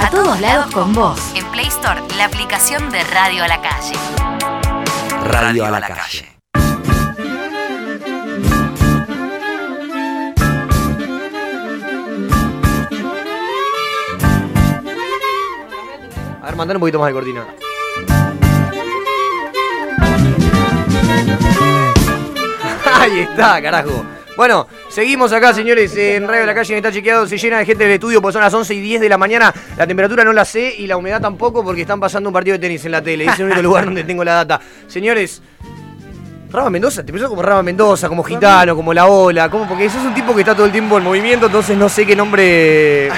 A 0.00 0.10
todos 0.10 0.40
lados 0.40 0.72
con 0.72 0.92
vos. 0.92 1.32
En 1.34 1.44
Play 1.50 1.66
Store, 1.66 2.00
la 2.16 2.26
aplicación 2.26 2.88
de 2.92 3.02
Radio 3.02 3.42
a 3.42 3.48
la 3.48 3.60
Calle. 3.60 3.96
Radio 5.24 5.64
a 5.64 5.70
la 5.72 5.80
calle. 5.80 6.33
Ver, 16.54 16.56
mandale 16.56 16.76
un 16.76 16.80
poquito 16.80 16.98
más 16.98 17.08
de 17.08 17.14
cortina. 17.14 17.46
Ahí 23.00 23.20
está, 23.20 23.60
carajo. 23.60 24.04
Bueno, 24.36 24.66
seguimos 24.88 25.32
acá, 25.32 25.54
señores, 25.54 25.96
en 25.96 26.26
Radio 26.26 26.40
de 26.40 26.46
la 26.46 26.54
Calle, 26.54 26.76
está 26.76 26.90
chequeado, 26.90 27.24
se 27.26 27.38
llena 27.38 27.58
de 27.58 27.66
gente 27.66 27.84
del 27.84 27.92
estudio, 27.92 28.20
pues 28.20 28.32
son 28.32 28.42
las 28.42 28.52
11 28.52 28.74
y 28.74 28.80
10 28.80 29.00
de 29.02 29.08
la 29.08 29.16
mañana, 29.16 29.54
la 29.76 29.86
temperatura 29.86 30.24
no 30.24 30.32
la 30.32 30.44
sé 30.44 30.74
y 30.76 30.88
la 30.88 30.96
humedad 30.96 31.20
tampoco 31.20 31.62
porque 31.62 31.82
están 31.82 32.00
pasando 32.00 32.30
un 32.30 32.32
partido 32.32 32.54
de 32.54 32.58
tenis 32.58 32.84
en 32.84 32.90
la 32.90 33.00
tele, 33.00 33.26
es 33.26 33.38
el 33.38 33.46
único 33.46 33.62
lugar 33.68 33.84
donde 33.84 34.02
tengo 34.02 34.24
la 34.24 34.34
data. 34.34 34.60
Señores, 34.88 35.40
Rama 36.54 36.70
Mendoza, 36.70 37.04
te 37.04 37.12
pensás 37.12 37.28
como 37.28 37.42
Rama 37.42 37.62
Mendoza, 37.62 38.08
como 38.08 38.22
Gitano, 38.22 38.76
como 38.76 38.94
La 38.94 39.06
Ola, 39.06 39.50
como 39.50 39.66
porque 39.68 39.90
sos 39.90 40.04
un 40.04 40.14
tipo 40.14 40.32
que 40.34 40.40
está 40.40 40.54
todo 40.54 40.66
el 40.66 40.72
tiempo 40.72 40.96
en 40.98 41.04
movimiento, 41.04 41.46
entonces 41.46 41.76
no 41.76 41.88
sé 41.88 42.06
qué 42.06 42.14
nombre, 42.16 43.10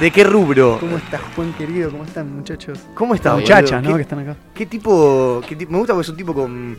de 0.00 0.10
qué 0.12 0.24
rubro. 0.24 0.76
¿Cómo 0.80 0.96
estás, 0.96 1.20
Juan 1.36 1.52
querido? 1.54 1.90
¿Cómo 1.90 2.04
están, 2.04 2.34
muchachos? 2.36 2.78
¿Cómo 2.94 3.14
estás, 3.14 3.34
Muchachas? 3.34 3.82
¿no? 3.82 3.90
¿Qué- 3.90 3.94
Que 3.96 4.02
están 4.02 4.18
acá. 4.20 4.36
¿Qué 4.54 4.66
tipo, 4.66 5.40
qué 5.48 5.56
tipo? 5.56 5.72
Me 5.72 5.78
gusta 5.78 5.94
porque 5.94 6.04
es 6.04 6.08
un 6.10 6.16
tipo 6.16 6.34
con. 6.34 6.76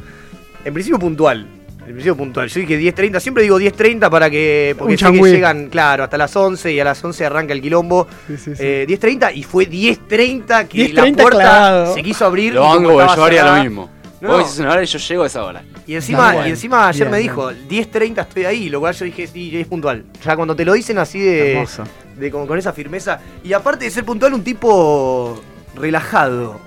En 0.63 0.73
principio 0.73 0.99
puntual. 0.99 1.47
En 1.79 1.85
principio 1.93 2.15
puntual. 2.15 2.47
Yo 2.47 2.59
dije 2.61 2.79
10.30, 2.79 3.19
siempre 3.19 3.43
digo 3.43 3.59
10.30 3.59 4.09
para 4.09 4.29
que. 4.29 4.75
Porque 4.77 4.97
sé 4.97 5.11
que 5.11 5.19
llegan, 5.19 5.67
claro, 5.69 6.03
hasta 6.03 6.17
las 6.17 6.35
11 6.35 6.71
y 6.73 6.79
a 6.79 6.83
las 6.83 7.03
11 7.03 7.25
arranca 7.25 7.53
el 7.53 7.61
quilombo. 7.61 8.07
Sí, 8.27 8.37
sí, 8.37 8.51
sí. 8.55 8.61
Eh, 8.63 8.85
10.30 8.87 9.31
y 9.35 9.43
fue 9.43 9.67
10.30 9.67 10.67
que 10.67 10.91
10:30 10.91 10.93
la 10.93 11.01
puerta 11.23 11.29
clavado. 11.39 11.93
se 11.95 12.03
quiso 12.03 12.25
abrir. 12.25 12.53
Lo 12.53 12.61
banco 12.63 12.91
yo 13.15 13.23
haría 13.23 13.45
lo 13.55 13.63
mismo. 13.63 13.89
No. 14.21 14.27
Vos 14.29 14.37
decís 14.45 14.59
una 14.59 14.71
hora 14.73 14.83
y 14.83 14.85
yo 14.85 14.99
llego 14.99 15.23
a 15.23 15.27
esa 15.27 15.43
hora. 15.43 15.63
Y 15.87 15.95
encima, 15.95 16.31
bueno. 16.33 16.47
y 16.47 16.51
encima 16.51 16.87
ayer 16.87 17.07
Bien, 17.07 17.11
me 17.11 17.17
dijo, 17.17 17.51
10.30 17.51 18.21
estoy 18.21 18.45
ahí, 18.45 18.69
lo 18.69 18.79
cual 18.79 18.93
yo 18.93 19.05
dije, 19.05 19.25
sí, 19.25 19.57
es 19.59 19.65
puntual. 19.67 20.03
Ya 20.23 20.35
cuando 20.35 20.55
te 20.55 20.63
lo 20.63 20.73
dicen 20.73 20.99
así 20.99 21.19
de, 21.19 21.53
Hermoso. 21.53 21.83
de 22.19 22.29
con, 22.31 22.45
con 22.45 22.59
esa 22.59 22.71
firmeza. 22.71 23.19
Y 23.43 23.53
aparte 23.53 23.85
de 23.85 23.91
ser 23.91 24.03
puntual, 24.05 24.33
un 24.35 24.43
tipo 24.43 25.41
relajado. 25.75 26.59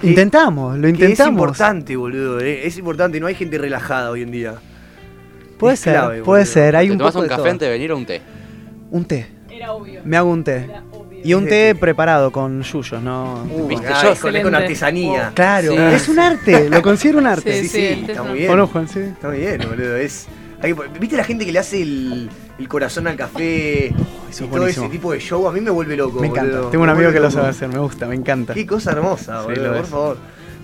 Que- 0.00 0.08
Intentamos, 0.08 0.76
lo 0.76 0.82
que 0.82 0.88
intentamos. 0.88 1.28
es 1.28 1.32
importante, 1.38 1.94
boludo. 1.96 2.40
eh, 2.40 2.66
Es 2.66 2.76
importante, 2.76 3.20
no 3.20 3.28
hay 3.28 3.36
gente 3.36 3.56
relajada 3.56 4.10
hoy 4.10 4.22
en 4.22 4.32
día. 4.32 4.54
Puede 5.58 5.74
Es 5.74 5.80
ser, 5.80 5.92
clave, 5.94 6.22
puede 6.22 6.42
boludo. 6.42 6.52
ser. 6.52 6.74
Hay 6.76 6.86
¿Te 6.88 6.92
un 6.92 6.98
tomás 6.98 7.12
poco 7.14 7.22
un 7.22 7.28
café 7.28 7.50
antes 7.50 7.66
de 7.68 7.72
venir 7.72 7.92
o 7.92 7.96
un 7.96 8.04
té? 8.06 8.20
Un 8.90 9.04
té. 9.04 9.26
Era 9.48 9.72
obvio. 9.72 10.00
Me 10.04 10.16
hago 10.16 10.30
un 10.30 10.42
té. 10.42 10.68
Y 11.24 11.32
un 11.34 11.46
té 11.46 11.74
preparado 11.74 12.30
con 12.30 12.62
yuyos, 12.62 13.02
¿no? 13.02 13.44
Uh, 13.50 13.66
¿Viste? 13.66 13.86
ay, 13.88 14.14
Yo- 14.14 14.20
con, 14.20 14.42
con 14.42 14.54
artesanía. 14.54 15.32
Claro, 15.34 15.72
Sí. 15.72 15.76
es 15.78 16.08
un 16.08 16.18
arte, 16.18 16.68
lo 16.68 16.82
considero 16.82 17.18
un 17.18 17.26
arte. 17.26 17.62
Sí, 17.62 17.68
Sí, 17.68 18.04
está 18.08 18.22
muy 18.22 18.38
bien. 18.40 18.50
¿O 18.50 18.56
no, 18.56 18.66
Juan? 18.66 18.86
Sí. 18.86 19.00
Está 19.00 19.28
muy 19.28 19.38
bien, 19.38 19.58
boludo. 19.66 19.96
Es, 19.96 20.26
hay 20.62 20.74
¿Viste 21.00 21.16
la 21.16 21.24
gente 21.24 21.46
que 21.46 21.52
le 21.52 21.58
hace 21.58 21.80
el, 21.82 22.28
el 22.58 22.68
corazón 22.68 23.06
al 23.06 23.16
café? 23.16 23.86
eso 23.88 24.44
y 24.44 24.46
es 24.46 24.50
todo 24.52 24.66
ese 24.66 24.88
tipo 24.90 25.12
de 25.12 25.18
show 25.20 25.48
a 25.48 25.52
mí 25.52 25.60
me 25.60 25.70
vuelve 25.70 25.96
loco. 25.96 26.20
Me 26.20 26.26
encanta. 26.26 26.56
boludo. 26.56 26.70
Tengo 26.70 26.84
un 26.84 26.90
amigo 26.90 27.10
que 27.10 27.20
lo 27.20 27.30
sabe 27.30 27.48
hacer, 27.48 27.68
me 27.68 27.78
gusta, 27.78 28.06
me 28.06 28.14
encanta. 28.16 28.52
Qué 28.52 28.66
cosa 28.66 28.92
hermosa, 28.92 29.42
boludo, 29.42 29.72
por 29.72 29.82
es. 29.84 29.88
favor. 29.88 30.16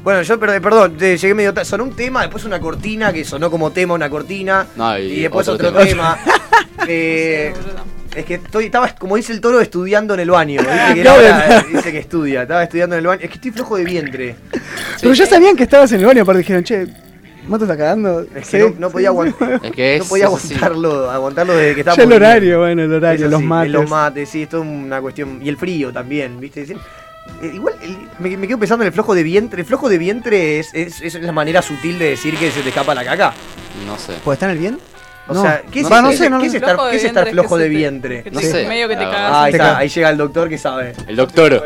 Bueno, 0.02 0.22
yo, 0.22 0.38
perdón, 0.40 0.62
perdón, 0.62 0.96
te- 0.96 1.16
llegué 1.18 1.34
medio 1.34 1.52
tarde. 1.52 1.66
Sonó 1.66 1.84
un 1.84 1.94
tema, 1.94 2.22
después 2.22 2.44
una 2.44 2.58
cortina 2.58 3.12
que 3.12 3.24
sonó 3.24 3.50
como 3.50 3.70
tema 3.70 3.94
una 3.94 4.08
cortina. 4.08 4.66
No, 4.76 4.98
y, 4.98 5.02
y 5.02 5.20
después 5.20 5.46
otro 5.48 5.68
otro 5.68 5.80
tema. 5.84 6.16
tema. 6.24 6.36
Eh, 6.88 7.52
es 8.16 8.24
que 8.24 8.34
estoy, 8.34 8.64
estaba, 8.64 8.88
como 8.94 9.14
dice 9.16 9.32
el 9.34 9.40
toro, 9.40 9.60
estudiando 9.60 10.14
en 10.14 10.20
el 10.20 10.30
baño. 10.30 10.60
Dice 10.62 10.94
que, 10.94 11.02
Claro. 11.02 11.20
ahora, 11.22 11.66
dice 11.70 11.92
que 11.92 11.98
estudia, 11.98 12.42
estaba 12.42 12.62
estudiando 12.64 12.96
en 12.96 13.00
el 13.00 13.06
baño. 13.06 13.20
Es 13.22 13.28
que 13.28 13.34
estoy 13.34 13.50
flojo 13.50 13.76
de 13.76 13.84
vientre. 13.84 14.34
Pero 15.00 15.12
ya 15.12 15.26
sabían 15.26 15.54
que 15.56 15.64
estabas 15.64 15.92
en 15.92 16.00
el 16.00 16.06
baño, 16.06 16.22
aparte 16.22 16.38
dijeron, 16.38 16.64
che, 16.64 16.86
¿vos 17.46 17.58
te 17.58 17.64
estás 17.66 17.76
cagando? 17.76 18.26
Es 18.34 18.46
Sí. 18.46 18.56
que 18.56 18.70
no, 18.70 18.74
no 18.78 18.90
podía 18.90 19.08
aguantar. 19.08 19.60
Es 19.62 19.72
que 19.72 19.96
es. 19.96 20.02
No 20.02 20.08
podía 20.08 20.24
aguantarlo, 20.24 21.10
aguantarlo 21.10 21.52
desde 21.52 21.70
que 21.74 21.84
Ya 21.84 21.90
estábamos. 21.92 22.04
el 22.06 22.12
horario, 22.14 22.58
bueno, 22.60 22.82
el 22.82 22.94
horario, 22.94 23.26
Eso 23.26 23.30
los 23.30 23.40
sí, 23.40 23.46
mates. 23.46 23.72
Los 23.72 23.90
mates, 23.90 24.28
sí, 24.30 24.42
esto 24.42 24.62
es 24.62 24.66
una 24.68 25.00
cuestión. 25.02 25.38
Y 25.42 25.48
el 25.50 25.56
frío 25.58 25.92
también, 25.92 26.40
¿viste? 26.40 26.66
Eh, 27.42 27.52
igual 27.54 27.74
el- 27.82 27.96
me, 28.18 28.36
me 28.36 28.46
quedo 28.48 28.58
pensando 28.58 28.84
en 28.84 28.88
el 28.88 28.92
flojo 28.92 29.14
de 29.14 29.22
vientre. 29.22 29.60
El 29.60 29.66
flojo 29.66 29.88
de 29.88 29.98
vientre 29.98 30.58
es, 30.58 30.70
es, 30.74 31.00
es 31.00 31.14
la 31.14 31.32
manera 31.32 31.62
sutil 31.62 31.98
de 31.98 32.10
decir 32.10 32.36
que 32.36 32.50
se 32.50 32.60
te 32.62 32.68
escapa 32.70 32.94
la 32.94 33.04
caca. 33.04 33.32
No 33.86 33.96
sé. 33.98 34.14
¿Puede 34.24 34.34
estar 34.34 34.50
en 34.50 34.56
el 34.56 34.60
bien? 34.60 34.78
O 35.28 35.34
No. 35.34 35.42
sea, 35.42 35.62
¿qué 35.70 35.80
es, 35.80 35.88
no 35.88 36.10
qué 36.10 36.16
sé, 36.16 36.24
es- 36.24 36.30
no 36.30 36.40
qué 36.40 36.46
es 36.46 36.52
sé. 36.52 36.58
estar, 36.58 36.74
Flojo 36.74 36.84
de 36.86 36.90
qué 36.90 36.96
es 36.96 37.04
estar 37.04 37.24
vientre 37.24 37.32
flojo 37.42 37.56
de 37.58 38.30
No 38.32 38.40
te- 38.40 38.46
sé. 38.50 38.66
Medio 38.68 38.88
que 38.88 38.96
te 38.96 39.04
Ah, 39.04 39.10
cagas. 39.10 39.32
Ah, 39.32 39.42
ahí 39.44 39.52
está, 39.52 39.78
ahí 39.78 39.88
llega 39.88 40.10
el 40.10 40.16
doctor 40.16 40.48
que 40.48 40.58
sabe. 40.58 40.92
El 41.06 41.16
doctor. 41.16 41.64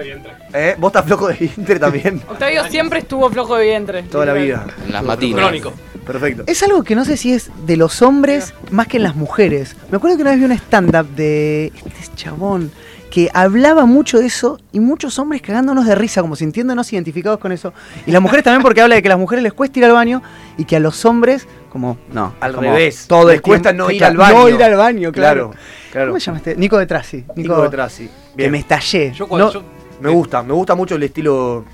¿Eh? 0.52 0.76
¿Vos 0.78 0.90
estás 0.90 1.04
flojo 1.06 1.28
de 1.28 1.34
vientre 1.34 1.78
también? 1.78 2.22
Octavio 2.28 2.64
siempre 2.68 2.98
estuvo 3.00 3.28
flojo 3.30 3.56
de 3.56 3.64
vientre. 3.64 4.02
Toda 4.04 4.26
la 4.26 4.34
vida. 4.34 4.66
En 4.86 4.92
las 4.92 5.02
matinas. 5.02 5.40
Crónico. 5.40 5.72
Perfecto. 6.06 6.44
Es 6.46 6.62
algo 6.62 6.82
que 6.84 6.94
no 6.94 7.04
sé 7.06 7.16
si 7.16 7.32
es 7.32 7.50
de 7.64 7.78
los 7.78 8.02
hombres 8.02 8.52
más 8.70 8.86
que 8.86 8.98
en 8.98 9.02
las 9.04 9.16
mujeres. 9.16 9.74
Me 9.90 9.96
acuerdo 9.96 10.16
que 10.16 10.22
una 10.22 10.32
vez 10.32 10.40
vi 10.40 10.44
un 10.44 10.52
stand-up 10.52 11.08
de 11.16 11.72
este 11.86 12.14
chabón 12.14 12.70
que 13.14 13.30
hablaba 13.32 13.86
mucho 13.86 14.18
de 14.18 14.26
eso 14.26 14.58
y 14.72 14.80
muchos 14.80 15.20
hombres 15.20 15.40
cagándonos 15.40 15.86
de 15.86 15.94
risa, 15.94 16.20
como 16.20 16.34
sintiéndonos 16.34 16.92
identificados 16.92 17.38
con 17.38 17.52
eso. 17.52 17.72
Y 18.08 18.10
las 18.10 18.20
mujeres 18.20 18.42
también 18.42 18.60
porque 18.60 18.80
habla 18.80 18.96
de 18.96 19.02
que 19.02 19.06
a 19.08 19.10
las 19.10 19.20
mujeres 19.20 19.44
les 19.44 19.52
cuesta 19.52 19.78
ir 19.78 19.84
al 19.84 19.92
baño 19.92 20.20
y 20.58 20.64
que 20.64 20.74
a 20.74 20.80
los 20.80 21.04
hombres, 21.04 21.46
como, 21.70 21.96
no. 22.12 22.34
Al 22.40 22.54
como 22.56 22.72
revés, 22.72 23.06
Todo 23.06 23.28
les 23.30 23.40
cuesta 23.40 23.72
no 23.72 23.88
ir 23.92 24.04
al 24.04 24.16
baño. 24.16 24.36
No 24.40 24.48
ir 24.48 24.60
al 24.64 24.74
baño, 24.74 25.12
claro. 25.12 25.50
Claro, 25.50 25.64
claro. 25.92 26.08
¿Cómo 26.08 26.18
se 26.18 26.26
llama 26.26 26.38
este? 26.38 26.56
Nico 26.56 26.76
de 26.76 26.86
Trasi. 26.86 27.24
Nico 27.36 27.62
de 27.62 27.68
Trasi. 27.68 28.06
Que 28.08 28.10
Bien. 28.34 28.50
me 28.50 28.58
estallé. 28.58 29.12
Yo 29.12 29.28
cuando 29.28 29.46
No- 29.46 29.52
yo, 29.52 29.62
Me 30.00 30.10
gusta, 30.10 30.42
me 30.42 30.52
gusta 30.52 30.74
mucho 30.74 30.96
el 30.96 31.04
estilo 31.04 31.64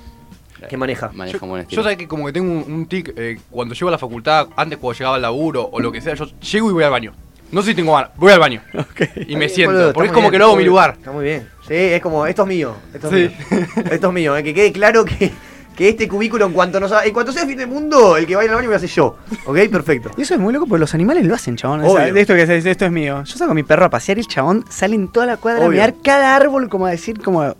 que 0.69 0.77
maneja. 0.77 1.09
Maneja 1.11 1.39
buen 1.39 1.63
yo 1.63 1.63
estilo. 1.63 1.83
sé 1.83 1.97
que 1.97 2.07
como 2.07 2.27
que 2.27 2.33
tengo 2.33 2.51
un, 2.51 2.71
un 2.71 2.85
tic 2.85 3.13
eh, 3.17 3.39
cuando 3.49 3.73
llego 3.73 3.87
a 3.87 3.91
la 3.93 3.97
facultad, 3.97 4.47
antes 4.55 4.77
cuando 4.77 4.95
llegaba 4.99 5.15
al 5.15 5.23
laburo 5.23 5.67
o 5.71 5.79
lo 5.79 5.91
que 5.91 6.01
sea, 6.01 6.13
yo 6.13 6.25
llego 6.39 6.69
y 6.69 6.73
voy 6.73 6.83
al 6.83 6.91
baño. 6.91 7.13
No 7.51 7.61
sé 7.61 7.69
si 7.71 7.75
tengo 7.75 7.93
ganas, 7.93 8.11
voy 8.15 8.31
al 8.31 8.39
baño. 8.39 8.61
Y 9.27 9.35
me 9.35 9.49
siento, 9.49 9.73
Boludo, 9.73 9.93
porque 9.93 10.07
es 10.07 10.13
como 10.13 10.31
que 10.31 10.37
lo 10.37 10.45
hago 10.45 10.53
a 10.53 10.57
mi 10.57 10.63
lugar. 10.65 10.95
Está 10.97 11.11
muy 11.11 11.23
bien. 11.25 11.47
Sí, 11.67 11.73
es 11.75 12.01
como, 12.01 12.25
esto 12.25 12.43
es 12.43 12.47
mío. 12.47 12.75
Esto 12.93 13.09
es 13.15 13.31
Sí. 13.31 13.35
mío. 13.55 13.65
Esto 13.91 14.07
es 14.07 14.13
mío. 14.13 14.37
eh, 14.37 14.43
Que 14.43 14.53
quede 14.53 14.71
claro 14.71 15.03
que, 15.05 15.31
que 15.75 15.89
este 15.89 16.07
cubículo, 16.07 16.45
en 16.45 16.53
cuanto, 16.53 16.79
nos, 16.79 16.91
en 17.03 17.13
cuanto 17.13 17.31
sea 17.31 17.45
fin 17.45 17.57
del 17.57 17.67
mundo, 17.67 18.17
el 18.17 18.25
que 18.25 18.35
vaya 18.35 18.49
al 18.49 18.55
baño 18.55 18.67
voy 18.67 18.75
a 18.75 18.79
ser 18.79 18.89
yo. 18.89 19.17
¿Ok? 19.45 19.57
Perfecto. 19.71 20.11
Y 20.17 20.21
eso 20.21 20.33
es 20.33 20.39
muy 20.39 20.53
loco 20.53 20.65
porque 20.67 20.79
los 20.79 20.93
animales 20.93 21.25
lo 21.25 21.35
hacen, 21.35 21.55
chabón. 21.55 21.81
Obvio. 21.81 21.91
O 21.93 21.97
sea, 21.97 22.11
de 22.13 22.21
esto 22.21 22.33
que 22.35 22.45
se 22.47 22.55
dice, 22.55 22.71
esto 22.71 22.85
es 22.85 22.91
mío. 22.91 23.23
Yo 23.23 23.37
saco 23.37 23.51
a 23.51 23.55
mi 23.55 23.63
perro 23.63 23.85
a 23.85 23.89
pasear 23.89 24.17
y 24.17 24.21
el 24.21 24.27
chabón 24.27 24.65
sale 24.69 24.95
en 24.95 25.07
toda 25.09 25.25
la 25.25 25.37
cuadra 25.37 25.59
a 25.63 25.67
Obvio. 25.67 25.71
mirar 25.81 25.95
cada 26.03 26.35
árbol 26.35 26.69
como 26.69 26.85
a 26.87 26.91
decir 26.91 27.21
como 27.21 27.55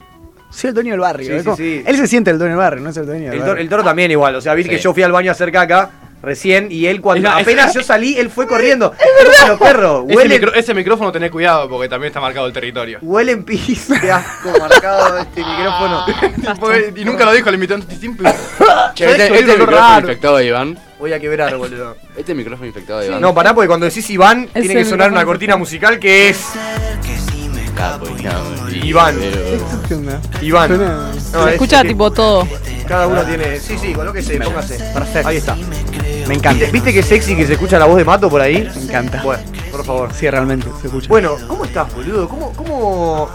soy 0.49 0.67
el 0.69 0.73
dueño 0.73 0.91
del 0.91 0.99
barrio. 0.99 1.27
Sí, 1.31 1.37
sí, 1.39 1.43
como- 1.45 1.55
sí. 1.57 1.83
Él 1.85 1.95
se 1.97 2.07
siente 2.07 2.31
el 2.31 2.37
dueño 2.37 2.51
del 2.55 2.59
barrio, 2.59 2.83
no 2.83 2.89
es 2.89 2.97
el 2.97 3.05
dueño 3.05 3.25
del 3.25 3.33
El, 3.33 3.39
toro, 3.39 3.47
barrio. 3.51 3.63
el 3.63 3.69
toro 3.69 3.83
también 3.83 4.11
igual. 4.11 4.35
O 4.35 4.41
sea, 4.41 4.53
viste 4.53 4.69
Sí. 4.71 4.77
que 4.77 4.81
yo 4.81 4.93
fui 4.93 5.03
al 5.03 5.11
baño 5.13 5.31
a 5.31 5.33
hacer 5.33 5.51
caca 5.51 5.89
recién 6.21 6.67
y 6.71 6.85
él 6.87 7.01
cuando 7.01 7.27
Es 7.29 7.35
es- 7.35 7.41
apenas 7.41 7.73
yo 7.73 7.81
salí, 7.83 8.17
él 8.17 8.29
fue 8.29 8.47
corriendo. 8.47 8.93
Es 8.93 9.25
verdad. 9.25 9.47
Los 9.47 9.59
perros, 9.59 10.05
Ese, 10.07 10.15
huelen, 10.17 10.41
micro- 10.41 10.53
ese 10.53 10.73
micrófono 10.73 11.11
tenés 11.11 11.31
cuidado 11.31 11.67
porque 11.69 11.89
también 11.89 12.07
está 12.09 12.19
marcado 12.19 12.47
el 12.47 12.53
territorio. 12.53 12.99
huelen 13.01 13.43
pis. 13.43 13.87
Qué 14.01 14.11
asco 14.11 14.51
marcado 14.59 15.17
este 15.19 15.41
micrófono. 15.43 16.05
y 16.95 17.05
nunca 17.05 17.25
lo 17.25 17.33
dijo 17.33 17.49
el 17.49 17.55
invitante. 17.55 17.97
Che, 18.93 19.05
¿Sabes 19.05 19.19
este, 19.21 19.39
este 19.39 19.51
micrófono 19.53 19.77
raro. 19.77 19.99
infectado 20.01 20.37
de 20.37 20.45
Iván. 20.47 20.77
Voy 20.99 21.13
a 21.13 21.19
quebrar, 21.19 21.55
boludo. 21.57 21.95
Este 22.15 22.35
micrófono 22.35 22.67
infectado 22.67 22.99
de 22.99 23.07
Iván. 23.07 23.21
No, 23.21 23.33
pará, 23.33 23.53
porque 23.55 23.67
cuando 23.67 23.85
decís 23.85 24.07
Iván, 24.09 24.47
tiene 24.53 24.73
que 24.75 24.85
sonar 24.85 25.11
una 25.11 25.23
cortina 25.25 25.55
musical 25.57 25.97
que 25.99 26.29
es. 26.29 26.45
Capo, 27.75 28.05
y 28.05 28.23
no, 28.23 28.85
Iván. 28.85 29.15
pero- 29.17 29.81
¿Qué 29.87 29.93
onda? 29.95 30.21
Iván. 30.41 30.77
No, 30.77 31.13
Se 31.13 31.19
es- 31.47 31.53
escucha 31.53 31.81
es- 31.81 31.87
tipo 31.87 32.11
todo. 32.11 32.47
Cada 32.87 33.07
uno 33.07 33.23
tiene. 33.23 33.59
Sí, 33.59 33.77
sí, 33.79 33.93
colóquese, 33.93 34.37
póngase. 34.39 34.77
Perfecto. 34.93 35.27
Ahí 35.29 35.37
está. 35.37 35.55
Me 36.31 36.37
encanta. 36.37 36.59
¿Viste, 36.59 36.71
viste 36.71 36.93
que 36.93 37.03
sexy 37.03 37.35
que 37.35 37.45
se 37.45 37.53
escucha 37.53 37.77
la 37.77 37.85
voz 37.87 37.97
de 37.97 38.05
Mato 38.05 38.29
por 38.29 38.39
ahí? 38.39 38.65
Me 38.73 38.83
encanta. 38.83 39.21
Bueno, 39.21 39.43
por 39.69 39.83
favor. 39.83 40.13
Sí, 40.13 40.29
realmente 40.29 40.65
se 40.79 40.87
escucha. 40.87 41.09
Bueno, 41.09 41.35
¿cómo 41.45 41.65
estás, 41.65 41.93
boludo? 41.93 42.29
¿Cómo, 42.29 42.53
cómo... 42.53 43.29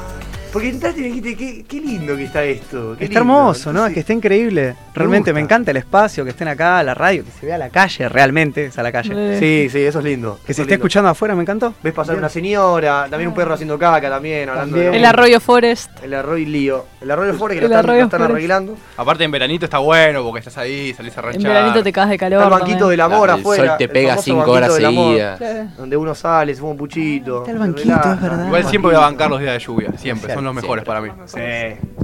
Porque 0.53 0.71
entraste 0.71 1.01
y 1.01 1.03
me 1.03 1.09
dijiste, 1.09 1.37
qué, 1.37 1.65
qué 1.69 1.81
lindo 1.81 2.17
que 2.17 2.25
está 2.25 2.43
esto. 2.45 2.95
qué 2.99 3.05
Está 3.05 3.21
lindo. 3.21 3.35
hermoso, 3.35 3.73
¿no? 3.73 3.87
Es 3.87 3.93
que 3.93 4.01
está 4.01 4.13
increíble. 4.13 4.75
Realmente 4.95 5.33
me, 5.35 5.41
encanta 5.41 5.71
el 5.71 5.77
espacio, 5.77 6.25
que 6.25 6.31
estén 6.31 6.49
acá, 6.49 6.83
la 6.83 6.95
radio, 6.95 7.23
que 7.25 7.31
se 7.31 7.45
vea 7.45 7.59
la 7.59 7.69
calle, 7.69 8.09
realmente, 8.09 8.67
es 8.67 8.79
a 8.79 8.83
la 8.83 8.91
calle. 8.91 9.13
Eh. 9.15 9.39
Sí, 9.39 9.69
sí, 9.71 9.85
eso 9.85 9.99
es 9.99 10.05
lindo. 10.07 10.39
Que 10.47 10.47
se 10.47 10.53
es 10.53 10.59
esté 10.61 10.71
lindo. 10.71 10.75
escuchando 10.77 11.11
afuera, 11.11 11.35
me 11.35 11.43
encantó. 11.43 11.75
Ves 11.83 11.93
pasar 11.93 12.17
una 12.17 12.31
señora, 12.31 13.07
también 13.11 13.29
un 13.29 13.35
perro 13.35 13.53
haciendo 13.55 13.79
caca 13.79 14.09
también, 14.09 14.49
hablando 14.49 14.75
También. 14.77 14.93
de... 14.93 14.99
El 14.99 15.05
arroyo 15.05 15.39
Forest. 15.41 15.91
El 16.03 16.15
arroyo 16.15 16.47
lío. 16.49 16.87
El 17.03 17.11
arroyo 17.11 17.35
Forest 17.35 17.61
que 17.61 17.67
El 17.67 17.71
lo 17.73 17.79
están, 17.95 18.21
lo 18.21 18.25
arreglando. 18.27 18.77
Aparte 18.97 19.25
en 19.25 19.31
veranito 19.31 19.67
está 19.67 19.79
bueno 19.79 20.23
porque 20.25 20.39
estás 20.39 20.57
ahí, 20.57 20.95
salís 20.95 21.15
a 21.19 21.21
En 21.21 21.27
ranchar. 21.27 21.53
veranito 21.53 21.83
te 21.83 21.93
cagas 21.93 22.11
de 22.11 22.19
calor. 22.19 22.43
Está 22.43 22.55
el 22.55 22.61
banquito 22.61 22.79
también. 22.79 22.91
del 22.91 23.01
amor 23.03 23.29
El 23.29 23.35
afuera. 23.41 23.67
sol 23.67 23.75
te 23.79 23.85
el 23.85 23.91
pega 23.91 24.17
cinco 24.17 24.51
horas 24.51 24.75
seguidas. 24.75 25.41
Donde 25.77 25.97
uno 25.97 26.15
sale, 26.15 26.55
se 26.55 26.61
fuma 26.61 26.73
un 26.73 26.79
puchito. 26.79 27.41
Está 27.41 27.51
el 27.51 27.59
banquito, 27.59 28.13
es 28.15 28.21
verdad. 28.23 28.47
Igual 28.47 28.65
siempre 28.65 28.89
voy 28.93 28.97
a 28.97 29.01
bancar 29.01 29.29
los 29.31 29.41
días 29.41 29.53
de 29.53 29.59
lluvia, 29.59 29.93
siempre, 29.99 30.33
son 30.37 30.45
los 30.45 30.55
mejores 30.55 30.85
para 30.85 31.01
mí. 31.01 31.09
Sí, 31.27 31.41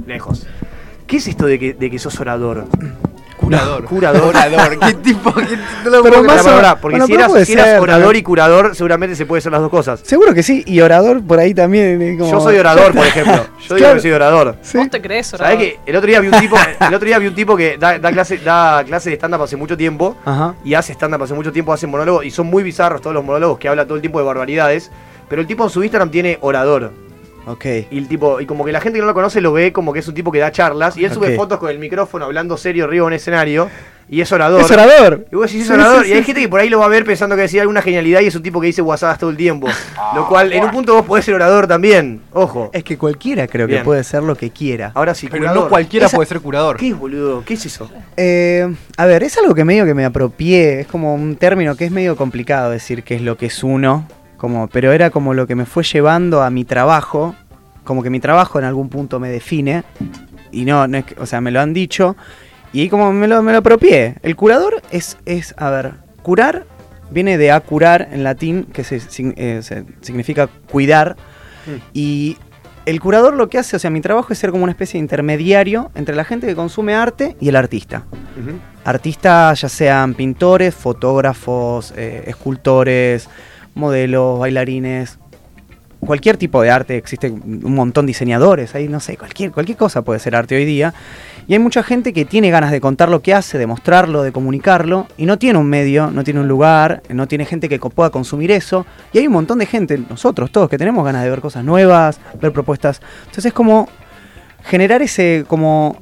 lejos. 0.05 0.45
¿Qué 1.07 1.17
es 1.17 1.27
esto 1.27 1.45
de 1.45 1.59
que, 1.59 1.73
de 1.73 1.89
que 1.91 1.99
sos 1.99 2.19
orador? 2.19 2.65
Curador. 3.37 3.83
Curador. 3.89 4.33
¿qué 4.79 4.93
tipo? 4.95 5.33
¿Qué- 5.33 5.57
no 5.83 5.89
lo 5.89 6.03
Pero 6.03 6.23
más 6.23 6.75
porque 6.81 6.95
bueno, 6.95 7.07
si 7.07 7.13
eras, 7.13 7.29
puede 7.29 7.45
si 7.45 7.53
eras 7.53 7.65
ser, 7.67 7.79
orador 7.81 8.15
y 8.15 8.23
curador, 8.23 8.73
seguramente 8.75 9.15
se 9.15 9.25
puede 9.25 9.41
ser 9.41 9.51
las 9.51 9.61
dos 9.61 9.69
cosas. 9.69 9.99
Seguro 10.03 10.33
que 10.33 10.43
sí, 10.43 10.63
y 10.65 10.79
orador 10.79 11.21
por 11.23 11.39
ahí 11.39 11.53
también. 11.53 12.01
eh, 12.01 12.17
como- 12.17 12.31
Yo 12.31 12.39
soy 12.41 12.57
orador, 12.57 12.93
por 12.93 13.05
ejemplo. 13.05 13.45
Yo 13.67 13.75
digo 13.75 13.93
que 13.93 13.99
soy 13.99 14.11
orador. 14.11 14.55
Sí. 14.61 14.77
¿Vos 14.77 14.89
te 14.89 15.01
crees, 15.01 15.27
¿Sabés 15.27 15.41
orador? 15.41 15.59
que 15.59 15.79
el 15.85 15.95
otro 15.95 16.07
día 16.07 16.19
vi 16.21 16.27
un 16.29 16.39
tipo, 16.39 16.55
el 16.79 16.93
otro 16.93 17.05
día 17.05 17.19
vi 17.19 17.27
un 17.27 17.35
tipo 17.35 17.57
que 17.57 17.77
da, 17.77 17.99
da 17.99 18.11
clase, 18.11 18.37
da 18.37 18.83
clase 18.85 19.09
de 19.09 19.15
stand-up 19.17 19.41
hace 19.43 19.57
mucho 19.57 19.75
tiempo 19.75 20.15
Ajá. 20.25 20.55
y 20.63 20.73
hace 20.73 20.93
stand-up 20.93 21.21
hace 21.23 21.33
mucho 21.33 21.51
tiempo, 21.51 21.73
hace 21.73 21.85
monólogos 21.85 22.25
y 22.25 22.31
son 22.31 22.47
muy 22.47 22.63
bizarros 22.63 23.01
todos 23.01 23.13
los 23.13 23.23
monólogos 23.25 23.59
que 23.59 23.67
habla 23.67 23.83
todo 23.85 23.95
el 23.95 24.01
tiempo 24.01 24.19
de 24.19 24.25
barbaridades. 24.25 24.89
Pero 25.29 25.41
el 25.41 25.47
tipo 25.47 25.63
en 25.63 25.69
su 25.69 25.81
Instagram 25.83 26.11
tiene 26.11 26.37
orador. 26.41 26.91
Ok. 27.45 27.65
Y 27.91 27.97
el 27.97 28.07
tipo, 28.07 28.39
y 28.39 28.45
como 28.45 28.63
que 28.65 28.71
la 28.71 28.79
gente 28.81 28.97
que 28.97 29.01
no 29.01 29.07
lo 29.07 29.13
conoce 29.13 29.41
lo 29.41 29.51
ve 29.53 29.73
como 29.73 29.91
que 29.93 29.99
es 29.99 30.07
un 30.07 30.13
tipo 30.13 30.31
que 30.31 30.39
da 30.39 30.51
charlas. 30.51 30.95
Y 30.97 31.05
él 31.05 31.11
sube 31.11 31.35
fotos 31.35 31.59
con 31.59 31.69
el 31.69 31.79
micrófono 31.79 32.25
hablando 32.25 32.55
serio 32.57 32.85
arriba 32.85 33.03
en 33.03 33.07
un 33.07 33.13
escenario. 33.13 33.69
Y 34.09 34.19
es 34.19 34.31
orador. 34.33 34.59
Es 34.61 34.69
orador. 34.69 35.25
Y 35.31 35.35
vos 35.37 35.45
decís, 35.47 35.61
es 35.61 35.67
Sí, 35.67 35.73
orador. 35.73 36.03
sí, 36.03 36.09
y 36.11 36.13
hay 36.13 36.19
sí, 36.19 36.25
gente 36.25 36.41
que 36.41 36.49
por 36.49 36.59
ahí 36.59 36.67
lo 36.69 36.77
va 36.79 36.85
a 36.85 36.89
ver 36.89 37.05
pensando 37.05 37.37
que 37.37 37.43
decía 37.43 37.61
alguna 37.61 37.81
genialidad 37.81 38.19
y 38.19 38.27
es 38.27 38.35
un 38.35 38.43
tipo 38.43 38.59
que 38.59 38.67
dice 38.67 38.81
guasadas 38.81 39.17
todo 39.17 39.29
el 39.29 39.37
tiempo. 39.37 39.67
lo 40.13 40.27
cual, 40.27 40.51
en 40.51 40.63
un 40.65 40.71
punto 40.71 40.93
vos 40.93 41.05
podés 41.05 41.23
ser 41.25 41.33
orador 41.35 41.67
también. 41.67 42.21
Ojo. 42.33 42.69
Es 42.73 42.83
que 42.83 42.97
cualquiera 42.97 43.47
creo 43.47 43.65
Bien. 43.65 43.79
que 43.79 43.85
puede 43.85 44.03
ser 44.03 44.21
lo 44.21 44.35
que 44.35 44.49
quiera. 44.51 44.91
Ahora 44.93 45.15
sí, 45.15 45.27
Pero 45.31 45.43
curador. 45.43 45.63
no 45.63 45.69
cualquiera 45.69 46.07
Esa- 46.07 46.17
puede 46.17 46.27
ser 46.27 46.41
curador. 46.41 46.77
¿Qué 46.77 46.89
es, 46.89 46.97
boludo? 46.97 47.43
¿Qué 47.45 47.53
es 47.53 47.65
eso? 47.65 47.89
Eh, 48.17 48.73
a 48.97 49.05
ver, 49.05 49.23
es 49.23 49.37
algo 49.37 49.55
que 49.55 49.63
medio 49.63 49.85
que 49.85 49.93
me 49.93 50.03
apropié, 50.05 50.81
es 50.81 50.87
como 50.87 51.15
un 51.15 51.37
término 51.37 51.75
que 51.77 51.85
es 51.85 51.91
medio 51.91 52.15
complicado 52.17 52.71
decir 52.71 53.03
qué 53.03 53.15
es 53.15 53.21
lo 53.21 53.37
que 53.37 53.45
es 53.47 53.63
uno, 53.63 54.05
como, 54.43 54.67
pero 54.67 54.91
era 54.91 55.09
como 55.09 55.33
lo 55.33 55.47
que 55.47 55.55
me 55.55 55.65
fue 55.65 55.83
llevando 55.85 56.43
a 56.43 56.49
mi 56.49 56.65
trabajo, 56.65 57.33
como 57.85 58.03
que 58.03 58.09
mi 58.09 58.19
trabajo 58.19 58.59
en 58.59 58.65
algún 58.65 58.89
punto 58.89 59.17
me 59.17 59.29
define, 59.29 59.85
y 60.51 60.65
no, 60.65 60.85
no 60.85 60.97
es 60.97 61.05
que- 61.05 61.15
o 61.17 61.25
sea, 61.25 61.39
me 61.39 61.49
lo 61.49 61.61
han 61.61 61.71
dicho, 61.73 62.17
y 62.73 62.81
ahí 62.81 62.89
como 62.89 63.13
me 63.13 63.25
lo, 63.29 63.41
me 63.41 63.53
lo 63.53 63.59
apropié. 63.59 64.15
El 64.21 64.35
curador 64.35 64.81
es, 64.91 65.15
es, 65.25 65.55
a 65.57 65.69
ver, 65.69 65.93
curar 66.23 66.65
viene 67.09 67.37
de 67.37 67.51
a 67.53 67.61
curar 67.61 68.09
en 68.11 68.25
latín, 68.25 68.65
que 68.65 68.83
se, 68.83 68.97
eh, 69.37 69.61
se- 69.63 69.85
significa 70.01 70.47
cuidar, 70.69 71.15
y 71.93 72.35
el 72.85 72.99
curador 72.99 73.35
lo 73.35 73.47
que 73.47 73.59
hace, 73.59 73.77
o 73.77 73.79
sea, 73.79 73.89
mi 73.91 74.01
trabajo 74.01 74.33
es 74.33 74.39
ser 74.39 74.51
como 74.51 74.63
una 74.63 74.73
especie 74.73 74.97
de 74.97 75.03
intermediario 75.03 75.89
entre 75.95 76.17
la 76.17 76.25
gente 76.25 76.47
que 76.47 76.53
consume 76.55 76.95
arte 76.95 77.37
y 77.39 77.47
el 77.47 77.55
artista. 77.55 78.03
Artistas, 78.83 79.61
ya 79.61 79.69
sean 79.69 80.15
pintores, 80.15 80.75
fotógrafos, 80.75 81.93
eh, 81.95 82.25
escultores, 82.27 83.29
modelos, 83.75 84.39
bailarines, 84.39 85.19
cualquier 86.05 86.37
tipo 86.37 86.61
de 86.61 86.69
arte, 86.69 86.97
existe 86.97 87.29
un 87.31 87.73
montón 87.75 88.05
de 88.05 88.11
diseñadores, 88.11 88.75
ahí 88.75 88.87
no 88.87 88.99
sé, 88.99 89.17
cualquier, 89.17 89.51
cualquier 89.51 89.77
cosa 89.77 90.01
puede 90.01 90.19
ser 90.19 90.35
arte 90.35 90.55
hoy 90.55 90.65
día. 90.65 90.93
Y 91.47 91.53
hay 91.53 91.59
mucha 91.59 91.83
gente 91.83 92.13
que 92.13 92.25
tiene 92.25 92.51
ganas 92.51 92.71
de 92.71 92.79
contar 92.79 93.09
lo 93.09 93.21
que 93.21 93.33
hace, 93.33 93.57
de 93.57 93.67
mostrarlo, 93.67 94.23
de 94.23 94.31
comunicarlo, 94.31 95.07
y 95.17 95.25
no 95.25 95.37
tiene 95.37 95.59
un 95.59 95.67
medio, 95.67 96.11
no 96.11 96.23
tiene 96.23 96.39
un 96.39 96.47
lugar, 96.47 97.03
no 97.09 97.27
tiene 97.27 97.45
gente 97.45 97.67
que 97.67 97.79
pueda 97.79 98.09
consumir 98.09 98.51
eso. 98.51 98.85
Y 99.11 99.19
hay 99.19 99.27
un 99.27 99.33
montón 99.33 99.59
de 99.59 99.65
gente, 99.65 99.97
nosotros 100.09 100.51
todos, 100.51 100.69
que 100.69 100.77
tenemos 100.77 101.03
ganas 101.03 101.23
de 101.23 101.29
ver 101.29 101.41
cosas 101.41 101.63
nuevas, 101.63 102.19
ver 102.41 102.51
propuestas. 102.53 103.01
Entonces 103.21 103.47
es 103.47 103.53
como 103.53 103.89
generar 104.63 105.01
ese, 105.01 105.45
como, 105.47 105.97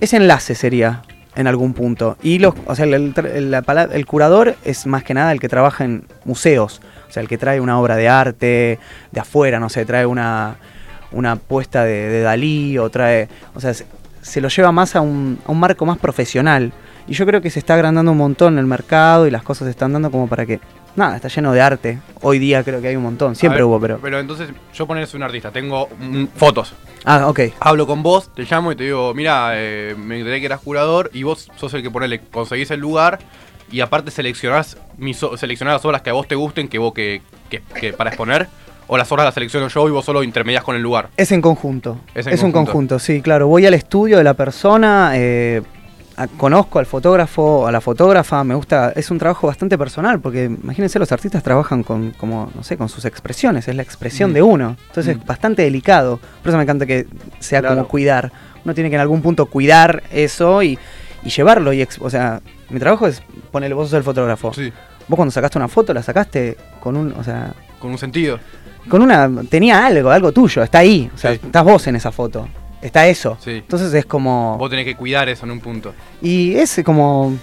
ese 0.00 0.16
enlace 0.16 0.54
sería 0.54 1.02
en 1.38 1.46
algún 1.46 1.72
punto. 1.72 2.18
Y 2.20 2.40
los, 2.40 2.52
o 2.66 2.74
sea, 2.74 2.84
el, 2.84 3.14
el 3.14 4.06
curador 4.06 4.56
es 4.64 4.86
más 4.86 5.04
que 5.04 5.14
nada 5.14 5.30
el 5.30 5.38
que 5.38 5.48
trabaja 5.48 5.84
en 5.84 6.02
museos. 6.24 6.82
O 7.08 7.12
sea, 7.12 7.22
el 7.22 7.28
que 7.28 7.38
trae 7.38 7.60
una 7.60 7.80
obra 7.80 7.94
de 7.94 8.08
arte 8.08 8.80
de 9.12 9.20
afuera, 9.20 9.60
no 9.60 9.68
sé, 9.68 9.86
trae 9.86 10.04
una, 10.04 10.56
una 11.12 11.36
puesta 11.36 11.84
de, 11.84 12.08
de 12.08 12.22
Dalí 12.22 12.76
o 12.76 12.90
trae. 12.90 13.28
O 13.54 13.60
sea, 13.60 13.72
se, 13.72 13.86
se 14.20 14.40
lo 14.40 14.48
lleva 14.48 14.72
más 14.72 14.96
a 14.96 15.00
un, 15.00 15.38
a 15.46 15.52
un 15.52 15.60
marco 15.60 15.86
más 15.86 15.98
profesional. 15.98 16.72
Y 17.06 17.14
yo 17.14 17.24
creo 17.24 17.40
que 17.40 17.50
se 17.50 17.60
está 17.60 17.74
agrandando 17.74 18.10
un 18.10 18.18
montón 18.18 18.58
el 18.58 18.66
mercado 18.66 19.28
y 19.28 19.30
las 19.30 19.44
cosas 19.44 19.66
se 19.66 19.70
están 19.70 19.92
dando 19.92 20.10
como 20.10 20.26
para 20.26 20.44
que. 20.44 20.58
Nada, 20.98 21.14
está 21.16 21.28
lleno 21.28 21.52
de 21.52 21.60
arte. 21.60 21.98
Hoy 22.22 22.40
día 22.40 22.64
creo 22.64 22.80
que 22.82 22.88
hay 22.88 22.96
un 22.96 23.04
montón. 23.04 23.36
Siempre 23.36 23.58
ver, 23.58 23.64
hubo, 23.64 23.80
pero. 23.80 23.98
Pero 24.02 24.18
entonces, 24.18 24.48
yo 24.74 24.84
ponerse 24.86 25.16
un 25.16 25.22
artista, 25.22 25.52
tengo 25.52 25.88
mm, 25.98 26.24
fotos. 26.34 26.74
Ah, 27.04 27.28
ok. 27.28 27.40
Hablo 27.60 27.86
con 27.86 28.02
vos, 28.02 28.30
te 28.34 28.42
llamo 28.42 28.72
y 28.72 28.76
te 28.76 28.82
digo, 28.84 29.14
mira, 29.14 29.52
eh, 29.54 29.94
me 29.96 30.18
enteré 30.18 30.40
que 30.40 30.46
eras 30.46 30.60
curador 30.60 31.08
y 31.14 31.22
vos 31.22 31.48
sos 31.56 31.72
el 31.74 31.82
que 31.84 31.90
ponele, 31.90 32.20
conseguís 32.32 32.70
el 32.72 32.80
lugar 32.80 33.20
y 33.70 33.80
aparte 33.80 34.10
seleccionás, 34.10 34.76
mis, 34.96 35.24
seleccionás 35.36 35.74
las 35.74 35.84
obras 35.84 36.02
que 36.02 36.10
a 36.10 36.14
vos 36.14 36.26
te 36.26 36.34
gusten, 36.34 36.66
que 36.66 36.78
vos 36.78 36.92
que, 36.92 37.22
que- 37.48 37.62
que 37.80 37.92
para 37.92 38.10
exponer, 38.10 38.48
o 38.88 38.98
las 38.98 39.12
obras 39.12 39.24
las 39.26 39.34
selecciono 39.34 39.68
yo 39.68 39.86
y 39.86 39.92
vos 39.92 40.04
solo 40.04 40.24
intermedias 40.24 40.64
con 40.64 40.74
el 40.74 40.82
lugar. 40.82 41.10
Es 41.16 41.30
en 41.30 41.40
conjunto. 41.40 41.98
Es 42.14 42.26
Es, 42.26 42.40
en 42.40 42.46
un 42.46 42.50
conjunto. 42.52 42.72
conjunto, 42.72 42.98
sí, 42.98 43.22
claro. 43.22 43.46
Voy 43.46 43.66
al 43.66 43.74
estudio 43.74 44.18
de 44.18 44.24
la 44.24 44.34
persona, 44.34 45.12
eh, 45.14 45.62
a- 46.18 46.26
conozco 46.26 46.78
al 46.78 46.86
fotógrafo, 46.86 47.66
a 47.66 47.72
la 47.72 47.80
fotógrafa, 47.80 48.42
me 48.44 48.54
gusta, 48.54 48.92
es 48.96 49.10
un 49.10 49.18
trabajo 49.18 49.46
bastante 49.46 49.78
personal, 49.78 50.20
porque 50.20 50.44
imagínense, 50.44 50.98
los 50.98 51.10
artistas 51.12 51.42
trabajan 51.42 51.82
con, 51.82 52.10
como, 52.12 52.50
no 52.54 52.62
sé, 52.62 52.76
con 52.76 52.88
sus 52.88 53.04
expresiones, 53.04 53.68
es 53.68 53.74
la 53.76 53.82
expresión 53.82 54.30
Mm. 54.30 54.34
de 54.34 54.42
uno. 54.42 54.76
Entonces 54.88 55.16
Mm. 55.16 55.20
es 55.20 55.26
bastante 55.26 55.62
delicado. 55.62 56.18
Por 56.42 56.48
eso 56.48 56.56
me 56.56 56.64
encanta 56.64 56.86
que 56.86 57.06
sea 57.38 57.60
Claro. 57.60 57.76
como 57.76 57.88
cuidar. 57.88 58.32
Uno 58.64 58.74
tiene 58.74 58.90
que 58.90 58.96
en 58.96 59.00
algún 59.00 59.22
punto 59.22 59.46
cuidar 59.46 60.02
eso 60.12 60.62
y, 60.62 60.78
y 61.24 61.30
llevarlo. 61.30 61.72
Y 61.72 61.86
o 62.00 62.10
sea, 62.10 62.40
mi 62.70 62.78
trabajo 62.80 63.06
es 63.06 63.22
ponerle, 63.50 63.74
vos 63.74 63.88
sos 63.88 63.96
el 63.98 64.02
fotógrafo. 64.04 64.52
Sí, 64.52 64.72
Vos 65.08 65.16
cuando 65.16 65.32
sacaste 65.32 65.56
una 65.56 65.68
foto, 65.68 65.94
la 65.94 66.02
sacaste 66.02 66.56
con 66.80 66.94
un, 66.94 67.12
o 67.12 67.24
sea, 67.24 67.54
con 67.80 67.90
un 67.90 67.96
sentido. 67.98 68.38
con 68.90 69.00
una 69.02 69.30
tenía 69.48 69.86
algo, 69.86 70.10
algo 70.10 70.32
tuyo, 70.32 70.62
está 70.62 70.78
ahí, 70.80 71.10
o 71.14 71.16
sea, 71.16 71.32
Sí. 71.32 71.40
estás 71.44 71.64
vos 71.64 71.86
en 71.86 71.96
esa 71.96 72.10
foto. 72.12 72.46
Está 72.80 73.06
eso. 73.08 73.36
Sí. 73.40 73.50
Entonces 73.52 73.92
es 73.94 74.06
como 74.06 74.56
Vos 74.58 74.70
tenés 74.70 74.84
que 74.84 74.94
cuidar 74.96 75.28
eso 75.28 75.44
en 75.46 75.52
un 75.52 75.60
punto. 75.60 75.94
y 76.22 76.54
es 76.54 76.80
como 76.84 77.36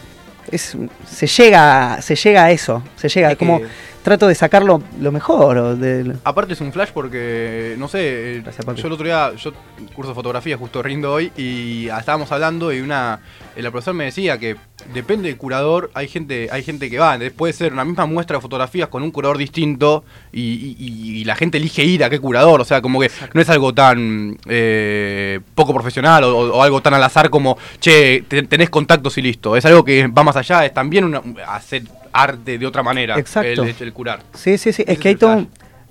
es 0.52 0.78
se 1.10 1.28
llega 1.28 2.02
se 2.02 2.16
llega 2.16 2.46
a 2.46 2.52
eso, 2.52 2.84
se 2.96 3.10
llega 3.10 3.32
Es 3.32 3.38
como 3.38 3.60
que- 3.60 3.68
trato 4.04 4.28
de 4.28 4.36
sacarlo 4.36 4.84
lo 5.00 5.12
mejor 5.12 5.58
o 5.58 5.76
de 5.76 6.16
Aparte 6.24 6.54
es 6.54 6.62
un 6.62 6.72
flash 6.72 6.90
porque, 6.94 7.76
no 7.80 7.88
sé, 7.88 8.36
eh, 8.38 8.42
Gracias, 8.44 8.64
yo 8.78 8.86
el 8.88 8.94
otro 8.94 9.06
día, 9.06 9.34
yo 9.36 9.52
curso 9.96 10.10
de 10.12 10.16
fotografía 10.16 10.56
justo 10.58 10.84
rindo 10.84 11.12
hoy 11.12 11.32
y 11.36 11.88
estábamos 11.88 12.32
hablando 12.32 12.72
y 12.72 12.82
una, 12.82 13.20
la 13.58 13.72
profesora 13.72 13.94
me 13.94 14.06
decía 14.06 14.38
que 14.38 14.56
depende 14.94 15.30
del 15.30 15.38
curador, 15.38 15.90
hay 15.94 16.08
gente, 16.08 16.50
hay 16.52 16.64
gente 16.64 16.90
que 16.90 16.98
va, 17.00 17.18
puede 17.36 17.54
ser 17.54 17.74
una 17.74 17.86
misma 17.86 18.06
muestra 18.06 18.38
de 18.38 18.42
fotografías 18.42 18.90
con 18.90 19.02
un 19.04 19.12
curador 19.12 19.38
distinto 19.38 20.04
y, 20.32 20.42
y- 20.42 20.76
y- 20.80 21.18
y 21.22 21.24
la 21.26 21.36
gente 21.36 21.58
elige 21.58 21.84
ir 21.84 22.04
a 22.04 22.10
qué 22.10 22.20
curador, 22.20 22.60
o 22.62 22.66
sea, 22.66 22.82
como 22.82 23.00
que 23.00 23.10
no 23.34 23.42
es 23.42 23.50
algo 23.50 23.74
tan 23.74 24.38
eh, 24.48 25.40
poco 25.56 25.74
profesional 25.74 26.24
o, 26.26 26.38
o 26.58 26.62
algo 26.64 26.82
tan 26.82 26.94
al 26.94 27.04
azar 27.04 27.30
como, 27.30 27.58
che, 27.80 28.24
te- 28.28 28.44
tenés 28.44 28.70
contactos 28.70 29.18
y 29.18 29.22
listo, 29.22 29.56
es 29.56 29.66
algo 29.66 29.84
que 29.86 30.08
va 30.08 30.24
más 30.24 30.36
allá, 30.36 30.66
es 30.66 30.74
también 30.74 31.06
una- 31.06 31.22
hacer 31.48 31.84
arte 32.12 32.58
de 32.58 32.66
otra 32.66 32.84
manera, 32.84 33.18
Exacto. 33.18 33.64
el, 33.64 33.76
el 33.80 33.94
curar. 33.94 34.22
Sí, 34.34 34.58
sí, 34.58 34.72
sí. 34.74 34.84
Ese 34.84 34.92
Es 34.94 35.00
que 35.00 35.10
es 35.10 35.14
hay 35.16 35.20
todo, 35.20 35.46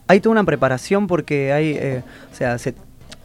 hay 0.06 0.20
toda 0.20 0.32
una 0.32 0.44
preparación 0.44 1.06
porque 1.06 1.52
hay, 1.52 1.76
eh, 1.78 2.02
o 2.32 2.34
sea, 2.34 2.58
se, 2.58 2.74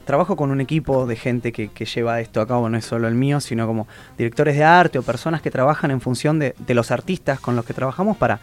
trabajo 0.10 0.36
con 0.36 0.49
un 0.49 0.60
equipo 0.60 1.05
de 1.05 1.16
gente 1.16 1.51
que, 1.51 1.68
que 1.68 1.86
lleva 1.86 2.20
esto 2.20 2.41
a 2.41 2.47
cabo, 2.47 2.68
no 2.68 2.78
es 2.80 2.84
solo 2.84 3.07
el 3.07 3.14
mío, 3.14 3.39
sino 3.39 3.68
como 3.68 3.88
directores 4.18 4.55
de 4.55 4.64
arte 4.64 4.97
o 4.97 5.03
personas 5.03 5.39
que 5.43 5.51
trabajan 5.51 5.91
en 5.91 6.01
función 6.01 6.39
de, 6.39 6.55
de 6.57 6.74
los 6.74 6.89
artistas 6.89 7.39
con 7.39 7.55
los 7.55 7.64
que 7.64 7.76
trabajamos 7.76 8.18
para, 8.18 8.39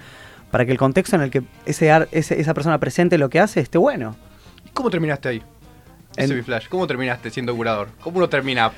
para 0.53 0.64
que 0.64 0.71
el 0.71 0.79
contexto 0.79 1.17
en 1.17 1.23
el 1.23 1.31
que 1.33 1.43
ese, 1.64 1.91
ar- 1.91 2.07
ese- 2.12 2.41
esa 2.41 2.55
persona 2.55 2.79
presente 2.79 3.19
lo 3.19 3.29
que 3.29 3.41
hace 3.41 3.59
esté 3.59 3.79
bueno. 3.79 4.14
¿Y 4.64 4.69
¿Cómo 4.71 4.91
terminaste 4.91 5.29
ahí? 5.29 5.43
En- 6.17 6.35
mi 6.37 6.43
flash. 6.43 6.69
¿Cómo 6.69 6.87
terminaste 6.87 7.31
siendo 7.31 7.55
curador? 7.57 7.89
¿Cómo 8.01 8.19
uno 8.19 8.29
termina 8.29 8.71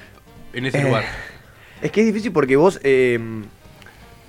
en 0.55 0.65
ese 0.65 0.79
Eh, 0.81 0.85
lugar? 0.85 1.05
Es 1.83 1.91
que 1.93 2.01
es 2.01 2.07
difícil 2.07 2.33
porque 2.33 2.57
vos 2.57 2.81
eh, 2.83 3.21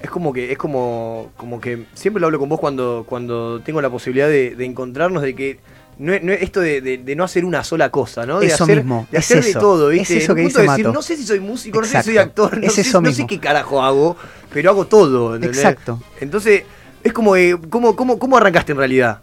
es 0.04 0.10
como 0.10 0.34
que 0.34 0.52
es 0.52 0.58
como 0.58 1.32
como 1.38 1.60
que 1.62 1.86
siempre 1.94 2.20
lo 2.22 2.28
hablo 2.28 2.40
con 2.40 2.50
vos 2.50 2.60
cuando 2.60 3.06
cuando 3.08 3.62
tengo 3.62 3.82
la 3.82 3.90
posibilidad 3.90 4.28
de, 4.28 4.56
de 4.56 4.66
encontrarnos 4.66 5.24
de 5.24 5.34
que 5.34 5.60
no, 6.00 6.14
es- 6.14 6.24
no 6.24 6.32
es 6.32 6.42
esto 6.42 6.60
de, 6.62 6.82
de- 6.82 6.98
de 6.98 7.16
no 7.16 7.24
hacer 7.24 7.46
una 7.46 7.64
sola 7.64 7.90
cosa, 7.90 8.26
¿no? 8.26 8.40
De 8.40 8.48
Eso 8.48 8.64
hacer, 8.64 8.78
mismo, 8.78 9.08
De 9.12 9.20
es 9.20 9.26
hacer 9.26 9.44
de 9.44 9.50
eso, 9.52 9.60
todo, 9.60 9.92
es 9.92 10.00
¿viste? 10.00 10.18
eso 10.18 10.32
En 10.32 10.36
que 10.38 10.42
dice 10.44 10.62
de 10.62 10.68
decir, 10.68 10.86
Mato. 10.86 10.94
no 10.94 11.02
sé 11.02 11.16
si 11.18 11.24
soy 11.26 11.40
músico, 11.40 11.80
no 11.80 11.86
sé 11.86 11.98
si 12.00 12.04
soy 12.06 12.18
actor, 12.18 12.58
no, 12.58 12.66
es 12.68 12.74
sé, 12.74 12.82
eso 12.82 13.02
no 13.02 13.12
sé 13.12 13.28
qué 13.28 13.40
carajo 13.40 13.84
hago, 13.84 14.18
pero 14.54 14.72
hago 14.72 14.88
todo, 14.88 15.36
¿entendés? 15.36 15.60
Exacto. 15.60 16.02
Entonces, 16.20 16.64
es 17.04 17.14
como, 17.14 17.36
eh, 17.36 17.56
¿cómo, 17.70 17.96
cómo, 17.96 18.18
¿cómo 18.18 18.38
arrancaste 18.38 18.72
en 18.72 18.78
realidad? 18.80 19.20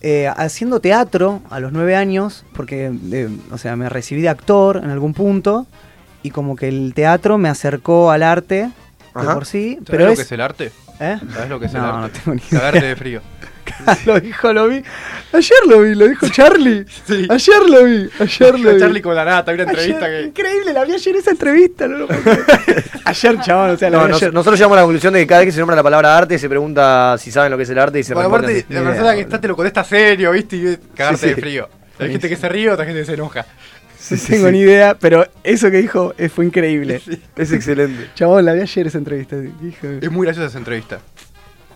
Eh, 0.00 0.28
haciendo 0.36 0.80
teatro 0.80 1.40
a 1.50 1.60
los 1.60 1.72
nueve 1.72 1.96
años, 1.96 2.44
porque, 2.54 2.92
eh, 3.12 3.28
o 3.50 3.58
sea, 3.58 3.74
me 3.76 3.88
recibí 3.88 4.20
de 4.22 4.28
actor 4.28 4.76
en 4.76 4.90
algún 4.90 5.14
punto, 5.14 5.66
y 6.22 6.30
como 6.30 6.56
que 6.56 6.68
el 6.68 6.92
teatro 6.94 7.38
me 7.38 7.48
acercó 7.48 8.10
al 8.10 8.22
arte 8.22 8.70
de 9.14 9.24
por 9.34 9.46
sí, 9.46 9.74
¿Sabés 9.74 9.86
pero 9.90 10.04
lo 10.06 10.10
es... 10.12 10.18
que 10.18 10.22
es 10.22 10.32
el 10.32 10.40
arte? 10.40 10.72
¿Eh? 11.00 11.18
¿Sabes 11.32 11.48
lo 11.48 11.58
que 11.60 11.66
es 11.66 11.74
el 11.74 11.80
No, 11.80 11.86
arte? 11.88 12.00
no 12.18 12.22
tengo 12.24 12.34
ni 12.34 12.42
idea. 12.48 12.60
Cagarte 12.60 12.86
de 12.86 12.96
frío. 12.96 13.20
lo 14.06 14.20
dijo, 14.20 14.52
lo 14.52 14.68
vi. 14.68 14.82
Ayer 15.32 15.58
lo 15.68 15.80
vi, 15.80 15.94
lo 15.94 16.06
dijo 16.08 16.28
Charlie. 16.28 16.84
Ayer 17.28 17.62
lo 17.68 17.84
vi, 17.84 18.08
ayer 18.20 18.58
lo 18.60 18.72
vi. 18.74 18.80
Charlie 18.80 19.02
con 19.02 19.14
la 19.14 19.24
nata, 19.24 19.52
una 19.52 19.62
Ayer, 19.64 19.68
entrevista 19.74 20.06
que... 20.08 20.22
Increíble, 20.22 20.72
la 20.72 20.84
vi 20.84 20.92
ayer 20.94 21.16
esa 21.16 21.30
entrevista, 21.32 21.88
no 21.88 21.98
lo. 21.98 22.08
Ayer, 23.04 23.40
chabón, 23.40 23.70
o 23.70 23.76
sea, 23.76 23.90
la 23.90 23.98
No, 23.98 24.04
vi 24.04 24.10
nos- 24.10 24.22
ayer. 24.22 24.32
nosotros 24.34 24.58
llegamos 24.58 24.76
a 24.76 24.80
la 24.80 24.84
conclusión 24.84 25.12
de 25.14 25.20
que 25.20 25.26
cada 25.26 25.40
vez 25.40 25.48
que 25.48 25.52
se 25.52 25.58
nombra 25.58 25.76
la 25.76 25.82
palabra 25.82 26.16
arte 26.16 26.38
se 26.38 26.48
pregunta 26.48 27.16
si 27.18 27.30
saben 27.30 27.50
lo 27.50 27.56
que 27.56 27.64
es 27.64 27.70
el 27.70 27.78
arte 27.78 27.98
y 27.98 28.02
se 28.02 28.14
Bueno, 28.14 28.28
aparte, 28.28 28.64
la 28.68 28.82
persona 28.82 29.14
que 29.14 29.20
está 29.22 29.40
te 29.40 29.48
lo 29.48 29.56
contesta 29.56 29.84
serio, 29.84 30.30
¿viste? 30.32 30.56
Y 30.56 30.78
cagarte 30.94 31.18
Sí, 31.20 31.28
sí. 31.28 31.34
de 31.34 31.40
frío. 31.40 31.68
Hay 31.98 32.10
gente 32.10 32.28
que 32.28 32.36
se 32.36 32.48
ríe, 32.48 32.70
otra 32.70 32.84
gente 32.84 33.00
que 33.00 33.06
se 33.06 33.14
enoja. 33.14 33.44
No 34.10 34.16
tengo 34.28 34.50
ni 34.50 34.60
idea, 34.60 34.96
pero 34.98 35.26
eso 35.42 35.70
que 35.70 35.78
dijo 35.78 36.14
eh, 36.18 36.28
fue 36.28 36.44
increíble. 36.44 37.00
Es 37.36 37.52
excelente. 37.52 38.10
Chabón, 38.14 38.44
la 38.44 38.52
vi 38.52 38.60
ayer 38.60 38.86
esa 38.86 38.98
entrevista. 38.98 39.36
Dijo- 39.36 39.86
Es 40.00 40.10
muy 40.10 40.26
graciosa 40.26 40.48
esa 40.48 40.58
entrevista. 40.58 40.98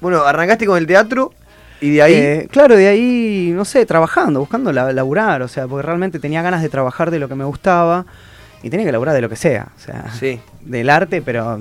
Bueno, 0.01 0.23
arrancaste 0.25 0.67
con 0.67 0.77
el 0.79 0.87
teatro 0.87 1.33
y 1.81 1.91
de 1.91 2.03
ahí... 2.03 2.15
Eh, 2.15 2.49
claro, 2.51 2.77
de 2.77 2.89
ahí, 2.89 3.53
no 3.55 3.65
sé, 3.65 3.87
trabajando, 3.87 4.41
buscando 4.41 4.73
la- 4.73 4.93
laburar, 4.93 5.43
o 5.43 5.49
sea, 5.49 5.67
porque 5.67 5.87
realmente 5.87 6.19
tenía 6.19 6.43
ganas 6.43 6.63
de 6.63 6.69
trabajar 6.69 7.11
de 7.11 7.19
lo 7.19 7.29
que 7.29 7.35
me 7.35 7.45
gustaba 7.45 8.05
y 8.63 8.71
tenía 8.71 8.85
que 8.85 8.91
laburar 8.93 9.15
de 9.15 9.21
lo 9.21 9.29
que 9.29 9.37
sea, 9.37 9.69
o 9.77 9.81
sea, 9.81 10.07
Sí. 10.19 10.41
del 10.63 10.91
arte, 10.91 11.23
pero 11.23 11.59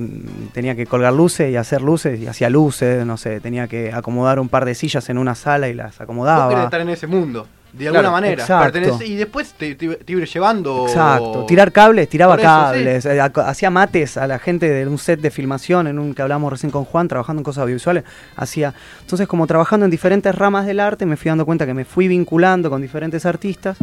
tenía 0.53 0.75
que 0.75 0.87
colgar 0.87 1.13
luces 1.13 1.51
y 1.51 1.55
hacer 1.55 1.81
luces 1.81 2.19
y 2.19 2.25
hacía 2.27 2.49
luces, 2.49 3.05
no 3.05 3.17
sé, 3.17 3.39
tenía 3.39 3.67
que 3.67 3.93
acomodar 3.93 4.39
un 4.39 4.49
par 4.49 4.65
de 4.65 4.73
sillas 4.73 5.07
en 5.09 5.19
una 5.19 5.35
sala 5.35 5.67
y 5.69 5.73
las 5.75 5.85
Vos 5.87 5.91
querés 5.97 6.01
acomodaba. 6.05 6.63
estar 6.63 6.81
en 6.81 6.89
ese 6.89 7.05
mundo, 7.05 7.45
de 7.77 7.85
Claro, 7.85 7.99
alguna 7.99 8.11
manera. 8.11 8.41
exacto. 8.43 9.03
Y 9.05 9.15
después 9.15 9.53
te, 9.53 9.75
te, 9.75 9.87
te 9.95 10.11
iba 10.11 10.25
llevando... 10.25 10.85
Exacto, 10.87 11.45
tirar 11.45 11.71
cables, 11.71 12.09
tiraba 12.09 12.35
eso, 12.35 12.43
cables, 12.43 13.05
eh, 13.05 13.19
ac- 13.21 13.43
hacía 13.45 13.69
mates 13.69 14.17
a 14.17 14.27
la 14.27 14.39
gente 14.39 14.69
de 14.69 14.87
un 14.87 14.97
set 14.97 15.19
de 15.21 15.31
filmación, 15.31 15.87
en 15.87 15.99
un 15.99 16.13
que 16.13 16.21
hablamos 16.21 16.51
recién 16.51 16.71
con 16.71 16.85
Juan, 16.85 17.07
trabajando 17.07 17.39
en 17.41 17.43
cosas 17.43 17.61
audiovisuales, 17.63 18.03
hacía. 18.35 18.73
Entonces, 19.01 19.27
como 19.27 19.47
trabajando 19.47 19.85
en 19.85 19.91
diferentes 19.91 20.33
ramas 20.35 20.65
del 20.65 20.79
arte, 20.79 21.05
me 21.05 21.17
fui 21.17 21.29
dando 21.29 21.45
cuenta 21.45 21.65
que 21.65 21.73
me 21.73 21.85
fui 21.85 22.07
vinculando 22.07 22.69
con 22.69 22.81
diferentes 22.81 23.25
artistas. 23.25 23.77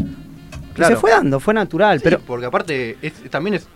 Y 0.77 0.83
se 0.83 0.97
fue 0.97 1.13
dando, 1.13 1.39
fue 1.39 1.55
natural, 1.55 1.99
Sí, 1.99 2.05
pero 2.05 2.19
porque 2.21 2.47
aparte 2.47 2.97
es- 3.01 3.31
también 3.31 3.55
es 3.55 3.69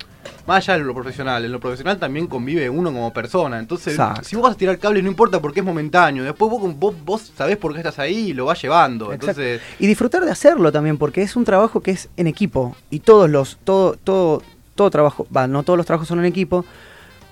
más 0.48 0.68
allá 0.68 0.78
de 0.78 0.84
lo 0.84 0.94
profesional, 0.94 1.44
en 1.44 1.52
lo 1.52 1.60
profesional 1.60 1.98
también 1.98 2.26
convive 2.26 2.68
uno 2.68 2.90
como 2.92 3.12
persona. 3.12 3.58
Entonces, 3.60 3.92
Exacto. 3.94 4.24
si 4.24 4.34
vos 4.34 4.42
vas 4.42 4.54
a 4.54 4.58
tirar 4.58 4.78
cables 4.78 5.04
no 5.04 5.10
importa 5.10 5.40
porque 5.40 5.60
es 5.60 5.66
momentáneo. 5.66 6.24
Después 6.24 6.50
vos, 6.50 6.76
vos, 6.76 6.94
vos 7.04 7.32
sabés 7.36 7.56
por 7.58 7.72
qué 7.72 7.78
estás 7.78 7.98
ahí 8.00 8.30
y 8.30 8.32
lo 8.32 8.46
vas 8.46 8.60
llevando. 8.60 9.12
Exacto. 9.12 9.42
Entonces, 9.42 9.60
Y 9.78 9.86
disfrutar 9.86 10.24
de 10.24 10.30
hacerlo 10.32 10.72
también, 10.72 10.98
porque 10.98 11.22
es 11.22 11.36
un 11.36 11.44
trabajo 11.44 11.80
que 11.80 11.92
es 11.92 12.08
en 12.16 12.26
equipo. 12.26 12.74
Y 12.90 13.00
todos 13.00 13.30
los, 13.30 13.58
todo, 13.62 13.94
todo, 14.02 14.42
todo 14.74 14.90
trabajo, 14.90 15.26
va, 15.34 15.46
no 15.46 15.62
todos 15.62 15.76
los 15.76 15.86
trabajos 15.86 16.08
son 16.08 16.18
en 16.18 16.24
equipo, 16.24 16.64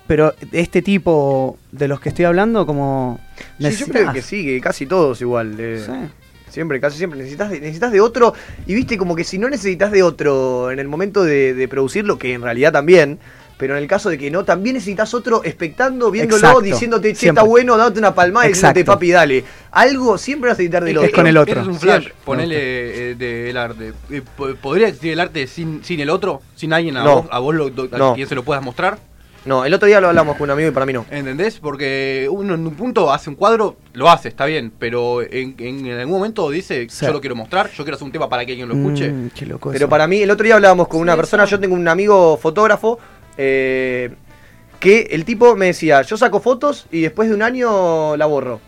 pero 0.05 0.33
este 0.53 0.81
tipo 0.81 1.57
de 1.73 1.87
los 1.89 1.99
que 1.99 2.09
estoy 2.09 2.23
hablando, 2.25 2.65
como 2.65 3.19
Sí, 3.59 3.71
yo 3.71 3.87
creo 3.87 4.13
que 4.13 4.21
sí, 4.21 4.45
que 4.45 4.61
casi 4.61 4.85
todos 4.85 5.19
igual. 5.21 5.55
eh, 5.59 5.83
Sí. 5.85 5.91
Siempre, 6.57 6.79
casi 6.79 6.97
siempre. 6.97 7.19
Necesitas 7.19 7.51
de, 7.51 7.59
necesitas 7.59 7.91
de 7.91 8.01
otro. 8.01 8.33
Y 8.65 8.73
viste, 8.73 8.97
como 8.97 9.15
que 9.15 9.23
si 9.23 9.37
no 9.37 9.47
necesitas 9.47 9.91
de 9.91 10.01
otro 10.01 10.71
en 10.71 10.79
el 10.79 10.87
momento 10.87 11.23
de, 11.23 11.53
de 11.53 11.67
producirlo, 11.67 12.17
que 12.17 12.33
en 12.33 12.41
realidad 12.41 12.71
también. 12.71 13.19
Pero 13.59 13.75
en 13.77 13.81
el 13.83 13.87
caso 13.87 14.09
de 14.09 14.17
que 14.17 14.31
no, 14.31 14.43
también 14.43 14.73
necesitas 14.75 15.13
otro 15.13 15.41
expectando, 15.43 16.09
viéndolo, 16.09 16.37
Exacto, 16.37 16.61
diciéndote, 16.61 17.13
che, 17.13 17.29
está 17.29 17.43
bueno, 17.43 17.77
dándote 17.77 17.99
una 17.99 18.13
palmada 18.15 18.45
y 18.47 18.49
diciéndote, 18.49 18.79
Exacto. 18.81 18.95
papi, 18.99 19.11
dale. 19.11 19.43
Algo 19.71 20.17
siempre 20.17 20.49
vas 20.49 20.57
a 20.57 20.61
necesitar 20.61 20.83
del 20.83 20.97
Es 20.97 21.03
otro. 21.03 21.15
con 21.15 21.27
el 21.27 21.37
otro. 21.37 21.61
Es 21.61 21.67
un 21.67 21.79
flash, 21.79 22.01
Siempre. 22.05 22.21
ponele 22.25 23.11
eh, 23.11 23.15
del 23.15 23.57
arte. 23.57 23.93
Eh, 24.11 24.21
po- 24.35 24.53
¿Podría 24.61 24.87
existir 24.87 25.11
el 25.13 25.19
arte 25.19 25.45
sin, 25.45 25.83
sin 25.83 25.99
el 25.99 26.09
otro? 26.09 26.41
¿Sin 26.55 26.73
alguien 26.73 26.97
a 26.97 27.03
No. 27.03 27.21
vos, 27.23 27.25
a 27.31 27.39
vos 27.39 27.53
lo, 27.55 27.65
a 27.67 27.97
No. 27.97 28.13
quien 28.15 28.27
se 28.27 28.33
lo 28.35 28.43
puedas 28.43 28.63
mostrar? 28.63 28.97
No, 29.47 29.63
el 29.65 29.73
otro 29.73 29.87
día 29.87 30.01
lo 30.01 30.09
hablamos 30.09 30.35
con 30.35 30.43
un 30.43 30.51
amigo 30.51 30.67
y 30.69 30.71
para 30.71 30.85
mí 30.85 30.91
no. 30.93 31.05
¿Entendés? 31.09 31.59
Porque 31.59 32.27
uno 32.29 32.53
en 32.55 32.67
un 32.67 32.75
punto 32.75 33.11
hace 33.11 33.29
un 33.29 33.35
cuadro, 33.37 33.77
lo 33.93 34.09
hace, 34.09 34.27
está 34.27 34.45
bien, 34.45 34.71
pero 34.77 35.21
en, 35.21 35.55
en- 35.57 35.85
en 35.85 35.99
algún 35.99 36.15
momento 36.17 36.49
dice, 36.49 36.87
Sí. 36.89 37.05
yo 37.05 37.13
lo 37.13 37.21
quiero 37.21 37.35
mostrar, 37.35 37.69
yo 37.71 37.83
quiero 37.83 37.95
hacer 37.95 38.05
un 38.05 38.11
tema 38.11 38.27
para 38.27 38.45
que 38.45 38.51
alguien 38.51 38.67
lo 38.67 38.75
escuche. 38.75 39.09
Mm, 39.09 39.29
qué 39.29 39.45
loco 39.45 39.69
Pero 39.71 39.85
eso. 39.85 39.89
para 39.89 40.05
mí, 40.07 40.21
el 40.21 40.29
otro 40.31 40.43
día 40.43 40.55
hablábamos 40.55 40.87
con 40.89 40.99
una 40.99 41.15
persona, 41.15 41.43
eso. 41.45 41.51
yo 41.51 41.59
tengo 41.61 41.75
un 41.75 41.87
amigo 41.87 42.37
fotógrafo, 42.37 42.99
eh, 43.37 44.11
que 44.79 45.07
el 45.11 45.23
tipo 45.25 45.55
me 45.55 45.67
decía, 45.67 46.01
yo 46.01 46.17
saco 46.17 46.39
fotos 46.39 46.85
y 46.91 47.01
después 47.01 47.29
de 47.29 47.35
un 47.35 47.41
año 47.41 48.15
la 48.17 48.25
borro. 48.25 48.59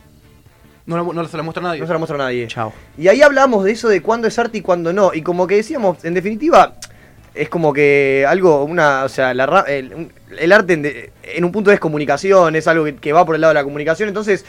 No, 0.86 1.13
no 1.13 1.27
se 1.27 1.38
la 1.38 1.43
muestra 1.43 1.61
a 1.61 1.67
nadie. 1.67 1.82
No 1.82 1.86
se 1.88 1.93
la 1.93 1.99
muestro 1.99 2.15
a 2.15 2.19
nadie. 2.25 2.47
Chao. 2.47 2.73
Y 2.97 3.09
ahí 3.09 3.21
hablamos 3.21 3.63
de 3.63 3.73
eso 3.73 3.89
de 3.89 4.01
cuándo 4.01 4.27
es 4.27 4.39
arte 4.39 4.57
y 4.57 4.61
cuándo 4.61 4.91
no. 4.91 5.11
Y 5.13 5.21
como 5.21 5.45
que 5.45 5.55
decíamos, 5.57 6.03
en 6.03 6.15
definitiva, 6.15 6.73
es 7.34 7.49
como 7.49 7.71
que 7.73 8.25
algo, 8.27 8.63
una, 8.63 9.03
o 9.03 9.09
sea, 9.09 9.34
la 9.34 9.45
ra- 9.45 9.65
el, 9.67 10.09
el 10.38 10.51
arte 10.51 10.73
en, 10.73 10.82
de- 10.82 11.11
en 11.23 11.43
un 11.45 11.51
punto 11.51 11.71
es 11.71 11.80
comunicación, 11.80 12.55
es 12.55 12.67
algo 12.67 12.86
que, 12.86 12.95
que 12.95 13.13
va 13.13 13.25
por 13.25 13.36
el 13.36 13.41
lado 13.41 13.51
de 13.51 13.55
la 13.59 13.63
comunicación, 13.63 14.09
entonces 14.09 14.45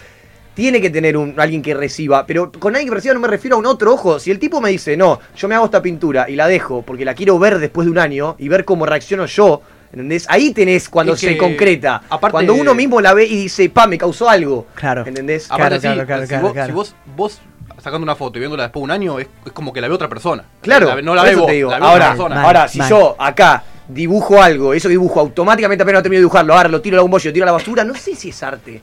tiene 0.55 0.81
que 0.81 0.91
tener 0.91 1.17
un, 1.17 1.35
alguien 1.39 1.63
que 1.63 1.75
reciba. 1.75 2.27
Pero 2.27 2.51
con 2.53 2.75
alguien 2.75 2.89
que 2.91 2.95
reciba 2.97 3.15
no 3.15 3.21
me 3.21 3.29
refiero 3.29 3.57
a 3.57 3.59
un 3.61 3.67
otro 3.67 3.93
ojo. 3.95 4.19
Si 4.19 4.31
el 4.31 4.39
tipo 4.39 4.61
me 4.61 4.71
dice, 4.71 4.97
no, 4.97 5.21
yo 5.37 5.49
me 5.49 5.55
hago 5.55 5.65
esta 5.67 5.81
pintura 5.81 6.29
y 6.29 6.37
la 6.37 6.49
dejo 6.49 6.83
porque 6.83 7.05
la 7.05 7.15
quiero 7.15 7.39
ver 7.39 7.59
después 7.59 7.87
de 7.87 7.93
un 7.93 7.99
año 7.99 8.35
y 8.39 8.49
ver 8.49 8.65
cómo 8.65 8.85
reacciono 8.87 9.27
yo. 9.27 9.63
¿Entendés? 9.93 10.25
Ahí 10.29 10.53
tenés 10.53 10.89
cuando 10.89 11.15
Es 11.15 11.21
se 11.21 11.37
concreta. 11.37 12.03
aparte- 12.11 12.31
cuando 12.33 12.55
uno 12.55 12.75
mismo 12.75 13.01
la 13.01 13.13
ve 13.13 13.25
y 13.25 13.35
dice, 13.43 13.69
pa, 13.71 13.87
me 13.89 13.99
causó 13.99 14.29
algo. 14.29 14.67
Claro. 14.75 15.05
¿Entendés? 15.07 15.47
Aparte, 15.51 15.81
Claro, 15.81 15.81
sí, 15.81 15.81
claro, 15.81 16.07
claro, 16.07 16.23
si, 16.23 16.29
claro, 16.29 16.43
vos, 16.45 16.53
claro. 16.53 16.67
si 16.69 16.73
vos, 16.73 16.95
vos 17.17 17.41
sacando 17.81 18.05
una 18.05 18.15
foto 18.17 18.39
y 18.39 18.41
viéndola 18.41 18.65
después 18.65 18.81
de 18.81 18.85
un 18.85 18.91
año, 18.91 19.19
es, 19.19 19.29
es 19.45 19.53
como 19.53 19.73
que 19.73 19.81
la 19.81 19.89
ve 19.89 19.95
otra 19.95 20.09
persona. 20.09 20.45
Claro, 20.61 20.89
La 20.97 21.03
no 21.03 21.15
la 21.15 21.23
por 21.23 21.27
ve 21.27 21.31
eso 21.33 21.41
vos, 21.41 21.47
te 21.49 21.53
digo. 21.55 21.71
la 21.71 21.79
ve 21.79 21.87
Ahora, 21.87 22.15
otra 22.19 22.43
ahora 22.43 22.69
si 22.69 22.81
yo 22.89 23.17
acá 23.19 23.63
dibujo 23.89 24.43
algo, 24.43 24.73
eso 24.75 24.89
dibujo 24.89 25.21
automáticamente 25.21 25.83
apenas 25.83 26.03
termino 26.03 26.19
de 26.19 26.23
dibujarlo, 26.23 26.55
ahora 26.55 26.69
lo 26.69 26.81
tiro 26.81 27.01
a 27.01 27.03
un 27.03 27.11
bollo, 27.11 27.31
lo 27.31 27.35
tiro 27.35 27.45
a 27.45 27.47
la 27.47 27.53
basura, 27.53 27.85
no 27.85 27.95
sé 27.95 28.15
si 28.15 28.29
es 28.31 28.43
arte. 28.43 28.83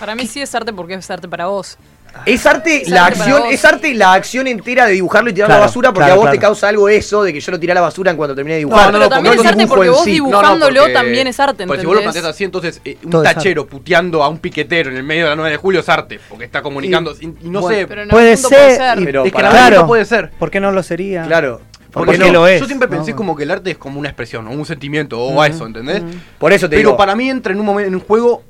Para 0.00 0.14
mí 0.14 0.26
sí 0.26 0.40
es 0.40 0.54
arte 0.54 0.72
porque 0.72 0.94
es 0.94 1.10
arte 1.10 1.28
para 1.28 1.46
vos. 1.46 1.78
Es 2.24 2.46
arte 2.46 2.82
Es 2.82 2.88
la 2.88 3.06
arte 3.06 3.20
acción, 3.20 3.42
es 3.50 3.64
arte 3.64 3.94
la 3.94 4.12
acción 4.14 4.46
entera 4.46 4.86
de 4.86 4.92
dibujarlo 4.94 5.30
y 5.30 5.32
tirarlo 5.34 5.54
a 5.54 5.58
la 5.58 5.66
basura 5.66 5.92
porque 5.92 6.06
claro, 6.06 6.20
a 6.20 6.24
vos 6.24 6.30
te 6.32 6.38
causa 6.38 6.68
algo 6.68 6.88
eso 6.88 7.22
de 7.22 7.32
que 7.32 7.40
yo 7.40 7.52
lo 7.52 7.60
tiré 7.60 7.72
a 7.72 7.74
la 7.74 7.80
basura 7.82 8.10
en 8.10 8.16
cuanto 8.16 8.34
terminé 8.34 8.54
de 8.54 8.58
dibujar. 8.60 8.90
pero 8.92 9.08
también 9.08 9.36
no 9.36 9.42
es 9.42 9.48
arte 9.48 9.66
porque 9.66 9.90
vos 9.90 10.04
sí. 10.04 10.12
dibujándolo 10.12 10.80
porque- 10.80 10.92
también 10.92 11.26
es 11.26 11.38
arte, 11.40 11.66
Porque 11.66 11.80
si 11.80 11.86
vos 11.86 11.96
lo 11.96 12.02
planteas 12.02 12.24
así, 12.24 12.44
entonces 12.44 12.80
eh, 12.84 12.96
un 13.04 13.10
Todo 13.10 13.22
tachero 13.22 13.66
puteando 13.66 14.22
a 14.22 14.28
un 14.28 14.38
piquetero 14.38 14.90
en 14.90 14.96
el 14.96 15.02
medio 15.02 15.24
de 15.24 15.30
la 15.30 15.36
9 15.36 15.50
de 15.50 15.56
julio 15.56 15.80
es 15.80 15.88
arte. 15.88 16.18
Porque 16.28 16.44
está 16.44 16.62
comunicando. 16.62 17.14
Y, 17.20 17.26
y 17.26 17.34
no 17.48 17.60
bueno, 17.60 17.78
sé. 17.78 17.86
Pero 17.86 18.02
en 18.02 18.08
Puede 18.08 18.36
ser, 18.36 18.48
puede 18.50 18.76
ser. 18.76 18.98
y- 19.00 19.04
Pero 19.04 19.24
es 19.24 19.32
que 19.32 19.38
Claro. 19.38 19.76
no 19.82 19.86
puede 19.86 20.04
ser. 20.04 20.30
¿Por 20.38 20.50
qué 20.50 20.60
no 20.60 20.72
lo 20.72 20.82
sería? 20.82 21.24
Claro. 21.24 21.60
Porque 21.92 22.06
Porque 22.12 22.18
no, 22.18 22.26
no, 22.26 22.32
lo 22.32 22.46
es. 22.48 22.60
Yo 22.60 22.66
siempre 22.66 22.88
pensé 22.88 23.12
No. 23.12 23.16
como 23.16 23.34
que 23.36 23.44
el 23.44 23.50
arte 23.50 23.70
es 23.70 23.78
como 23.78 23.98
una 23.98 24.08
expresión, 24.10 24.46
o 24.46 24.50
un 24.50 24.66
sentimiento, 24.66 25.18
o 25.18 25.40
a 25.40 25.46
eso, 25.46 25.64
¿entendés? 25.66 26.02
Por 26.38 26.52
eso 26.52 26.68
te 26.68 26.76
Pero 26.76 26.90
digo. 26.90 26.96
para 26.96 27.14
mí 27.16 27.30
entra 27.30 27.52
en 27.52 27.60
un 27.60 27.64
momento 27.66 27.88
en 27.88 27.94
un 27.94 28.00
juego 28.02 28.42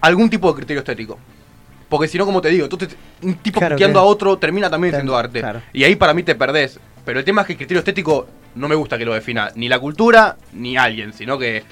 algún 0.00 0.30
tipo 0.30 0.48
de 0.50 0.56
criterio 0.56 0.80
estético. 0.80 1.18
Porque 1.88 2.08
si 2.08 2.18
no, 2.18 2.26
como 2.26 2.40
te 2.40 2.48
digo, 2.48 2.64
entonces 2.64 2.96
un 3.22 3.34
tipo 3.36 3.60
Claro 3.60 3.76
que- 3.76 3.84
a 3.84 4.02
otro 4.02 4.36
termina 4.38 4.68
también 4.68 4.90
Claro, 4.92 5.02
siendo 5.02 5.16
arte. 5.16 5.40
claro. 5.40 5.62
Y 5.72 5.84
ahí 5.84 5.94
para 5.96 6.14
mí 6.14 6.22
te 6.22 6.34
perdés. 6.34 6.78
Pero 7.04 7.20
el 7.20 7.24
tema 7.24 7.42
es 7.42 7.46
que 7.46 7.52
el 7.52 7.58
criterio 7.58 7.78
estético 7.78 8.26
no 8.56 8.66
me 8.68 8.74
gusta 8.74 8.98
que 8.98 9.04
lo 9.04 9.14
defina 9.14 9.50
ni 9.54 9.68
la 9.68 9.78
cultura 9.78 10.36
ni 10.52 10.76
alguien, 10.76 11.12
sino 11.12 11.38
que 11.38 11.62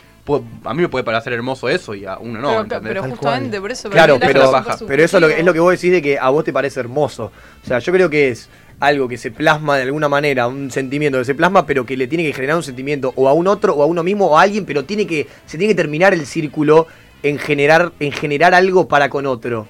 a 0.64 0.72
mí 0.74 0.82
me 0.82 0.88
puede 0.88 1.04
parecer 1.04 1.32
hermoso 1.32 1.68
eso 1.68 1.94
y 1.94 2.06
a 2.06 2.16
uno 2.18 2.40
no, 2.40 2.48
pero, 2.48 2.60
¿entendés? 2.62 2.88
pero 2.88 3.00
Tal 3.02 3.10
justamente 3.10 3.60
por 3.60 3.70
eso. 3.72 3.90
Claro, 3.90 4.18
pero, 4.20 4.46
súper 4.46 4.86
pero 4.86 5.02
eso 5.04 5.16
es 5.18 5.20
lo, 5.20 5.26
que, 5.26 5.32
es 5.34 5.38
subjetivo. 5.40 5.46
lo 5.46 5.52
que 5.52 5.60
vos 5.60 5.72
decís 5.72 5.92
de 5.92 6.00
que 6.02 6.18
a 6.18 6.28
vos 6.30 6.44
te 6.44 6.52
parece 6.52 6.80
hermoso. 6.80 7.32
O 7.62 7.66
sea, 7.66 7.78
yo 7.80 7.92
creo 7.92 8.08
que 8.08 8.28
es 8.28 8.48
algo 8.80 9.08
que 9.08 9.18
se 9.18 9.30
plasma 9.30 9.76
de 9.76 9.82
alguna 9.82 10.08
manera, 10.08 10.46
un 10.46 10.70
sentimiento 10.70 11.18
que 11.18 11.24
se 11.24 11.34
plasma, 11.34 11.66
pero 11.66 11.84
que 11.84 11.96
le 11.96 12.06
tiene 12.06 12.24
que 12.24 12.32
generar 12.32 12.56
un 12.56 12.62
sentimiento 12.62 13.12
o 13.16 13.28
a 13.28 13.32
un 13.32 13.46
otro, 13.48 13.74
o 13.74 13.82
a 13.82 13.86
uno 13.86 14.02
mismo, 14.02 14.26
o 14.26 14.38
a 14.38 14.42
alguien, 14.42 14.64
pero 14.64 14.84
tiene 14.84 15.06
que, 15.06 15.26
se 15.46 15.58
tiene 15.58 15.72
que 15.74 15.76
terminar 15.76 16.14
el 16.14 16.24
círculo 16.26 16.86
en 17.22 17.38
generar, 17.38 17.92
en 18.00 18.12
generar 18.12 18.54
algo 18.54 18.88
para 18.88 19.08
con 19.10 19.26
otro. 19.26 19.66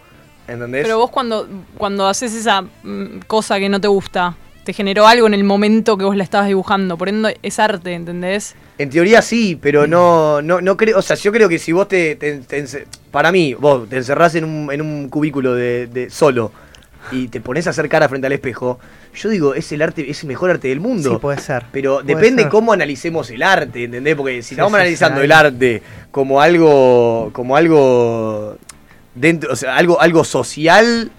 ¿Entendés? 0.49 0.83
Pero 0.83 0.99
vos 0.99 1.11
cuando, 1.11 1.49
cuando 1.79 2.07
haces 2.07 2.35
esa 2.35 2.63
mm, 2.63 3.21
cosa 3.27 3.59
que 3.59 3.69
no 3.69 3.81
te 3.81 3.89
gusta, 3.89 4.37
te 4.65 4.73
generó 4.73 5.07
algo 5.07 5.27
en 5.27 5.35
el 5.35 5.45
momento 5.45 5.97
que 5.97 6.05
vos 6.05 6.17
la 6.17 6.25
estabas 6.25 6.49
dibujando. 6.49 6.97
Por 6.99 7.09
ende, 7.09 7.39
es 7.43 7.59
arte, 7.59 7.95
¿entendés? 7.95 8.55
En 8.79 8.91
teoría 8.91 9.23
sí, 9.23 9.59
pero 9.61 9.87
no, 9.87 10.43
no, 10.43 10.61
no 10.61 10.77
creo, 10.77 10.99
o 10.99 11.03
sea, 11.03 11.17
yo 11.17 11.31
creo 11.33 11.49
que 11.49 11.59
si 11.59 11.73
vos 11.73 11.87
te, 11.89 12.17
te- 12.17 12.39
te 12.41 12.63
ence- 12.63 12.87
para 13.11 13.31
mí, 13.31 13.55
vos 13.55 13.89
te 13.89 13.97
encerrás 13.97 14.35
en 14.35 14.45
un, 14.45 14.73
en 14.73 14.81
un 14.83 15.09
cubículo 15.09 15.55
de, 15.55 15.87
de 15.87 16.11
solo 16.11 16.51
y 17.13 17.29
te 17.29 17.41
pones 17.41 17.67
a 17.67 17.71
hacer 17.71 17.89
cara 17.89 18.09
frente 18.09 18.27
al 18.27 18.33
espejo, 18.33 18.81
yo 19.15 19.29
digo, 19.29 19.55
es 19.55 19.71
el 19.73 19.83
arte, 19.83 20.11
es 20.11 20.23
el 20.23 20.29
mejor 20.29 20.51
arte 20.51 20.69
del 20.69 20.81
mundo. 20.81 21.11
Sí, 21.11 21.17
puede 21.19 21.39
ser. 21.39 21.67
Pero 21.71 21.97
Puede 22.01 22.15
depende 22.15 22.43
ser. 22.45 22.51
cómo 22.51 22.73
analicemos 22.73 23.31
el 23.31 23.43
arte, 23.43 23.85
¿entendés? 23.85 24.17
Porque 24.17 24.43
si 24.43 24.49
Sí, 24.49 24.55
estamos 24.55 24.73
sí, 24.73 24.77
analizando 24.77 25.21
sí, 25.21 25.25
el 25.27 25.33
arte 25.33 25.83
como 26.11 26.41
algo, 26.41 27.31
como 27.33 27.57
algo 27.57 28.57
dentro, 29.15 29.53
o 29.53 29.57
sea, 29.57 29.77
algo, 29.77 30.01
algo 30.01 30.25
social, 30.25 31.11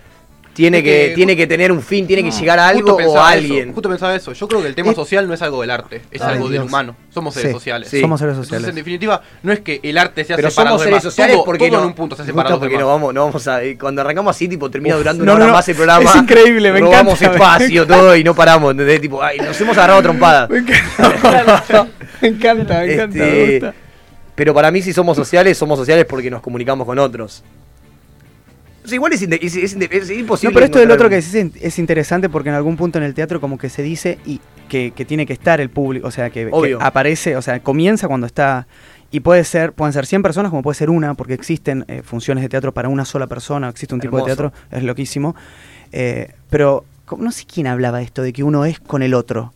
tiene 0.53 0.77
Es 0.77 0.83
que, 0.85 0.89
que- 1.09 1.11
tiene 1.15 1.35
que 1.35 1.47
tener 1.47 1.69
un 1.69 1.81
fin, 1.81 2.07
tiene 2.07 2.23
que 2.23 2.29
No, 2.29 2.39
llegar 2.39 2.59
a 2.59 2.69
algo 2.69 2.95
o 2.95 2.99
a 2.99 3.03
eso, 3.03 3.21
alguien. 3.21 3.73
justo 3.73 3.89
pensaba 3.89 4.15
eso. 4.15 4.31
Yo 4.31 4.47
creo 4.47 4.61
que 4.61 4.69
el 4.69 4.75
tema 4.75 4.91
Es- 4.91 4.95
social 4.95 5.27
no 5.27 5.33
es 5.33 5.41
algo 5.41 5.59
del 5.59 5.69
arte, 5.69 6.01
es 6.11 6.21
Ay, 6.21 6.35
algo 6.35 6.45
del 6.45 6.53
Dios. 6.61 6.67
humano. 6.67 6.95
Somos 7.13 7.33
seres 7.33 7.49
Sí, 7.49 7.53
sociales. 7.53 7.89
sí. 7.89 7.99
Somos 7.99 8.19
seres 8.21 8.35
Entonces, 8.35 8.47
sociales. 8.51 8.69
en 8.69 8.75
definitiva, 8.75 9.21
no 9.43 9.51
es 9.51 9.59
que 9.59 9.81
el 9.83 9.97
arte 9.97 10.23
sea 10.23 10.37
Pero 10.37 10.49
separado 10.49 10.77
somos 10.77 10.81
de 10.81 10.85
seres 10.85 11.01
demás. 11.03 11.13
sociales 11.13 11.35
todo, 11.35 11.43
porque 11.45 11.67
todo 11.67 11.77
no, 11.77 11.83
en 11.83 11.87
un 11.89 11.93
punto 11.93 12.15
se 12.15 12.21
me 12.21 12.27
separa 12.27 12.43
gusta 12.43 12.53
de 12.53 12.55
los 12.55 12.59
porque 12.69 12.77
no 12.81 12.87
vamos, 12.87 13.13
no 13.13 13.25
vamos 13.25 13.47
a, 13.49 13.63
eh, 13.63 13.77
cuando 13.77 13.99
arrancamos 14.01 14.33
así, 14.33 14.47
tipo, 14.47 14.71
termina 14.71 14.95
durando 14.95 15.25
No, 15.25 15.33
una 15.33 15.41
hora 15.43 15.47
no. 15.47 15.57
más 15.57 15.67
el 15.67 15.75
programa. 15.75 16.09
Es 16.09 16.15
increíble, 16.15 16.71
me 16.71 16.79
robamos 16.79 17.21
encanta, 17.21 17.37
me 17.37 17.43
espacio, 17.43 17.85
todo, 17.87 18.15
y 18.15 18.23
no 18.23 18.33
paramos, 18.33 18.71
¿entendés? 18.71 19.01
Tipo, 19.01 19.21
ay, 19.21 19.39
nos 19.39 19.59
hemos 19.59 19.77
agarrado 19.77 20.01
trompadas. 20.03 20.49
Me 20.49 20.59
encanta, 20.59 21.87
me 22.21 22.27
encanta, 22.29 22.79
me 22.79 22.93
encanta, 22.93 23.17
me 23.17 23.43
Este, 23.43 23.51
gusta. 23.59 23.73
Pero 24.35 24.53
para 24.53 24.71
mí, 24.71 24.81
si 24.81 24.93
somos 24.93 25.17
sociales, 25.17 25.57
somos 25.57 25.77
sociales 25.77 26.05
porque 26.09 26.29
nos 26.31 26.41
comunicamos 26.41 26.85
con 26.85 26.97
otros. 26.97 27.43
O 28.85 28.87
sea, 28.87 28.95
igual 28.95 29.11
es, 29.13 29.21
inde- 29.21 29.39
es- 29.41 29.55
es 29.55 29.75
es 29.75 30.11
imposible. 30.11 30.51
No, 30.51 30.53
pero 30.53 30.65
esto 30.65 30.79
del 30.79 30.91
otro 30.91 31.09
que 31.09 31.15
decís 31.15 31.33
es- 31.35 31.51
es 31.61 31.79
interesante 31.79 32.29
porque 32.29 32.49
en 32.49 32.55
algún 32.55 32.77
punto 32.77 32.97
en 32.99 33.03
el 33.03 33.13
teatro 33.13 33.41
como 33.41 33.57
que 33.57 33.69
se 33.69 33.81
dice 33.83 34.19
y 34.25 34.39
que, 34.69 34.91
que 34.95 35.05
tiene 35.05 35.25
que 35.25 35.33
estar 35.33 35.59
el 35.59 35.69
público, 35.69 36.07
o 36.07 36.11
sea, 36.11 36.29
que, 36.29 36.49
aparece, 36.79 37.35
o 37.35 37.41
sea, 37.41 37.59
comienza 37.61 38.07
cuando 38.07 38.27
está 38.27 38.67
y 39.11 39.19
puede 39.21 39.43
ser, 39.43 39.73
pueden 39.73 39.93
ser 39.93 40.05
100 40.05 40.21
personas 40.23 40.49
como 40.49 40.61
puede 40.63 40.75
ser 40.75 40.89
una, 40.89 41.13
porque 41.13 41.33
existen 41.33 41.85
eh, 41.87 42.01
funciones 42.03 42.41
de 42.43 42.49
teatro 42.49 42.73
para 42.73 42.89
una 42.89 43.05
sola 43.05 43.27
persona, 43.27 43.69
existe 43.69 43.93
un 43.93 44.01
tipo 44.01 44.17
de 44.17 44.23
teatro, 44.23 44.53
es 44.71 44.83
loquísimo. 44.83 45.35
Eh, 45.91 46.31
pero 46.49 46.83
no 47.17 47.31
sé 47.31 47.45
quién 47.45 47.67
hablaba 47.67 48.01
esto, 48.01 48.21
de 48.23 48.33
que 48.33 48.43
uno 48.43 48.65
es 48.65 48.79
con 48.79 49.03
el 49.03 49.13
otro, 49.13 49.53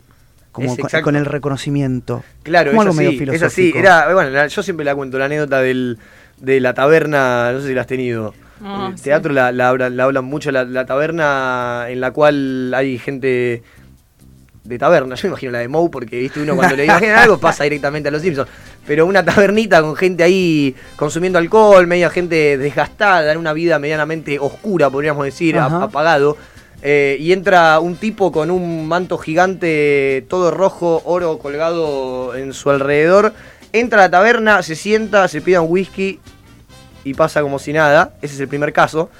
como 0.52 0.74
con, 1.02 1.16
el 1.16 1.26
reconocimiento. 1.26 2.22
Claro, 2.42 2.70
Como 2.70 2.82
es 2.82 2.86
algo 2.88 2.96
medio 2.96 3.10
así, 3.10 3.16
es 3.16 3.20
filosófico. 3.20 3.46
así. 3.46 3.78
Era, 3.78 4.12
bueno, 4.14 4.46
yo 4.46 4.62
siempre 4.62 4.84
la 4.84 4.94
cuento, 4.94 5.18
la 5.18 5.26
anécdota 5.26 5.60
del, 5.60 5.98
de 6.38 6.60
la 6.60 6.72
taberna, 6.74 7.52
no 7.52 7.60
sé 7.60 7.68
si 7.68 7.74
la 7.74 7.82
has 7.82 7.86
tenido. 7.86 8.34
Ah, 8.62 8.88
el 8.92 8.98
sí. 8.98 9.04
teatro 9.04 9.32
la, 9.32 9.52
la 9.52 9.68
hablan, 9.68 9.96
la 9.96 10.04
hablan 10.04 10.24
mucho, 10.24 10.50
la, 10.50 10.64
la 10.64 10.86
taberna 10.86 11.86
en 11.88 12.00
la 12.00 12.10
cual 12.10 12.72
hay 12.74 12.98
gente 12.98 13.62
de 14.64 14.78
taberna, 14.78 15.14
yo 15.16 15.22
me 15.24 15.28
imagino 15.30 15.52
la 15.52 15.58
de 15.58 15.68
Moe, 15.68 15.90
porque 15.90 16.18
viste 16.18 16.40
uno 16.40 16.56
cuando 16.56 16.76
le 16.76 16.84
imagina 16.84 17.22
algo 17.22 17.38
pasa 17.38 17.64
directamente 17.64 18.08
a 18.08 18.12
los 18.12 18.22
Simpsons. 18.22 18.48
Pero 18.86 19.06
una 19.06 19.24
tabernita 19.24 19.82
con 19.82 19.94
gente 19.96 20.22
ahí 20.22 20.74
consumiendo 20.96 21.38
alcohol, 21.38 21.86
media 21.86 22.10
gente 22.10 22.56
desgastada, 22.58 23.30
en 23.30 23.38
una 23.38 23.52
vida 23.52 23.78
medianamente 23.78 24.38
oscura, 24.38 24.90
podríamos 24.90 25.24
decir, 25.24 25.58
apagado. 25.58 26.36
Eh, 26.82 27.18
y 27.20 27.32
entra 27.32 27.78
un 27.78 27.96
tipo 27.96 28.32
con 28.32 28.50
un 28.50 28.88
manto 28.88 29.18
gigante, 29.18 30.24
todo 30.28 30.50
rojo, 30.50 31.02
oro 31.04 31.38
colgado 31.38 32.34
en 32.34 32.54
su 32.54 32.70
alrededor. 32.70 33.34
Entra 33.72 33.98
a 33.98 34.06
la 34.06 34.10
taberna, 34.10 34.62
se 34.62 34.74
sienta, 34.74 35.28
se 35.28 35.42
pide 35.42 35.58
un 35.58 35.70
whisky 35.70 36.18
y 37.04 37.14
pasa 37.14 37.42
como 37.42 37.58
si 37.58 37.72
nada. 37.72 38.12
Ese 38.22 38.34
es 38.34 38.40
el 38.40 38.48
primer 38.48 38.72
caso. 38.72 39.10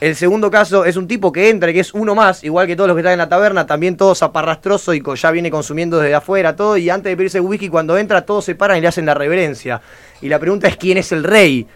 El 0.00 0.14
segundo 0.16 0.50
caso 0.50 0.84
es 0.84 0.96
un 0.96 1.08
tipo 1.08 1.32
que 1.32 1.48
entra 1.48 1.72
que 1.72 1.80
es 1.80 1.92
uno 1.94 2.14
más, 2.14 2.44
igual 2.44 2.66
que 2.66 2.76
todos 2.76 2.88
los 2.88 2.96
que 2.96 3.00
están 3.00 3.14
en 3.14 3.18
la 3.18 3.28
taberna, 3.28 3.66
también 3.66 3.96
todo 3.96 4.14
zaparrastroso 4.14 4.94
y 4.94 5.02
ya 5.16 5.30
viene 5.30 5.50
consumiendo 5.50 5.98
desde 5.98 6.14
afuera 6.14 6.54
todo. 6.54 6.76
Y 6.76 6.90
antes 6.90 7.10
de 7.10 7.16
pedirse 7.16 7.40
whisky, 7.40 7.68
cuando 7.68 7.98
entra, 7.98 8.22
todos 8.22 8.44
se 8.44 8.54
paran 8.54 8.78
y 8.78 8.80
le 8.80 8.88
hacen 8.88 9.06
la 9.06 9.14
reverencia. 9.14 9.80
Y 10.20 10.28
la 10.28 10.38
pregunta 10.38 10.68
es: 10.68 10.76
¿quién 10.76 10.98
es 10.98 11.10
el 11.12 11.24
rey? 11.24 11.66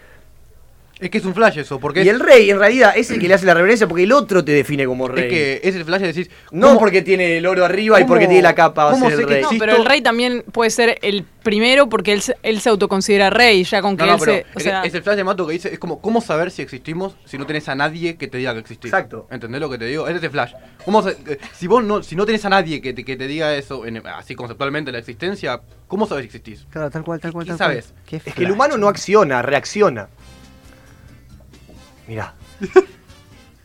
Es 0.99 1.11
que 1.11 1.19
es 1.19 1.25
un 1.25 1.35
flash 1.35 1.59
eso, 1.59 1.79
porque 1.79 1.99
Y 2.03 2.07
es, 2.09 2.13
el 2.15 2.19
rey, 2.19 2.49
en 2.49 2.57
realidad, 2.57 2.93
es 2.95 3.11
el 3.11 3.19
que 3.19 3.27
le 3.27 3.35
hace 3.35 3.45
la 3.45 3.53
reverencia 3.53 3.87
porque 3.87 4.03
el 4.03 4.11
otro 4.11 4.43
te 4.43 4.51
define 4.51 4.85
como 4.87 5.07
rey. 5.07 5.25
es 5.25 5.29
que 5.29 5.69
es 5.69 5.75
el 5.75 5.85
flash 5.85 6.01
de 6.01 6.07
decir. 6.07 6.31
No 6.51 6.67
¿cómo- 6.69 6.79
porque 6.79 7.03
tiene 7.03 7.37
el 7.37 7.45
oro 7.45 7.63
arriba 7.65 8.01
y 8.01 8.05
porque 8.05 8.25
tiene 8.25 8.41
la 8.41 8.55
capa 8.55 8.85
va 8.85 8.91
a 8.93 8.95
ser 8.95 9.11
el 9.13 9.27
rey. 9.27 9.41
No, 9.43 9.49
pero 9.59 9.75
el 9.75 9.85
rey 9.85 10.01
también 10.01 10.43
puede 10.51 10.71
ser 10.71 10.97
el 11.03 11.23
primero 11.43 11.87
porque 11.87 12.13
él, 12.13 12.21
se- 12.21 12.35
él 12.41 12.59
se 12.61 12.69
autoconsidera 12.69 13.29
rey, 13.29 13.63
ya 13.63 13.81
con 13.81 13.95
que 13.95 14.05
No, 14.05 14.07
no, 14.07 14.13
él 14.15 14.19
pero 14.19 14.31
se. 14.37 14.41
O 14.41 14.57
es, 14.57 14.63
sea, 14.63 14.81
es 14.83 14.93
el 14.95 15.03
flash 15.03 15.15
de 15.17 15.23
Mato 15.23 15.45
que 15.45 15.53
dice, 15.53 15.71
es 15.71 15.77
como, 15.79 16.01
¿cómo 16.01 16.19
saber 16.19 16.49
si 16.49 16.63
existimos 16.63 17.15
si 17.25 17.37
no 17.37 17.45
tenés 17.45 17.69
a 17.69 17.75
nadie 17.75 18.15
que 18.17 18.27
te 18.27 18.39
diga 18.39 18.53
que 18.53 18.59
existís? 18.61 18.91
Exacto. 18.91 19.27
¿Entendés 19.29 19.61
lo 19.61 19.69
que 19.69 19.77
te 19.77 19.85
digo? 19.85 20.07
Es 20.07 20.15
ese 20.15 20.31
flash. 20.31 20.53
¿Cómo 20.83 21.07
eh, 21.07 21.37
si 21.53 21.67
vos 21.67 21.83
no, 21.83 22.01
si 22.01 22.15
no 22.15 22.25
tenés 22.25 22.43
a 22.45 22.49
nadie 22.49 22.81
que 22.81 22.93
te, 22.93 23.03
que 23.05 23.15
te 23.15 23.27
diga 23.27 23.53
eso, 23.55 23.85
en- 23.85 24.01
así 24.07 24.33
conceptualmente 24.33 24.91
la 24.91 24.97
existencia, 24.97 25.61
¿cómo 25.87 26.07
sabes 26.07 26.23
si 26.23 26.25
existís? 26.27 26.65
Claro, 26.71 26.89
tal 26.89 27.03
cual, 27.03 27.19
tal 27.19 27.33
cual, 27.33 27.45
¿Qué 27.45 27.49
tal 27.51 27.57
sabes? 27.59 27.85
cual. 27.87 28.01
Qué 28.07 28.15
Es 28.29 28.33
que 28.33 28.43
el 28.45 28.51
humano 28.51 28.77
no 28.77 28.87
acciona, 28.87 29.41
reacciona. 29.43 30.07
Mirá. 32.07 32.33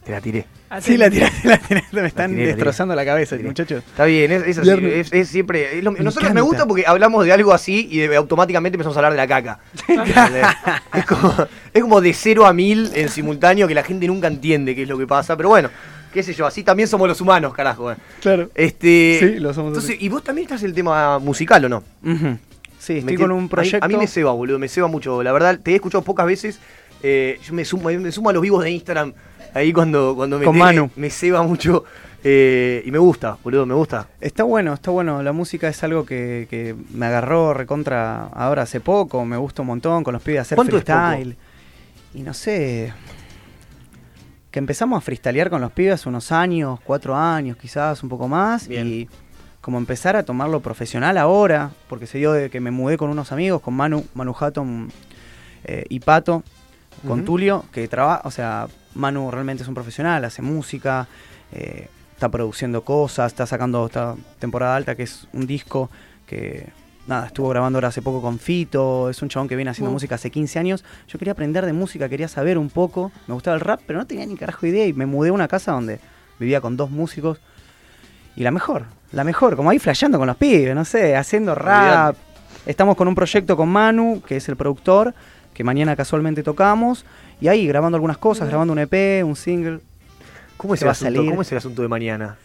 Te 0.05 0.11
la 0.11 0.21
tiré. 0.21 0.47
Sí, 0.81 0.97
la 0.97 1.09
tiraste, 1.11 1.47
la 1.49 1.59
tiraste, 1.59 2.01
me 2.01 2.09
están 2.09 2.31
tiré, 2.31 2.41
la 2.41 2.47
tiré. 2.47 2.55
destrozando 2.57 2.95
la 2.97 3.05
cabeza, 3.05 3.35
La 3.37 3.39
tiré. 3.39 3.49
muchachos. 3.51 3.85
Está 3.87 4.05
bien, 4.07 4.33
es, 4.33 4.43
es 4.47 4.59
así, 4.59 4.71
es, 4.71 5.13
es 5.13 5.29
siempre. 5.29 5.79
es 5.79 5.85
lo- 5.85 5.93
Me 5.93 6.01
nosotros 6.01 6.33
me 6.33 6.41
encanta. 6.41 6.43
gusta 6.49 6.67
porque 6.67 6.85
hablamos 6.87 7.25
de 7.25 7.33
algo 7.33 7.53
así 7.53 7.87
y 7.91 7.99
de- 7.99 8.17
automáticamente 8.17 8.75
empezamos 8.77 8.97
a 8.97 9.01
hablar 9.01 9.13
de 9.13 9.19
la 9.19 9.27
caca. 9.29 9.61
Es, 10.95 11.05
como, 11.07 11.35
es 11.73 11.83
como 11.83 12.01
de 12.01 12.13
cero 12.15 12.47
a 12.47 12.53
mil 12.53 12.91
en 12.95 13.09
simultáneo 13.11 13.69
que 13.69 13.75
la 13.75 13.85
gente 13.85 14.07
nunca 14.09 14.27
entiende 14.27 14.75
qué 14.75 14.83
es 14.83 14.89
lo 14.89 14.99
que 14.99 15.07
pasa. 15.07 15.37
Pero 15.37 15.51
bueno, 15.51 15.69
qué 16.13 16.23
sé 16.25 16.33
yo, 16.35 16.47
así 16.47 16.65
también 16.65 16.89
somos 16.89 17.07
los 17.07 17.21
humanos, 17.21 17.53
carajo. 17.55 17.93
eh. 17.93 17.97
Claro. 18.21 18.51
Este, 18.57 19.19
Sí, 19.21 19.39
lo 19.41 19.55
somos 19.55 19.69
Entonces, 19.71 19.97
así. 19.97 20.05
¿y 20.05 20.09
vos 20.09 20.25
también 20.25 20.47
estás 20.47 20.63
en 20.63 20.71
el 20.71 20.75
tema 20.75 21.19
musical 21.21 21.65
o 21.67 21.69
no? 21.69 21.85
Sí, 22.79 22.99
estoy 22.99 23.15
Me 23.17 23.23
con 23.23 23.31
un 23.31 23.49
proyecto. 23.49 23.85
A 23.85 23.89
mí, 23.89 23.95
a 23.95 23.99
mí 23.99 24.03
me 24.03 24.09
ceba, 24.09 24.33
boludo, 24.33 24.59
me 24.59 24.69
ceba 24.69 24.89
mucho. 24.89 25.23
La 25.23 25.31
verdad, 25.31 25.61
te 25.63 25.71
he 25.71 25.75
escuchado 25.77 26.03
pocas 26.03 26.27
veces. 26.27 26.59
Eh, 27.03 27.39
yo 27.43 27.55
me 27.55 27.65
sumo, 27.65 27.91
me 27.91 28.13
sumo 28.13 28.31
a 28.31 28.33
los 28.33 28.43
vivos 28.43 28.63
de 28.63 28.71
Instagram 28.71 29.13
ahí 29.55 29.73
cuando, 29.73 30.15
cuando 30.15 30.39
me 30.39 30.45
Con 30.45 30.57
Manu. 30.57 30.91
Me 30.97 31.11
ceba 31.11 31.43
mucho 31.43 31.85
eh, 32.25 32.83
y 32.85 32.91
me 32.91 32.99
gusta, 32.99 33.37
boludo, 33.43 33.67
me 33.67 33.75
gusta. 33.75 34.09
Está 34.21 34.45
bueno, 34.45 34.75
está 34.75 34.91
bueno. 34.91 35.23
La 35.23 35.33
música 35.33 35.69
es 35.69 35.83
algo 35.83 36.07
que, 36.07 36.47
que 36.49 36.77
me 36.93 37.07
agarró 37.07 37.53
recontra 37.53 38.27
ahora 38.27 38.63
hace 38.63 38.81
poco. 38.81 39.25
Me 39.25 39.37
gusta 39.37 39.63
un 39.63 39.69
montón 39.69 40.05
con 40.05 40.15
los 40.15 40.23
pibes 40.23 40.43
hacer 40.43 40.59
freestyle. 40.65 41.37
Y 42.15 42.23
no 42.23 42.35
sé. 42.35 42.93
Que 44.51 44.59
empezamos 44.59 44.99
a 44.99 45.01
freestylear 45.01 45.51
con 45.51 45.61
los 45.61 45.73
pibes 45.73 45.95
hace 45.95 46.09
unos 46.09 46.31
años, 46.31 46.79
cuatro 46.85 47.17
años 47.17 47.57
quizás, 47.57 48.03
un 48.03 48.09
poco 48.09 48.29
más. 48.29 48.69
Bien. 48.69 48.87
Y 48.87 49.09
como 49.61 49.79
empezar 49.79 50.17
a 50.17 50.25
tomarlo 50.25 50.61
profesional 50.61 51.17
ahora, 51.17 51.71
porque 51.89 52.07
se 52.07 52.19
dio 52.19 52.33
de 52.33 52.51
que 52.51 52.61
me 52.61 52.71
mudé 52.71 52.99
con 52.99 53.11
unos 53.11 53.33
amigos, 53.33 53.63
con 53.63 53.75
Manu, 53.75 54.05
Manu 54.13 54.35
Hatton 54.39 54.91
eh, 55.65 55.85
y 55.89 56.01
Pato, 56.01 56.43
con. 57.07 57.25
Tulio, 57.25 57.65
que 57.73 57.87
trabaja, 57.89 58.23
o 58.25 58.31
sea, 58.31 58.69
Manu 58.95 59.31
realmente 59.31 59.63
es 59.63 59.69
un 59.69 59.75
profesional, 59.75 60.25
hace 60.25 60.43
música, 60.43 61.07
eh, 61.53 61.89
está 62.15 62.29
produciendo 62.29 62.83
cosas, 62.83 63.33
está 63.33 63.47
sacando 63.47 63.87
esta 63.87 64.15
temporada 64.39 64.77
alta, 64.77 64.95
que 64.95 65.03
es 65.05 65.27
un 65.33 65.47
disco 65.47 65.91
que, 66.27 66.69
nada, 67.07 67.27
estuvo 67.27 67.49
grabando 67.49 67.79
ahora 67.79 67.89
hace 67.89 68.03
poco 68.03 68.23
con 68.23 68.39
Fito, 68.39 69.11
es 69.11 69.21
un 69.23 69.29
chabón 69.29 69.49
que 69.49 69.57
viene 69.57 69.71
haciendo 69.71 69.91
Uh. 69.91 69.95
música 69.95 70.15
hace 70.15 70.31
15 70.31 70.59
años. 70.59 70.85
Yo 71.09 71.19
quería 71.19 71.33
aprender 71.33 71.67
de 71.67 71.73
música, 71.73 72.09
quería 72.09 72.29
saber 72.29 72.59
un 72.59 72.71
poco, 72.71 73.11
me 73.27 73.35
gustaba 73.35 73.55
el 73.55 73.61
rap, 73.61 73.81
pero 73.87 73.99
no 73.99 74.07
tenía 74.07 74.25
ni 74.27 74.37
carajo 74.37 74.67
idea 74.67 74.87
y 74.87 74.93
me 74.93 75.07
mudé 75.07 75.31
a 75.31 75.33
una 75.33 75.49
casa 75.49 75.73
donde 75.73 75.99
vivía 76.39 76.61
con 76.61 76.77
dos 76.77 76.91
músicos. 76.91 77.41
Y 78.37 78.43
la 78.43 78.51
mejor, 78.51 78.85
la 79.13 79.25
mejor, 79.25 79.57
como 79.57 79.71
ahí 79.71 79.79
flasheando 79.79 80.19
con 80.19 80.27
los 80.27 80.37
pibes, 80.37 80.75
no 80.75 80.85
sé, 80.85 81.17
haciendo 81.17 81.55
rap. 81.55 82.17
Estamos 82.65 82.97
con 82.97 83.09
un 83.09 83.15
proyecto 83.15 83.57
con 83.57 83.69
Manu, 83.69 84.23
que 84.27 84.37
es 84.37 84.49
el 84.49 84.57
productor, 84.57 85.13
que 85.55 85.65
mañana 85.65 85.97
casualmente 85.97 86.43
tocamos. 86.43 87.05
Y 87.41 87.49
ahí 87.49 87.67
grabando 87.67 87.97
algunas 87.97 88.19
cosas, 88.19 88.49
grabando 88.49 88.73
un 88.73 88.79
EP, 88.79 89.25
un 89.25 89.37
single. 89.37 89.81
¿Cómo 90.57 90.75
es, 90.75 90.81
Se 90.81 90.85
el 90.85 90.89
va 90.89 90.91
a 90.91 90.93
asunto, 90.93 91.15
salir. 91.15 91.31
¿Cómo 91.31 91.43
es 91.43 91.53
el 91.53 91.59
asunto 91.59 91.83
de 91.83 91.89
mañana? 91.89 92.37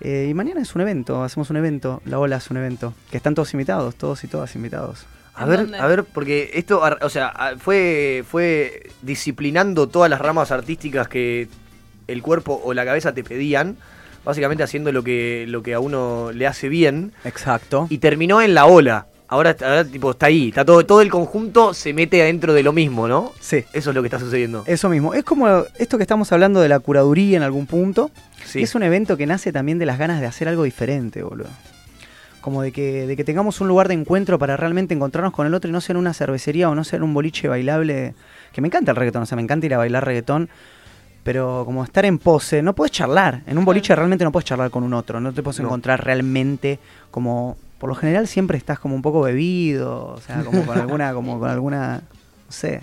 Eh, 0.00 0.28
y 0.30 0.34
mañana 0.34 0.60
es 0.60 0.74
un 0.74 0.82
evento, 0.82 1.22
hacemos 1.22 1.50
un 1.50 1.56
evento. 1.56 2.02
La 2.04 2.18
Ola 2.18 2.36
es 2.36 2.50
un 2.50 2.56
evento. 2.58 2.94
Que 3.10 3.16
están 3.16 3.34
todos 3.34 3.52
invitados, 3.54 3.96
todos 3.96 4.22
y 4.24 4.28
todas 4.28 4.54
invitados. 4.54 5.06
A 5.34 5.44
¿En 5.44 5.50
ver, 5.50 5.58
dónde? 5.60 5.78
a 5.78 5.86
ver, 5.86 6.04
porque 6.04 6.50
esto, 6.54 6.82
o 7.00 7.08
sea, 7.08 7.54
fue, 7.58 8.24
fue 8.28 8.90
disciplinando 9.02 9.88
todas 9.88 10.08
las 10.08 10.20
ramas 10.20 10.50
artísticas 10.50 11.08
que 11.08 11.48
el 12.08 12.22
cuerpo 12.22 12.60
o 12.64 12.72
la 12.72 12.84
cabeza 12.84 13.12
te 13.12 13.24
pedían, 13.24 13.76
básicamente 14.24 14.62
haciendo 14.62 14.92
lo 14.92 15.02
que, 15.02 15.44
lo 15.48 15.62
que 15.62 15.74
a 15.74 15.80
uno 15.80 16.30
le 16.32 16.46
hace 16.46 16.68
bien, 16.68 17.12
Exacto. 17.24 17.86
y 17.90 17.98
terminó 17.98 18.40
en 18.40 18.54
la 18.54 18.66
ola. 18.66 19.06
Ahora, 19.28 19.50
está- 19.50 19.68
ahora, 19.68 19.84
tipo, 19.84 20.12
está 20.12 20.26
ahí, 20.26 20.48
está 20.48 20.64
todo, 20.64 20.86
todo 20.86 21.00
el 21.00 21.10
conjunto 21.10 21.74
se 21.74 21.92
mete 21.92 22.22
adentro 22.22 22.52
de 22.54 22.62
lo 22.62 22.72
mismo, 22.72 23.08
¿no? 23.08 23.32
Sí. 23.40 23.64
Eso 23.72 23.90
es 23.90 23.96
lo 23.96 24.02
que 24.02 24.06
está 24.06 24.20
sucediendo. 24.20 24.62
Eso 24.66 24.88
mismo. 24.88 25.14
Es 25.14 25.24
como 25.24 25.48
esto 25.78 25.96
que 25.96 26.04
estamos 26.04 26.30
hablando 26.32 26.60
de 26.60 26.68
la 26.68 26.78
curaduría 26.78 27.36
en 27.36 27.42
algún 27.42 27.66
punto. 27.66 28.10
Sí. 28.44 28.62
Es 28.62 28.74
un 28.76 28.84
evento 28.84 29.16
que 29.16 29.26
nace 29.26 29.52
también 29.52 29.78
de 29.78 29.86
las 29.86 29.98
ganas 29.98 30.20
de 30.20 30.26
hacer 30.26 30.48
algo 30.48 30.62
diferente, 30.62 31.22
boludo. 31.24 31.48
Como 32.40 32.62
de 32.62 32.70
que, 32.70 33.08
de 33.08 33.16
que 33.16 33.24
tengamos 33.24 33.60
un 33.60 33.66
lugar 33.66 33.88
de 33.88 33.94
encuentro 33.94 34.38
para 34.38 34.56
realmente 34.56 34.94
encontrarnos 34.94 35.32
con 35.32 35.48
el 35.48 35.54
otro 35.54 35.68
y 35.68 35.72
no 35.72 35.80
en 35.88 35.96
una 35.96 36.14
cervecería 36.14 36.70
o 36.70 36.76
no 36.76 36.82
en 36.92 37.02
un 37.02 37.12
boliche 37.12 37.48
bailable. 37.48 38.14
Que 38.52 38.60
me 38.60 38.68
encanta 38.68 38.92
el 38.92 38.96
reggaetón, 38.96 39.22
o 39.24 39.26
sea, 39.26 39.34
me 39.34 39.42
encanta 39.42 39.66
ir 39.66 39.74
a 39.74 39.78
bailar 39.78 40.04
reggaetón. 40.06 40.48
Pero 41.24 41.64
como 41.64 41.82
estar 41.82 42.04
en 42.04 42.18
pose, 42.18 42.62
no 42.62 42.72
puedes 42.76 42.92
charlar. 42.92 43.42
En 43.48 43.58
un 43.58 43.64
boliche 43.64 43.96
realmente 43.96 44.22
no 44.24 44.30
puedes 44.30 44.44
charlar 44.46 44.70
con 44.70 44.84
un 44.84 44.94
otro. 44.94 45.20
No 45.20 45.32
te 45.32 45.42
puedes 45.42 45.58
No. 45.58 45.66
encontrar 45.66 46.04
realmente 46.04 46.78
como. 47.10 47.56
Por 47.78 47.88
lo 47.88 47.94
general 47.94 48.26
siempre 48.26 48.56
estás 48.58 48.78
como 48.78 48.94
un 48.94 49.02
poco 49.02 49.20
bebido. 49.22 50.06
O 50.08 50.20
sea, 50.20 50.42
como 50.42 50.64
con 50.64 50.78
alguna. 50.78 51.12
Como 51.12 51.38
con 51.38 51.50
alguna. 51.50 52.02
No 52.46 52.52
sé. 52.52 52.80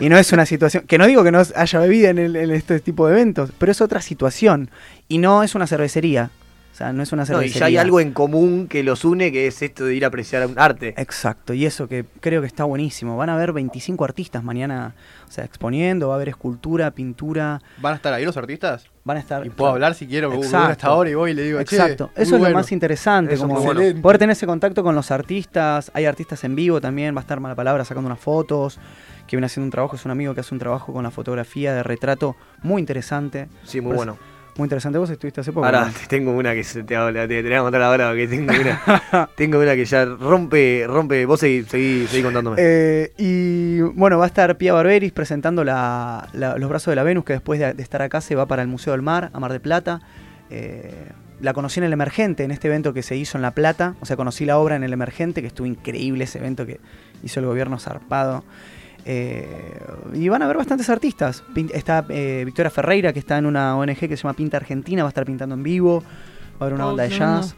Y 0.00 0.08
no 0.08 0.16
es 0.18 0.32
una 0.32 0.46
situación. 0.46 0.84
Que 0.86 0.98
no 0.98 1.06
digo 1.06 1.22
que 1.22 1.30
no 1.30 1.42
haya 1.54 1.78
bebida 1.78 2.10
en, 2.10 2.18
el- 2.18 2.36
en 2.36 2.50
este 2.50 2.80
tipo 2.80 3.06
de 3.06 3.12
eventos, 3.14 3.50
pero 3.58 3.70
es 3.70 3.80
otra 3.80 4.00
situación. 4.00 4.70
Y 5.08 5.18
no 5.18 5.42
es 5.42 5.54
una 5.54 5.66
cervecería. 5.66 6.30
O 6.72 6.76
sea, 6.76 6.92
no 6.92 7.04
es 7.04 7.12
una 7.12 7.20
No, 7.22 7.24
y 7.24 7.28
cervecería. 7.28 7.60
ya 7.60 7.66
hay 7.66 7.76
algo 7.76 8.00
en 8.00 8.12
común 8.12 8.66
que 8.66 8.82
los 8.82 9.04
une, 9.04 9.30
que 9.30 9.46
es 9.46 9.62
esto 9.62 9.84
de 9.84 9.94
ir 9.94 10.04
a 10.04 10.08
apreciar 10.08 10.44
un 10.46 10.58
arte. 10.58 10.92
Exacto, 10.96 11.54
y 11.54 11.66
eso 11.66 11.86
que 11.86 12.04
creo 12.20 12.40
que 12.40 12.48
está 12.48 12.64
buenísimo. 12.64 13.16
Van 13.16 13.28
a 13.28 13.34
haber 13.36 13.52
25 13.52 14.04
artistas 14.04 14.42
mañana, 14.42 14.94
o 15.28 15.30
sea, 15.30 15.44
exponiendo, 15.44 16.08
va 16.08 16.14
a 16.14 16.16
haber 16.16 16.30
escultura, 16.30 16.90
pintura. 16.90 17.60
¿Van 17.80 17.92
a 17.92 17.96
estar 17.96 18.12
ahí 18.12 18.24
los 18.24 18.36
artistas? 18.36 18.86
Van 19.04 19.18
a 19.18 19.20
estar. 19.20 19.46
Y 19.46 19.50
puedo 19.50 19.70
hablar 19.72 19.94
si 19.94 20.06
quiero, 20.06 20.32
Exacto. 20.32 20.72
hasta 20.72 20.86
ahora 20.88 21.10
y 21.10 21.14
voy 21.14 21.30
y 21.32 21.34
le 21.34 21.42
digo, 21.42 21.60
Exacto, 21.60 22.10
eso 22.14 22.22
es 22.22 22.30
bueno. 22.30 22.48
lo 22.48 22.54
más 22.56 22.72
interesante, 22.72 23.34
Eso 23.34 23.46
como 23.46 23.60
bueno. 23.60 24.00
poder 24.00 24.18
tener 24.18 24.32
ese 24.32 24.46
contacto 24.46 24.82
con 24.82 24.94
los 24.94 25.10
artistas. 25.10 25.90
Hay 25.94 26.06
artistas 26.06 26.42
en 26.44 26.54
vivo 26.56 26.80
también, 26.80 27.14
va 27.14 27.20
a 27.20 27.22
estar 27.22 27.38
mala 27.40 27.54
palabra 27.54 27.84
sacando 27.84 28.06
unas 28.08 28.18
fotos, 28.20 28.78
que 29.26 29.36
viene 29.36 29.46
haciendo 29.46 29.66
un 29.66 29.70
trabajo, 29.70 29.96
es 29.96 30.04
un 30.04 30.10
amigo 30.10 30.34
que 30.34 30.40
hace 30.40 30.54
un 30.54 30.58
trabajo 30.58 30.92
con 30.92 31.02
la 31.02 31.10
fotografía 31.10 31.74
de 31.74 31.82
retrato 31.82 32.34
muy 32.62 32.80
interesante. 32.80 33.48
Sí, 33.64 33.80
muy 33.80 33.96
Parece- 33.96 34.06
bueno. 34.12 34.33
Muy 34.56 34.66
interesante. 34.66 34.98
Vos 34.98 35.10
estuviste 35.10 35.40
hace 35.40 35.52
poco. 35.52 35.66
Ahora, 35.66 35.86
¿no? 35.86 35.92
tengo 36.08 36.32
una 36.32 36.54
que 36.54 36.62
se 36.62 36.82
te, 36.84 36.94
habla, 36.94 37.26
te, 37.26 37.42
te 37.42 37.48
la 37.48 37.56
voy 37.56 37.58
a 37.58 37.62
contar 37.62 37.82
ahora, 37.82 38.14
que 38.14 38.28
tengo 38.28 38.52
una, 38.52 39.30
tengo 39.36 39.58
una 39.58 39.74
que 39.74 39.84
ya 39.84 40.04
rompe, 40.04 40.84
rompe, 40.86 41.26
vos 41.26 41.40
seguí, 41.40 41.64
seguí, 41.64 42.06
seguí 42.06 42.22
contándome. 42.22 42.56
Eh, 42.60 43.12
y 43.18 43.80
bueno, 43.80 44.18
va 44.18 44.24
a 44.24 44.28
estar 44.28 44.56
Pia 44.56 44.72
Barberis 44.72 45.12
presentando 45.12 45.64
la- 45.64 46.28
la- 46.32 46.56
los 46.56 46.68
brazos 46.70 46.92
de 46.92 46.96
la 46.96 47.02
Venus, 47.02 47.24
que 47.24 47.32
después 47.32 47.58
de, 47.58 47.74
de 47.74 47.82
estar 47.82 48.00
acá 48.02 48.20
se 48.20 48.34
va 48.36 48.46
para 48.46 48.62
el 48.62 48.68
Museo 48.68 48.92
del 48.92 49.02
Mar, 49.02 49.30
a 49.32 49.40
Mar 49.40 49.50
del 49.50 49.60
Plata. 49.60 50.00
Eh, 50.50 50.92
la 51.40 51.52
conocí 51.52 51.80
en 51.80 51.84
el 51.84 51.92
Emergente, 51.92 52.44
en 52.44 52.52
este 52.52 52.68
evento 52.68 52.94
que 52.94 53.02
se 53.02 53.16
hizo 53.16 53.36
en 53.36 53.42
La 53.42 53.50
Plata. 53.50 53.96
O 54.00 54.06
sea, 54.06 54.16
conocí 54.16 54.44
la 54.44 54.56
obra 54.58 54.76
en 54.76 54.84
el 54.84 54.92
Emergente, 54.92 55.40
que 55.40 55.48
estuvo 55.48 55.66
increíble 55.66 56.24
ese 56.24 56.38
evento 56.38 56.64
que 56.64 56.78
hizo 57.24 57.40
el 57.40 57.46
gobierno 57.46 57.78
zarpado. 57.80 58.44
Eh, 59.04 59.80
y 60.14 60.28
van 60.28 60.42
a 60.42 60.46
ver 60.46 60.56
bastantes 60.56 60.88
artistas. 60.90 61.42
Pin- 61.54 61.70
Está 61.74 62.04
eh, 62.08 62.42
Victoria 62.44 62.70
Ferreira, 62.70 63.12
que 63.12 63.18
está 63.18 63.38
en 63.38 63.46
una 63.46 63.76
ONG 63.76 63.96
que 63.98 64.16
se 64.16 64.22
llama 64.22 64.34
Pinta 64.34 64.56
Argentina, 64.56 65.02
va 65.02 65.08
a 65.08 65.10
estar 65.10 65.24
pintando 65.26 65.54
en 65.54 65.62
vivo. 65.62 66.02
Va 66.02 66.06
a 66.60 66.64
haber 66.64 66.74
una 66.74 66.84
Oh, 66.84 66.88
banda 66.88 67.02
de 67.04 67.10
jazz. 67.10 67.54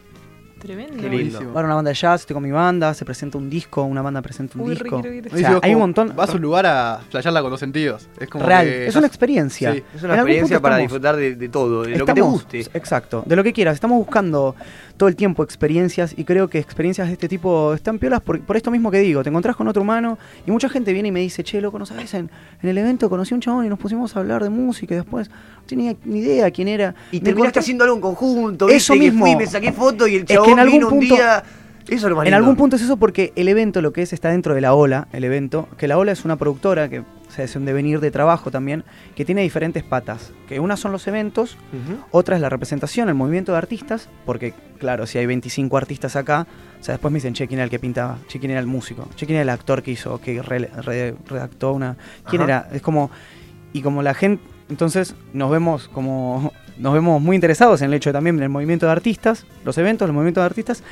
Tremendo. 0.59 0.97
Qué 0.99 1.07
lindo. 1.07 1.39
Va 1.39 1.45
a 1.45 1.49
haber 1.51 1.65
una 1.65 1.75
banda 1.75 1.89
de 1.89 1.95
jazz, 1.95 2.21
estoy 2.21 2.33
con 2.33 2.41
mi 2.41 2.49
banda, 2.51 2.91
se 2.95 3.05
presenta 3.05 3.37
un 3.37 3.47
disco, 3.47 3.83
una 3.83 4.01
banda 4.01 4.23
presenta 4.23 4.57
un 4.57 4.61
Uy, 4.67 4.71
disco. 4.73 4.97
O 5.31 5.37
sea, 5.37 5.59
hay 5.61 5.73
un 5.75 5.79
montón. 5.81 6.13
Vas 6.15 6.31
a 6.31 6.33
un 6.33 6.41
lugar 6.41 6.65
a 6.65 6.99
flashearla 7.11 7.41
con 7.43 7.51
los 7.51 7.59
sentidos. 7.59 8.09
Es 8.19 8.27
como 8.27 8.43
Real, 8.43 8.65
que 8.65 8.87
es 8.87 8.95
una 8.95 9.05
experiencia. 9.05 9.71
Sí. 9.73 9.83
es 9.95 10.01
una 10.03 10.13
en 10.15 10.19
experiencia 10.21 10.59
para 10.59 10.77
estamos- 10.81 10.91
disfrutar 10.91 11.15
de, 11.15 11.35
de 11.35 11.49
todo, 11.49 11.83
de 11.83 11.95
lo 11.99 12.05
que 12.07 12.13
te 12.13 12.21
guste. 12.21 12.59
Exacto, 12.73 13.21
de 13.27 13.35
lo 13.35 13.43
que 13.43 13.53
quieras. 13.53 13.75
Estamos 13.75 13.99
buscando 13.99 14.55
todo 14.97 15.07
el 15.09 15.15
tiempo 15.15 15.43
experiencias 15.43 16.13
y 16.17 16.23
creo 16.23 16.49
que 16.49 16.57
experiencias 16.59 17.07
de 17.07 17.13
este 17.13 17.29
tipo 17.29 17.73
están 17.73 17.99
piolas 17.99 18.19
por, 18.21 18.41
por 18.41 18.57
esto 18.57 18.71
mismo 18.71 18.89
que 18.91 18.99
digo. 18.99 19.23
Te 19.23 19.29
encontrás 19.29 19.55
con 19.55 19.67
otro 19.67 19.83
humano 19.83 20.17
y 20.45 20.51
mucha 20.51 20.67
gente 20.69 20.91
viene 20.93 21.09
y 21.09 21.11
me 21.11 21.19
dice, 21.19 21.43
che, 21.43 21.61
loco, 21.61 21.77
¿no 21.79 21.85
sabes? 21.85 22.13
En, 22.15 22.29
en 22.61 22.69
el 22.69 22.77
evento 22.77 23.09
conocí 23.09 23.33
a 23.33 23.35
un 23.35 23.41
chabón 23.41 23.65
y 23.65 23.69
nos 23.69 23.79
pusimos 23.79 24.15
a 24.15 24.19
hablar 24.19 24.43
de 24.43 24.49
música 24.49 24.95
y 24.95 24.97
después 24.97 25.29
no 25.29 25.35
tenía 25.67 25.95
ni 26.03 26.19
idea 26.19 26.49
quién 26.51 26.67
era. 26.67 26.95
Y 27.11 27.19
terminaste 27.19 27.59
encontré- 27.59 27.59
haciendo 27.59 27.83
algo 27.83 27.95
en 27.95 28.01
conjunto, 28.01 28.67
Eso 28.69 28.93
¿viste? 28.93 29.05
mismo. 29.11 29.25
Que 29.25 29.31
fui, 29.31 29.37
me 29.37 29.47
saqué 29.47 29.71
foto 29.71 30.07
y 30.07 30.15
el 30.15 30.21
Es 30.21 30.27
que 30.27 30.33
chabón 30.33 30.49
en 30.51 30.59
algún 30.59 30.73
vino 30.79 30.87
un 30.87 30.99
punto- 30.99 31.15
día. 31.15 31.43
Eso 31.87 31.95
es 32.07 32.09
lo 32.09 32.15
más 32.17 32.23
En 32.23 32.31
lindo. 32.31 32.37
algún 32.37 32.55
punto 32.57 32.75
es 32.75 32.81
eso 32.81 32.97
porque 32.97 33.31
el 33.37 33.47
evento 33.47 33.81
lo 33.81 33.93
que 33.93 34.01
es 34.01 34.11
está 34.11 34.29
dentro 34.29 34.53
de 34.53 34.59
la 34.61 34.73
ola, 34.73 35.07
el 35.13 35.23
evento, 35.23 35.69
que 35.77 35.87
la 35.87 35.97
ola 35.97 36.11
es 36.11 36.25
una 36.25 36.35
productora 36.35 36.89
que 36.89 37.03
o 37.27 37.31
sea, 37.31 37.45
es 37.45 37.55
un 37.55 37.65
devenir 37.65 37.99
de 37.99 38.09
trabajo 38.11 38.51
también, 38.51 38.83
que 39.15 39.25
tiene 39.25 39.41
diferentes 39.41 39.83
patas, 39.83 40.31
que 40.47 40.59
una 40.59 40.77
son 40.77 40.91
los 40.91 41.07
eventos, 41.07 41.57
Ujú. 41.73 41.99
otra 42.11 42.35
es 42.35 42.41
la 42.41 42.49
representación, 42.49 43.09
el 43.09 43.15
movimiento 43.15 43.51
de 43.51 43.57
artistas, 43.57 44.09
porque 44.25 44.53
claro, 44.79 45.05
si 45.05 45.17
hay 45.17 45.25
25 45.25 45.75
artistas 45.77 46.15
acá, 46.15 46.47
o 46.79 46.83
sea, 46.83 46.93
después 46.93 47.11
me 47.11 47.17
dicen, 47.17 47.33
che, 47.33 47.47
¿quién 47.47 47.59
era 47.59 47.65
el 47.65 47.69
que 47.69 47.79
pintaba? 47.79 48.17
Che, 48.27 48.39
¿quién 48.39 48.51
era 48.51 48.59
el 48.59 48.67
músico? 48.67 49.07
Che, 49.15 49.25
¿quién 49.25 49.35
era 49.37 49.43
el 49.43 49.49
actor 49.49 49.83
que 49.83 49.91
hizo, 49.91 50.19
que 50.21 50.41
re- 50.41 50.69
re- 50.83 51.15
redactó 51.27 51.73
una... 51.73 51.97
¿Quién 52.29 52.43
Ajá. 52.43 52.49
era? 52.67 52.69
Es 52.75 52.81
como... 52.81 53.09
Y 53.73 53.81
como 53.81 54.01
la 54.03 54.13
gente... 54.13 54.43
Entonces 54.69 55.15
nos 55.33 55.49
vemos 55.51 55.87
como... 55.89 56.53
Nos 56.77 56.93
vemos 56.93 57.19
muy 57.19 57.35
interesados 57.35 57.81
en 57.81 57.87
el 57.87 57.95
hecho 57.95 58.09
de 58.11 58.13
también 58.13 58.37
del 58.37 58.49
movimiento 58.49 58.85
de 58.85 58.91
artistas, 58.91 59.47
los 59.65 59.79
eventos, 59.79 60.07
los 60.07 60.13
movimientos 60.13 60.43
de 60.43 60.45
artistas, 60.45 60.83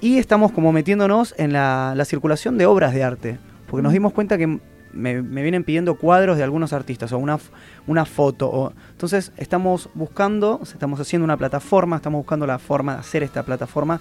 y 0.00 0.18
estamos 0.18 0.50
como 0.50 0.72
metiéndonos 0.72 1.32
en 1.38 1.52
la, 1.52 1.92
la 1.96 2.04
circulación 2.04 2.58
de 2.58 2.66
obras 2.66 2.92
de 2.92 3.04
arte, 3.04 3.38
porque 3.68 3.84
nos 3.84 3.92
dimos 3.92 4.12
cuenta 4.12 4.36
que 4.36 4.58
me, 4.98 5.22
me 5.22 5.42
vienen 5.42 5.64
pidiendo 5.64 5.94
cuadros 5.94 6.36
de 6.36 6.42
algunos 6.42 6.72
artistas 6.72 7.12
o 7.12 7.18
una, 7.18 7.38
una 7.86 8.04
foto. 8.04 8.50
O, 8.50 8.72
entonces 8.90 9.32
estamos 9.36 9.88
buscando, 9.94 10.60
estamos 10.62 11.00
haciendo 11.00 11.24
una 11.24 11.36
plataforma, 11.36 11.96
estamos 11.96 12.18
buscando 12.18 12.46
la 12.46 12.58
forma 12.58 12.94
de 12.94 13.00
hacer 13.00 13.22
esta 13.22 13.42
plataforma, 13.42 14.00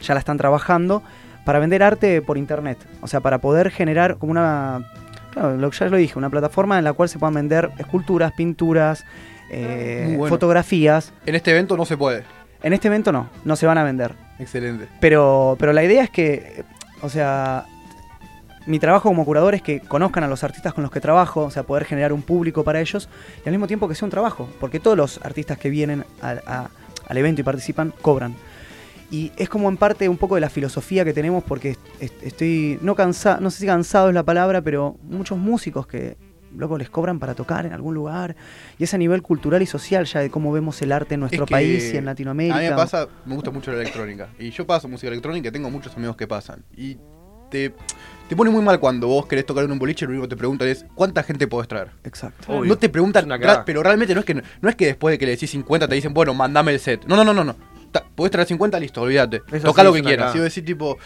ya 0.00 0.14
la 0.14 0.20
están 0.20 0.38
trabajando, 0.38 1.02
para 1.44 1.58
vender 1.58 1.82
arte 1.82 2.20
por 2.22 2.36
internet, 2.36 2.78
o 3.00 3.06
sea, 3.06 3.20
para 3.20 3.38
poder 3.38 3.70
generar 3.70 4.16
como 4.18 4.32
una, 4.32 4.90
claro, 5.32 5.56
lo, 5.56 5.70
ya 5.70 5.86
lo 5.86 5.96
dije, 5.96 6.18
una 6.18 6.30
plataforma 6.30 6.78
en 6.78 6.84
la 6.84 6.92
cual 6.92 7.08
se 7.08 7.18
puedan 7.18 7.34
vender 7.34 7.70
esculturas, 7.78 8.32
pinturas, 8.32 9.04
eh, 9.50 10.14
bueno. 10.16 10.34
fotografías. 10.34 11.12
En 11.26 11.34
este 11.34 11.50
evento 11.50 11.76
no 11.76 11.84
se 11.84 11.96
puede. 11.96 12.24
En 12.62 12.72
este 12.72 12.88
evento 12.88 13.12
no, 13.12 13.28
no 13.44 13.56
se 13.56 13.66
van 13.66 13.78
a 13.78 13.84
vender. 13.84 14.14
Excelente. 14.38 14.88
Pero, 15.00 15.56
pero 15.58 15.72
la 15.72 15.84
idea 15.84 16.02
es 16.02 16.10
que, 16.10 16.64
o 17.02 17.08
sea, 17.08 17.64
mi 18.68 18.78
trabajo 18.78 19.08
como 19.08 19.24
curador 19.24 19.54
es 19.54 19.62
que 19.62 19.80
conozcan 19.80 20.22
a 20.24 20.28
los 20.28 20.44
artistas 20.44 20.74
con 20.74 20.82
los 20.82 20.90
que 20.92 21.00
trabajo, 21.00 21.44
o 21.44 21.50
sea, 21.50 21.62
poder 21.64 21.84
generar 21.84 22.12
un 22.12 22.22
público 22.22 22.62
para 22.64 22.80
ellos 22.80 23.08
y 23.44 23.48
al 23.48 23.52
mismo 23.52 23.66
tiempo 23.66 23.88
que 23.88 23.94
sea 23.94 24.06
un 24.06 24.10
trabajo, 24.10 24.48
porque 24.60 24.78
todos 24.78 24.96
los 24.96 25.20
artistas 25.24 25.58
que 25.58 25.70
vienen 25.70 26.04
al- 26.20 26.42
a- 26.46 26.68
al 27.08 27.16
evento 27.16 27.40
y 27.40 27.44
participan 27.44 27.92
cobran. 28.02 28.34
Y 29.10 29.32
es 29.38 29.48
como 29.48 29.70
en 29.70 29.78
parte 29.78 30.06
un 30.08 30.18
poco 30.18 30.34
de 30.34 30.42
la 30.42 30.50
filosofía 30.50 31.02
que 31.04 31.14
tenemos, 31.14 31.42
porque 31.42 31.70
est- 31.70 31.80
est- 32.00 32.22
estoy, 32.22 32.78
no 32.82 32.94
cansado, 32.94 33.40
no 33.40 33.50
sé 33.50 33.60
si 33.60 33.66
cansado 33.66 34.08
es 34.10 34.14
la 34.14 34.22
palabra, 34.22 34.60
pero 34.60 34.98
muchos 35.02 35.38
músicos 35.38 35.86
que, 35.86 36.18
loco, 36.54 36.76
les 36.76 36.90
cobran 36.90 37.18
para 37.18 37.34
tocar 37.34 37.64
en 37.64 37.72
algún 37.72 37.94
lugar. 37.94 38.36
Y 38.78 38.84
es 38.84 38.92
a 38.92 38.98
nivel 38.98 39.22
cultural 39.22 39.62
y 39.62 39.66
social 39.66 40.04
ya 40.04 40.20
de 40.20 40.28
cómo 40.28 40.52
vemos 40.52 40.82
el 40.82 40.92
arte 40.92 41.14
en 41.14 41.20
nuestro 41.20 41.44
Es 41.44 41.48
que 41.48 41.52
país 41.54 41.94
y 41.94 41.96
en 41.96 42.04
Latinoamérica. 42.04 42.56
A 42.58 42.60
mí 42.60 42.68
me 42.68 42.76
pasa, 42.76 43.08
me 43.24 43.34
gusta 43.34 43.50
mucho 43.50 43.72
la 43.72 43.80
electrónica. 43.80 44.28
Y 44.38 44.50
yo 44.50 44.66
paso 44.66 44.88
música 44.88 45.08
electrónica 45.08 45.48
y 45.48 45.52
tengo 45.52 45.70
muchos 45.70 45.96
amigos 45.96 46.14
que 46.16 46.26
pasan. 46.26 46.62
Y 46.76 46.98
te, 47.50 47.72
te 48.28 48.36
pone 48.36 48.50
muy 48.50 48.62
mal 48.62 48.78
cuando 48.78 49.06
vos 49.08 49.26
querés 49.26 49.46
tocar 49.46 49.64
en 49.64 49.72
un 49.72 49.78
boliche 49.78 50.04
y 50.04 50.08
lo 50.08 50.12
único 50.12 50.24
que 50.26 50.30
te 50.30 50.36
preguntan 50.36 50.68
es 50.68 50.84
¿cuánta 50.94 51.22
gente 51.22 51.46
podés 51.46 51.68
traer? 51.68 51.90
Exacto. 52.04 52.52
Obvio. 52.52 52.68
No 52.68 52.76
te 52.78 52.88
preguntan, 52.88 53.28
pero 53.64 53.82
realmente 53.82 54.14
no 54.14 54.20
es 54.20 54.26
que 54.26 54.34
no 54.34 54.68
es 54.68 54.76
que 54.76 54.86
después 54.86 55.12
de 55.12 55.18
que 55.18 55.26
le 55.26 55.32
decís 55.32 55.50
50 55.50 55.88
te 55.88 55.94
dicen, 55.94 56.12
bueno, 56.14 56.34
mandame 56.34 56.72
el 56.72 56.80
set. 56.80 57.04
No, 57.06 57.16
no, 57.16 57.24
no, 57.24 57.32
no, 57.32 57.44
no. 57.44 57.56
Ta- 57.90 58.04
podés 58.14 58.30
traer 58.30 58.46
50, 58.46 58.78
listo, 58.80 59.00
olvídate. 59.00 59.42
Eso 59.50 59.66
Toca 59.68 59.80
sí 59.82 59.86
lo 59.88 59.92
que 59.94 60.02
quieras. 60.02 60.34
Y 60.34 60.38
vos 60.38 60.44
decís 60.44 60.64
tipo. 60.64 60.98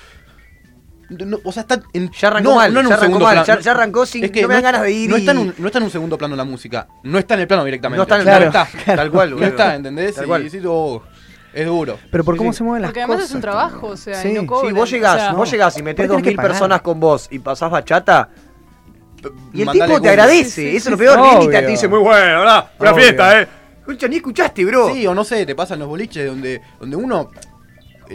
no, 1.11 1.39
o 1.44 1.53
sea, 1.53 1.61
está 1.62 1.81
en, 1.93 2.11
Ya 2.11 2.28
arrancó 2.28 2.51
no, 2.51 2.57
mal, 2.57 2.73
no 2.74 2.81
en 2.81 2.86
un 2.86 2.90
ya 2.90 2.94
arrancó 2.97 3.07
segundo 3.19 3.24
mal, 3.27 3.44
plano. 3.44 3.47
ya- 3.47 3.61
ya 3.65 3.70
arrancó 3.73 4.07
sin- 4.07 4.23
no 4.32 4.49
me 4.49 4.55
dan 4.55 4.62
ganas 4.62 4.82
de 4.82 4.93
ir 4.93 5.11
No, 5.11 5.16
está 5.16 5.31
en 5.32 5.39
y- 5.39 5.40
un, 5.43 5.55
no 5.59 5.66
está 5.66 5.78
en 5.78 5.85
un 5.85 5.90
segundo 5.90 6.19
plano 6.19 6.35
la 6.35 6.44
música. 6.44 6.89
No 7.05 7.19
está 7.19 7.35
en 7.35 7.40
el 7.40 7.47
plano 7.47 7.65
directamente. 7.65 7.97
No 7.99 8.03
está 8.03 8.15
en 8.16 8.20
el 8.23 8.27
no 8.27 8.51
plano. 8.51 8.69
está. 8.74 8.97
Tal 8.97 9.11
cual, 9.11 9.31
No 9.39 9.47
está, 9.47 9.74
¿entendés? 9.77 10.15
Tal 10.16 10.24
Y 10.24 10.27
cual. 10.28 10.44
decís, 10.44 10.62
oh, 10.66 11.03
es 11.55 11.66
duro. 11.66 11.99
Pero 12.11 12.24
por 12.24 12.35
Sí, 12.35 12.39
cómo 12.39 12.53
sí. 12.53 12.59
se 12.59 12.65
mueven 12.65 12.83
las 12.83 12.91
Porque 12.91 13.01
además 13.01 13.16
cosas. 13.16 13.31
es 13.31 13.35
un 13.35 13.41
trabajo, 13.41 13.87
o 13.89 13.97
sea, 13.97 14.27
y 14.29 14.33
no 14.33 14.47
cobran. 14.47 14.73
Sí, 14.73 14.79
vos 14.79 14.91
llegás, 14.91 15.15
o 15.15 15.19
sea, 15.19 15.33
vos 15.33 15.51
llegás 15.51 15.79
y 15.79 15.83
metés 15.83 16.09
2.000 16.09 16.37
pagar. 16.37 16.51
personas 16.51 16.81
con 16.83 17.01
vos 17.01 17.29
y 17.31 17.39
pasás 17.39 17.70
bachata. 17.70 18.29
Y 19.53 19.61
el 19.61 19.66
Mandale 19.66 19.93
tipo 19.93 20.03
te 20.03 20.09
agradece, 20.09 20.45
Sí, 20.51 20.70
sí, 20.70 20.77
eso 20.77 20.89
es 20.89 20.91
lo 20.93 20.99
peor. 20.99 21.43
y 21.45 21.49
te- 21.49 21.66
dice, 21.66 21.87
muy 21.89 22.01
bueno, 22.01 22.41
¿verdad? 22.41 22.70
Una 22.79 22.91
Obvio. 22.93 23.03
fiesta, 23.05 23.41
¿eh? 23.41 23.49
Escucha, 23.81 24.09
ni 24.09 24.16
escuchaste, 24.16 24.65
bro. 24.65 24.93
Sí, 24.93 25.07
o 25.07 25.15
no 25.15 25.23
sé, 25.24 25.45
te 25.47 25.55
pasan 25.55 25.79
los 25.79 25.89
boliches 25.89 26.27
donde, 26.27 26.61
donde 26.81 26.97
uno 26.97 27.31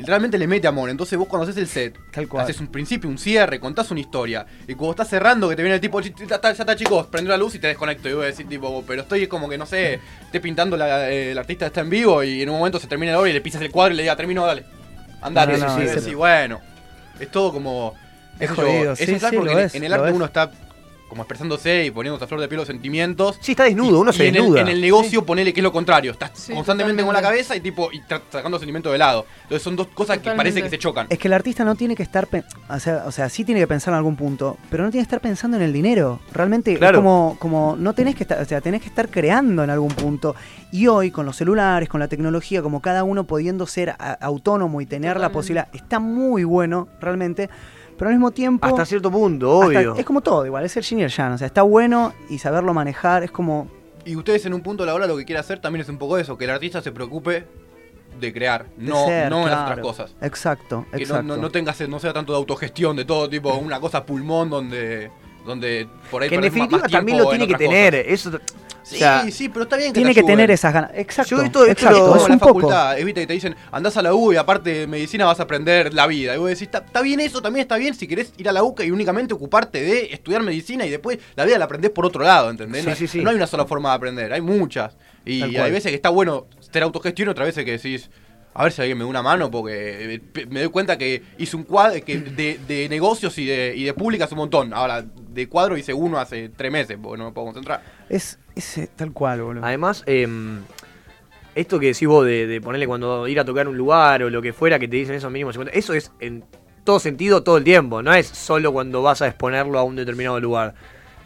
realmente 0.05 0.37
le 0.37 0.47
mete 0.47 0.67
amor. 0.67 0.89
Entonces 0.89 1.17
vos 1.17 1.27
cuando 1.27 1.43
haces 1.49 1.57
el 1.57 1.67
set, 1.67 1.97
Tal 2.11 2.27
cual. 2.27 2.43
haces 2.43 2.59
un 2.59 2.67
principio, 2.67 3.09
un 3.09 3.17
cierre, 3.17 3.59
contás 3.59 3.89
una 3.91 3.99
historia. 3.99 4.45
Y 4.67 4.73
cuando 4.75 4.91
estás 4.91 5.09
cerrando, 5.09 5.49
que 5.49 5.55
te 5.55 5.61
viene 5.63 5.75
el 5.75 5.81
tipo, 5.81 5.99
"Ch- 6.01 6.13
ya 6.27 6.35
está, 6.35 6.51
ya 6.53 6.63
está, 6.63 6.75
chicos, 6.75 7.07
prende 7.07 7.29
la 7.29 7.37
luz 7.37 7.55
y 7.55 7.59
te 7.59 7.67
desconecto. 7.67 8.09
Y 8.09 8.13
voy 8.13 8.23
a 8.23 8.27
decir, 8.27 8.47
tipo, 8.47 8.83
pero 8.87 9.01
estoy 9.03 9.27
como 9.27 9.49
que 9.49 9.57
no 9.57 9.65
sé, 9.65 9.99
esté 10.25 10.39
pintando, 10.39 10.77
la, 10.77 11.09
eh, 11.09 11.31
el 11.31 11.37
artista 11.37 11.65
está 11.67 11.81
en 11.81 11.89
vivo 11.89 12.23
y 12.23 12.41
en 12.41 12.49
un 12.49 12.57
momento 12.57 12.79
se 12.79 12.87
termina 12.87 13.11
el 13.13 13.17
obra 13.17 13.29
y 13.29 13.33
le 13.33 13.41
pisas 13.41 13.61
el 13.61 13.71
cuadro 13.71 13.93
y 13.93 13.97
le 13.97 14.03
diga, 14.03 14.15
termino, 14.15 14.45
dale. 14.45 14.65
Andate, 15.21 15.57
No, 15.57 15.77
es- 15.79 16.03
sí, 16.03 16.13
bueno. 16.13 16.59
Es 17.19 17.29
todo 17.31 17.51
como. 17.51 17.93
Es 18.39 18.49
yo, 18.49 18.55
jodido, 18.55 18.93
es 18.93 18.99
sí, 18.99 19.05
plan 19.15 19.31
sí, 19.31 19.37
porque 19.37 19.51
en- 19.53 19.59
es, 19.59 19.73
en 19.75 19.83
el 19.83 19.93
arte 19.93 20.09
es. 20.09 20.15
uno 20.15 20.25
está 20.25 20.51
como 21.07 21.21
expresándose 21.23 21.85
y 21.85 21.91
poniéndose 21.91 22.25
a 22.25 22.27
flor 22.27 22.41
de 22.41 22.47
piel 22.47 22.59
los 22.59 22.67
sentimientos. 22.67 23.37
Sí, 23.41 23.51
está 23.53 23.63
desnudo, 23.63 23.99
uno 24.01 24.11
Y 24.11 24.13
se 24.13 24.27
en 24.27 24.35
el, 24.35 24.41
desnuda. 24.41 24.61
en 24.61 24.67
el 24.67 24.81
negocio 24.81 25.25
ponele 25.25 25.53
que 25.53 25.59
es 25.61 25.63
lo 25.63 25.71
contrario. 25.71 26.11
Estás 26.11 26.31
Sí, 26.35 26.53
constantemente 26.53 27.03
con 27.03 27.13
la 27.13 27.21
cabeza 27.21 27.55
y 27.55 27.61
tipo 27.61 27.89
y 27.91 27.99
tra- 28.01 28.21
sacando 28.31 28.59
sentimiento 28.59 28.91
de 28.91 28.97
lado. 28.97 29.25
Entonces 29.43 29.61
son 29.63 29.75
dos 29.75 29.87
cosas 29.87 30.17
que 30.19 30.31
parece 30.31 30.61
que 30.61 30.69
se 30.69 30.77
chocan. 30.77 31.07
Es 31.09 31.17
que 31.17 31.27
el 31.27 31.33
artista 31.33 31.63
no 31.63 31.75
tiene 31.75 31.95
que 31.95 32.03
estar, 32.03 32.27
pe- 32.27 32.43
o 32.69 32.79
sea, 32.79 33.03
o 33.05 33.11
sea, 33.11 33.29
sí 33.29 33.43
tiene 33.45 33.61
que 33.61 33.67
pensar 33.67 33.93
en 33.93 33.97
algún 33.97 34.15
punto, 34.15 34.57
pero 34.69 34.83
no 34.83 34.91
tiene 34.91 35.03
que 35.03 35.07
estar 35.07 35.21
pensando 35.21 35.57
en 35.57 35.63
el 35.63 35.73
dinero. 35.73 36.19
Realmente 36.33 36.73
es 36.73 36.91
como, 36.91 37.37
como 37.39 37.75
no 37.77 37.93
tenés 37.93 38.15
que 38.15 38.23
estar, 38.23 38.41
o 38.41 38.45
sea, 38.45 38.61
tenés 38.61 38.81
que 38.81 38.87
estar 38.89 39.09
creando 39.09 39.63
en 39.63 39.69
algún 39.69 39.89
punto. 39.93 40.35
Y 40.71 40.87
hoy 40.87 41.11
con 41.11 41.25
los 41.25 41.37
celulares, 41.37 41.87
con 41.89 41.99
la 41.99 42.07
tecnología, 42.09 42.61
como 42.61 42.81
cada 42.81 43.03
uno 43.03 43.23
pudiendo 43.25 43.65
ser 43.67 43.91
a- 43.91 44.17
autónomo 44.21 44.81
y 44.81 44.85
tener 44.85 45.19
la 45.19 45.29
posibilidad, 45.31 45.69
está 45.73 45.99
muy 45.99 46.43
bueno 46.43 46.87
realmente. 46.99 47.49
Pero 47.97 48.09
al 48.09 48.15
mismo 48.15 48.31
tiempo, 48.31 48.67
Hasta 48.67 48.85
cierto 48.85 49.09
punto, 49.11 49.63
hasta- 49.63 49.79
obvio. 49.79 49.95
es 49.95 50.05
como 50.05 50.21
todo, 50.21 50.45
igual, 50.45 50.63
es 50.65 50.77
el 50.77 50.83
yin 50.83 50.99
y 50.99 51.03
el 51.03 51.09
yang. 51.09 51.33
O 51.33 51.37
sea, 51.37 51.47
está 51.47 51.63
bueno 51.63 52.13
y 52.29 52.37
saberlo 52.39 52.73
manejar, 52.73 53.23
es 53.23 53.31
como, 53.31 53.67
Y 54.05 54.15
ustedes 54.15 54.45
en 54.45 54.53
un 54.53 54.61
punto 54.61 54.83
de 54.83 54.87
la 54.87 54.93
hora 54.93 55.07
lo 55.07 55.17
que 55.17 55.25
quiere 55.25 55.39
hacer 55.39 55.59
también 55.59 55.81
es 55.81 55.89
un 55.89 55.97
poco 55.97 56.17
eso, 56.17 56.37
que 56.37 56.45
el 56.45 56.51
artista 56.51 56.81
se 56.81 56.91
preocupe 56.91 57.45
de 58.19 58.33
crear, 58.33 58.65
de 58.77 58.85
no, 58.89 59.05
ser, 59.05 59.29
no 59.29 59.39
en 59.43 59.45
las 59.49 59.53
claro. 59.55 59.71
otras 59.71 59.79
cosas. 59.85 60.15
Exacto, 60.21 60.85
Que 60.91 60.97
no, 60.97 61.01
exacto. 61.03 61.23
no, 61.23 61.37
no 61.37 61.49
tenga, 61.51 61.73
no 61.89 61.99
sea 61.99 62.13
tanto 62.13 62.31
de 62.33 62.37
autogestión, 62.37 62.95
de 62.95 63.05
todo 63.05 63.27
tipo, 63.29 63.53
una 63.55 63.79
cosa 63.79 64.05
pulmón 64.05 64.49
donde, 64.49 65.11
donde 65.45 65.87
por 66.09 66.21
ahí 66.23 66.29
que 66.29 66.35
en 66.35 66.41
definitiva 66.41 66.81
más 66.83 66.91
también 66.91 67.17
lo 67.17 67.25
en 67.25 67.29
tiene 67.39 67.47
que 67.47 67.57
tener. 67.57 67.93
cosas. 68.05 68.13
Eso, 68.13 68.39
Sí, 68.87 68.95
O 68.95 68.99
sea, 68.99 69.29
sí, 69.31 69.49
pero 69.49 69.63
está 69.63 69.75
bien 69.75 69.91
que 69.91 69.99
Tiene 69.99 70.13
te 70.13 70.21
que 70.21 70.25
tener 70.25 70.49
esas 70.49 70.73
ganas. 70.73 70.91
Exacto. 70.93 71.35
Yo 71.35 71.41
esto- 71.43 71.65
esto 71.65 71.71
exacto, 71.73 72.07
lo- 72.07 72.15
es 72.15 72.21
en 72.23 72.27
la 72.29 72.33
un 72.35 72.39
poco. 72.39 72.53
facultad, 72.61 72.97
es, 72.97 73.03
viste, 73.03 73.19
que 73.21 73.27
te 73.27 73.33
dicen, 73.33 73.55
andás 73.71 73.97
a 73.97 74.01
la 74.01 74.13
U 74.13 74.31
y 74.31 74.37
aparte 74.37 74.69
de 74.73 74.87
medicina 74.87 75.25
vas 75.25 75.41
a 75.41 75.43
aprender 75.43 75.93
la 75.93 76.07
vida. 76.07 76.33
Y 76.33 76.37
vos 76.37 76.47
decís, 76.47 76.69
está 76.73 77.01
bien 77.01 77.19
eso, 77.19 77.41
también 77.41 77.63
está 77.63 77.75
bien 77.75 77.93
si 77.95 78.07
querés 78.07 78.31
ir 78.37 78.47
a 78.47 78.53
la 78.53 78.63
UCA 78.63 78.85
y 78.85 78.91
únicamente 78.91 79.33
ocuparte 79.33 79.81
de 79.81 80.13
estudiar 80.13 80.41
medicina 80.41 80.85
y 80.85 80.89
después 80.89 81.19
la 81.35 81.43
vida 81.43 81.57
la 81.57 81.65
aprendés 81.65 81.91
por 81.91 82.05
otro 82.05 82.23
lado, 82.23 82.49
¿entendés? 82.49 82.83
Sí, 82.83 82.89
no, 82.89 82.95
sí, 82.95 83.07
sí. 83.07 83.19
no 83.21 83.29
hay 83.29 83.35
una 83.35 83.47
sola 83.47 83.65
forma 83.65 83.89
de 83.89 83.95
aprender, 83.95 84.31
hay 84.31 84.41
muchas. 84.41 84.95
Y 85.25 85.41
hay 85.57 85.71
veces 85.71 85.89
que 85.91 85.95
está 85.95 86.07
bueno 86.07 86.47
tener 86.71 86.83
autogestión, 86.83 87.27
otras 87.27 87.47
veces 87.49 87.65
que 87.65 87.71
decís, 87.71 88.09
a 88.57 88.63
ver 88.63 88.71
si 88.71 88.81
alguien 88.81 88.97
me 88.97 89.03
da 89.03 89.09
una 89.11 89.21
mano, 89.21 89.51
porque 89.51 90.15
eh, 90.15 90.47
me 90.49 90.61
doy 90.61 90.69
cuenta 90.69 90.97
que 90.97 91.21
hice 91.37 91.55
un 91.55 91.61
cuadro 91.61 92.03
que 92.03 92.17
de, 92.17 92.59
de 92.67 92.89
negocios 92.89 93.37
y 93.37 93.45
de, 93.45 93.75
y 93.75 93.83
de 93.83 93.93
públicas 93.93 94.31
un 94.31 94.39
montón. 94.39 94.73
Ahora, 94.73 95.03
de 95.03 95.47
cuadro 95.47 95.77
hice 95.77 95.93
uno 95.93 96.17
hace 96.17 96.49
tres 96.49 96.71
meses, 96.71 96.97
porque 96.99 97.19
no 97.19 97.25
me 97.25 97.31
puedo 97.33 97.45
concentrar. 97.45 97.83
Es, 98.09 98.39
es 98.55 98.79
eh, 98.79 98.89
tal 98.95 99.13
cual, 99.13 99.43
boludo. 99.43 99.63
Además, 99.63 100.01
em, 100.07 100.63
esto 101.53 101.79
que 101.79 101.85
decís 101.87 102.07
vos 102.07 102.25
de, 102.25 102.47
de 102.47 102.59
ponerle 102.59 102.87
cuando 102.87 103.27
ir 103.27 103.39
a 103.39 103.45
tocar 103.45 103.67
un 103.67 103.77
lugar 103.77 104.23
o 104.23 104.31
lo 104.31 104.41
que 104.41 104.53
fuera 104.53 104.79
que 104.79 104.87
te 104.87 104.95
dicen 104.95 105.13
esos 105.13 105.31
mínimos 105.31 105.53
50, 105.53 105.77
eso 105.77 105.93
es 105.93 106.11
en 106.19 106.43
todo 106.83 106.99
sentido 106.99 107.43
todo 107.43 107.57
el 107.57 107.63
tiempo, 107.63 108.01
no 108.01 108.11
es 108.11 108.25
solo 108.25 108.73
cuando 108.73 109.03
vas 109.03 109.21
a 109.21 109.27
exponerlo 109.27 109.77
a 109.77 109.83
un 109.83 109.95
determinado 109.95 110.39
lugar. 110.39 110.73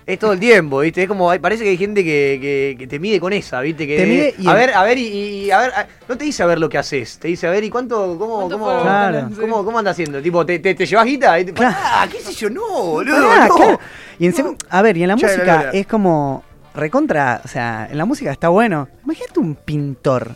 Es 0.05 0.17
todo 0.17 0.33
el 0.33 0.39
tiempo, 0.39 0.79
¿viste? 0.79 1.03
Es 1.03 1.07
como, 1.07 1.31
parece 1.39 1.63
que 1.63 1.69
hay 1.69 1.77
gente 1.77 2.03
que, 2.03 2.39
que- 2.41 2.75
que 2.79 2.87
te 2.87 2.99
mide 2.99 3.19
con 3.19 3.31
esa, 3.33 3.61
¿viste? 3.61 3.85
Que 3.85 3.97
Te 3.97 4.05
mide 4.07 4.33
y 4.39 4.47
a 4.47 4.51
el- 4.51 4.57
ver, 4.57 4.73
a 4.73 4.83
ver, 4.83 4.97
y, 4.97 5.03
y 5.45 5.51
a 5.51 5.59
ver, 5.59 5.71
a- 5.71 5.87
no 6.09 6.17
te 6.17 6.25
dice 6.25 6.41
a 6.41 6.47
ver 6.47 6.59
lo 6.59 6.67
que 6.69 6.77
haces, 6.79 7.19
te 7.19 7.27
dice 7.27 7.47
a 7.47 7.51
ver, 7.51 7.63
¿y 7.63 7.69
cuánto, 7.69 8.17
cómo, 8.17 8.37
¿Cuánto 8.47 8.59
cómo? 8.59 8.81
Claro. 8.81 9.29
cómo, 9.39 9.63
cómo 9.63 9.77
andas 9.79 9.91
haciendo? 9.93 10.21
Tipo, 10.21 10.45
¿te, 10.45 10.57
te, 10.59 10.73
te 10.73 10.85
llevas 10.85 11.05
guita? 11.05 11.39
Y 11.39 11.45
te- 11.45 11.53
Claro. 11.53 11.75
"Pará, 11.75 12.11
qué 12.11 12.19
sé 12.19 12.33
yo, 12.33 12.49
no, 12.49 12.67
boludo, 12.67 13.15
Ah, 13.31 13.45
no". 13.47 13.55
claro. 13.55 13.79
Y 14.17 14.25
encima, 14.25 14.55
a 14.69 14.81
ver, 14.81 14.97
y 14.97 15.03
en 15.03 15.09
la 15.09 15.15
Ya, 15.17 15.27
música 15.27 15.63
la 15.65 15.69
es 15.71 15.85
como 15.87 16.43
recontra, 16.73 17.41
o 17.45 17.47
sea, 17.47 17.87
en 17.91 17.97
la 17.97 18.05
música 18.05 18.31
está 18.31 18.49
bueno. 18.49 18.87
Imagínate 19.03 19.39
un 19.39 19.55
pintor. 19.55 20.31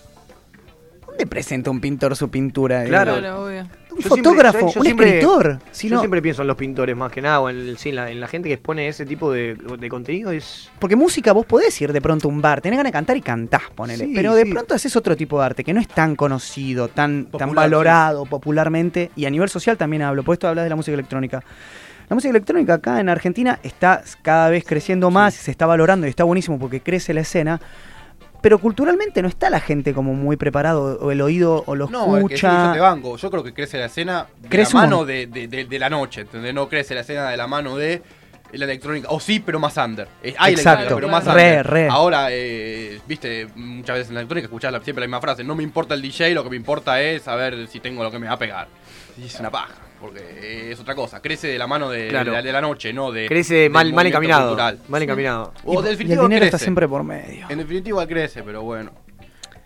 ¿Dónde 1.15 1.27
presenta 1.27 1.71
un 1.71 1.79
pintor 1.79 2.13
su 2.17 2.29
pintura? 2.29 2.83
Claro. 2.83 3.17
Claro, 3.19 3.45
obvio. 3.45 3.61
Un 3.61 4.01
Yo 4.01 4.09
siempre- 4.09 4.09
fotógrafo, 4.09 4.59
yo- 4.59 4.73
yo 4.73 4.79
un 4.81 4.85
siempre- 4.85 5.07
escritor. 5.07 5.59
Si 5.71 5.87
yo 5.87 5.95
no- 5.95 6.01
siempre 6.01 6.21
pienso 6.21 6.41
en 6.41 6.49
los 6.49 6.57
pintores 6.57 6.97
más 6.97 7.09
que 7.09 7.21
nada, 7.21 7.39
o 7.39 7.49
en, 7.49 7.55
el- 7.55 7.77
sí, 7.77 7.89
en 7.89 7.95
la, 7.95 8.11
en 8.11 8.19
la 8.19 8.27
gente 8.27 8.49
que 8.49 8.55
expone 8.55 8.89
ese 8.89 9.05
tipo 9.05 9.31
de, 9.31 9.55
de 9.79 9.87
contenido. 9.89 10.31
Es, 10.31 10.69
Porque 10.77 10.97
música 10.97 11.31
vos 11.31 11.45
podés 11.45 11.79
ir 11.81 11.93
de 11.93 12.01
pronto 12.01 12.27
a 12.27 12.31
un 12.31 12.41
bar, 12.41 12.59
tenés 12.59 12.75
ganas 12.75 12.89
de 12.89 12.93
cantar 12.93 13.15
y 13.15 13.21
cantás, 13.21 13.61
ponele. 13.73 14.03
Sí, 14.07 14.11
Pero 14.13 14.35
de 14.35 14.43
sí. 14.43 14.51
pronto 14.51 14.75
haces 14.75 14.93
otro 14.97 15.15
tipo 15.15 15.39
de 15.39 15.45
arte 15.45 15.63
que 15.63 15.73
no 15.73 15.79
es 15.79 15.87
tan 15.87 16.17
conocido, 16.17 16.89
tan, 16.89 17.29
valorado 17.31 18.25
popularmente. 18.25 19.11
Y 19.15 19.25
a 19.25 19.29
nivel 19.29 19.47
social 19.47 19.77
también 19.77 20.01
hablo, 20.01 20.23
por 20.23 20.33
esto 20.33 20.49
hablas 20.49 20.65
de 20.65 20.69
la 20.69 20.75
música 20.75 20.93
electrónica. 20.95 21.41
La 22.09 22.15
música 22.15 22.29
electrónica 22.31 22.73
acá 22.75 22.99
en 22.99 23.07
Argentina 23.07 23.59
está 23.63 24.03
cada 24.21 24.49
vez 24.49 24.65
creciendo 24.65 25.09
más, 25.09 25.33
se 25.35 25.49
está 25.51 25.65
valorando 25.65 26.05
y 26.05 26.09
está 26.09 26.25
buenísimo 26.25 26.59
porque 26.59 26.81
crece 26.81 27.13
la 27.13 27.21
escena. 27.21 27.61
Pero 28.45 28.59
culturalmente 28.59 29.23
no 29.23 29.27
está 29.27 29.49
la 29.49 29.59
gente 29.59 29.91
como 29.95 30.13
muy 30.13 30.38
preparado, 30.38 30.99
o 31.01 31.09
el 31.09 31.19
oído 31.19 31.63
o 31.65 31.73
lo 31.73 31.88
No, 31.89 32.15
es 32.15 32.26
que 32.27 32.35
escucha. 32.35 32.67
yo 32.67 32.73
te 32.73 32.80
banco. 32.80 33.17
Yo 33.17 33.31
creo 33.31 33.43
que 33.43 33.55
crece 33.55 33.80
la 33.80 33.85
escena 33.85 34.27
de 34.39 34.49
Crece 34.49 34.76
la 34.76 34.81
mano 34.81 35.03
de, 35.03 35.26
de- 35.26 35.47
de- 35.47 35.65
de 35.65 35.80
la 35.80 35.89
noche, 35.89 36.22
¿entendés? 36.22 36.53
No 36.53 36.69
crece 36.69 36.93
la 36.93 37.01
escena 37.01 37.27
de 37.31 37.38
la 37.38 37.47
mano 37.47 37.76
de 37.76 38.03
la 38.51 38.65
electrónica. 38.65 39.07
O 39.09 39.19
sí, 39.19 39.39
pero 39.39 39.57
más 39.59 39.76
under. 39.77 40.07
Eh, 40.22 40.35
hay 40.38 40.53
Exacto. 40.53 40.93
pero 40.93 41.07
más 41.09 41.26
Re, 41.26 41.31
under. 41.31 41.65
re. 41.65 41.88
Ahora, 41.89 42.27
eh, 42.30 42.99
viste, 43.07 43.47
muchas 43.55 43.95
veces 43.95 44.09
en 44.09 44.13
la 44.13 44.19
electrónica 44.22 44.45
escuchás 44.45 44.72
siempre 44.84 45.01
la 45.01 45.07
misma 45.07 45.22
frase. 45.22 45.43
No 45.43 45.55
me 45.55 45.63
importa 45.63 45.95
el 45.95 46.03
DJ, 46.03 46.35
lo 46.35 46.43
que 46.43 46.51
me 46.51 46.55
importa 46.55 47.01
es 47.01 47.23
saber 47.23 47.65
si 47.67 47.80
tengo 47.80 48.03
lo 48.03 48.11
que 48.11 48.19
me 48.19 48.27
va 48.27 48.34
a 48.34 48.38
pegar. 48.38 48.67
Y 49.17 49.26
es 49.26 49.39
una 49.39 49.49
paja. 49.49 49.73
Porque 49.99 50.72
es 50.72 50.80
otra 50.80 50.93
cosa. 50.95 51.22
Crece 51.22 51.47
de 51.47 51.57
la 51.57 51.67
mano 51.67 51.89
de, 51.89 52.09
Claro. 52.09 52.31
de 52.31 52.38
la, 52.38 52.43
de 52.43 52.51
la 52.51 52.61
noche, 52.61 52.91
no 52.93 53.11
de. 53.11 53.27
crece 53.27 53.69
mal, 53.69 53.91
mal 53.93 54.05
encaminado. 54.07 54.49
cultural. 54.49 54.80
Mal 54.88 55.01
encaminado. 55.03 55.53
O 55.63 55.73
Y- 55.73 55.77
en 55.77 55.84
y 55.84 55.88
el 55.88 55.91
definitiva 55.91 56.22
dinero 56.23 56.45
está 56.45 56.57
crece. 56.57 56.65
siempre 56.65 56.88
por 56.88 57.03
medio. 57.03 57.45
En 57.49 57.57
definitiva 57.59 58.05
crece, 58.05 58.43
pero 58.43 58.61
bueno. 58.63 58.91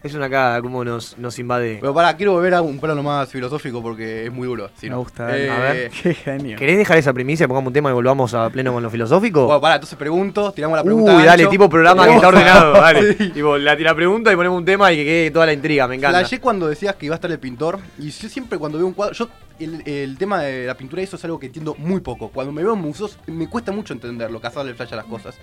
Es 0.02 0.14
una 0.16 0.30
cagada 0.30 0.62
como 0.62 0.86
nos, 0.86 1.18
nos 1.18 1.38
invade. 1.40 1.80
Pero 1.82 1.94
pará, 1.94 2.16
quiero 2.16 2.32
volver 2.32 2.54
a 2.54 2.62
un 2.62 2.80
plano 2.80 3.04
más 3.04 3.28
filosófico 3.30 3.82
porque 3.82 4.28
es 4.28 4.32
muy 4.32 4.48
duro. 4.48 4.70
si 4.80 4.86
Me 4.86 4.92
no. 4.92 5.00
gusta. 5.00 5.38
Eh, 5.38 5.50
A 5.50 5.60
ver. 5.60 5.92
Qué 6.04 6.14
genio. 6.14 6.58
¿Querés 6.58 6.78
dejar 6.78 6.98
esa 6.98 7.12
primicia? 7.12 7.50
Pongamos 7.50 7.68
un 7.68 7.74
tema 7.74 7.90
y 7.90 7.94
volvamos 7.94 8.34
a 8.34 8.50
pleno 8.50 8.72
con 8.72 8.82
lo 8.82 8.90
filosófico. 8.90 9.46
Bueno, 9.46 9.60
pará, 9.60 9.76
entonces 9.76 9.98
pregunto, 10.00 10.54
tiramos 10.54 10.78
la 10.78 10.84
pregunta. 10.86 11.18
Uy, 11.18 11.24
dale, 11.24 11.44
ancho. 11.44 11.50
tipo 11.52 11.68
programa 11.70 12.08
que 12.08 12.16
está 12.16 12.28
ordenado. 12.30 12.74
Dale. 12.80 13.14
Sí. 13.18 13.30
Tipo, 13.32 13.58
la, 13.58 13.76
la 13.76 13.94
pregunta 13.94 14.32
y 14.32 14.38
ponemos 14.38 14.58
un 14.58 14.64
tema 14.64 14.90
y 14.94 14.96
que 14.98 15.04
quede 15.04 15.32
toda 15.32 15.46
la 15.48 15.52
intriga. 15.54 15.86
Me 15.86 15.96
encanta. 15.96 16.20
Flashé 16.20 16.40
cuando 16.40 16.68
decías 16.70 16.96
que 16.96 17.06
iba 17.08 17.16
a 17.16 17.18
estar 17.18 17.30
el 17.32 17.40
pintor. 17.40 17.80
Y 17.98 18.10
yo 18.10 18.30
siempre 18.30 18.58
cuando 18.58 18.78
veo 18.78 18.88
un 18.88 18.94
cuadro. 18.94 19.14
Yo, 19.14 19.28
el, 19.60 19.82
el 19.86 20.18
tema 20.18 20.42
de 20.44 20.66
la 20.66 20.76
pintura, 20.76 21.02
eso 21.02 21.18
es 21.18 21.26
algo 21.26 21.38
que 21.38 21.48
entiendo 21.48 21.76
muy 21.78 22.00
poco. 22.00 22.30
Cuando 22.30 22.54
me 22.54 22.64
veo 22.64 22.74
en 22.74 22.80
museos, 22.80 23.18
me 23.28 23.50
cuesta 23.50 23.74
mucho 23.74 23.92
entenderlo, 23.94 24.40
cazarle 24.40 24.74
flash 24.76 24.94
a 24.94 24.96
las 24.96 25.06
cosas. 25.06 25.36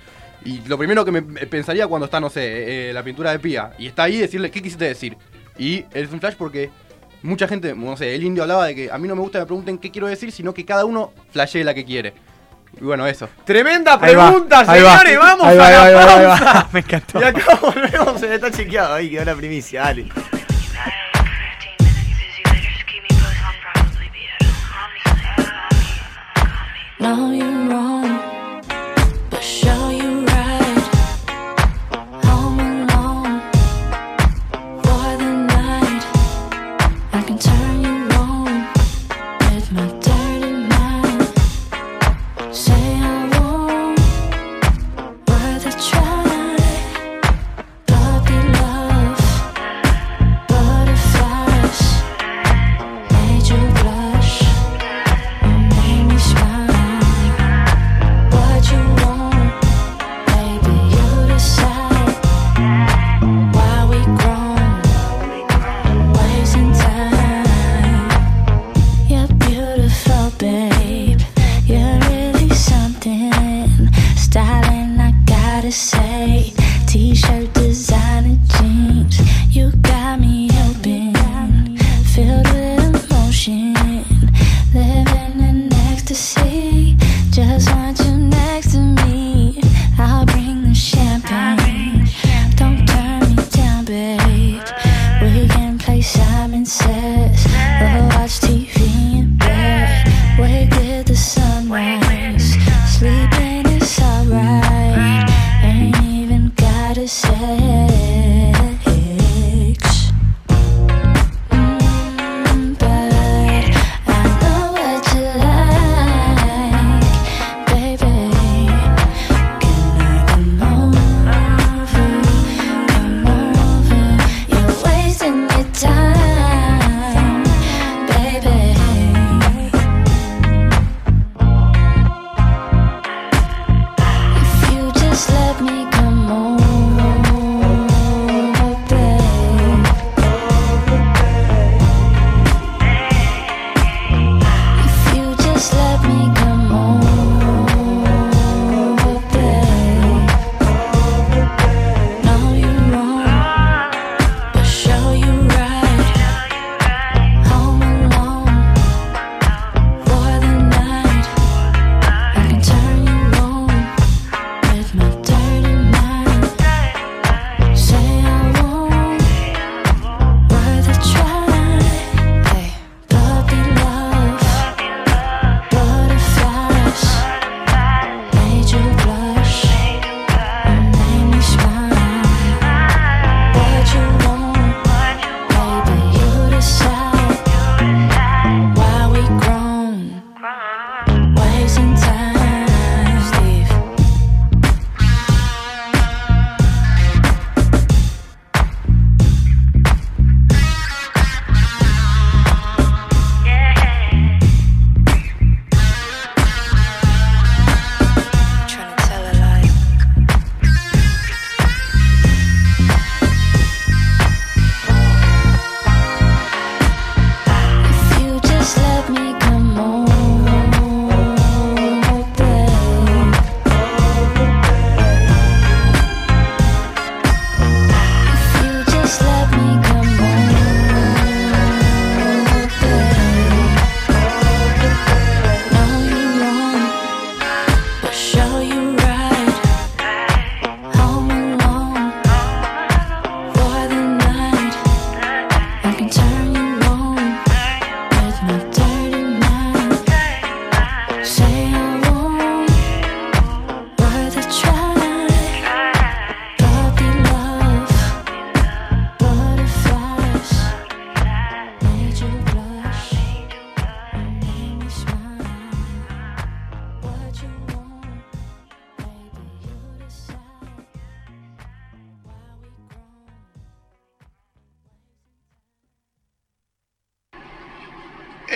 Y 0.47 0.63
lo 0.69 0.79
primero 0.79 1.05
que 1.05 1.11
me 1.13 1.23
pensaría 1.23 1.87
cuando 1.89 2.05
está, 2.07 2.21
no 2.21 2.31
sé, 2.31 2.91
eh, 2.91 2.93
la 2.93 3.03
pintura 3.03 3.33
de 3.33 3.39
Pía. 3.41 3.73
Y 3.79 3.87
está 3.89 4.05
ahí, 4.05 4.17
decirle, 4.19 4.51
¿qué 4.51 4.63
quisiste 4.63 4.85
decir? 4.85 5.17
Y 5.59 5.85
es 5.93 6.11
un 6.13 6.21
flash 6.21 6.35
porque. 6.39 6.71
Mucha 7.23 7.49
gente, 7.49 7.75
no 7.75 7.97
sé, 7.97 8.15
el 8.15 8.23
indio 8.23 8.45
hablaba 8.45 8.67
de 8.67 8.75
que 8.75 8.93
a 8.93 8.99
mí 8.99 9.09
no 9.09 9.17
me 9.17 9.23
gusta 9.23 9.39
que 9.39 9.43
me 9.43 9.47
pregunten 9.47 9.79
qué 9.79 9.91
quiero 9.91 10.07
decir, 10.07 10.31
sino 10.31 10.55
que 10.55 10.65
cada 10.65 10.85
uno 10.85 11.13
flashee 11.33 11.65
la 11.65 11.75
que 11.75 11.85
quiere. 11.85 12.13
Y 12.81 12.85
bueno, 12.85 13.05
eso. 13.07 13.29
Tremenda 13.45 13.99
Ahí 14.01 14.15
va, 14.15 14.29
pregunta, 14.31 14.61
ahí 14.61 14.83
va. 14.83 14.99
señores. 14.99 15.19
Vamos 15.19 15.47
Ahí 15.47 15.57
va, 15.57 15.65
a 15.65 15.67
ahí 15.67 15.73
la 15.75 15.81
va, 15.81 15.87
ahí 15.87 15.95
va, 15.95 16.19
ahí 16.21 16.25
va. 16.25 16.37
pausa. 16.39 16.69
Me 16.73 16.81
encantó. 16.81 17.21
Y 17.21 17.25
acá 17.25 17.59
volvemos. 17.61 18.21
Se 18.21 18.33
está 18.35 18.51
chequeado. 18.51 18.95
Ahí 18.95 19.11
quedó 19.11 19.25
la 19.25 19.35
primicia. 19.35 19.81
Dale. 19.83 20.07
No, 26.99 27.33
you're 27.33 27.69
wrong, 27.69 28.05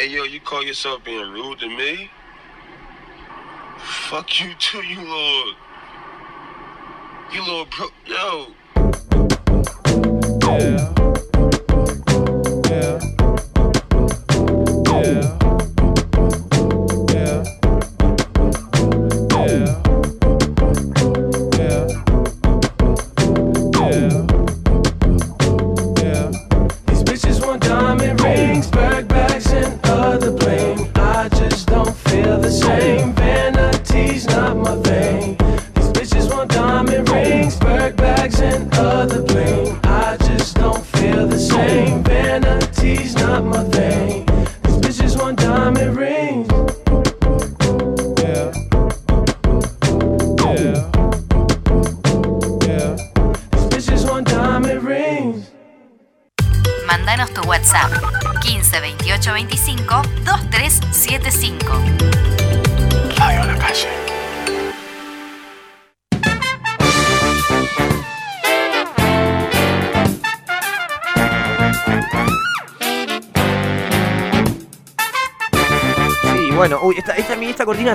Hey, 0.01 0.09
yo, 0.09 0.23
you 0.23 0.41
call 0.41 0.65
yourself 0.65 1.05
being 1.05 1.31
rude 1.31 1.59
to 1.59 1.69
me? 1.69 2.11
Fuck 3.77 4.41
you 4.41 4.55
too, 4.55 4.79
you 4.79 4.99
little. 4.99 5.55
You 7.31 7.43
little 7.43 7.67
bro. 7.67 7.89
Yo. 8.07 8.55
These 10.41 11.00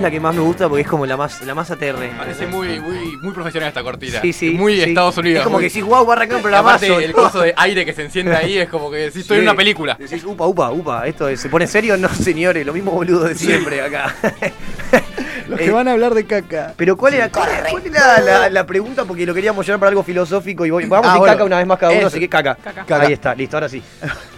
la 0.06 0.12
que 0.12 0.20
más 0.20 0.36
me 0.36 0.42
gusta 0.42 0.70
porque 0.70 0.84
es 0.84 0.88
como 0.88 1.06
la 1.08 1.18
más, 1.18 1.42
la 1.42 1.56
más 1.56 1.72
aterre. 1.72 2.12
Parece 2.16 2.46
muy, 2.46 2.80
muy, 2.80 3.18
muy 3.18 3.34
profesional 3.34 3.70
esta 3.70 3.82
cortina. 3.82 4.22
Sí, 4.22 4.34
sí, 4.34 4.52
Muy 4.52 4.76
sí. 4.76 4.84
Estados 4.84 5.18
Unidos. 5.18 5.40
Es 5.40 5.44
como 5.44 5.56
muy- 5.58 5.64
que 5.64 5.70
decís, 5.74 5.84
wow, 5.84 6.06
va 6.06 6.14
a 6.14 6.18
arrancar 6.18 6.36
un 6.38 6.42
programazo. 6.44 7.00
el 7.00 7.12
coso 7.12 7.42
de 7.42 7.54
aire 7.58 7.86
que 7.86 7.94
se 7.94 8.04
enciende 8.04 8.36
ahí 8.36 8.58
es 8.60 8.70
como 8.70 8.92
que 8.92 9.10
si 9.12 9.22
estoy 9.22 9.38
en 9.38 9.44
una 9.44 9.56
película. 9.56 9.96
Decís, 10.00 10.24
upa, 10.24 10.46
upa, 10.46 10.72
upa, 10.72 11.08
esto 11.08 11.28
es- 11.28 11.40
se 11.42 11.50
pone 11.50 11.66
serio, 11.66 11.98
no 11.98 12.08
señores, 12.10 12.64
lo 12.66 12.74
mismo 12.74 12.92
boludo 12.92 13.24
de 13.26 13.34
siempre 13.36 13.82
acá. 13.82 14.14
Los 15.48 15.60
que 15.60 15.70
van 15.72 15.88
a 15.88 15.92
hablar 15.92 16.14
de 16.16 16.26
caca. 16.26 16.74
Pero 16.76 16.98
¿cuál 16.98 17.14
era, 17.16 17.30
cuál 17.32 17.50
era- 17.50 17.70
cuál 17.70 17.86
era 17.86 18.20
la, 18.22 18.50
la 18.50 18.66
pregunta? 18.66 19.06
Porque 19.06 19.26
lo 19.28 19.34
queríamos 19.34 19.64
llevar 19.66 19.80
para 19.80 19.90
algo 19.90 20.04
filosófico 20.04 20.66
y 20.66 20.70
voy- 20.72 20.86
vamos 20.88 21.06
a 21.08 21.10
Ah, 21.10 21.14
decir 21.14 21.20
bueno, 21.20 21.34
caca 21.34 21.44
una 21.46 21.58
vez 21.58 21.68
más 21.68 21.78
cada 21.80 21.92
uno, 21.92 22.00
eso. 22.02 22.08
así 22.08 22.20
que 22.20 22.30
caca. 22.30 22.56
Caca. 22.56 23.02
Ahí 23.02 23.14
está, 23.14 23.36
listo, 23.36 23.56
ahora 23.58 23.70
sí. 23.70 23.82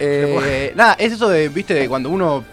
Eh, 0.00 0.72
nada, 0.74 0.94
es 0.98 1.12
eso 1.12 1.28
de, 1.28 1.48
viste, 1.48 1.74
de 1.74 1.88
cuando 1.88 2.08
uno. 2.10 2.44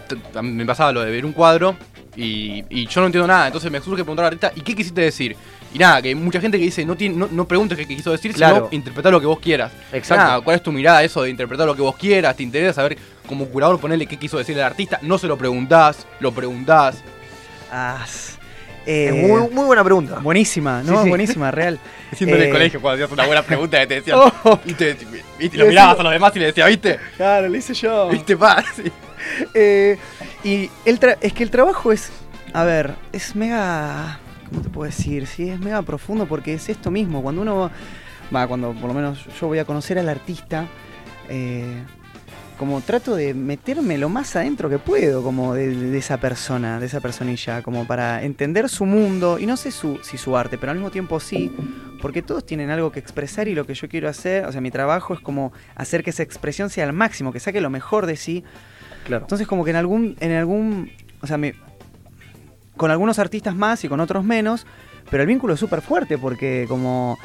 Me 0.42 0.64
pasaba 0.66 0.92
lo 0.92 1.02
de 1.02 1.10
ver 1.10 1.24
un 1.26 1.32
cuadro 1.32 1.76
y, 2.16 2.64
y 2.70 2.86
yo 2.86 3.00
no 3.00 3.06
entiendo 3.06 3.26
nada. 3.26 3.46
Entonces 3.46 3.70
me 3.70 3.80
surge 3.80 4.02
preguntar 4.02 4.24
al 4.26 4.32
artista, 4.34 4.52
¿y 4.56 4.60
qué 4.62 4.74
quisiste 4.74 5.00
decir? 5.00 5.36
Y 5.74 5.78
nada, 5.78 6.00
que 6.00 6.08
hay 6.08 6.14
mucha 6.14 6.40
gente 6.40 6.58
que 6.58 6.64
dice, 6.64 6.84
no, 6.86 6.96
tiene, 6.96 7.16
no, 7.16 7.28
no 7.30 7.46
preguntes 7.46 7.76
qué 7.76 7.86
quiso 7.86 8.10
decir, 8.10 8.32
Claro. 8.32 8.54
sino 8.56 8.68
interpretar 8.72 9.12
lo 9.12 9.20
que 9.20 9.26
vos 9.26 9.38
quieras. 9.40 9.72
Exacto. 9.92 10.24
Nada, 10.24 10.40
¿cuál 10.40 10.56
es 10.56 10.62
tu 10.62 10.72
mirada 10.72 10.98
a 10.98 11.04
eso 11.04 11.22
de 11.22 11.30
interpretar 11.30 11.66
lo 11.66 11.74
que 11.74 11.82
vos 11.82 11.96
quieras? 11.96 12.34
¿Te 12.36 12.42
interesa 12.42 12.72
saber 12.74 12.96
como 13.26 13.46
curador 13.46 13.78
ponerle 13.78 14.06
qué 14.06 14.16
quiso 14.16 14.38
decir 14.38 14.56
el 14.56 14.62
artista? 14.64 14.98
No 15.02 15.18
se 15.18 15.26
lo 15.26 15.36
preguntás, 15.36 16.06
lo 16.20 16.32
preguntás. 16.32 17.02
Ah, 17.70 18.06
Es 18.86 19.12
muy, 19.28 19.48
muy 19.50 19.64
buena 19.66 19.82
pregunta. 19.84 20.20
Buenísima, 20.20 20.82
¿no? 20.82 20.98
Sí, 20.98 21.02
sí. 21.04 21.08
Buenísima, 21.08 21.50
real. 21.50 21.78
Siendo 22.16 22.36
en 22.36 22.42
el 22.42 22.48
Eh, 22.48 22.52
colegio 22.52 22.80
cuando 22.80 23.04
hacías 23.04 23.12
una 23.12 23.26
buena 23.26 23.42
pregunta 23.42 23.78
que 23.80 23.86
te 23.86 23.94
decían. 23.96 24.18
Oh. 24.44 24.58
y 24.64 24.74
te, 24.74 24.96
y 25.40 25.48
te 25.48 25.56
lo 25.58 25.66
mirabas 25.66 25.98
a 25.98 26.02
los 26.04 26.12
demás 26.12 26.32
y 26.36 26.38
le 26.38 26.46
decías, 26.46 26.68
¿viste? 26.68 26.98
Claro, 27.16 27.48
lo 27.48 27.56
hice 27.56 27.74
yo. 27.74 28.08
¿Viste? 28.10 28.36
Sí. 28.76 28.92
Eh, 29.54 29.98
y 30.44 30.70
el 30.84 31.00
tra- 31.00 31.16
es 31.20 31.32
que 31.32 31.42
el 31.42 31.50
trabajo 31.50 31.90
es, 31.90 32.10
a 32.52 32.62
ver, 32.64 32.94
es 33.12 33.34
mega, 33.34 34.20
¿cómo 34.48 34.62
te 34.62 34.68
puedo 34.68 34.86
decir? 34.88 35.26
Sí, 35.26 35.48
es 35.48 35.58
mega 35.58 35.82
profundo 35.82 36.26
porque 36.26 36.54
es 36.54 36.68
esto 36.68 36.90
mismo. 36.92 37.22
Cuando 37.22 37.42
uno, 37.42 37.70
va, 38.34 38.46
cuando 38.46 38.72
por 38.72 38.88
lo 38.88 38.94
menos 38.94 39.26
yo 39.40 39.48
voy 39.48 39.58
a 39.58 39.64
conocer 39.64 39.98
al 39.98 40.08
artista, 40.08 40.66
eh, 41.28 41.82
como 42.58 42.80
trato 42.80 43.14
de 43.14 43.34
meterme 43.34 43.98
lo 43.98 44.08
más 44.08 44.34
adentro 44.34 44.70
que 44.70 44.78
puedo, 44.78 45.22
como 45.22 45.54
de, 45.54 45.74
de 45.74 45.98
esa 45.98 46.18
persona, 46.18 46.80
de 46.80 46.86
esa 46.86 47.00
personilla, 47.00 47.62
como 47.62 47.86
para 47.86 48.22
entender 48.22 48.68
su 48.68 48.86
mundo, 48.86 49.38
y 49.38 49.46
no 49.46 49.56
sé 49.56 49.70
su, 49.70 49.98
si 50.02 50.16
su 50.16 50.36
arte, 50.36 50.56
pero 50.56 50.72
al 50.72 50.78
mismo 50.78 50.90
tiempo 50.90 51.20
sí, 51.20 51.52
porque 52.00 52.22
todos 52.22 52.46
tienen 52.46 52.70
algo 52.70 52.92
que 52.92 53.00
expresar 53.00 53.48
y 53.48 53.54
lo 53.54 53.66
que 53.66 53.74
yo 53.74 53.88
quiero 53.88 54.08
hacer, 54.08 54.46
o 54.46 54.52
sea, 54.52 54.60
mi 54.60 54.70
trabajo 54.70 55.14
es 55.14 55.20
como 55.20 55.52
hacer 55.74 56.02
que 56.02 56.10
esa 56.10 56.22
expresión 56.22 56.70
sea 56.70 56.84
al 56.84 56.92
máximo, 56.92 57.32
que 57.32 57.40
saque 57.40 57.60
lo 57.60 57.70
mejor 57.70 58.06
de 58.06 58.16
sí. 58.16 58.44
Claro. 59.04 59.24
Entonces 59.24 59.46
como 59.46 59.64
que 59.64 59.70
en 59.70 59.76
algún, 59.76 60.16
en 60.20 60.32
algún, 60.32 60.90
o 61.20 61.26
sea, 61.26 61.36
me, 61.36 61.54
con 62.76 62.90
algunos 62.90 63.18
artistas 63.18 63.54
más 63.54 63.84
y 63.84 63.88
con 63.88 64.00
otros 64.00 64.24
menos, 64.24 64.66
pero 65.10 65.22
el 65.22 65.28
vínculo 65.28 65.54
es 65.54 65.60
súper 65.60 65.82
fuerte 65.82 66.18
porque 66.18 66.66
como... 66.68 67.18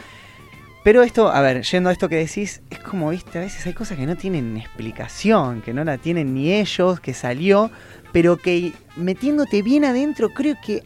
Pero 0.84 1.04
esto, 1.04 1.30
a 1.32 1.42
ver, 1.42 1.62
yendo 1.62 1.90
a 1.90 1.94
esto 1.94 2.10
que 2.10 2.16
decís, 2.16 2.62
es 2.72 2.80
como, 2.80 3.10
viste, 3.10 3.38
a 3.38 3.42
veces 3.42 3.66
hay 3.68 3.74
cosas 3.74 3.98
que 4.00 4.08
no 4.08 4.16
tienen 4.16 4.58
explicación, 4.58 5.62
que 5.62 5.74
no 5.74 5.84
la 5.84 6.00
tienen 6.00 6.34
ni 6.34 6.52
ellos, 6.52 7.00
que 7.00 7.14
salió, 7.14 7.70
pero 8.12 8.38
que 8.38 8.74
metiéndote 8.96 9.62
bien 9.62 9.86
adentro, 9.86 10.30
creo 10.30 10.56
que 10.66 10.82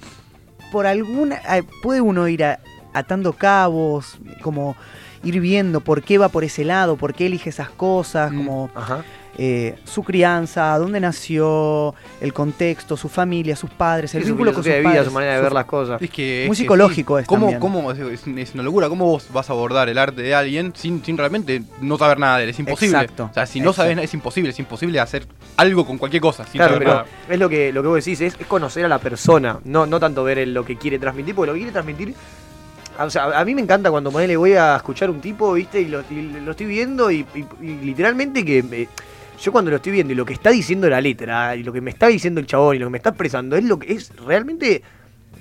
por 0.72 0.86
alguna... 0.86 1.40
puede 1.82 2.02
uno 2.02 2.28
ir 2.28 2.44
a- 2.44 2.60
atando 2.94 3.34
cabos, 3.34 4.20
como 4.42 4.76
ir 5.24 5.40
viendo 5.40 5.80
por 5.80 6.04
qué 6.04 6.18
va 6.18 6.28
por 6.28 6.44
ese 6.44 6.66
lado, 6.66 6.98
por 6.98 7.14
qué 7.14 7.28
elige 7.28 7.50
esas 7.50 7.70
cosas, 7.70 8.34
como 8.34 8.70
eh, 9.38 9.76
su 9.84 10.04
crianza, 10.04 10.78
dónde 10.78 11.00
nació, 11.00 11.94
el 12.22 12.34
contexto, 12.34 12.96
su 12.98 13.10
familia, 13.10 13.56
sus 13.56 13.70
padres, 13.70 14.14
el 14.16 14.22
Sí, 14.22 14.28
su 14.30 14.34
vínculo 14.34 14.54
con 14.54 14.64
sus 14.64 14.72
de 14.72 14.80
vida, 14.80 14.90
padres, 14.90 15.06
su 15.08 15.12
manera 15.12 15.36
de 15.36 15.42
ver 15.42 15.52
las 15.54 15.66
cosas. 15.66 16.02
Es 16.02 16.10
que, 16.10 16.44
es 16.44 16.48
Muy 16.48 16.56
que 16.56 16.64
psicológico 16.64 17.18
sí. 17.18 17.22
es 17.24 17.28
¿Cómo, 17.28 17.42
también. 17.52 17.60
cómo- 17.60 17.92
es, 17.92 18.00
es- 18.00 18.28
es 18.28 18.54
una 18.54 18.64
locura. 18.64 18.88
¿Cómo 18.90 19.06
vos 19.06 19.28
vas 19.34 19.50
a 19.50 19.54
abordar 19.54 19.90
el 19.90 19.98
arte 19.98 20.22
de 20.22 20.34
alguien 20.36 20.74
sin, 20.76 21.04
sin 21.04 21.18
realmente 21.18 21.64
no 21.82 21.98
saber 21.98 22.18
nada 22.20 22.38
de 22.38 22.44
él? 22.46 22.50
Es 22.52 22.60
imposible. 22.60 22.98
Exacto. 22.98 23.28
O 23.30 23.34
sea, 23.34 23.46
si 23.46 23.60
no 23.60 23.72
Exacto. 23.72 23.82
sabes 23.84 23.96
nada, 23.98 24.06
es 24.06 24.14
imposible. 24.14 24.50
Es 24.52 24.60
imposible 24.60 25.00
hacer 25.00 25.28
algo 25.58 25.86
con 25.86 25.98
cualquier 25.98 26.22
cosa. 26.22 26.44
Sin 26.46 26.54
Claro, 26.60 26.74
saber 26.76 26.80
pero 26.88 26.92
nada. 27.00 27.06
es 27.30 27.40
lo 27.40 27.50
que, 27.50 27.74
lo 27.74 27.82
que 27.82 27.88
vos 27.90 27.98
decís, 28.06 28.22
es, 28.22 28.36
es 28.40 28.48
conocer 28.48 28.86
a 28.86 28.88
la 28.88 29.00
persona, 29.00 29.60
no, 29.66 29.86
no 29.86 30.00
tanto 30.00 30.24
ver 30.24 30.38
el- 30.40 30.54
lo 30.54 30.64
que 30.64 30.78
quiere 30.78 30.98
transmitir, 31.00 31.36
porque 31.36 31.48
lo 31.48 31.54
que 31.54 31.60
quiere 31.60 31.72
transmitir. 31.74 32.14
O 32.98 33.10
sea, 33.10 33.38
a 33.38 33.44
mí 33.44 33.54
me 33.54 33.62
encanta 33.62 33.92
cuando 33.92 34.10
ponele, 34.10 34.38
voy 34.38 34.54
a 34.54 34.78
escuchar 34.78 35.10
un 35.10 35.20
tipo, 35.20 35.52
¿viste? 35.52 35.82
Y 35.82 35.90
lo, 35.90 36.02
y 36.10 36.22
lo 36.46 36.52
estoy 36.52 36.66
viendo 36.68 37.12
y, 37.12 37.26
y- 37.36 37.46
y 37.66 37.76
literalmente 37.82 38.46
que. 38.46 38.64
me- 38.64 38.88
yo 39.42 39.52
cuando 39.52 39.72
lo 39.72 39.78
estoy 39.78 39.92
viendo 39.92 40.14
y 40.14 40.16
lo 40.16 40.26
que 40.26 40.34
está 40.34 40.50
diciendo 40.50 40.90
la 40.90 41.02
letra, 41.02 41.56
y 41.56 41.64
lo 41.64 41.72
que 41.74 41.82
me 41.82 41.92
está 41.92 42.08
diciendo 42.08 42.40
el 42.40 42.48
chabón 42.48 42.76
y 42.76 42.80
lo 42.80 42.88
que 42.88 42.92
me 42.92 42.98
está 42.98 43.10
expresando, 43.10 43.56
es 43.56 43.64
lo 43.64 43.80
que 43.80 43.94
es 43.94 44.12
realmente 44.26 44.82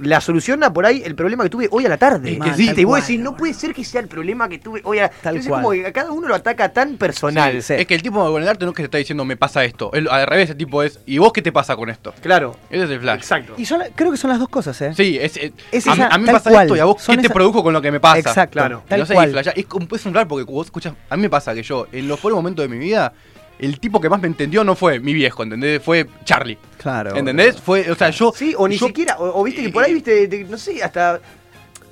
la 0.00 0.20
solución 0.20 0.64
a 0.64 0.72
por 0.72 0.84
ahí 0.86 1.02
el 1.04 1.14
problema 1.14 1.44
que 1.44 1.50
tuve 1.50 1.68
hoy 1.70 1.86
a 1.86 1.88
la 1.88 1.96
tarde. 1.96 2.32
Es 2.32 2.40
que 2.40 2.54
sí, 2.54 2.66
te 2.70 2.74
tal 2.74 2.74
voy 2.74 2.82
a 2.82 2.86
cual. 2.86 3.00
decir, 3.02 3.20
no 3.20 3.36
puede 3.36 3.54
ser 3.54 3.72
que 3.72 3.84
sea 3.84 4.00
el 4.00 4.08
problema 4.08 4.48
que 4.48 4.58
tuve 4.58 4.80
hoy 4.82 4.98
a 4.98 5.08
Tal 5.08 5.36
Entonces, 5.36 5.48
cual. 5.48 5.62
como 5.62 5.72
que 5.72 5.86
a 5.86 5.92
cada 5.92 6.10
uno 6.10 6.26
lo 6.26 6.34
ataca 6.34 6.72
tan 6.72 6.96
personal. 6.96 7.62
Sí, 7.62 7.74
Es 7.74 7.86
que 7.86 7.94
el 7.94 8.02
tipo 8.02 8.18
con 8.32 8.42
el 8.42 8.48
arte 8.48 8.64
no 8.64 8.72
es 8.72 8.76
que 8.76 8.82
te 8.82 8.86
está 8.86 8.98
diciendo 8.98 9.24
me 9.24 9.36
pasa 9.36 9.62
esto. 9.64 9.92
Al 10.10 10.26
revés, 10.26 10.50
el 10.50 10.56
tipo 10.56 10.82
es 10.82 10.98
¿y 11.06 11.18
vos 11.18 11.32
qué 11.32 11.42
te 11.42 11.52
pasa 11.52 11.76
con 11.76 11.90
esto? 11.90 12.12
Claro. 12.22 12.56
Ese 12.70 12.82
es 12.86 12.90
el 12.90 12.98
flash. 12.98 13.18
Exacto. 13.20 13.54
Y 13.56 13.66
son 13.66 13.78
la- 13.78 13.88
creo 13.90 14.10
que 14.10 14.16
son 14.16 14.30
las 14.30 14.40
dos 14.40 14.48
cosas, 14.48 14.82
¿eh? 14.82 14.92
Sí, 14.96 15.16
es, 15.20 15.36
es- 15.36 15.52
Es 15.70 15.86
a, 15.86 15.90
mí- 15.94 16.00
esa- 16.02 16.08
a 16.08 16.18
mí 16.18 16.24
me 16.24 16.32
pasa 16.32 16.50
cual. 16.50 16.66
esto 16.66 16.76
y 16.76 16.80
a 16.80 16.84
vos 16.86 17.00
Son 17.00 17.14
qué 17.14 17.22
te 17.22 17.30
produjo 17.30 17.62
con 17.62 17.72
lo 17.72 17.80
que 17.80 17.92
me 17.92 18.00
pasa. 18.00 18.18
Exacto, 18.18 18.52
Claro. 18.54 18.82
tal 18.88 18.98
Y 18.98 19.02
no 19.02 19.06
sé, 19.06 19.14
cual. 19.14 19.42
y 19.54 19.60
es, 19.60 19.66
como- 19.66 19.86
es 19.94 20.06
un 20.06 20.14
raro 20.14 20.26
porque 20.26 20.44
vos 20.50 20.66
escuchas, 20.66 20.94
a 21.08 21.14
mí 21.16 21.22
me 21.22 21.30
pasa 21.30 21.54
que 21.54 21.62
yo 21.62 21.86
en 21.92 22.08
los 22.08 22.18
peores 22.18 22.34
momentos 22.34 22.64
de 22.64 22.68
mi 22.68 22.78
vida 22.78 23.12
el 23.58 23.78
tipo 23.80 24.00
que 24.00 24.08
más 24.08 24.20
me 24.20 24.28
entendió 24.28 24.64
no 24.64 24.74
fue 24.74 24.98
mi 25.00 25.12
viejo, 25.14 25.42
¿entendés? 25.42 25.82
Fue 25.82 26.06
Charlie. 26.24 26.58
Claro. 26.78 27.14
¿Entendés? 27.16 27.60
Fue, 27.60 27.90
o 27.90 27.94
sea, 27.94 28.10
yo 28.10 28.32
Sí, 28.34 28.54
o 28.56 28.66
ni 28.68 28.76
yo- 28.76 28.86
siquiera, 28.88 29.16
o, 29.18 29.40
o 29.40 29.44
viste 29.44 29.62
que 29.62 29.68
por 29.70 29.84
ahí, 29.84 29.94
viste, 29.94 30.28
te- 30.28 30.44
no 30.44 30.58
sé, 30.58 30.82
hasta... 30.82 31.20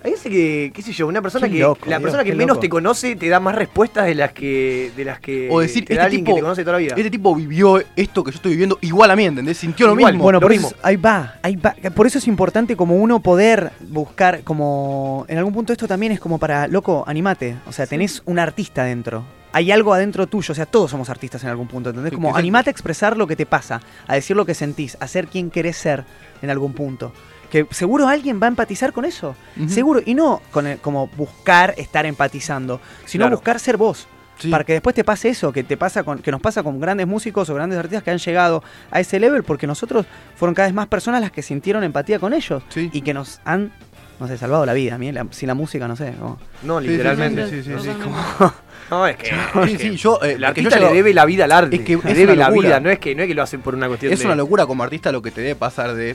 Hay 0.04 0.10
veces 0.10 0.32
que, 0.32 0.72
qué 0.74 0.82
sé 0.82 0.92
yo, 0.92 1.06
una 1.06 1.22
persona 1.22 1.46
Qué 1.46 1.52
que... 1.54 1.60
loco, 1.60 1.82
la 1.86 1.90
Dios, 1.98 2.02
persona 2.02 2.24
que 2.24 2.32
menos 2.32 2.48
loco. 2.56 2.60
te 2.62 2.68
conoce 2.68 3.14
te 3.14 3.28
da 3.28 3.38
más 3.38 3.54
respuestas 3.54 4.04
de 4.04 4.16
las 4.16 4.32
que... 4.32 4.90
De 4.96 5.04
las 5.04 5.20
que 5.20 5.46
o 5.48 5.60
decir, 5.60 5.84
te 5.84 5.94
da 5.94 6.00
este 6.00 6.06
alguien 6.06 6.24
tipo, 6.24 6.34
que 6.34 6.40
te 6.40 6.42
conoce 6.42 6.62
toda 6.64 6.72
la 6.72 6.78
vida. 6.78 6.94
este 6.96 7.08
tipo 7.08 7.32
vivió 7.36 7.80
esto 7.94 8.24
que 8.24 8.32
yo 8.32 8.36
estoy 8.36 8.50
viviendo 8.50 8.78
igual 8.80 9.12
a 9.12 9.14
mí, 9.14 9.26
¿entendés? 9.26 9.58
Sintió 9.58 9.86
lo 9.86 9.94
Igual, 9.94 10.14
mismo. 10.14 10.24
Bueno, 10.24 10.38
lo 10.38 10.40
por 10.40 10.50
mismo. 10.50 10.66
eso, 10.66 10.76
ahí 10.82 10.96
va, 10.96 11.36
ahí 11.42 11.54
va. 11.54 11.76
Por 11.94 12.08
eso 12.08 12.18
es 12.18 12.26
importante 12.26 12.74
como 12.74 12.96
uno 12.96 13.20
poder 13.20 13.70
buscar, 13.78 14.40
como 14.42 15.24
en 15.28 15.38
algún 15.38 15.54
punto 15.54 15.72
esto 15.72 15.86
también 15.86 16.10
es 16.10 16.18
como 16.18 16.38
para, 16.38 16.66
loco, 16.66 17.04
animate. 17.06 17.54
O 17.68 17.72
sea, 17.72 17.86
tenés 17.86 18.22
un 18.26 18.40
artista 18.40 18.82
dentro. 18.82 19.22
Hay 19.52 19.70
algo 19.70 19.92
adentro 19.92 20.26
tuyo, 20.26 20.52
o 20.52 20.54
sea, 20.54 20.66
todos 20.66 20.90
somos 20.90 21.10
artistas 21.10 21.42
en 21.44 21.50
algún 21.50 21.68
punto, 21.68 21.90
¿entendés? 21.90 22.10
Sí, 22.10 22.16
Como 22.16 22.34
animate 22.36 22.70
a 22.70 22.72
expresar 22.72 23.16
lo 23.16 23.26
que 23.26 23.36
te 23.36 23.44
pasa, 23.46 23.80
a 24.06 24.14
decir 24.14 24.34
lo 24.36 24.46
que 24.46 24.54
sentís, 24.54 24.96
a 25.00 25.06
ser 25.06 25.28
quien 25.28 25.50
querés 25.50 25.76
ser 25.76 26.04
en 26.40 26.50
algún 26.50 26.72
punto. 26.72 27.12
Que 27.50 27.66
seguro 27.70 28.08
alguien 28.08 28.40
va 28.42 28.46
a 28.46 28.48
empatizar 28.48 28.94
con 28.94 29.04
eso. 29.04 29.36
Seguro. 29.68 30.00
Y 30.04 30.14
no 30.14 30.40
con 30.50 30.66
el- 30.66 30.78
como 30.78 31.08
buscar 31.08 31.74
estar 31.76 32.06
empatizando, 32.06 32.80
sino 33.04 33.24
Claro. 33.24 33.36
buscar 33.36 33.60
ser 33.60 33.76
vos. 33.76 34.08
Sí. 34.38 34.48
Para 34.50 34.64
que 34.64 34.72
después 34.72 34.94
te 34.96 35.04
pase 35.04 35.28
eso, 35.28 35.52
que 35.52 35.62
te 35.62 35.76
pasa 35.76 36.02
con, 36.02 36.18
que 36.20 36.30
nos 36.32 36.40
pasa 36.40 36.62
con 36.62 36.80
grandes 36.80 37.06
músicos 37.06 37.48
o 37.50 37.54
grandes 37.54 37.78
artistas 37.78 38.02
que 38.02 38.10
han 38.10 38.18
llegado 38.18 38.64
a 38.90 38.98
ese 39.00 39.20
level, 39.20 39.44
porque 39.44 39.66
nosotros 39.66 40.06
fueron 40.34 40.54
cada 40.54 40.66
vez 40.66 40.74
más 40.74 40.88
personas 40.88 41.20
las 41.20 41.30
que 41.30 41.42
sintieron 41.42 41.84
empatía 41.84 42.18
con 42.18 42.32
ellos 42.32 42.62
y 42.74 43.02
que 43.02 43.12
nos 43.14 43.40
han, 43.44 43.70
no 44.18 44.26
sé, 44.26 44.38
salvado 44.38 44.64
la 44.64 44.72
vida. 44.72 44.94
A 44.94 44.98
mí, 44.98 45.12
la- 45.12 45.26
sin 45.30 45.46
la 45.48 45.54
música, 45.54 45.86
no 45.86 45.94
sé. 45.94 46.14
como- 46.18 46.38
No, 46.62 46.80
Sí, 46.80 46.88
literalmente. 46.88 47.48
sí, 47.50 47.62
sí, 47.62 47.70
sí, 47.70 47.78
sí, 47.82 47.90
sí. 47.90 48.02
Como- 48.02 48.16
No, 48.92 49.06
es 49.06 49.16
que. 49.16 49.26
Sí, 49.54 49.58
es 49.64 49.70
que 49.70 49.78
sí, 49.78 49.96
yo, 49.96 50.18
eh, 50.22 50.32
el 50.32 50.44
artista 50.44 50.70
yo 50.70 50.76
llego- 50.76 50.90
le 50.90 50.96
debe 50.96 51.14
la 51.14 51.24
vida 51.24 51.44
al 51.44 51.52
arte. 51.52 51.76
Es 51.76 51.82
que 51.82 51.96
le 51.96 52.10
es 52.10 52.16
debe 52.16 52.36
la 52.36 52.50
vida. 52.50 52.78
No 52.78 52.90
es, 52.90 52.98
que, 52.98 53.14
no 53.14 53.22
es 53.22 53.28
que 53.28 53.34
lo 53.34 53.42
hacen 53.42 53.60
por 53.62 53.74
una 53.74 53.88
cuestión 53.88 54.12
Es 54.12 54.18
de. 54.20 54.26
una 54.26 54.34
locura 54.34 54.66
como 54.66 54.82
artista 54.82 55.10
lo 55.10 55.22
que 55.22 55.30
te 55.30 55.40
debe 55.40 55.54
pasar 55.56 55.94
de 55.94 56.14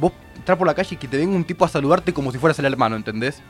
vos 0.00 0.12
entrar 0.36 0.58
por 0.58 0.66
la 0.66 0.74
calle 0.74 0.94
y 0.94 0.96
que 0.98 1.06
te 1.08 1.16
venga 1.16 1.34
un 1.36 1.44
tipo 1.44 1.64
a 1.64 1.68
saludarte 1.68 2.12
como 2.12 2.32
si 2.32 2.38
fueras 2.38 2.58
el 2.58 2.64
hermano, 2.66 2.96
¿entendés? 2.96 3.40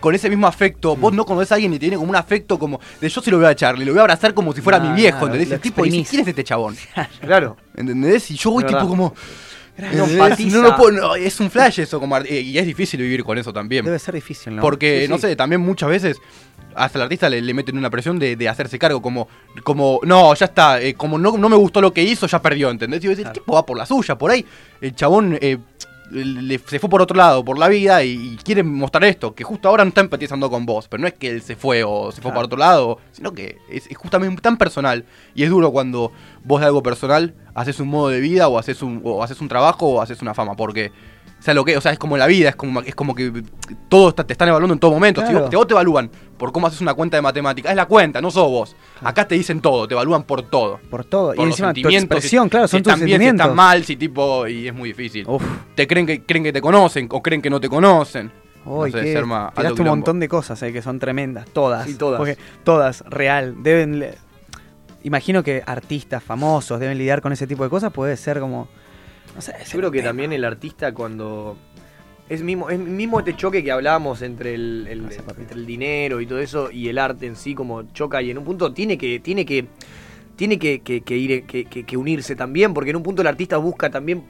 Con 0.00 0.14
ese 0.14 0.28
mismo 0.28 0.46
afecto, 0.46 0.94
vos 0.96 1.14
no 1.14 1.24
conoces 1.24 1.50
a 1.52 1.54
alguien 1.54 1.72
y 1.72 1.78
te 1.78 1.86
viene 1.86 1.96
como 1.96 2.10
un 2.10 2.16
afecto 2.16 2.58
como 2.58 2.78
de 3.00 3.08
yo 3.08 3.22
sí 3.22 3.30
lo 3.30 3.38
voy 3.38 3.46
a 3.46 3.52
echar, 3.52 3.78
lo 3.78 3.86
voy 3.90 3.98
a 3.98 4.02
abrazar 4.02 4.34
como 4.34 4.52
si 4.52 4.60
fuera 4.60 4.78
mi 4.78 4.92
viejo, 4.94 5.24
¿entendés? 5.24 5.50
El 5.50 5.60
tipo 5.60 5.82
dice. 5.82 6.06
¿quién 6.10 6.22
es 6.22 6.28
este 6.28 6.44
chabón? 6.44 6.76
Claro. 7.22 7.56
¿Entendés? 7.74 8.30
Y 8.30 8.36
yo 8.36 8.50
voy 8.50 8.64
tipo 8.64 8.86
como... 8.86 9.14
No. 9.76 10.06
No 10.06 10.62
lo 10.62 10.76
puedo- 10.76 10.92
no, 10.92 11.14
es 11.16 11.40
un 11.40 11.50
flash 11.50 11.80
eso 11.80 11.98
como 11.98 12.16
y 12.20 12.56
es 12.56 12.64
difícil 12.66 13.00
vivir 13.00 13.24
con 13.24 13.36
eso 13.38 13.52
también. 13.52 13.84
Debe 13.84 13.98
ser 13.98 14.14
difícil, 14.14 14.54
¿no? 14.54 14.62
Porque, 14.62 15.02
Sí, 15.02 15.08
no 15.08 15.16
sí. 15.16 15.22
sé, 15.22 15.34
también 15.36 15.60
muchas 15.62 15.88
veces 15.88 16.16
hasta 16.76 16.98
el 16.98 17.02
artista 17.02 17.28
le, 17.28 17.40
le 17.40 17.54
meten 17.54 17.76
una 17.78 17.90
presión 17.90 18.18
de, 18.18 18.36
de 18.36 18.48
hacerse 18.48 18.78
cargo, 18.78 19.00
como, 19.02 19.28
como 19.62 20.00
no, 20.04 20.34
ya 20.34 20.46
está, 20.46 20.80
eh, 20.80 20.94
como 20.94 21.18
no, 21.18 21.36
no 21.38 21.48
me 21.48 21.56
gustó 21.56 21.80
lo 21.80 21.92
que 21.92 22.02
hizo, 22.02 22.26
ya 22.26 22.40
perdió, 22.42 22.70
¿entendés? 22.70 23.02
Y 23.04 23.08
vos 23.08 23.16
decís, 23.16 23.28
el 23.28 23.32
tipo 23.34 23.54
va 23.54 23.64
por 23.66 23.76
la 23.78 23.86
suya, 23.86 24.16
por 24.16 24.30
ahí 24.30 24.44
el 24.80 24.94
chabón 24.94 25.38
eh, 25.40 25.58
le- 26.10 26.58
se 26.58 26.78
fue 26.78 26.88
por 26.90 27.00
otro 27.02 27.16
lado, 27.16 27.44
por 27.44 27.58
la 27.58 27.68
vida, 27.68 28.04
y, 28.04 28.10
y 28.34 28.36
quiere 28.36 28.62
mostrar 28.62 29.04
esto, 29.04 29.34
que 29.34 29.42
justo 29.42 29.68
ahora 29.68 29.84
no 29.84 29.88
está 29.88 30.00
empatizando 30.02 30.50
con 30.50 30.66
vos, 30.66 30.86
pero 30.88 31.00
no 31.00 31.06
es 31.08 31.14
que 31.14 31.28
él 31.30 31.42
se 31.42 31.56
fue 31.56 31.82
o 31.82 32.12
se 32.12 32.20
fue 32.20 32.30
Claro. 32.30 32.34
por 32.34 32.44
otro 32.44 32.58
lado, 32.58 32.98
sino 33.12 33.32
que 33.32 33.56
es, 33.70 33.86
es 33.86 33.96
justamente 33.96 34.40
tan 34.42 34.56
personal, 34.56 35.04
y 35.34 35.42
es 35.44 35.50
duro 35.50 35.70
cuando 35.72 36.12
vos 36.44 36.60
de 36.60 36.66
algo 36.66 36.82
personal 36.82 37.34
haces 37.54 37.80
un 37.80 37.88
modo 37.88 38.08
de 38.10 38.20
vida, 38.20 38.48
o 38.48 38.58
haces 38.58 38.82
un, 38.82 39.00
o 39.02 39.22
haces 39.22 39.40
un 39.40 39.48
trabajo, 39.48 39.86
o 39.86 40.00
haces 40.02 40.20
una 40.22 40.34
fama, 40.34 40.54
porque... 40.54 40.92
O 41.44 41.46
sea, 41.46 41.52
lo 41.52 41.62
que, 41.62 41.76
o 41.76 41.80
sea, 41.82 41.92
es 41.92 41.98
como 41.98 42.16
la 42.16 42.26
vida, 42.26 42.48
es 42.48 42.56
como, 42.56 42.80
es 42.80 42.94
como 42.94 43.14
que 43.14 43.30
todo 43.90 44.08
está- 44.08 44.24
te 44.26 44.32
están 44.32 44.48
evaluando 44.48 44.72
en 44.72 44.80
todo 44.80 44.92
momento. 44.92 45.20
Si 45.26 45.34
vos, 45.34 45.50
te, 45.50 45.56
vos 45.56 45.66
te 45.66 45.74
evalúan 45.74 46.10
por 46.38 46.52
cómo 46.52 46.66
haces 46.66 46.80
una 46.80 46.94
cuenta 46.94 47.18
de 47.18 47.20
matemática, 47.20 47.68
es 47.68 47.76
la 47.76 47.84
cuenta, 47.84 48.22
no 48.22 48.30
sos 48.30 48.48
vos. 48.48 48.74
Acá 49.02 49.28
te 49.28 49.34
dicen 49.34 49.60
todo, 49.60 49.86
te 49.86 49.92
evalúan 49.92 50.22
por 50.22 50.40
todo. 50.40 50.80
Por 50.88 51.04
todo. 51.04 51.34
Por 51.34 51.36
y 51.36 51.38
los 51.40 51.48
encima 51.48 51.68
tu 51.68 51.74
sentimientos, 51.80 52.16
expresión, 52.16 52.44
si- 52.46 52.50
claro, 52.50 52.66
si 52.66 52.70
son 52.72 52.82
tus 52.82 52.92
están 52.94 53.04
bien, 53.04 53.18
si 53.20 53.24
sentimientos. 53.26 53.44
están 53.44 53.56
mal, 53.56 53.84
si 53.84 53.96
tipo, 53.96 54.46
y 54.46 54.68
es 54.68 54.74
muy 54.74 54.88
difícil. 54.88 55.26
Uf. 55.28 55.42
Te 55.74 55.86
creen 55.86 56.06
que, 56.06 56.22
creen 56.22 56.44
que 56.44 56.52
te 56.54 56.62
conocen 56.62 57.08
o 57.10 57.22
creen 57.22 57.42
que 57.42 57.50
no 57.50 57.60
te 57.60 57.68
conocen. 57.68 58.32
No 58.64 58.86
sé, 58.86 58.92
qué- 59.02 59.18
arma 59.18 59.52
tiraste 59.54 59.82
un 59.82 59.88
montón 59.88 60.20
de 60.20 60.28
cosas 60.28 60.62
ahí 60.62 60.72
que 60.72 60.80
son 60.80 60.98
tremendas, 60.98 61.44
todas. 61.52 61.84
Sí, 61.86 61.96
todas. 61.96 62.16
Porque 62.16 62.38
todas, 62.64 63.02
real. 63.06 63.56
Deben. 63.62 64.02
Imagino 65.02 65.42
que 65.42 65.62
artistas 65.66 66.22
famosos 66.22 66.80
deben 66.80 66.96
lidiar 66.96 67.20
con 67.20 67.32
ese 67.34 67.46
tipo 67.46 67.64
de 67.64 67.68
cosas. 67.68 67.92
Puede 67.92 68.16
ser 68.16 68.40
como. 68.40 68.68
No 69.34 69.40
sé. 69.40 69.52
Yo 69.70 69.78
creo 69.78 69.90
que 69.90 70.02
también 70.02 70.32
el 70.32 70.44
artista 70.44 70.92
cuando. 70.94 71.56
Es 72.28 72.42
mismo, 72.42 72.70
es 72.70 72.78
mismo 72.78 73.18
este 73.18 73.36
choque 73.36 73.62
que 73.62 73.70
hablábamos 73.70 74.22
entre 74.22 74.54
el, 74.54 74.86
el- 74.88 75.12
entre 75.38 75.56
el 75.58 75.66
dinero 75.66 76.22
y 76.22 76.26
todo 76.26 76.38
eso 76.38 76.70
y 76.70 76.88
el 76.88 76.96
arte 76.98 77.26
en 77.26 77.36
sí, 77.36 77.54
como 77.54 77.82
choca 77.92 78.22
y 78.22 78.30
en 78.30 78.38
un 78.38 78.44
punto 78.44 78.72
tiene 78.72 78.96
que, 78.96 79.20
tiene 79.20 79.44
que, 79.44 79.66
tiene 80.34 80.58
que, 80.58 80.80
que- 80.80 81.02
que 81.02 81.16
ir, 81.18 81.44
que, 81.44 81.66
que- 81.66 81.84
que 81.84 81.96
unirse 81.98 82.34
también, 82.34 82.72
porque 82.72 82.90
en 82.90 82.96
un 82.96 83.02
punto 83.02 83.20
el 83.20 83.28
artista 83.28 83.58
busca 83.58 83.90
también 83.90 84.22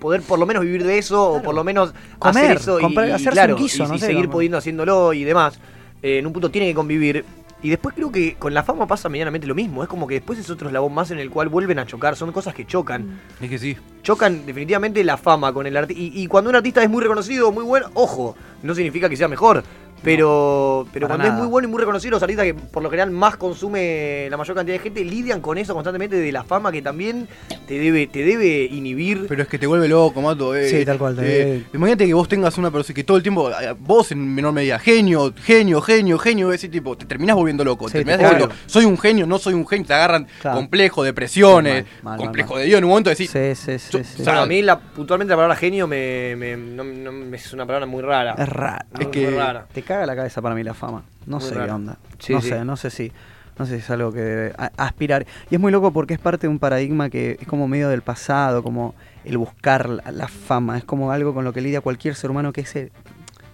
poder 0.00 0.20
por 0.22 0.40
lo 0.40 0.46
menos 0.46 0.64
vivir 0.64 0.82
de 0.84 0.98
eso, 0.98 1.34
o 1.34 1.40
por 1.42 1.54
lo 1.54 1.62
menos 1.62 1.94
Comer, 2.18 2.44
hacer 2.44 2.56
eso 2.56 2.80
y- 2.80 2.82
comprar- 2.82 3.08
y, 3.08 3.12
hacerse 3.12 3.30
claro, 3.30 3.54
un 3.54 3.62
guiso, 3.62 3.84
y, 3.84 3.86
no 3.86 3.94
y 3.94 3.98
sé, 4.00 4.06
seguir 4.06 4.28
pudiendo 4.28 4.58
haciéndolo 4.58 5.12
y 5.12 5.22
demás. 5.22 5.60
Eh, 6.02 6.18
en 6.18 6.26
un 6.26 6.32
punto 6.32 6.50
tiene 6.50 6.66
que 6.66 6.74
convivir. 6.74 7.24
Y 7.62 7.70
después 7.70 7.94
creo 7.94 8.12
que 8.12 8.36
con 8.36 8.54
la 8.54 8.62
fama 8.62 8.86
pasa 8.86 9.08
medianamente 9.08 9.46
lo 9.46 9.54
mismo. 9.54 9.82
Es 9.82 9.88
como 9.88 10.06
que 10.06 10.14
después 10.14 10.38
es 10.38 10.48
otro 10.48 10.68
eslabón 10.68 10.94
más 10.94 11.10
en 11.10 11.18
el 11.18 11.28
cual 11.30 11.48
vuelven 11.48 11.78
a 11.78 11.86
chocar. 11.86 12.14
Son 12.14 12.30
cosas 12.30 12.54
que 12.54 12.66
chocan 12.66 13.20
Es 13.40 13.50
que 13.50 13.58
sí. 13.58 13.76
chocan 14.02 14.46
definitivamente 14.46 15.02
la 15.02 15.16
fama 15.16 15.52
con 15.52 15.66
el 15.66 15.76
artista. 15.76 16.00
Y, 16.00 16.22
y 16.22 16.26
cuando 16.28 16.50
un 16.50 16.56
artista 16.56 16.82
es 16.82 16.90
muy 16.90 17.02
reconocido, 17.02 17.50
muy 17.50 17.64
bueno, 17.64 17.90
ojo, 17.94 18.36
no 18.62 18.74
significa 18.74 19.08
que 19.08 19.16
sea 19.16 19.28
mejor. 19.28 19.64
Pero, 20.02 20.86
pero 20.92 21.06
cuando 21.08 21.26
es 21.26 21.32
muy 21.32 21.46
bueno 21.46 21.68
y 21.68 21.70
muy 21.70 21.80
reconocido, 21.80 22.12
los 22.12 22.22
artistas 22.22 22.44
que 22.46 22.54
por 22.54 22.82
lo 22.82 22.90
general 22.90 23.10
más 23.10 23.36
consume 23.36 24.28
la 24.30 24.36
mayor 24.36 24.56
cantidad 24.56 24.76
de 24.76 24.82
gente, 24.82 25.04
lidian 25.04 25.40
con 25.40 25.58
eso 25.58 25.74
constantemente 25.74 26.16
de 26.16 26.32
la 26.32 26.44
fama 26.44 26.72
que 26.72 26.82
también 26.82 27.28
te 27.66 27.78
debe, 27.78 28.06
te 28.06 28.24
debe 28.24 28.64
inhibir. 28.64 29.26
Pero 29.28 29.42
es 29.42 29.48
que 29.48 29.58
te 29.58 29.66
vuelve 29.66 29.88
loco, 29.88 30.20
Mato. 30.22 30.54
eh. 30.54 30.68
Sí, 30.68 30.84
tal 30.84 30.98
cual, 30.98 31.16
Eh, 31.20 31.64
imagínate 31.74 32.06
que 32.06 32.14
vos 32.14 32.28
tengas 32.28 32.56
una 32.58 32.70
persona 32.70 32.94
que 32.94 33.04
todo 33.04 33.16
el 33.16 33.22
tiempo, 33.22 33.50
eh, 33.50 33.74
vos 33.78 34.10
en 34.12 34.34
menor 34.34 34.52
medida, 34.52 34.78
genio, 34.78 35.32
genio, 35.42 35.80
genio, 35.80 36.18
genio, 36.18 36.52
ese 36.52 36.68
tipo, 36.68 36.96
te 36.96 37.04
terminás 37.06 37.36
volviendo 37.36 37.64
loco. 37.64 37.86
Sí, 37.88 37.92
te 37.92 37.98
terminás 38.04 38.18
te- 38.20 38.24
diciendo, 38.36 38.54
soy 38.66 38.84
un 38.84 38.98
genio, 38.98 39.26
no 39.26 39.38
soy 39.38 39.54
un 39.54 39.66
genio, 39.66 39.86
te 39.86 39.94
agarran 39.94 40.26
Claro. 40.40 40.56
complejo, 40.58 41.02
depresiones, 41.02 41.84
Mal, 42.02 42.02
mal, 42.02 42.18
complejo 42.18 42.54
mal, 42.54 42.60
de 42.62 42.66
Dios. 42.66 42.78
En 42.78 42.84
un 42.84 42.90
momento 42.90 43.10
decís, 43.10 43.30
Sí, 43.30 43.54
sí, 43.54 43.78
sí. 43.78 44.04
sí. 44.04 44.22
Bueno, 44.22 44.40
a 44.40 44.46
mí 44.46 44.62
la, 44.62 44.78
puntualmente 44.78 45.30
la 45.30 45.36
palabra 45.36 45.56
genio 45.56 45.86
me, 45.86 46.34
me- 46.36 46.56
no- 46.56 46.84
no- 46.84 47.34
es 47.34 47.52
una 47.52 47.66
palabra 47.66 47.86
muy 47.86 48.02
rara. 48.02 48.34
Es. 48.38 48.48
Muy, 48.48 49.02
Es 49.04 49.08
que- 49.08 49.26
muy 49.26 49.34
rara. 49.36 49.66
Te 49.72 49.82
caga 49.88 50.06
la 50.06 50.14
cabeza 50.14 50.40
para 50.40 50.54
mí 50.54 50.62
la 50.62 50.74
fama. 50.74 51.02
No 51.26 51.38
Muy 51.38 51.48
sé 51.48 51.54
raro. 51.54 51.66
qué 51.66 51.72
onda. 51.72 51.98
Sí, 52.20 52.32
no 52.34 52.40
sí. 52.40 52.48
sé, 52.50 52.64
no 52.64 52.76
sé 52.76 52.90
si. 52.90 53.10
No 53.58 53.66
sé 53.66 53.72
si 53.72 53.78
es 53.80 53.90
algo 53.90 54.12
que 54.12 54.20
debe 54.20 54.52
a- 54.56 54.70
aspirar. 54.76 55.26
Y 55.50 55.56
es 55.56 55.60
muy 55.60 55.72
loco 55.72 55.92
porque 55.92 56.14
es 56.14 56.20
parte 56.20 56.46
de 56.46 56.48
un 56.48 56.60
paradigma 56.60 57.10
que 57.10 57.36
es 57.40 57.46
como 57.48 57.66
medio 57.66 57.88
del 57.88 58.02
pasado, 58.02 58.62
como 58.62 58.94
el 59.24 59.36
buscar 59.36 59.88
la, 59.88 60.12
la 60.12 60.28
fama. 60.28 60.78
Es 60.78 60.84
como 60.84 61.10
algo 61.10 61.34
con 61.34 61.44
lo 61.44 61.52
que 61.52 61.60
lidia 61.60 61.80
cualquier 61.80 62.14
ser 62.14 62.30
humano 62.30 62.52
que 62.52 62.60
es 62.60 62.76
el- 62.76 62.92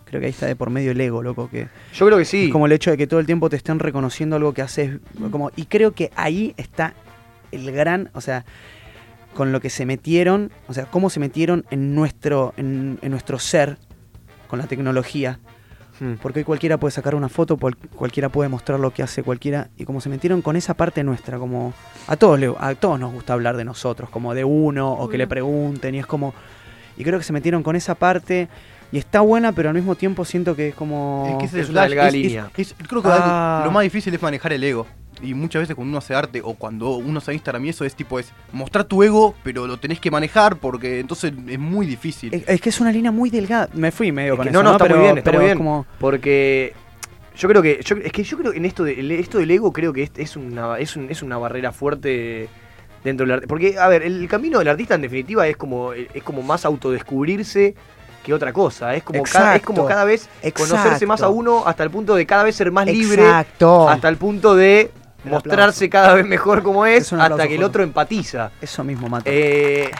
Creo 0.05 0.20
que 0.20 0.27
ahí 0.27 0.32
está 0.32 0.44
de 0.47 0.55
por 0.56 0.69
medio 0.69 0.90
el 0.90 1.01
ego, 1.01 1.23
loco. 1.23 1.48
Que 1.48 1.69
Yo 1.94 2.05
creo 2.06 2.19
que 2.19 2.27
sí. 2.27 2.44
Es 2.47 2.52
como 2.52 2.66
el 2.66 2.73
hecho 2.73 2.90
de 2.90 2.98
que 2.98 3.06
todo 3.06 3.19
el 3.19 3.24
tiempo 3.27 3.48
te 3.48 3.56
estén 3.56 3.78
reconociendo 3.78 4.36
algo 4.36 4.52
que 4.52 4.61
haces. 4.61 4.98
Como, 5.31 5.51
y 5.56 5.65
creo 5.65 5.93
que 5.93 6.11
ahí 6.16 6.52
está 6.59 6.93
el 7.51 7.73
gran. 7.73 8.11
O 8.12 8.20
sea, 8.20 8.44
con 9.35 9.51
lo 9.52 9.61
que 9.61 9.70
se 9.70 9.86
metieron. 9.86 10.52
O 10.69 10.74
sea, 10.74 10.85
cómo 10.85 11.09
se 11.09 11.19
metieron 11.19 11.65
en 11.70 11.94
nuestro, 11.94 12.52
en, 12.59 12.98
en 13.01 13.11
nuestro 13.11 13.39
ser 13.39 13.78
con 14.48 14.59
la 14.59 14.66
tecnología. 14.66 15.40
Hmm. 16.00 16.14
Porque 16.20 16.40
hoy 16.40 16.44
cualquiera 16.44 16.76
puede 16.78 16.90
sacar 16.92 17.14
una 17.14 17.28
foto, 17.28 17.56
cual- 17.56 17.76
cualquiera 17.76 18.28
puede 18.28 18.48
mostrar 18.48 18.80
lo 18.80 18.90
que 18.92 19.02
hace 19.02 19.22
cualquiera. 19.22 19.68
Y 19.76 19.84
como 19.84 20.00
se 20.00 20.08
metieron 20.08 20.42
con 20.42 20.56
esa 20.56 20.74
parte 20.74 21.04
nuestra, 21.04 21.38
como 21.38 21.72
a 22.08 22.16
todos, 22.16 22.38
le- 22.38 22.52
a 22.58 22.74
todos 22.74 22.98
nos 22.98 23.12
gusta 23.12 23.32
hablar 23.32 23.56
de 23.56 23.64
nosotros, 23.64 24.10
como 24.10 24.34
de 24.34 24.44
uno, 24.44 24.92
o 24.92 25.08
que 25.08 25.18
le 25.18 25.26
pregunten, 25.26 25.94
y 25.94 25.98
es 26.00 26.06
como. 26.06 26.34
Y 26.96 27.04
creo 27.04 27.18
que 27.18 27.24
se 27.24 27.32
metieron 27.32 27.62
con 27.62 27.76
esa 27.76 27.94
parte. 27.94 28.48
Y 28.92 28.98
está 28.98 29.20
buena, 29.22 29.50
pero 29.52 29.70
al 29.70 29.74
mismo 29.74 29.94
tiempo 29.96 30.24
siento 30.24 30.54
que 30.54 30.68
es 30.68 30.74
como. 30.74 31.26
Es 31.42 31.50
que 31.52 31.60
Es 31.60 31.66
delgada 31.68 32.08
es- 32.08 32.14
es- 32.14 32.20
línea. 32.22 32.50
es- 32.56 32.74
creo 32.88 33.02
que 33.02 33.08
Ah. 33.10 33.62
lo 33.64 33.70
más 33.72 33.82
difícil 33.82 34.14
es 34.14 34.22
manejar 34.22 34.52
el 34.52 34.62
ego. 34.62 34.86
Y 35.23 35.35
muchas 35.35 35.61
veces 35.62 35.74
cuando 35.74 35.91
uno 35.91 35.99
hace 35.99 36.15
arte 36.15 36.41
o 36.45 36.55
cuando 36.55 36.97
uno 36.97 37.19
hace 37.19 37.32
Instagram 37.32 37.65
y 37.65 37.69
eso 37.70 37.85
es 37.85 37.95
tipo 37.95 38.19
es 38.19 38.32
mostrar 38.53 38.85
tu 38.85 39.03
ego, 39.03 39.35
pero 39.43 39.66
lo 39.66 39.78
tenés 39.78 40.01
que 40.01 40.11
manejar 40.11 40.57
porque 40.57 41.01
entonces 41.01 41.32
es 41.49 41.59
muy 41.59 41.86
difícil. 41.86 42.32
Es, 42.35 42.43
es 42.49 42.61
que 42.61 42.69
es 42.69 42.81
una 42.81 42.93
línea 42.93 43.11
muy 43.11 43.31
delgada. 43.31 43.69
Me 43.74 43.91
fui 43.93 44.12
medio 44.12 44.32
Es 44.35 44.36
con 44.39 44.45
que 44.45 44.51
eso. 44.51 44.62
no, 44.62 44.69
no, 44.70 44.73
está 44.77 44.85
pero, 44.85 44.97
muy 44.97 45.05
bien, 45.05 45.19
está 45.19 45.31
pero 45.31 45.39
muy 45.41 45.47
bien. 45.47 45.59
como- 45.59 45.86
Porque 46.01 46.73
yo 47.36 47.49
creo 47.49 47.62
que. 47.62 47.81
yo- 47.85 47.97
es 47.97 48.12
que 48.12 48.23
yo 48.24 48.36
creo 48.39 48.53
que 48.53 48.59
en 48.59 48.65
esto, 48.65 48.85
de, 48.85 49.19
esto 49.20 49.39
del 49.39 49.51
ego, 49.51 49.73
creo 49.73 49.93
que 49.93 50.03
es, 50.05 50.11
es 50.16 50.36
una, 50.36 50.78
es, 50.78 50.97
un- 50.97 51.11
es 51.11 51.23
una 51.23 51.39
barrera 51.39 51.73
fuerte 51.73 52.49
dentro 53.03 53.27
del 53.27 53.35
arte. 53.36 53.47
Porque, 53.47 53.78
a 53.78 53.89
ver, 53.89 54.03
el 54.03 54.27
camino 54.28 54.59
del 54.59 54.69
artista 54.69 54.95
en 54.95 55.03
definitiva 55.03 55.47
es 55.47 55.57
como, 55.57 55.93
es 55.93 56.23
como 56.23 56.43
más 56.43 56.65
autodescubrirse 56.65 57.74
que 58.23 58.32
otra 58.32 58.53
cosa. 58.55 58.95
Es 58.95 59.03
como, 59.03 59.23
cada, 59.24 59.55
es 59.57 59.62
como 59.62 59.85
cada 59.86 60.05
vez 60.05 60.28
conocerse 60.57 61.07
más 61.07 61.20
a 61.23 61.28
uno 61.28 61.65
hasta 61.66 61.82
el 61.85 61.91
punto 61.91 62.15
de 62.15 62.24
cada 62.24 62.45
vez 62.45 62.57
ser 62.57 62.73
más 62.73 62.86
libre. 62.86 63.23
Exacto. 63.23 63.89
Hasta 63.89 64.09
el 64.09 64.16
punto 64.16 64.55
de 64.55 64.91
mostrarse 65.24 65.88
cada 65.90 66.14
vez 66.14 66.26
mejor 66.26 66.62
como 66.62 66.84
es, 66.86 67.05
Es 67.05 67.12
hasta 67.14 67.48
que 67.48 67.55
el 67.56 67.62
otro 67.64 67.82
empatiza. 67.82 68.51
Eso 68.60 68.84
mismo, 68.84 69.09
Mato. 69.09 69.24
Eh, 69.32 69.90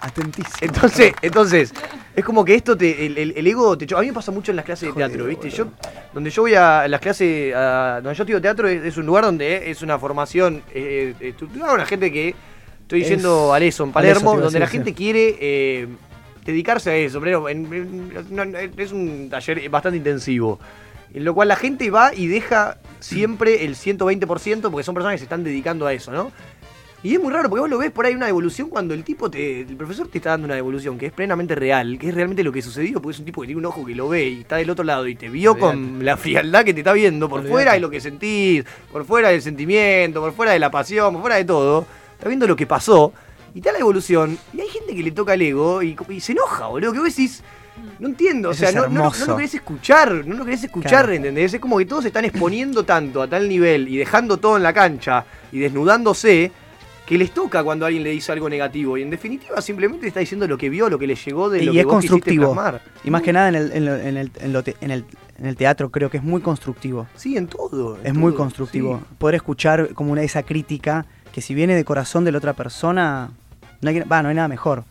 Atentísimo. 0.00 0.56
entonces, 0.60 1.14
entonces, 1.22 1.72
es 2.14 2.24
como 2.24 2.44
que 2.44 2.54
esto 2.54 2.76
te, 2.76 3.06
el, 3.06 3.16
el- 3.16 3.32
el 3.36 3.46
ego 3.46 3.76
te 3.78 3.86
A 3.94 4.00
mí 4.00 4.08
me 4.08 4.12
pasa 4.12 4.30
mucho 4.32 4.52
en 4.52 4.56
las 4.56 4.64
clases 4.66 4.88
de 4.90 4.94
teatro, 4.94 5.24
¿viste? 5.24 5.48
Yo, 5.48 5.68
donde 6.12 6.28
yo 6.30 6.42
voy 6.42 6.54
a 6.54 6.86
las 6.88 7.00
clases, 7.00 7.54
a- 7.54 8.00
donde 8.02 8.14
yo 8.14 8.22
estudio 8.24 8.40
teatro 8.42 8.68
es, 8.68 8.84
es 8.84 8.96
un 8.98 9.06
lugar 9.06 9.24
donde 9.24 9.70
es 9.70 9.80
una 9.82 9.98
formación 9.98 10.62
eh, 10.74 11.14
estructurada, 11.20 11.72
una 11.72 11.86
gente 11.86 12.12
que 12.12 12.34
estoy 12.82 13.00
Es- 13.02 13.08
yendo 13.08 13.54
a 13.54 13.58
Leso, 13.58 13.84
en 13.84 13.92
Palermo, 13.92 14.38
donde 14.38 14.58
la 14.58 14.66
gente 14.66 14.90
sí. 14.90 14.94
quiere 14.94 15.36
eh, 15.40 15.88
dedicarse 16.44 16.90
a 16.90 16.96
eso. 16.96 17.18
Pero 17.22 17.48
en- 17.48 18.12
es 18.76 18.92
un 18.92 19.28
taller 19.30 19.66
bastante 19.70 19.96
intensivo. 19.96 20.60
En 21.14 21.24
lo 21.24 21.32
cual 21.32 21.48
la 21.48 21.56
gente 21.56 21.90
va 21.90 22.12
y 22.14 22.26
deja 22.26 22.78
siempre 22.98 23.64
el 23.64 23.76
120% 23.76 24.70
porque 24.70 24.82
son 24.82 24.94
personas 24.94 25.14
que 25.14 25.18
se 25.18 25.24
están 25.24 25.44
dedicando 25.44 25.86
a 25.86 25.92
eso, 25.92 26.10
¿no? 26.10 26.32
Y 27.04 27.14
es 27.14 27.20
muy 27.20 27.30
raro 27.30 27.50
porque 27.50 27.60
vos 27.60 27.68
lo 27.68 27.76
ves 27.76 27.90
por 27.90 28.06
ahí 28.06 28.14
una 28.14 28.24
devolución 28.24 28.70
cuando 28.70 28.94
el 28.94 29.04
tipo 29.04 29.30
te. 29.30 29.60
El 29.60 29.76
profesor 29.76 30.08
te 30.08 30.16
está 30.16 30.30
dando 30.30 30.46
una 30.46 30.54
devolución 30.54 30.96
que 30.96 31.04
es 31.04 31.12
plenamente 31.12 31.54
real, 31.54 31.98
que 31.98 32.08
es 32.08 32.14
realmente 32.14 32.42
lo 32.42 32.50
que 32.50 32.62
sucedió, 32.62 33.02
porque 33.02 33.12
es 33.14 33.18
un 33.18 33.26
tipo 33.26 33.42
que 33.42 33.46
tiene 33.46 33.58
un 33.58 33.66
ojo 33.66 33.84
que 33.84 33.94
lo 33.94 34.08
ve 34.08 34.26
y 34.26 34.40
está 34.40 34.56
del 34.56 34.70
otro 34.70 34.84
lado 34.84 35.06
y 35.06 35.14
te 35.14 35.28
vio 35.28 35.58
con 35.58 36.02
la 36.02 36.16
frialdad 36.16 36.64
que 36.64 36.72
te 36.72 36.80
está 36.80 36.94
viendo, 36.94 37.28
por 37.28 37.46
fuera 37.46 37.74
de 37.74 37.80
lo 37.80 37.90
que 37.90 38.00
sentís, 38.00 38.64
por 38.90 39.04
fuera 39.04 39.28
del 39.28 39.42
sentimiento, 39.42 40.22
por 40.22 40.32
fuera 40.32 40.52
de 40.52 40.58
la 40.58 40.70
pasión, 40.70 41.12
por 41.12 41.20
fuera 41.20 41.36
de 41.36 41.44
todo. 41.44 41.86
Está 42.14 42.28
viendo 42.28 42.46
lo 42.46 42.56
que 42.56 42.66
pasó 42.66 43.12
y 43.54 43.60
da 43.60 43.70
la 43.72 43.78
devolución. 43.78 44.38
Y 44.54 44.62
hay 44.62 44.68
gente 44.68 44.94
que 44.94 45.02
le 45.02 45.10
toca 45.10 45.34
el 45.34 45.42
ego 45.42 45.82
y, 45.82 45.94
y 46.08 46.20
se 46.20 46.32
enoja, 46.32 46.68
boludo. 46.68 46.92
Que 46.92 46.98
vos 47.00 47.08
decís. 47.14 47.42
No 47.98 48.08
entiendo, 48.08 48.50
o 48.50 48.54
sea, 48.54 48.72
no, 48.72 48.88
no, 48.88 49.10
no 49.10 49.26
lo 49.26 49.36
querés 49.36 49.54
escuchar, 49.54 50.26
no 50.26 50.34
lo 50.36 50.44
querés 50.44 50.64
escuchar, 50.64 50.90
Claro. 50.90 51.12
¿entendés? 51.12 51.54
Es 51.54 51.60
como 51.60 51.78
que 51.78 51.86
todos 51.86 52.02
se 52.02 52.08
están 52.08 52.24
exponiendo 52.24 52.84
tanto 52.84 53.22
a 53.22 53.28
tal 53.28 53.48
nivel 53.48 53.88
y 53.88 53.96
dejando 53.96 54.36
todo 54.38 54.56
en 54.56 54.62
la 54.62 54.72
cancha 54.72 55.24
y 55.52 55.58
desnudándose 55.60 56.50
que 57.06 57.18
les 57.18 57.32
toca 57.32 57.62
cuando 57.62 57.84
alguien 57.84 58.02
le 58.02 58.10
dice 58.10 58.32
algo 58.32 58.48
negativo. 58.48 58.96
Y 58.96 59.02
en 59.02 59.10
definitiva 59.10 59.60
simplemente 59.60 60.06
está 60.06 60.20
diciendo 60.20 60.46
lo 60.48 60.56
que 60.56 60.70
vio, 60.70 60.88
lo 60.88 60.98
que 60.98 61.06
le 61.06 61.14
llegó 61.14 61.50
de 61.50 61.62
lo 61.62 61.70
y 61.70 61.74
que 61.74 61.80
es 61.80 61.84
vos 61.86 61.94
constructivo. 61.94 62.56
Y 63.04 63.10
más 63.10 63.22
que 63.22 63.32
nada 63.32 63.48
en 63.50 63.54
el, 63.54 63.72
en 63.72 63.84
lo- 63.84 63.96
en 63.96 64.16
el- 64.16 64.30
en 64.40 64.52
lo 64.52 64.62
te- 64.62 64.76
en 64.80 64.90
el- 64.90 65.04
en 65.38 65.46
el 65.46 65.56
teatro 65.56 65.90
creo 65.90 66.08
que 66.10 66.16
es 66.16 66.22
muy 66.22 66.40
constructivo. 66.40 67.06
Sí, 67.16 67.36
en 67.36 67.46
todo. 67.48 67.98
Es 68.02 68.14
muy 68.14 68.32
constructivo. 68.34 68.98
sí. 69.00 69.14
Poder 69.18 69.34
escuchar 69.34 69.90
como 69.94 70.12
una 70.12 70.22
esa 70.22 70.42
crítica 70.44 71.04
que 71.32 71.42
si 71.42 71.54
viene 71.54 71.74
de 71.74 71.84
corazón 71.84 72.24
de 72.24 72.32
la 72.32 72.38
otra 72.38 72.52
persona, 72.54 73.30
no 73.82 73.90
hay, 73.90 74.00
va, 74.00 74.22
no 74.22 74.28
hay 74.30 74.34
nada 74.36 74.48
mejor. 74.48 74.84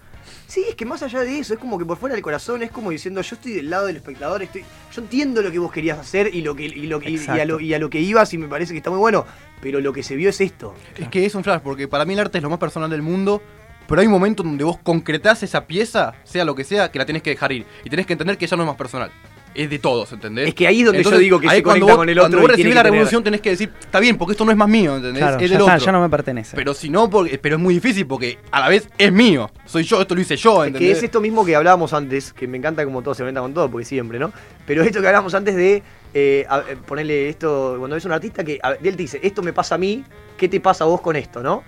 Sí, 0.48 0.64
es 0.70 0.76
que 0.76 0.86
más 0.86 1.02
allá 1.04 1.22
de 1.22 1.40
eso, 1.40 1.54
es 1.54 1.60
como 1.60 1.78
que 1.78 1.86
por 1.86 1.98
fuera 1.98 2.16
del 2.16 2.24
corazón 2.24 2.64
es 2.64 2.72
como 2.72 2.92
diciendo, 2.92 3.22
yo 3.22 3.36
estoy 3.36 3.54
del 3.54 3.70
lado 3.70 3.86
del 3.88 3.98
espectador, 3.98 4.44
estoy, 4.44 4.64
yo 4.94 5.02
entiendo 5.02 5.42
lo 5.42 5.52
que 5.52 5.60
vos 5.60 5.72
querías 5.72 5.98
hacer 6.00 6.34
y 6.34 6.42
lo 6.42 6.56
que 6.56 6.66
y 6.66 6.88
lo 6.88 7.00
que- 7.00 7.10
y, 7.10 7.18
y 7.38 7.40
a 7.42 7.46
lo, 7.46 7.60
y 7.60 7.74
a 7.74 7.80
lo 7.80 7.90
que 7.90 8.00
ibas 8.00 8.34
y 8.34 8.38
me 8.38 8.48
parece 8.48 8.74
que 8.74 8.78
está 8.78 8.90
muy 8.90 9.00
bueno, 9.00 9.26
pero 9.62 9.80
lo 9.82 9.94
que 9.94 10.04
se 10.04 10.16
vio 10.16 10.30
es 10.30 10.40
esto. 10.42 10.74
Es 10.98 11.08
que 11.10 11.26
es 11.26 11.36
un 11.36 11.44
flash, 11.44 11.62
porque 11.62 11.88
para 11.88 12.06
mí 12.06 12.14
el 12.14 12.20
arte 12.20 12.38
es 12.40 12.44
lo 12.44 12.50
más 12.50 12.60
personal 12.60 12.90
del 12.90 13.02
mundo. 13.02 13.42
Pero 13.86 14.00
hay 14.00 14.08
un 14.08 14.14
momento 14.14 14.44
donde 14.44 14.64
vos 14.64 14.78
concretás 14.82 15.44
esa 15.44 15.68
pieza, 15.68 16.14
sea 16.24 16.46
lo 16.46 16.56
que 16.56 16.64
sea, 16.64 16.90
que 16.90 16.98
la 17.00 17.06
tenés 17.06 17.22
que 17.22 17.32
dejar 17.32 17.52
ir. 17.52 17.66
Y 17.84 17.90
tenés 17.90 18.06
que 18.06 18.14
entender 18.14 18.38
que 18.38 18.48
ya 18.48 18.56
no 18.56 18.64
es 18.64 18.68
más 18.68 18.78
personal. 18.78 19.12
Es 19.56 19.70
de 19.70 19.78
todos, 19.80 20.12
¿entendés? 20.12 20.48
Es 20.48 20.56
que 20.56 20.66
ahí 20.68 20.80
es 20.80 20.86
donde 20.88 20.98
yo 21.04 21.10
Entonces, 21.10 21.20
digo 21.22 21.40
que 21.40 21.48
ahí 21.48 21.58
se 21.58 21.64
cuando 21.64 21.86
conecta 21.86 21.94
vos- 21.94 21.98
con 22.02 22.10
el 22.10 22.16
Cuando 22.18 22.38
otro 22.38 22.48
vos 22.48 22.52
y 22.52 22.56
tiene 22.56 22.70
recibís 22.70 22.76
la 22.76 22.82
tener- 22.82 22.92
revolución 22.94 23.24
tenés 23.24 23.42
que 23.42 23.50
decir, 23.52 23.72
está 23.80 24.00
bien, 24.00 24.18
porque 24.18 24.32
esto 24.32 24.46
no 24.46 24.52
es 24.52 24.58
más 24.58 24.68
mío, 24.68 24.96
¿entendés? 24.96 25.20
Claro, 25.22 25.36
es 25.38 25.42
ya 25.42 25.48
del 25.58 25.62
está, 25.62 25.74
otro. 25.76 25.86
ya 25.86 25.92
no 25.92 26.02
me 26.02 26.10
pertenece. 26.10 26.56
Pero 26.56 26.74
si 26.74 26.90
no, 26.90 27.10
porque, 27.10 27.38
pero 27.38 27.56
es 27.58 27.62
muy 27.62 27.76
difícil 27.76 28.08
porque 28.08 28.40
a 28.52 28.60
la 28.62 28.70
vez 28.70 28.88
es 28.98 29.12
mío. 29.12 29.52
Soy 29.66 29.84
yo, 29.84 30.02
esto 30.02 30.16
lo 30.16 30.22
hice 30.22 30.36
yo, 30.38 30.64
Es 30.64 30.68
¿entendés? 30.70 30.92
que 30.94 30.98
es 30.98 31.04
esto 31.04 31.22
mismo 31.22 31.46
que 31.46 31.56
hablábamos 31.56 31.94
antes, 31.94 32.34
que 32.34 32.48
me 32.48 32.58
encanta 32.58 32.84
como 32.84 33.02
todo 33.04 33.14
se 33.14 33.22
conecta 33.22 33.42
con 33.42 33.54
todo, 33.54 33.70
porque 33.70 33.86
siempre, 33.86 34.18
¿no? 34.18 34.34
Pero 34.66 34.82
esto 34.84 35.02
que 35.02 35.08
hablábamos 35.08 35.34
antes 35.36 35.56
de 35.56 35.84
eh, 36.16 36.46
a- 36.50 36.60
eh, 36.70 36.76
ponerle 36.86 37.30
esto, 37.30 37.76
cuando 37.80 37.96
ves 37.96 38.06
un 38.06 38.12
artista 38.12 38.44
que 38.44 38.60
a- 38.62 38.72
él 38.74 38.96
te 38.96 39.04
dice, 39.04 39.20
esto 39.24 39.42
me 39.44 39.52
pasa 39.54 39.76
a 39.76 39.78
mí, 39.78 40.04
¿qué 40.38 40.48
te 40.48 40.60
pasa 40.60 40.84
a 40.84 40.88
vos 40.88 41.02
con 41.02 41.16
esto, 41.16 41.42
no? 41.44 41.64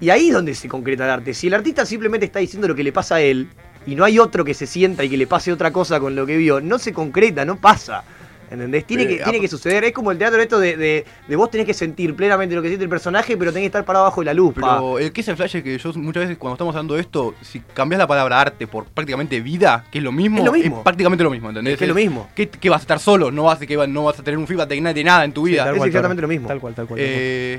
Y 0.00 0.10
ahí 0.10 0.28
es 0.28 0.34
donde 0.34 0.54
se 0.54 0.66
concreta 0.68 1.04
el 1.04 1.10
arte. 1.10 1.32
Si 1.34 1.46
el 1.46 1.54
artista 1.54 1.86
simplemente 1.86 2.26
está 2.26 2.38
diciendo 2.40 2.66
lo 2.68 2.74
que 2.74 2.82
le 2.84 2.92
pasa 2.92 3.16
a 3.16 3.20
él, 3.20 3.48
y 3.86 3.94
no 3.94 4.04
hay 4.04 4.18
otro 4.18 4.44
que 4.44 4.54
se 4.54 4.66
sienta 4.66 5.04
y 5.04 5.08
que 5.10 5.16
le 5.16 5.26
pase 5.26 5.52
otra 5.52 5.70
cosa 5.72 5.98
con 6.00 6.14
lo 6.14 6.24
que 6.26 6.36
vio, 6.36 6.60
no 6.60 6.78
se 6.78 6.92
concreta, 6.92 7.44
no 7.44 7.56
pasa. 7.56 8.04
¿Entendés? 8.50 8.84
Tiene, 8.84 9.04
Eh, 9.04 9.08
que, 9.16 9.24
tiene 9.24 9.40
que 9.40 9.48
suceder. 9.48 9.82
Es 9.84 9.92
como 9.92 10.10
el 10.12 10.18
teatro 10.18 10.38
esto 10.42 10.58
de, 10.60 10.76
de, 10.76 11.06
de 11.26 11.36
vos 11.36 11.50
tenés 11.50 11.66
que 11.66 11.72
sentir 11.72 12.14
plenamente 12.14 12.54
lo 12.54 12.60
que 12.60 12.68
siente 12.68 12.84
el 12.84 12.90
personaje, 12.90 13.34
pero 13.38 13.50
tenés 13.50 13.62
que 13.62 13.66
estar 13.68 13.82
parado 13.86 14.04
bajo 14.04 14.20
de 14.20 14.26
la 14.26 14.34
lupa. 14.34 14.60
Pero 14.76 14.98
el 14.98 15.10
que 15.10 15.22
es 15.22 15.28
el 15.28 15.36
flash 15.36 15.56
es 15.56 15.62
que 15.62 15.78
yo 15.78 15.92
muchas 15.94 16.24
veces 16.24 16.36
cuando 16.36 16.56
estamos 16.56 16.74
hablando 16.74 16.92
de 16.94 17.00
esto, 17.00 17.34
si 17.40 17.60
cambias 17.60 17.98
la 17.98 18.06
palabra 18.06 18.38
arte 18.42 18.66
por 18.66 18.84
prácticamente 18.84 19.40
vida, 19.40 19.86
que 19.90 19.96
es 19.98 20.04
lo 20.04 20.12
mismo, 20.12 20.36
Es 20.40 20.44
lo 20.44 20.52
mismo. 20.52 20.82
prácticamente 20.82 21.24
lo 21.24 21.30
mismo, 21.30 21.48
¿entendés? 21.48 21.72
Es 21.72 21.78
que 21.78 21.84
es 21.86 21.88
lo 21.88 21.94
mismo. 21.94 22.28
¿Qué, 22.34 22.50
qué 22.50 22.68
vas 22.68 22.80
a 22.80 22.82
estar 22.82 22.98
solo? 22.98 23.30
No 23.30 23.44
vas, 23.44 23.58
a- 23.62 23.66
que 23.66 23.74
no 23.88 24.04
vas 24.04 24.20
a 24.20 24.22
tener 24.22 24.36
un 24.36 24.46
feedback 24.46 24.68
de 24.68 24.80
nada, 24.82 24.92
de 24.92 25.04
nada 25.04 25.24
en 25.24 25.32
tu 25.32 25.44
vida. 25.44 25.64
tal 25.64 25.76
cual, 25.78 25.88
Es 25.88 25.94
exactamente 25.94 26.20
tal- 26.20 26.28
lo 26.28 26.28
mismo. 26.28 26.48
Tal 26.48 26.60
cual, 26.60 26.74
tal 26.74 26.86
cual. 26.88 27.00
Eh, 27.02 27.58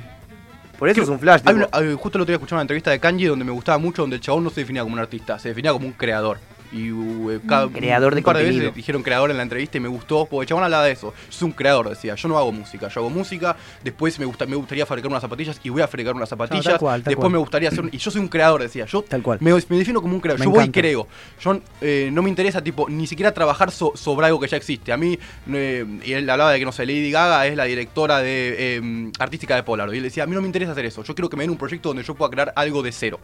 Por 0.84 0.90
eso 0.90 1.02
es 1.04 1.08
un 1.08 1.18
flash. 1.18 1.40
hay 1.46 1.56
una- 1.56 1.70
hay- 1.72 1.94
justo 1.94 2.18
el 2.18 2.24
otro 2.24 2.26
día 2.26 2.36
escuchaba 2.36 2.58
una 2.58 2.64
entrevista 2.64 2.92
de 2.92 3.00
Kanji 3.00 3.24
donde 3.24 3.46
me 3.46 3.52
gustaba 3.54 3.78
mucho, 3.78 4.02
donde 4.02 4.18
el 4.18 4.22
chabón 4.22 4.44
no 4.44 4.50
se 4.50 4.60
definía 4.60 4.82
como 4.84 4.96
un 4.96 5.00
artista, 5.00 5.40
se 5.40 5.48
definía 5.48 5.72
como 5.72 5.88
un 5.88 5.94
creador. 5.94 6.40
Y 6.74 6.92
uh, 6.92 7.32
eh, 7.32 7.40
cada, 7.48 7.68
Creador 7.70 8.14
de 8.16 8.20
un 8.22 8.24
par 8.24 8.36
de 8.38 8.42
contenido. 8.44 8.64
veces 8.66 8.76
dijeron 8.76 9.04
creador 9.04 9.30
en 9.32 9.38
la 9.38 9.44
entrevista 9.44 9.78
y 9.78 9.82
me 9.82 9.88
gustó, 9.88 10.26
porque 10.26 10.44
el 10.44 10.48
chabón 10.50 10.64
hablaba 10.64 10.84
de 10.86 10.92
eso. 10.92 11.14
Yo 11.30 11.32
soy 11.38 11.46
un 11.46 11.52
creador, 11.54 11.88
decía. 11.90 12.16
Yo 12.16 12.28
no 12.28 12.38
hago 12.38 12.52
música, 12.52 12.88
yo 12.90 13.00
hago 13.02 13.10
música. 13.10 13.56
Después 13.84 14.18
me, 14.20 14.26
gusta, 14.26 14.46
me 14.46 14.56
gustaría 14.56 14.86
fabricar 14.86 15.10
unas 15.12 15.22
zapatillas 15.22 15.60
y 15.64 15.70
voy 15.70 15.82
a 15.82 15.88
fabricar 15.88 16.16
unas 16.16 16.30
zapatillas. 16.30 16.64
tal 16.66 16.80
cual, 16.80 17.02
tal 17.04 17.12
después 17.12 17.24
cual. 17.24 17.32
me 17.32 17.38
gustaría 17.38 17.70
hacer. 17.70 17.82
un- 17.82 17.90
Y 17.92 17.98
yo 17.98 18.10
soy 18.12 18.22
un 18.22 18.28
creador, 18.28 18.62
decía. 18.62 18.86
Yo 18.86 19.04
Tal 19.04 19.22
cual. 19.22 19.38
Me, 19.42 19.54
me 19.54 19.78
defino 19.78 20.02
como 20.02 20.16
un 20.16 20.20
creador. 20.20 20.40
Me 20.40 20.46
yo 20.46 20.50
voy 20.52 20.60
y 20.60 20.64
encanta. 20.64 20.80
creo. 20.82 21.08
Yo 21.42 21.60
eh, 21.82 22.10
no 22.12 22.22
me 22.24 22.30
interesa, 22.30 22.62
tipo, 22.64 22.90
ni 22.90 23.06
siquiera 23.08 23.32
trabajar 23.34 23.72
so- 23.72 23.94
sobre 23.96 24.26
algo 24.26 24.40
que 24.40 24.48
ya 24.48 24.58
existe. 24.58 24.92
A 24.92 24.98
mí, 24.98 25.18
eh, 25.54 25.86
y 26.04 26.14
él 26.14 26.30
hablaba 26.30 26.52
de 26.52 26.60
que, 26.60 26.66
no 26.66 26.72
sé, 26.72 26.86
Lady 26.86 27.12
Gaga 27.12 27.46
es 27.48 27.56
la 27.56 27.66
directora 27.66 28.20
de 28.20 28.56
eh, 28.78 29.12
artística 29.20 29.56
de 29.56 29.64
Polaroid. 29.64 29.94
Y 29.96 29.98
él 29.98 30.04
decía, 30.04 30.24
a 30.24 30.28
mí 30.28 30.34
no 30.34 30.42
me 30.42 30.48
interesa 30.48 30.72
hacer 30.72 30.86
eso. 30.86 31.04
Yo 31.04 31.14
quiero 31.14 31.30
que 31.30 31.38
me 31.38 31.44
den 31.44 31.52
un 31.52 31.58
proyecto 31.58 31.90
donde 31.90 32.04
yo 32.04 32.16
pueda 32.16 32.32
crear 32.32 32.54
algo 32.56 32.82
de 32.82 32.92
cero. 32.92 33.20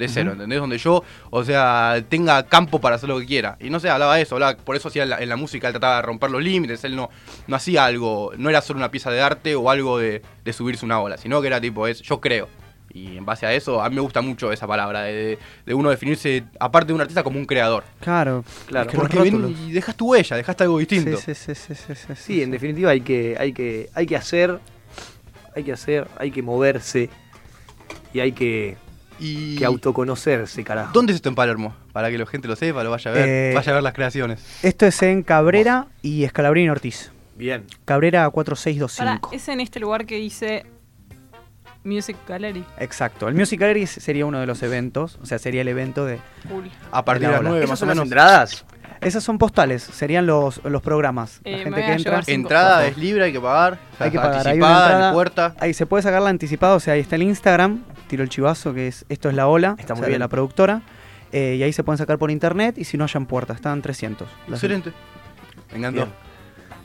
De 0.00 0.08
cero. 0.08 0.32
¿entendés? 0.32 0.58
Donde 0.58 0.78
yo, 0.78 1.04
o 1.30 1.44
sea, 1.44 2.02
tenga 2.08 2.42
campo 2.46 2.80
para 2.80 2.96
hacer 2.96 3.08
lo 3.08 3.18
que 3.20 3.26
quiera. 3.26 3.56
Y 3.60 3.70
no 3.70 3.78
sé, 3.80 3.88
hablaba 3.90 4.16
de 4.16 4.22
eso, 4.22 4.34
hablaba, 4.36 4.56
por 4.56 4.74
eso 4.76 4.88
hacía 4.88 5.04
en 5.04 5.10
la, 5.10 5.18
en 5.18 5.28
la 5.28 5.36
música, 5.36 5.68
él 5.68 5.72
trataba 5.74 5.96
de 5.96 6.02
romper 6.02 6.30
los 6.30 6.42
límites, 6.42 6.82
él 6.84 6.96
no, 6.96 7.10
no 7.46 7.56
hacía 7.56 7.84
algo, 7.84 8.32
no 8.36 8.50
era 8.50 8.60
solo 8.60 8.78
una 8.78 8.90
pieza 8.90 9.10
de 9.10 9.20
arte 9.20 9.54
o 9.54 9.70
algo 9.70 9.98
de, 9.98 10.22
de 10.44 10.52
subirse 10.52 10.84
una 10.84 11.00
ola, 11.00 11.16
sino 11.18 11.40
que 11.40 11.46
era 11.46 11.60
tipo, 11.60 11.86
es 11.86 12.00
yo 12.02 12.20
creo. 12.20 12.48
Y 12.92 13.16
en 13.18 13.24
base 13.24 13.46
a 13.46 13.52
eso, 13.54 13.80
a 13.80 13.88
mí 13.88 13.94
me 13.94 14.00
gusta 14.00 14.20
mucho 14.20 14.50
esa 14.50 14.66
palabra, 14.66 15.02
de, 15.02 15.38
de 15.64 15.74
uno 15.74 15.90
definirse, 15.90 16.42
aparte 16.58 16.88
de 16.88 16.94
un 16.94 17.00
artista, 17.00 17.22
como 17.22 17.38
un 17.38 17.44
creador. 17.46 17.84
Claro, 18.00 18.44
Claro. 18.66 18.86
es 18.90 18.90
que 18.90 19.00
los 19.00 19.08
Porque 19.08 19.30
ven 19.30 19.56
y 19.68 19.70
dejas 19.70 19.94
tu 19.94 20.10
huella, 20.10 20.36
dejaste 20.36 20.64
algo 20.64 20.76
distinto. 20.78 21.16
Sí, 21.16 21.32
sí, 21.36 21.54
sí, 21.54 21.74
sí, 21.74 21.74
sí, 21.86 21.94
sí, 21.94 22.12
Sí, 22.16 22.42
en 22.42 22.50
definitiva 22.50 22.90
hay 22.90 23.02
que, 23.02 23.36
hay 23.38 23.52
que, 23.52 23.88
hay 23.94 24.06
que 24.06 24.16
hacer, 24.16 24.58
hay 25.54 25.62
que 25.62 25.72
hacer, 25.72 26.08
hay 26.18 26.32
que 26.32 26.42
moverse 26.42 27.10
y 28.12 28.18
hay 28.18 28.32
que, 28.32 28.76
Y... 29.20 29.56
que 29.56 29.64
autoconocerse, 29.64 30.64
carajo. 30.64 30.92
¿Dónde 30.92 31.12
es 31.12 31.16
esto 31.16 31.28
en 31.28 31.34
Palermo? 31.34 31.74
Para 31.92 32.10
que 32.10 32.18
la 32.18 32.26
gente 32.26 32.48
lo 32.48 32.56
sepa, 32.56 32.82
lo 32.82 32.90
vaya 32.90 33.10
a 33.10 33.14
ver, 33.14 33.28
Eh, 33.28 33.52
vaya 33.54 33.72
a 33.72 33.74
ver 33.74 33.82
las 33.82 33.92
creaciones. 33.94 34.42
Esto 34.62 34.86
es 34.86 35.02
en 35.02 35.22
Cabrera 35.22 35.86
y 36.02 36.24
Escalabrín 36.24 36.70
Ortiz. 36.70 37.12
Bien. 37.36 37.64
Cabrera 37.84 38.24
Para, 38.26 38.30
4625. 38.30 39.30
es 39.32 39.48
en 39.48 39.60
este 39.60 39.80
lugar 39.80 40.06
que 40.06 40.16
dice 40.16 40.64
Music 41.84 42.16
Gallery. 42.28 42.64
Exacto. 42.78 43.28
El 43.28 43.34
Music 43.34 43.58
Gallery 43.60 43.86
sería 43.86 44.26
uno 44.26 44.38
de 44.40 44.46
los 44.46 44.62
eventos, 44.62 45.18
o 45.22 45.26
sea, 45.26 45.38
sería 45.38 45.62
el 45.62 45.68
evento 45.68 46.04
de. 46.04 46.18
Cool. 46.48 46.70
A 46.90 47.04
partir 47.04 47.28
de 47.28 47.34
las 47.34 47.42
9 47.42 47.66
más 47.66 47.80
o 47.82 47.86
menos. 47.86 48.04
entradas? 48.04 48.64
Esas 49.00 49.24
son 49.24 49.38
postales, 49.38 49.82
serían 49.82 50.26
los, 50.26 50.62
los 50.64 50.82
programas. 50.82 51.40
Eh, 51.44 51.52
la 51.52 51.58
gente 51.64 51.80
que 51.82 51.92
entra. 51.92 52.20
Entrada 52.26 52.86
es 52.86 52.96
libre, 52.98 53.24
hay 53.24 53.32
que 53.32 53.40
pagar. 53.40 53.78
Hay 53.98 54.10
que 54.10 54.18
pagar. 54.18 54.46
Hay 54.46 54.58
una 54.58 54.66
Anticipada, 54.68 54.86
en 54.86 54.92
entrada- 54.92 55.06
la 55.08 55.12
puerta. 55.14 55.54
Ahí 55.58 55.72
se 55.74 55.86
puede 55.86 56.02
sacar 56.02 56.20
la 56.22 56.28
anticipada, 56.30 56.74
o 56.74 56.80
sea, 56.80 56.94
ahí 56.94 57.00
está 57.00 57.16
el 57.16 57.22
Instagram, 57.22 57.82
tiro 58.08 58.22
el 58.22 58.28
chivazo, 58.28 58.74
que 58.74 58.88
es 58.88 59.06
esto 59.08 59.28
es 59.30 59.34
la 59.34 59.46
ola, 59.48 59.74
Está 59.78 59.94
o 59.94 59.96
muy 59.96 60.02
sea, 60.04 60.08
bien. 60.08 60.20
la 60.20 60.28
productora. 60.28 60.82
eh, 61.32 61.54
y 61.58 61.62
ahí 61.62 61.72
se 61.72 61.84
pueden 61.84 61.96
sacar 61.98 62.18
por 62.18 62.30
internet 62.30 62.76
y 62.76 62.84
si 62.84 62.98
no 62.98 63.04
hayan 63.04 63.24
puertas, 63.24 63.56
están 63.56 63.80
300. 63.82 64.28
Las- 64.48 64.58
Excelente. 64.58 64.92
Me 65.72 65.78
encantó. 65.78 66.02
Bien. 66.06 66.14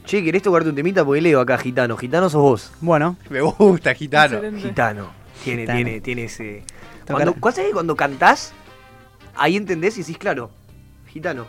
Che, 0.06 0.24
¿querés 0.24 0.44
tocarte 0.44 0.70
un 0.70 0.76
temita? 0.76 1.04
Porque 1.04 1.20
leo 1.20 1.42
acá, 1.42 1.58
gitano. 1.58 1.98
Gitano 1.98 2.30
sos 2.30 2.42
vos. 2.42 2.72
Bueno, 2.80 3.18
Me 3.30 3.42
gusta, 3.42 3.94
gitano. 3.96 4.36
Excelente. 4.36 4.62
Gitano. 4.68 5.10
Tiene, 5.44 5.62
Gitano. 5.64 5.78
tiene, 5.78 6.02
tiene 6.02 6.24
ese. 6.26 6.64
Cuando, 7.08 7.34
¿Cuál 7.34 7.54
es 7.58 7.60
que 7.66 7.72
cuando 7.72 7.96
cantás? 7.96 8.54
Ahí 9.36 9.58
entendés 9.58 9.98
y 9.98 10.02
decís, 10.02 10.18
claro, 10.20 10.52
gitano. 11.08 11.46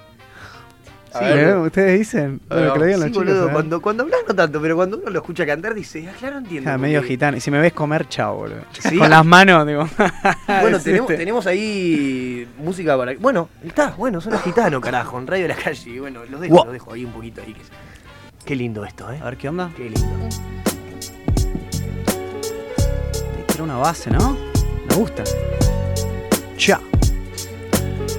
A 1.16 1.18
sí, 1.18 1.24
ver. 1.24 1.48
¿eh? 1.48 1.56
ustedes 1.56 1.98
dicen, 1.98 2.40
bueno, 2.48 2.72
que 2.72 2.78
lo 2.78 2.84
digan 2.84 3.00
Sí, 3.00 3.04
los 3.08 3.12
chicos. 3.12 3.26
boludo, 3.26 3.48
¿eh? 3.48 3.52
cuando, 3.52 3.80
cuando 3.82 4.02
hablas 4.04 4.20
no 4.28 4.34
tanto, 4.34 4.60
pero 4.60 4.76
cuando 4.76 4.98
uno 4.98 5.10
lo 5.10 5.18
escucha 5.18 5.46
cantar 5.46 5.74
dice, 5.74 6.08
ah, 6.08 6.14
claro, 6.18 6.38
entiendo. 6.38 6.70
Ah, 6.70 6.78
medio 6.78 7.02
gitano. 7.02 7.36
Y 7.36 7.40
si 7.40 7.50
me 7.50 7.58
ves 7.60 7.72
comer, 7.72 8.08
chao, 8.08 8.36
boludo. 8.36 8.60
Sí. 8.78 8.96
Con 8.98 9.10
las 9.10 9.24
manos, 9.24 9.66
digo. 9.66 9.88
Bueno, 10.60 10.78
tenemos, 10.80 11.10
este. 11.10 11.16
tenemos 11.18 11.46
ahí 11.46 12.48
música 12.58 12.96
para. 12.96 13.14
Bueno, 13.18 13.48
está, 13.64 13.90
bueno, 13.96 14.20
son 14.20 14.32
los 14.32 14.42
gitanos, 14.42 14.80
carajo, 14.80 15.18
en 15.18 15.26
Radio 15.26 15.42
de 15.44 15.48
la 15.48 15.56
Calle. 15.56 15.90
y 15.90 15.98
Bueno, 15.98 16.20
los 16.30 16.40
dejo, 16.40 16.54
Wow. 16.54 16.64
los 16.64 16.72
dejo 16.72 16.92
ahí 16.92 17.04
un 17.04 17.12
poquito 17.12 17.40
ahí. 17.42 17.52
que- 17.54 17.60
Qué 18.44 18.54
lindo 18.56 18.84
esto, 18.84 19.10
¿eh? 19.12 19.18
A 19.20 19.24
ver 19.26 19.36
qué 19.36 19.48
onda. 19.48 19.70
Qué 19.76 19.90
lindo. 19.90 20.28
Era 23.54 23.62
una 23.64 23.76
base, 23.76 24.10
¿no? 24.10 24.36
Me 24.88 24.94
gusta. 24.96 25.24
Ya. 26.58 26.80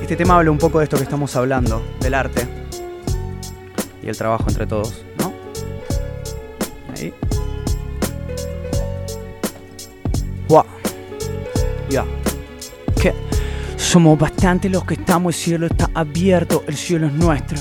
Este 0.01 0.15
tema 0.15 0.35
habla 0.37 0.51
un 0.51 0.57
poco 0.57 0.79
de 0.79 0.85
esto 0.85 0.97
que 0.97 1.03
estamos 1.03 1.35
hablando, 1.35 1.83
del 1.99 2.13
arte 2.13 2.47
el 4.09 4.17
trabajo 4.17 4.45
entre 4.47 4.65
todos, 4.65 5.03
¿no? 5.19 5.33
Ahí. 6.95 7.13
Wow. 10.47 10.63
Ya. 11.89 12.05
¿Qué? 13.01 13.13
Somos 13.75 14.17
bastante 14.17 14.69
los 14.69 14.85
que 14.85 14.95
estamos, 14.95 15.35
el 15.35 15.41
cielo 15.41 15.67
está 15.67 15.89
abierto, 15.93 16.63
el 16.67 16.75
cielo 16.75 17.07
es 17.07 17.13
nuestro. 17.13 17.57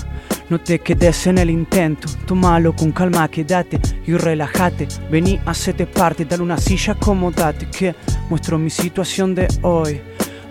No 0.48 0.60
te 0.60 0.78
quedes 0.78 1.26
en 1.26 1.38
el 1.38 1.50
intento, 1.50 2.08
tómalo 2.24 2.74
con 2.74 2.92
calma, 2.92 3.28
quédate 3.28 3.80
y 4.06 4.12
relájate. 4.14 4.86
Vení, 5.10 5.40
hacete 5.44 5.86
parte, 5.86 6.24
dale 6.24 6.42
una 6.44 6.56
silla, 6.56 6.92
acomodate. 6.92 7.66
Que 7.66 7.96
muestro 8.30 8.56
mi 8.56 8.70
situación 8.70 9.34
de 9.34 9.48
hoy. 9.62 10.00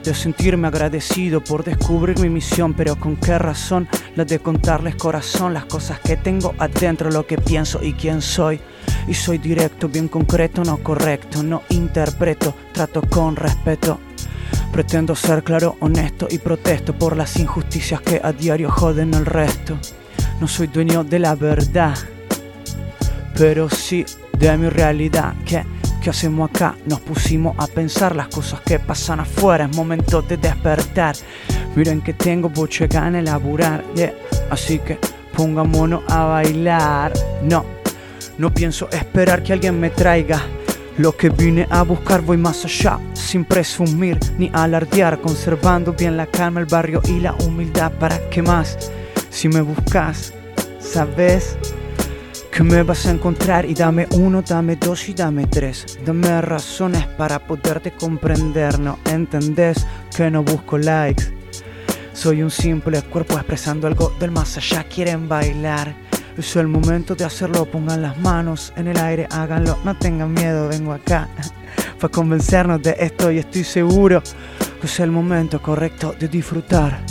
De 0.05 0.13
sentirme 0.13 0.67
agradecido 0.67 1.43
por 1.43 1.63
descubrir 1.63 2.19
mi 2.19 2.29
misión, 2.29 2.75
pero 2.75 2.95
con 2.95 3.15
qué 3.15 3.39
razón 3.39 3.87
la 4.15 4.23
de 4.23 4.37
contarles 4.37 4.93
corazón 4.95 5.55
las 5.55 5.65
cosas 5.65 5.99
que 5.99 6.15
tengo 6.15 6.53
adentro, 6.59 7.09
lo 7.09 7.25
que 7.25 7.39
pienso 7.39 7.81
y 7.81 7.93
quién 7.93 8.21
soy. 8.21 8.61
Y 9.07 9.15
soy 9.15 9.39
directo, 9.39 9.89
bien 9.89 10.07
concreto, 10.07 10.63
no 10.63 10.77
correcto, 10.77 11.41
no 11.41 11.63
interpreto, 11.69 12.53
trato 12.71 13.01
con 13.01 13.35
respeto. 13.35 13.99
Pretendo 14.71 15.15
ser 15.15 15.43
claro, 15.43 15.75
honesto 15.79 16.27
y 16.29 16.37
protesto 16.37 16.93
por 16.93 17.17
las 17.17 17.35
injusticias 17.37 17.99
que 18.01 18.21
a 18.23 18.31
diario 18.31 18.69
joden 18.69 19.11
el 19.15 19.25
resto. 19.25 19.75
No 20.39 20.47
soy 20.47 20.67
dueño 20.67 21.03
de 21.03 21.17
la 21.17 21.33
verdad, 21.33 21.97
pero 23.35 23.71
sí 23.71 24.05
de 24.37 24.55
mi 24.55 24.69
realidad. 24.69 25.33
¿Qué, 25.45 25.63
¿Qué 26.05 26.11
hacemos 26.11 26.51
acá? 26.51 26.75
Nos 26.85 26.99
pusimos 26.99 27.55
a 27.57 27.65
pensar 27.65 28.15
las 28.15 28.27
cosas 28.27 28.61
que 28.61 28.77
pasan 28.77 29.21
afuera. 29.21 29.65
Es 29.65 29.75
momento 29.75 30.21
de 30.21 30.37
despertar. 30.37 31.15
Miren 31.75 31.99
que 32.03 32.13
tengo 32.13 32.47
mucha 32.47 32.85
gana 32.85 33.23
laburar, 33.23 33.83
yeah. 33.95 34.13
Así 34.51 34.77
que 34.77 34.99
pongámonos 35.35 36.03
a 36.07 36.25
bailar. 36.25 37.11
No, 37.41 37.65
no 38.37 38.53
pienso 38.53 38.87
esperar 38.91 39.41
que 39.41 39.53
alguien 39.53 39.79
me 39.79 39.89
traiga. 39.89 40.43
Lo 40.99 41.17
que 41.17 41.29
vine 41.29 41.65
a 41.71 41.81
buscar 41.81 42.21
voy 42.21 42.37
más 42.37 42.63
allá, 42.65 42.99
sin 43.15 43.43
presumir 43.43 44.19
ni 44.37 44.51
alardear, 44.53 45.19
conservando 45.19 45.93
bien 45.93 46.17
la 46.17 46.27
calma, 46.27 46.59
el 46.59 46.67
barrio 46.67 47.01
y 47.05 47.19
la 47.19 47.33
humildad. 47.33 47.91
¿Para 47.93 48.29
qué 48.29 48.43
más? 48.43 48.77
Si 49.31 49.49
me 49.49 49.61
buscas, 49.61 50.35
¿sabes? 50.79 51.57
Que 52.55 52.63
me 52.63 52.83
vas 52.83 53.05
a 53.05 53.11
encontrar 53.11 53.65
y 53.65 53.73
dame 53.73 54.07
uno, 54.11 54.41
dame 54.41 54.77
dos 54.77 55.09
y 55.09 55.13
dame 55.13 55.45
tres. 55.45 55.99
Dame 56.05 56.39
razones 56.39 57.05
para 57.05 57.37
poderte 57.37 57.91
comprender, 57.91 58.79
¿no 58.79 58.97
entendés? 59.11 59.85
Que 60.15 60.31
no 60.31 60.41
busco 60.41 60.77
likes. 60.77 61.25
Soy 62.13 62.41
un 62.41 62.49
simple 62.49 63.01
cuerpo 63.01 63.35
expresando 63.35 63.87
algo 63.87 64.13
del 64.21 64.31
más 64.31 64.55
allá. 64.55 64.85
Quieren 64.85 65.27
bailar. 65.27 65.93
Es 66.37 66.55
el 66.55 66.67
momento 66.67 67.13
de 67.13 67.25
hacerlo. 67.25 67.65
Pongan 67.65 68.01
las 68.01 68.17
manos 68.19 68.71
en 68.77 68.87
el 68.87 68.97
aire, 68.99 69.27
háganlo. 69.31 69.77
No 69.83 69.97
tengan 69.97 70.31
miedo, 70.31 70.69
vengo 70.69 70.93
acá. 70.93 71.27
Para 71.99 72.09
convencernos 72.09 72.81
de 72.81 72.95
esto 72.97 73.33
y 73.33 73.39
estoy 73.39 73.65
seguro 73.65 74.23
que 74.79 74.87
es 74.87 74.99
el 75.01 75.11
momento 75.11 75.61
correcto 75.61 76.15
de 76.17 76.29
disfrutar. 76.29 77.01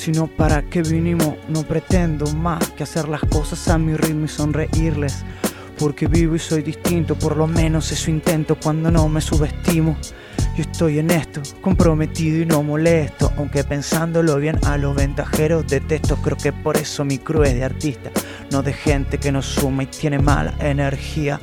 Sino 0.00 0.28
para 0.28 0.62
qué 0.62 0.80
vinimos, 0.80 1.34
no 1.50 1.62
pretendo 1.62 2.24
más 2.32 2.70
que 2.70 2.84
hacer 2.84 3.06
las 3.06 3.20
cosas 3.20 3.68
a 3.68 3.76
mi 3.76 3.94
ritmo 3.94 4.24
y 4.24 4.28
sonreírles. 4.28 5.26
Porque 5.78 6.06
vivo 6.06 6.34
y 6.34 6.38
soy 6.38 6.62
distinto, 6.62 7.16
por 7.16 7.36
lo 7.36 7.46
menos 7.46 7.92
eso 7.92 8.10
intento 8.10 8.56
cuando 8.58 8.90
no 8.90 9.10
me 9.10 9.20
subestimo. 9.20 9.98
Yo 10.56 10.62
estoy 10.62 11.00
en 11.00 11.10
esto, 11.10 11.42
comprometido 11.60 12.40
y 12.40 12.46
no 12.46 12.62
molesto, 12.62 13.30
aunque 13.36 13.62
pensándolo 13.62 14.36
bien 14.36 14.58
a 14.64 14.78
los 14.78 14.96
ventajeros 14.96 15.66
detesto, 15.66 16.16
creo 16.16 16.38
que 16.38 16.54
por 16.54 16.78
eso 16.78 17.04
mi 17.04 17.18
cruz 17.18 17.48
es 17.48 17.54
de 17.56 17.64
artista, 17.64 18.10
no 18.50 18.62
de 18.62 18.72
gente 18.72 19.18
que 19.18 19.30
no 19.30 19.42
suma 19.42 19.82
y 19.82 19.86
tiene 19.86 20.18
mala 20.18 20.54
energía. 20.60 21.38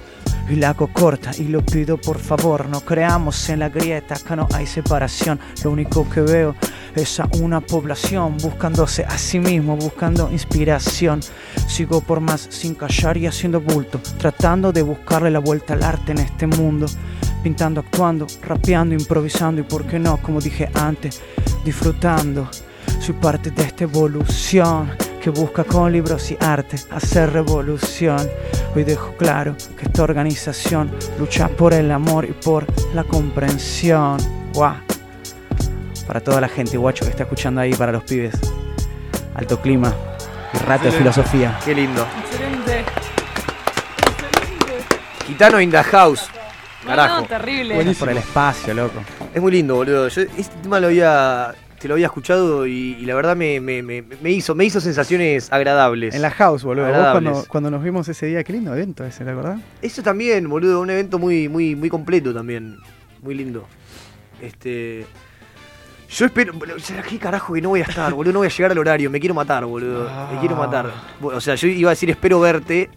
Y 0.49 0.55
la 0.55 0.69
hago 0.69 0.87
corta 0.87 1.31
y 1.37 1.49
lo 1.49 1.65
pido 1.65 1.97
por 1.97 2.19
favor, 2.19 2.69
no 2.69 2.81
creamos 2.81 3.49
en 3.49 3.59
la 3.59 3.69
grieta, 3.69 4.15
acá 4.15 4.35
no 4.35 4.47
hay 4.53 4.65
separación, 4.65 5.39
lo 5.63 5.71
único 5.71 6.09
que 6.09 6.21
veo 6.21 6.55
es 6.95 7.19
a 7.19 7.29
una 7.39 7.61
población 7.61 8.37
buscándose 8.37 9.03
a 9.05 9.17
sí 9.17 9.39
mismo, 9.39 9.75
buscando 9.75 10.29
inspiración. 10.31 11.19
Sigo 11.67 12.01
por 12.01 12.21
más 12.21 12.47
sin 12.49 12.75
callar 12.75 13.17
y 13.17 13.27
haciendo 13.27 13.61
bulto, 13.61 13.99
tratando 14.17 14.71
de 14.71 14.81
buscarle 14.81 15.29
la 15.29 15.39
vuelta 15.39 15.73
al 15.73 15.83
arte 15.83 16.11
en 16.11 16.19
este 16.19 16.47
mundo. 16.47 16.87
Pintando, 17.43 17.81
actuando, 17.81 18.25
rapeando, 18.41 18.95
improvisando 18.95 19.61
y 19.61 19.63
por 19.63 19.85
qué 19.85 19.99
no, 19.99 20.17
como 20.17 20.41
dije 20.41 20.69
antes, 20.73 21.21
disfrutando. 21.63 22.49
Soy 22.99 23.15
parte 23.15 23.51
de 23.51 23.63
esta 23.63 23.85
evolución 23.85 24.91
que 25.21 25.29
busca 25.29 25.63
con 25.63 25.91
libros 25.91 26.29
y 26.31 26.37
arte 26.39 26.77
hacer 26.91 27.31
revolución. 27.31 28.29
Hoy 28.75 28.83
dejo 28.83 29.15
claro 29.17 29.55
que 29.77 29.85
esta 29.85 30.03
organización 30.03 30.91
lucha 31.17 31.47
por 31.47 31.73
el 31.73 31.91
amor 31.91 32.25
y 32.25 32.33
por 32.33 32.65
la 32.93 33.03
comprensión. 33.03 34.17
Guau. 34.53 34.75
Para 36.05 36.19
toda 36.19 36.41
la 36.41 36.49
gente, 36.49 36.77
guacho, 36.77 37.05
que 37.05 37.11
está 37.11 37.23
escuchando 37.23 37.61
ahí, 37.61 37.73
para 37.73 37.91
los 37.91 38.03
pibes. 38.03 38.35
Alto 39.35 39.61
clima 39.61 39.93
y 40.53 40.57
rato 40.57 40.85
de 40.85 40.91
filosofía. 40.91 41.59
Qué 41.63 41.75
lindo. 41.75 42.05
Excelente. 42.23 42.85
Gitano 45.25 45.59
in 45.59 45.71
the 45.71 45.83
house. 45.83 46.29
Carajo. 46.85 47.21
No, 47.21 47.27
terrible. 47.27 47.75
Buenísimo. 47.75 47.99
Por 47.99 48.09
el 48.09 48.17
espacio, 48.17 48.73
loco. 48.73 49.01
Es 49.33 49.41
muy 49.41 49.51
lindo, 49.51 49.75
boludo. 49.75 50.07
Yo 50.07 50.21
este 50.21 50.55
tema 50.61 50.79
lo 50.79 50.87
había. 50.87 51.53
Te 51.79 51.87
lo 51.87 51.93
había 51.93 52.07
escuchado 52.07 52.65
y, 52.65 52.97
y 52.99 53.05
la 53.05 53.13
verdad 53.13 53.35
me, 53.35 53.59
me- 53.59 53.83
me- 53.83 54.01
me 54.01 54.31
hizo, 54.31 54.55
me 54.55 54.65
hizo 54.65 54.81
sensaciones 54.81 55.51
agradables. 55.51 56.15
En 56.15 56.23
la 56.23 56.31
house, 56.31 56.63
boludo. 56.63 56.87
Vos 56.87 57.07
cuando, 57.11 57.45
cuando 57.47 57.69
nos 57.71 57.83
vimos 57.83 58.07
ese 58.09 58.25
día, 58.25 58.43
qué 58.43 58.53
lindo 58.53 58.73
evento 58.73 59.03
ese, 59.05 59.23
¿te 59.23 59.29
acordás? 59.29 59.59
Eso 59.81 60.01
también, 60.01 60.49
boludo, 60.49 60.81
un 60.81 60.89
evento 60.89 61.19
muy, 61.19 61.47
muy, 61.47 61.75
muy 61.75 61.89
completo 61.89 62.33
también. 62.33 62.77
Muy 63.21 63.35
lindo. 63.35 63.67
Este. 64.41 65.05
Yo 66.09 66.25
espero. 66.25 66.53
¿Qué 67.09 67.19
carajo 67.19 67.53
que 67.53 67.61
no 67.61 67.69
voy 67.69 67.81
a 67.81 67.83
estar, 67.83 68.11
boludo? 68.13 68.33
No 68.33 68.39
voy 68.39 68.47
a 68.47 68.51
llegar 68.51 68.71
al 68.71 68.77
horario. 68.79 69.09
Me 69.11 69.19
quiero 69.19 69.35
matar, 69.35 69.63
boludo. 69.65 70.09
Me 70.33 70.39
quiero 70.39 70.55
matar. 70.55 70.89
Bueno, 71.19 71.37
O 71.37 71.41
sea, 71.41 71.53
yo 71.55 71.67
iba 71.67 71.89
a 71.89 71.93
decir 71.93 72.09
espero 72.09 72.39
verte, 72.39 72.89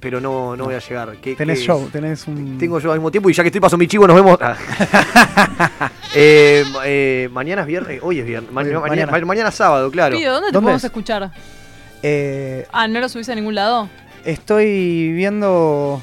pero 0.00 0.20
no, 0.20 0.56
no 0.56 0.64
voy 0.64 0.74
a 0.74 0.78
llegar. 0.80 1.16
¿Qué- 1.22 1.36
Tenés 1.36 1.60
qué- 1.60 1.64
show, 1.66 1.88
tenés 1.90 2.26
un. 2.26 2.58
Tengo 2.58 2.78
yo 2.80 2.92
al 2.92 2.98
mismo 2.98 3.10
tiempo 3.10 3.30
y 3.30 3.32
ya 3.32 3.42
que 3.42 3.48
estoy 3.48 3.60
paso 3.60 3.78
mi 3.78 3.86
chivo, 3.86 4.06
nos 4.06 4.16
vemos. 4.16 4.38
Eh, 6.14 6.64
eh, 6.84 7.28
mañana 7.32 7.62
es 7.62 7.66
viernes. 7.68 8.00
Hoy 8.02 8.18
es 8.20 8.26
viernes. 8.26 8.50
Ma- 8.52 8.62
Hoy- 8.62 8.66
mañana, 8.72 8.88
mañana. 8.88 9.12
ma- 9.12 9.26
mañana 9.26 9.48
es 9.50 9.54
sábado, 9.54 9.90
claro. 9.90 10.16
Pido, 10.16 10.32
¿dónde 10.34 10.48
te 10.48 10.52
¿Dónde 10.52 10.64
podemos 10.66 10.80
es? 10.82 10.84
escuchar? 10.86 11.30
Eh, 12.02 12.66
Ah, 12.72 12.88
¿no 12.88 13.00
lo 13.00 13.08
subís 13.08 13.28
a 13.28 13.34
ningún 13.34 13.54
lado? 13.54 13.88
estoy 14.24 15.12
viendo. 15.12 16.02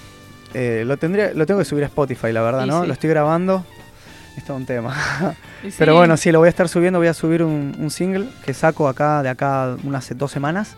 eh, 0.53 0.84
lo 0.88 0.97
tendría, 0.97 1.34
lo 1.34 1.45
tengo 1.45 1.59
que 1.59 1.65
subir 1.65 1.84
a 1.84 1.88
Spotify, 1.88 2.31
la 2.31 2.41
verdad, 2.41 2.65
Y 2.65 2.69
¿no? 2.69 2.81
sí. 2.81 2.88
Lo 2.88 2.93
estoy 2.93 3.09
grabando. 3.09 3.65
Es 4.38 4.45
todo 4.45 4.57
un 4.57 4.65
tema. 4.65 4.95
Sí. 5.63 5.73
Pero 5.79 5.95
bueno, 5.95 6.15
sí, 6.17 6.31
lo 6.31 6.38
voy 6.38 6.45
a 6.45 6.49
estar 6.49 6.69
subiendo. 6.69 6.99
Voy 6.99 7.07
a 7.07 7.13
subir 7.15 7.41
un, 7.41 7.75
un 7.79 7.89
single 7.89 8.27
que 8.45 8.53
saco 8.53 8.88
acá 8.88 9.23
de 9.23 9.29
acá 9.29 9.75
unas 9.84 10.15
dos 10.15 10.31
semanas. 10.31 10.75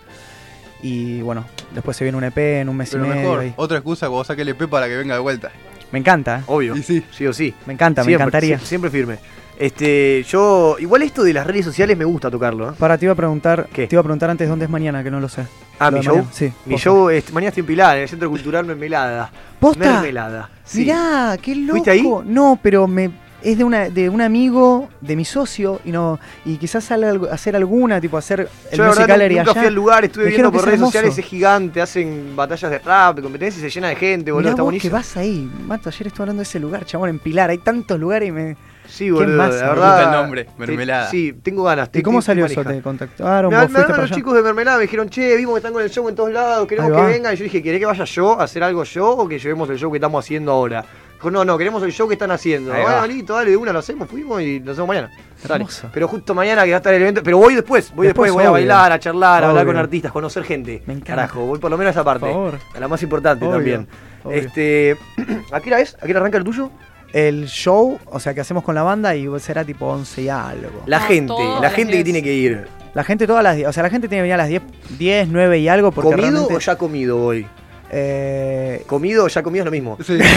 Y 0.82 1.20
bueno, 1.22 1.46
después 1.76 1.98
se 1.98 2.06
viene 2.06 2.18
un 2.18 2.24
EP 2.24 2.38
en 2.62 2.70
un 2.70 2.78
mes 2.78 2.90
Pero 2.92 3.06
y 3.06 3.10
medio. 3.10 3.22
mejor, 3.36 3.54
otra 3.58 3.78
excusa 3.78 4.06
que 4.06 4.10
vos 4.12 4.26
saques 4.26 4.42
el 4.44 4.48
EP 4.50 4.68
para 4.70 4.88
que 4.88 4.96
venga 4.96 5.16
de 5.16 5.20
vuelta. 5.20 5.52
Me 5.92 6.00
encanta, 6.00 6.40
¿eh? 6.40 6.44
Obvio. 6.48 6.76
Y 6.76 6.84
sí. 6.84 7.04
Sí 7.12 7.26
o 7.28 7.34
sí. 7.34 7.54
Me 7.66 7.74
encanta, 7.74 8.04
me 8.04 8.14
encantaría. 8.14 8.58
sie- 8.60 8.66
Siempre 8.66 8.90
firme. 8.92 9.18
Este, 9.58 10.24
yo. 10.30 10.78
Igual 10.80 11.02
esto 11.02 11.24
de 11.24 11.34
las 11.34 11.46
redes 11.46 11.66
sociales 11.66 11.98
me 11.98 12.06
gusta 12.06 12.32
tocarlo, 12.32 12.70
¿eh? 12.70 12.74
Para, 12.78 12.98
te 12.98 13.06
iba 13.06 13.12
a 13.14 13.16
preguntar, 13.16 13.68
¿Qué? 13.74 13.88
te 13.88 13.96
iba 13.96 14.00
a 14.00 14.04
preguntar 14.04 14.30
antes 14.30 14.48
dónde 14.48 14.66
es 14.66 14.72
mañana, 14.72 15.04
que 15.04 15.12
no 15.12 15.20
lo 15.20 15.28
sé. 15.28 15.44
Ah, 15.80 15.92
Lo 15.92 15.98
mi 15.98 16.04
show. 16.04 16.16
mañana. 16.16 16.34
Sí. 16.34 16.46
Mi 16.66 16.74
posta. 16.76 16.84
show, 16.90 17.10
este, 17.10 17.34
mañana 17.34 17.50
estoy 17.50 17.62
en 17.62 17.68
Pilar, 17.68 17.98
en 17.98 18.04
el 18.04 18.10
Centro 18.10 18.30
Cultural 18.30 18.66
Mermelada. 18.66 19.30
¿Posta? 19.60 19.94
Mermelada. 19.94 20.50
Sí. 20.64 20.80
Mirá, 20.82 21.38
qué 21.42 21.56
loco. 21.56 21.72
¿Fuiste 21.72 21.92
ahí? 21.92 22.10
No, 22.26 22.58
pero 22.62 22.88
me 22.88 23.10
es 23.42 23.58
de 23.58 23.64
una 23.64 23.90
de 23.90 24.10
un 24.10 24.22
amigo 24.22 24.90
de 25.02 25.16
mi 25.16 25.26
socio 25.26 25.80
y 25.86 25.92
no 25.92 26.20
y 26.46 26.58
quizás 26.58 26.84
sale 26.84 27.08
algo- 27.08 27.30
hacer 27.32 27.56
alguna 27.56 28.02
tipo 28.02 28.18
hacer 28.18 28.50
el 28.72 28.78
Yo 28.78 28.86
Music 28.86 29.08
Gallery 29.08 29.36
nunca 29.36 29.52
allá. 29.52 29.60
fui 29.62 29.68
al 29.68 29.74
lugar, 29.76 30.06
estuve 30.06 30.26
Me 30.26 30.30
viendo 30.32 30.52
por 30.52 30.60
es 30.60 30.66
redes 30.66 30.80
hermoso. 30.80 30.92
sociales, 30.92 31.18
es 31.18 31.26
gigante, 31.26 31.82
hacen 31.82 32.36
batallas 32.36 32.72
de 32.72 32.80
rap, 32.80 33.16
de 33.16 33.22
competencia 33.22 33.60
y 33.60 33.70
se 33.70 33.70
llena 33.70 33.88
de 33.90 33.96
gente, 33.96 34.32
boludo, 34.32 34.42
Mirá 34.42 34.50
está 34.52 34.62
vos 34.64 34.68
buenísimo. 34.68 34.90
que 34.92 34.94
vas 34.94 35.18
ahí, 35.18 35.50
Mato, 35.66 35.90
ayer 35.90 36.08
estuve 36.08 36.24
hablando 36.24 36.40
de 36.42 36.44
ese 36.44 36.60
lugar, 36.60 36.86
chabón, 36.86 37.10
en 37.10 37.20
Pilar, 37.20 37.50
hay 37.50 37.58
tantos 37.60 38.00
lugares 38.00 38.30
y 38.30 38.32
me 38.32 38.58
Sí, 38.88 39.06
¿Qué 39.06 39.12
boludo, 39.12 39.38
más? 39.38 39.54
la 39.54 39.62
Me 39.62 39.70
verdad. 39.70 39.86
gusta 39.98 40.04
el 40.04 40.12
nombre, 40.24 40.44
te- 40.46 40.52
Mermelada. 40.58 41.10
Sí, 41.12 41.34
tengo 41.44 41.64
ganas. 41.64 41.90
¿Y 41.90 41.92
te- 41.92 42.02
cómo 42.04 42.20
te- 42.22 42.26
salió 42.26 42.48
te 42.48 42.54
eso? 42.54 42.64
¿Te 42.64 42.82
contactaron? 42.82 43.52
Me, 43.54 43.58
¿Vos 43.62 43.70
me 43.70 43.82
para 43.82 43.98
los 43.98 44.06
allá? 44.08 44.16
chicos 44.16 44.34
de 44.34 44.42
Mermelada, 44.42 44.78
me 44.78 44.82
dijeron, 44.84 45.08
che, 45.10 45.36
vimos 45.38 45.54
que 45.54 45.58
están 45.60 45.74
con 45.74 45.84
el 45.84 45.92
show 45.92 46.10
en 46.10 46.16
todos 46.16 46.32
lados, 46.32 46.68
queremos 46.68 46.92
que 46.94 47.02
vengan. 47.04 47.34
Y 47.36 47.38
yo 47.38 47.44
dije, 47.44 47.62
¿querés 47.62 47.80
que 47.80 47.86
vaya 47.86 48.04
yo 48.06 48.40
a 48.42 48.46
hacer 48.46 48.64
algo 48.64 48.84
yo 48.84 49.10
o 49.12 49.28
que 49.28 49.38
llevemos 49.38 49.70
el 49.70 49.78
show 49.78 49.92
que 49.92 49.98
estamos 49.98 50.26
haciendo 50.26 50.52
ahora? 50.52 50.84
Dijo, 51.20 51.32
no, 51.32 51.44
no, 51.44 51.58
queremos 51.58 51.84
el 51.84 51.92
show 51.92 52.08
que 52.08 52.14
están 52.14 52.32
haciendo. 52.32 52.72
Ahí 52.72 52.82
Bueno, 52.82 52.96
va. 52.98 53.06
listo, 53.08 53.34
dale, 53.34 53.52
de 53.52 53.58
una 53.58 53.74
lo 53.74 53.80
hacemos, 53.80 54.08
fuimos 54.08 54.42
y 54.42 54.62
lo 54.62 54.72
hacemos 54.72 54.88
mañana. 54.88 55.12
Dale. 55.46 55.66
Pero 55.94 56.08
justo 56.08 56.34
mañana 56.34 56.64
que 56.64 56.70
va 56.72 56.76
a 56.76 56.78
estar 56.78 56.94
el 56.94 57.02
evento, 57.02 57.22
pero 57.24 57.38
voy 57.38 57.56
después, 57.56 57.94
voy 57.94 58.08
después, 58.08 58.28
Después, 58.30 58.32
voy 58.34 58.46
a 58.46 58.52
bailar, 58.52 58.92
a 58.94 59.00
charlar, 59.00 59.44
a 59.44 59.50
hablar 59.50 59.66
con 59.66 59.76
artistas, 59.76 60.14
conocer 60.14 60.44
gente. 60.46 60.82
Me 60.86 60.94
encanta. 60.94 61.16
Carajo, 61.16 61.46
voy 61.46 61.60
por 61.60 61.70
lo 61.72 61.78
menos 61.78 61.90
a 61.90 62.00
esa 62.00 62.04
parte. 62.06 62.22
Por 62.26 62.32
favor. 62.34 62.60
A 62.74 62.80
la 62.80 62.88
más 62.88 63.04
importante 63.04 63.44
Obvio, 63.44 63.56
también. 63.56 63.88
obvio. 64.24 64.38
Este, 64.38 64.98
¿A 65.52 65.60
qué 65.60 65.70
hora 65.70 65.82
es? 65.82 65.96
¿A 65.96 66.06
qué 66.06 66.12
hora 66.12 66.22
arranca 66.22 66.38
el 66.38 66.46
tuyo? 66.46 66.72
El 67.12 67.48
show, 67.48 68.00
o 68.06 68.20
sea, 68.22 68.34
que 68.34 68.40
hacemos 68.40 68.64
con 68.64 68.74
la 68.76 68.84
banda 68.84 69.14
y 69.16 69.28
será 69.40 69.66
tipo 69.66 69.88
11 69.88 70.22
y 70.22 70.30
algo. 70.30 70.84
La 70.86 71.00
No, 71.00 71.06
gente, 71.06 71.34
la 71.62 71.70
gente 71.70 71.92
que 71.92 71.98
10. 71.98 72.04
tiene 72.06 72.24
que 72.24 72.34
ir. 72.34 72.68
La 72.94 73.04
gente 73.04 73.28
todas 73.28 73.44
las 73.44 73.56
10, 73.58 73.68
o 73.68 73.74
sea, 73.74 73.84
la 73.84 73.90
gente 73.90 74.08
tiene 74.08 74.20
que 74.20 74.24
venir 74.24 74.34
a 74.36 74.38
las 74.38 74.48
10, 74.48 74.62
10 74.98 75.28
9 75.30 75.60
y 75.60 75.68
algo 75.68 75.92
porque 75.92 76.12
¿Comido 76.12 76.30
realmente, 76.30 76.56
o 76.56 76.60
ya 76.60 76.76
comido 76.78 77.22
hoy? 77.22 77.46
eh, 77.92 78.84
¿Comido 78.88 79.26
o 79.26 79.28
ya 79.28 79.42
comido 79.44 79.64
es 79.64 79.66
lo 79.66 79.72
mismo? 79.72 79.98
Sí. 80.06 80.18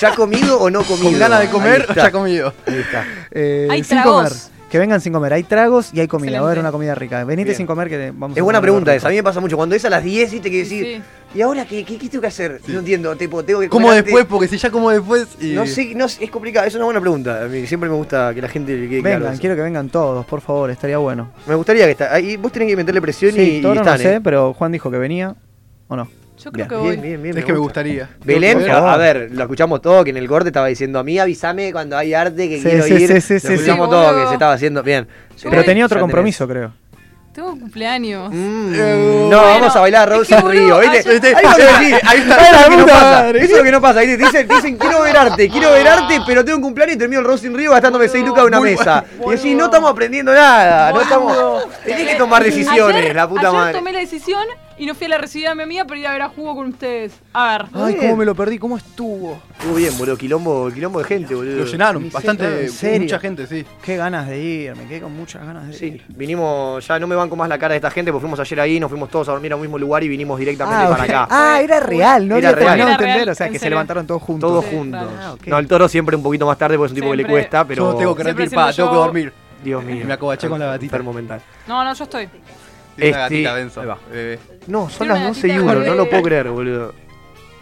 ¿Ya 0.00 0.14
comido 0.14 0.58
o 0.60 0.70
no 0.70 0.82
comido? 0.82 1.10
Con 1.10 1.18
ganas 1.18 1.40
de 1.40 1.48
comer, 1.50 1.80
está. 1.82 1.94
ya 1.94 2.10
comido. 2.12 2.54
Ahí 2.66 2.78
está. 2.78 3.04
eh, 3.30 3.68
Hay 3.70 3.84
sin 3.84 3.96
tragos. 3.98 4.14
comer. 4.14 4.60
Que 4.70 4.78
vengan 4.78 5.00
sin 5.00 5.12
comer. 5.12 5.32
Hay 5.32 5.42
tragos 5.42 5.90
y 5.92 5.98
hay 5.98 6.06
comida. 6.06 6.40
Va 6.40 6.46
a 6.46 6.50
haber 6.50 6.60
una 6.60 6.70
comida 6.70 6.94
rica. 6.94 7.24
Venite 7.24 7.46
Bien. 7.46 7.56
sin 7.56 7.66
comer 7.66 7.88
que 7.88 7.96
te- 7.98 8.10
vamos 8.12 8.36
Es 8.36 8.40
a 8.40 8.44
buena 8.44 8.60
comer 8.60 8.68
pregunta 8.70 8.94
esa. 8.94 9.08
A 9.08 9.10
mí 9.10 9.16
me 9.16 9.22
pasa 9.24 9.40
mucho. 9.40 9.56
Cuando 9.56 9.74
es 9.74 9.84
a 9.84 9.90
las 9.90 10.04
10, 10.04 10.30
¿viste? 10.30 10.48
Que 10.48 10.58
decir, 10.58 10.84
Sí. 10.84 11.02
¿y 11.38 11.42
ahora 11.42 11.64
qué, 11.64 11.84
qué, 11.84 11.98
qué 11.98 12.08
tengo 12.08 12.20
que 12.22 12.28
hacer? 12.28 12.60
No 12.68 12.78
entiendo. 12.78 13.16
Tipo, 13.16 13.42
tengo 13.44 13.58
que 13.58 13.68
Como 13.68 13.86
comer 13.86 13.98
antes. 13.98 14.14
después, 14.14 14.26
porque 14.30 14.46
si 14.46 14.58
ya 14.58 14.70
como 14.70 14.90
después 14.90 15.26
y... 15.40 15.54
No 15.54 15.66
sé, 15.66 15.92
no 15.96 16.06
sé, 16.08 16.22
es 16.24 16.30
complicado. 16.30 16.68
Es 16.68 16.74
una 16.76 16.84
buena 16.84 17.00
pregunta. 17.00 17.42
A 17.42 17.48
mí 17.48 17.66
siempre 17.66 17.90
me 17.90 17.96
gusta 17.96 18.32
que 18.32 18.40
la 18.42 18.48
gente 18.48 18.76
le 18.76 18.88
quede 18.88 19.00
claro 19.00 19.16
Vengan, 19.18 19.32
eso. 19.32 19.40
quiero 19.40 19.56
que 19.56 19.62
vengan 19.62 19.88
todos, 19.88 20.24
por 20.24 20.40
favor, 20.40 20.70
estaría 20.70 20.98
bueno. 20.98 21.32
Me 21.48 21.56
gustaría 21.56 21.84
que 21.86 21.90
está. 21.90 22.14
Ahí 22.14 22.36
vos 22.36 22.52
tenés 22.52 22.68
que 22.68 22.76
meterle 22.76 23.02
presión 23.02 23.32
y, 23.34 23.38
Sí, 23.44 23.56
y 23.56 23.60
no 23.62 23.72
están, 23.74 23.98
sé, 23.98 24.14
¿eh? 24.14 24.20
pero 24.22 24.54
Juan 24.54 24.70
dijo 24.70 24.88
que 24.88 24.98
venía. 24.98 25.34
¿O 25.88 25.96
no? 25.96 26.08
Yo 26.42 26.50
creo 26.52 26.66
Bien. 26.66 26.68
que 26.68 26.74
voy. 26.76 26.90
Bien, 26.96 27.02
bien, 27.02 27.22
bien. 27.22 27.38
Es 27.38 27.44
que 27.44 27.52
me 27.52 27.58
gusta. 27.58 27.80
gustaría. 27.82 28.08
Belén, 28.24 28.60
Por 28.60 28.70
a, 28.70 28.74
favor. 28.80 28.98
ver, 28.98 29.28
lo 29.32 29.42
escuchamos 29.42 29.82
todo, 29.82 30.02
que 30.04 30.10
en 30.10 30.16
el 30.16 30.26
corte 30.28 30.48
estaba 30.48 30.66
diciendo 30.68 30.98
a 30.98 31.04
mí 31.04 31.18
avísame 31.18 31.72
cuando 31.72 31.96
hay 31.96 32.14
arte 32.14 32.48
que 32.48 32.56
Sí, 32.58 32.62
quiero 32.64 32.84
sí, 32.84 32.94
ir. 32.94 33.08
sí, 33.08 33.20
sí, 33.20 33.34
lo 33.34 33.40
sí, 33.40 33.46
escuchamos 33.54 33.86
sí. 33.86 33.90
todo, 33.90 34.20
que 34.22 34.26
se 34.28 34.32
estaba 34.34 34.52
haciendo 34.54 34.82
bien. 34.82 35.06
Pero 35.42 35.64
tenía 35.64 35.84
otro 35.84 35.96
Ya 35.96 36.00
tenés. 36.00 36.02
compromiso, 36.02 36.48
creo. 36.48 36.72
Tengo 37.32 37.50
cumpleaños. 37.52 38.32
No, 38.32 39.36
vamos 39.36 39.76
a 39.76 39.80
bailar 39.80 40.08
Rose 40.08 40.34
en 40.34 40.40
boludo, 40.42 40.80
Río. 40.80 40.90
¿viste? 40.92 41.08
ayer- 41.10 41.36
Ahí 41.36 41.44
es 41.44 41.50
lo 41.50 41.56
que 41.56 41.62
Ahí 41.62 41.84
decís. 41.84 41.94
está, 41.94 42.10
Ahí 42.10 42.18
la 42.26 42.34
es 42.34 42.50
lo 42.50 42.70
que 42.70 42.76
no 42.76 42.82
puta 42.82 42.92
pasa. 42.92 43.10
madre. 43.22 43.38
Eso 43.38 43.52
es 43.52 43.58
lo 43.58 43.64
que 43.64 43.70
no 43.72 43.80
pasa. 43.80 44.00
¿viste? 44.00 44.16
Dicen, 44.16 44.48
dicen, 44.48 44.76
quiero 44.76 45.02
ver 45.02 45.16
arte, 45.16 45.48
quiero 45.48 45.70
ver 45.72 45.88
arte, 45.88 46.20
pero 46.26 46.44
tengo 46.44 46.56
un 46.58 46.62
cumpleaños 46.64 46.96
y 46.96 46.98
termino 46.98 47.20
el 47.20 47.26
Rose 47.26 47.46
in 47.46 47.54
Río 47.56 47.70
gastándome 47.70 48.08
6 48.08 48.24
lucas 48.24 48.42
de 48.42 48.48
una 48.48 48.60
mesa. 48.60 49.04
Y 49.26 49.30
decís, 49.30 49.56
no 49.56 49.66
estamos 49.66 49.90
aprendiendo 49.90 50.32
nada. 50.34 50.90
No 50.92 51.00
estamos. 51.02 51.66
Tenés 51.84 52.08
que 52.08 52.14
tomar 52.16 52.42
decisiones, 52.42 52.96
Ayer- 53.02 53.14
la 53.14 53.28
puta 53.28 53.42
ayer 53.48 53.52
madre. 53.60 53.78
tomé 53.78 53.92
la 53.92 54.00
decisión 54.00 54.42
y 54.80 54.86
no 54.86 54.94
fui 54.94 55.06
a 55.06 55.10
la 55.10 55.18
recibida 55.18 55.50
de 55.50 55.54
mi 55.56 55.62
amiga 55.64 55.84
para 55.84 56.00
ir 56.00 56.06
a 56.06 56.12
ver 56.12 56.22
a 56.22 56.28
jugo 56.30 56.54
con 56.56 56.68
ustedes. 56.68 57.12
A 57.34 57.52
ver. 57.58 57.66
Ay, 57.74 57.94
cómo 57.96 58.16
me 58.16 58.24
lo 58.24 58.34
perdí, 58.34 58.58
cómo 58.58 58.78
estuvo. 58.78 59.38
Estuvo 59.58 59.74
bien, 59.74 59.96
boludo. 59.98 60.16
Quilombo, 60.16 60.70
quilombo 60.72 61.00
de 61.00 61.04
gente, 61.04 61.34
boludo. 61.34 61.58
Lo 61.58 61.64
llenaron, 61.66 62.10
bastante, 62.10 62.64
¿En 62.64 62.70
serio? 62.72 63.02
mucha 63.02 63.18
gente, 63.18 63.46
sí. 63.46 63.64
Qué 63.82 63.96
ganas 63.98 64.26
de 64.26 64.38
ir, 64.42 64.74
me 64.76 64.86
quedé 64.86 65.02
con 65.02 65.14
muchas 65.14 65.44
ganas 65.44 65.66
de 65.68 65.74
Sí, 65.74 65.86
ir. 65.86 66.04
vinimos, 66.08 66.86
ya 66.88 66.98
no 66.98 67.06
me 67.06 67.14
banco 67.14 67.36
más 67.36 67.48
la 67.50 67.58
cara 67.58 67.72
de 67.74 67.76
esta 67.76 67.90
gente, 67.90 68.10
porque 68.10 68.22
fuimos 68.22 68.40
ayer 68.40 68.58
ahí, 68.58 68.80
nos 68.80 68.88
fuimos 68.90 69.10
todos 69.10 69.28
a 69.28 69.32
dormir 69.32 69.52
al 69.52 69.60
mismo 69.60 69.78
lugar 69.78 70.02
y 70.02 70.08
vinimos 70.08 70.38
directamente 70.38 70.84
Ah, 70.84 70.88
para 70.88 71.04
acá. 71.04 71.28
Ah, 71.30 71.60
era 71.62 71.78
real, 71.80 72.26
no 72.26 72.36
Era 72.36 72.52
real. 72.52 72.80
Era 72.80 72.92
entender, 72.92 73.16
real, 73.16 73.28
o 73.28 73.34
sea, 73.34 73.50
que 73.50 73.58
se 73.58 73.68
levantaron 73.68 74.06
todos 74.06 74.22
juntos. 74.22 74.48
Todos 74.48 74.64
Sí, 74.64 74.76
juntos. 74.76 75.08
Ah. 75.20 75.34
No, 75.46 75.58
el 75.58 75.68
toro 75.68 75.88
siempre 75.88 76.16
un 76.16 76.22
poquito 76.22 76.46
más 76.46 76.56
tarde 76.56 76.78
porque 76.78 76.86
es 76.86 76.92
un 76.92 76.96
tipo 77.02 77.10
que 77.10 77.16
le 77.18 77.26
cuesta, 77.26 77.66
pero. 77.66 77.92
Yo 77.92 77.98
tengo 77.98 78.14
que 78.16 78.22
rendir, 78.22 78.50
pa, 78.50 78.72
tengo 78.72 78.88
que 78.90 78.96
dormir. 78.96 79.32
Dios 79.62 79.84
mío. 79.84 80.06
Me 80.06 80.14
acobaché 80.14 80.48
con 80.48 80.58
la 80.58 80.64
gatita. 80.66 80.96
Enfermo 80.96 81.12
mental. 81.12 81.38
No, 81.68 81.84
no, 81.84 81.92
yo 81.92 82.04
estoy. 82.04 82.26
Tiene 82.96 83.10
una 83.16 83.26
Este- 83.26 83.42
gatita 83.42 83.84
va. 83.84 83.98
bebé. 84.12 84.38
No, 84.66 84.88
son 84.88 84.98
Tiene 84.98 85.12
las 85.12 85.18
una 85.18 85.28
12 85.28 85.46
y 85.46 85.50
gatita 85.50 85.64
1, 85.64 85.74
bebé. 85.74 85.86
no 85.90 85.94
lo 85.94 86.10
puedo 86.10 86.22
creer, 86.22 86.48
boludo. 86.50 86.94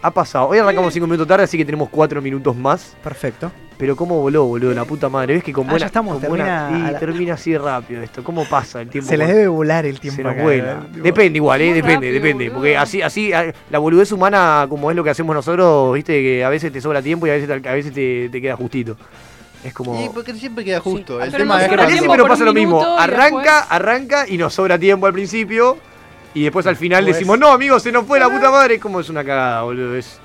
Ha 0.03 0.11
pasado. 0.13 0.49
Hoy 0.49 0.59
arrancamos 0.59 0.93
5 0.93 1.07
minutos 1.07 1.27
tarde, 1.27 1.45
así 1.45 1.57
que 1.59 1.65
tenemos 1.65 1.89
4 1.91 2.23
minutos 2.23 2.55
más. 2.57 2.97
Perfecto. 3.03 3.51
Pero 3.79 3.95
cómo 3.95 4.21
voló, 4.21 4.45
boludo, 4.45 4.75
la 4.75 4.85
puta 4.85 5.09
madre. 5.09 5.35
¿Ves 5.35 5.45
que 5.45 5.53
con 5.53 5.65
Ah, 5.67 5.71
buena. 5.71 5.81
ya 5.81 5.87
estamos, 5.87 6.15
con 6.15 6.21
termina 6.23 6.91
la- 6.93 6.99
termina 6.99 7.35
así 7.35 7.53
de 7.53 7.59
rápido 7.59 8.03
esto. 8.03 8.25
¿Cómo 8.25 8.45
pasa 8.49 8.81
el 8.83 8.89
tiempo? 8.89 9.09
Se 9.09 9.17
les 9.17 9.29
debe 9.29 9.47
volar 9.47 9.87
el 9.87 10.01
tiempo 10.01 10.17
Se 10.17 10.23
nos 10.25 10.33
acá, 10.33 10.43
vuela. 10.43 10.73
¿eh? 10.95 10.99
Depende 11.01 11.37
igual, 11.37 11.61
eh, 11.61 11.67
depende, 11.75 11.95
rápido, 11.95 12.13
depende. 12.15 12.45
boludo. 12.47 12.59
Porque 12.59 12.77
así, 12.77 13.03
así, 13.03 13.33
a- 13.33 13.53
la 13.71 13.79
boludez 13.79 14.11
humana, 14.11 14.67
como 14.69 14.91
es 14.91 14.97
lo 14.97 15.05
que 15.05 15.11
hacemos 15.11 15.33
nosotros, 15.35 15.95
viste, 15.95 16.13
que 16.23 16.45
a 16.45 16.49
veces 16.49 16.73
te 16.73 16.81
sobra 16.81 17.03
tiempo 17.03 17.29
y 17.29 17.31
a 17.31 17.35
veces, 17.35 17.63
te- 17.63 17.69
a 17.69 17.73
veces 17.73 17.93
te, 17.93 18.29
te 18.31 18.41
queda 18.43 18.57
justito. 18.57 18.97
Es 19.65 19.73
como. 19.75 20.01
Y 20.03 20.09
porque 20.11 20.33
siempre 20.35 20.65
queda 20.65 20.81
justo. 20.81 21.21
el 21.23 21.31
pero 21.31 21.43
tema 21.45 21.55
no 21.55 21.61
es 21.61 21.71
Es 21.73 21.77
que 21.87 21.93
siempre 21.99 22.19
por 22.21 22.29
pasa 22.29 22.45
lo 22.45 22.55
mismo. 22.55 22.81
Arranca, 22.99 23.39
después- 23.41 23.67
arranca 23.71 24.25
y 24.29 24.39
nos 24.39 24.55
sobra 24.55 24.79
tiempo 24.79 25.07
al 25.07 25.13
principio. 25.13 25.79
Y 26.35 26.43
después 26.45 26.67
al 26.67 26.77
final 26.77 27.05
Pues- 27.05 27.17
decimos, 27.17 27.39
no, 27.39 27.49
amigos, 27.51 27.83
se 27.83 27.91
nos 27.91 28.07
fue 28.07 28.21
la 28.21 28.29
puta 28.29 28.51
madre. 28.51 28.79
Como 28.79 29.01
es 29.01 29.09
una 29.09 29.25
cagada, 29.25 29.63
boludo. 29.63 29.97
Es 29.97 30.19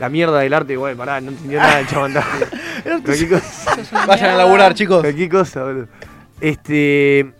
la 0.00 0.08
mierda 0.08 0.40
del 0.40 0.52
arte. 0.54 0.76
Bueno, 0.76 0.96
pará, 0.96 1.20
no 1.20 1.30
entendió 1.30 1.58
nada 1.60 1.80
el 1.80 1.86
chabón. 1.86 2.14
Vayan 4.06 4.30
a 4.30 4.36
laburar, 4.36 4.74
chicos. 4.74 5.00
Cualquier 5.02 5.28
cosa, 5.28 5.62
boludo. 5.64 5.86
Este. 6.40 7.32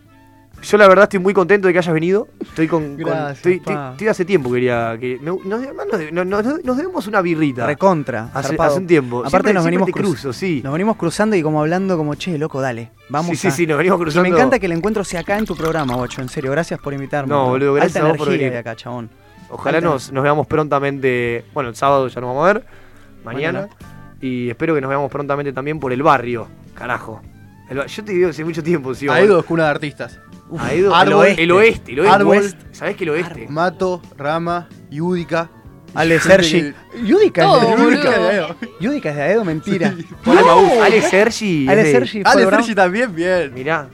Yo 0.63 0.77
la 0.77 0.87
verdad 0.89 1.05
estoy 1.05 1.19
muy 1.21 1.33
contento 1.33 1.67
de 1.69 1.73
que 1.73 1.79
hayas 1.79 1.95
venido. 1.95 2.29
Estoy 2.41 2.69
con. 2.69 2.97
estoy, 3.33 3.63
estoy- 3.65 4.09
hace 4.09 4.25
tiempo 4.25 4.53
quería. 4.53 4.97
Que, 5.01 5.19
me- 5.21 5.33
nos, 5.45 6.77
debemos 6.77 7.07
una 7.07 7.23
birrita. 7.23 7.67
Recontra. 7.67 8.31
Hace, 8.35 8.57
hace 8.59 8.79
un 8.79 8.87
tiempo. 8.87 9.21
Aparte 9.21 9.31
Siempre- 9.31 9.53
nos 9.55 9.65
venimos 9.65 9.87
te 9.87 9.93
cruz- 9.93 10.11
cruzo, 10.21 10.33
sí. 10.33 10.61
Nos 10.63 10.73
venimos 10.73 10.97
cruzando 10.97 11.35
y 11.37 11.43
como 11.43 11.61
hablando 11.61 11.97
como, 11.97 12.15
che, 12.15 12.37
loco, 12.39 12.61
dale. 12.61 12.91
Vamos 13.09 13.31
Sí, 13.31 13.37
sí, 13.37 13.49
a- 13.49 13.51
sí, 13.51 13.67
nos 13.67 13.79
venimos 13.79 13.99
Y 13.99 14.03
cruzando. 14.03 14.29
me 14.29 14.35
encanta 14.35 14.59
que 14.59 14.67
el 14.67 14.73
encuentro 14.73 15.03
sea 15.05 15.21
acá 15.21 15.39
en 15.39 15.47
tu 15.47 15.57
programa, 15.57 15.97
Bocho. 15.97 16.21
En 16.21 16.29
serio, 16.29 16.51
gracias 16.51 16.79
por 16.81 16.93
invitarme. 16.93 17.31
No, 17.33 17.47
boludo, 17.49 17.75
gracias 17.75 17.97
Alta 17.97 18.07
a 18.07 18.11
vos 18.11 18.19
por 18.19 18.29
energía 18.29 18.49
venir. 18.49 18.53
de 18.53 18.59
acá, 18.71 18.77
chabón. 18.77 19.11
Ojalá 19.49 19.79
Alta 19.79 19.89
nos, 19.91 20.13
nos 20.13 20.23
veamos 20.23 20.47
prontamente. 20.47 21.45
Bueno, 21.55 21.71
el 21.71 21.75
sábado 21.77 22.07
ya 22.09 22.21
nos 22.21 22.29
vamos 22.29 22.49
a 22.49 22.53
ver. 22.53 22.65
Mañana. 23.25 23.61
Mañana. 23.63 23.75
Y 24.21 24.51
espero 24.51 24.75
que 24.75 24.81
nos 24.83 24.89
veamos 24.91 25.11
prontamente 25.11 25.53
también 25.53 25.81
por 25.81 25.93
el 25.93 26.03
barrio. 26.03 26.47
Carajo. 26.75 27.23
El 27.69 27.85
yo 27.87 28.05
te 28.05 28.13
digo 28.13 28.29
hace 28.31 28.45
mucho 28.45 28.63
tiempo, 28.63 28.95
sí. 28.95 29.09
Ha 29.09 29.23
ido 29.23 29.39
es 29.39 29.45
cuna 29.47 29.65
de 29.65 29.71
artistas. 29.71 30.19
Ha 30.59 30.75
ido 30.75 31.01
el 31.03 31.13
oeste. 31.13 31.43
El 31.45 31.53
oeste, 31.53 31.93
el 31.93 32.01
oeste. 32.01 32.15
Árbol. 32.15 32.55
¿Sabés 32.73 32.97
que 32.97 33.05
el 33.05 33.11
oeste? 33.11 33.47
Mato, 33.49 34.03
Rama, 34.17 34.69
Yúdica. 34.91 35.51
Ale 35.95 36.21
Sergi. 36.21 36.73
Yudica 37.05 37.43
es 37.43 38.03
de 38.05 38.09
Aedo. 38.09 38.57
Yudica 38.81 39.11
es 39.11 39.17
de 39.17 39.23
Aedo, 39.23 39.45
mentira. 39.45 39.89
Ale 40.25 40.43
Maús. 40.43 40.73
Ale 40.83 41.03
Sergi. 41.03 41.69
Ale 41.69 41.91
Sergi. 41.91 42.23
Ale. 42.25 42.45
Sergi 42.49 42.75
también, 42.75 43.15
bien. 43.15 43.53
Mirá. 43.53 43.89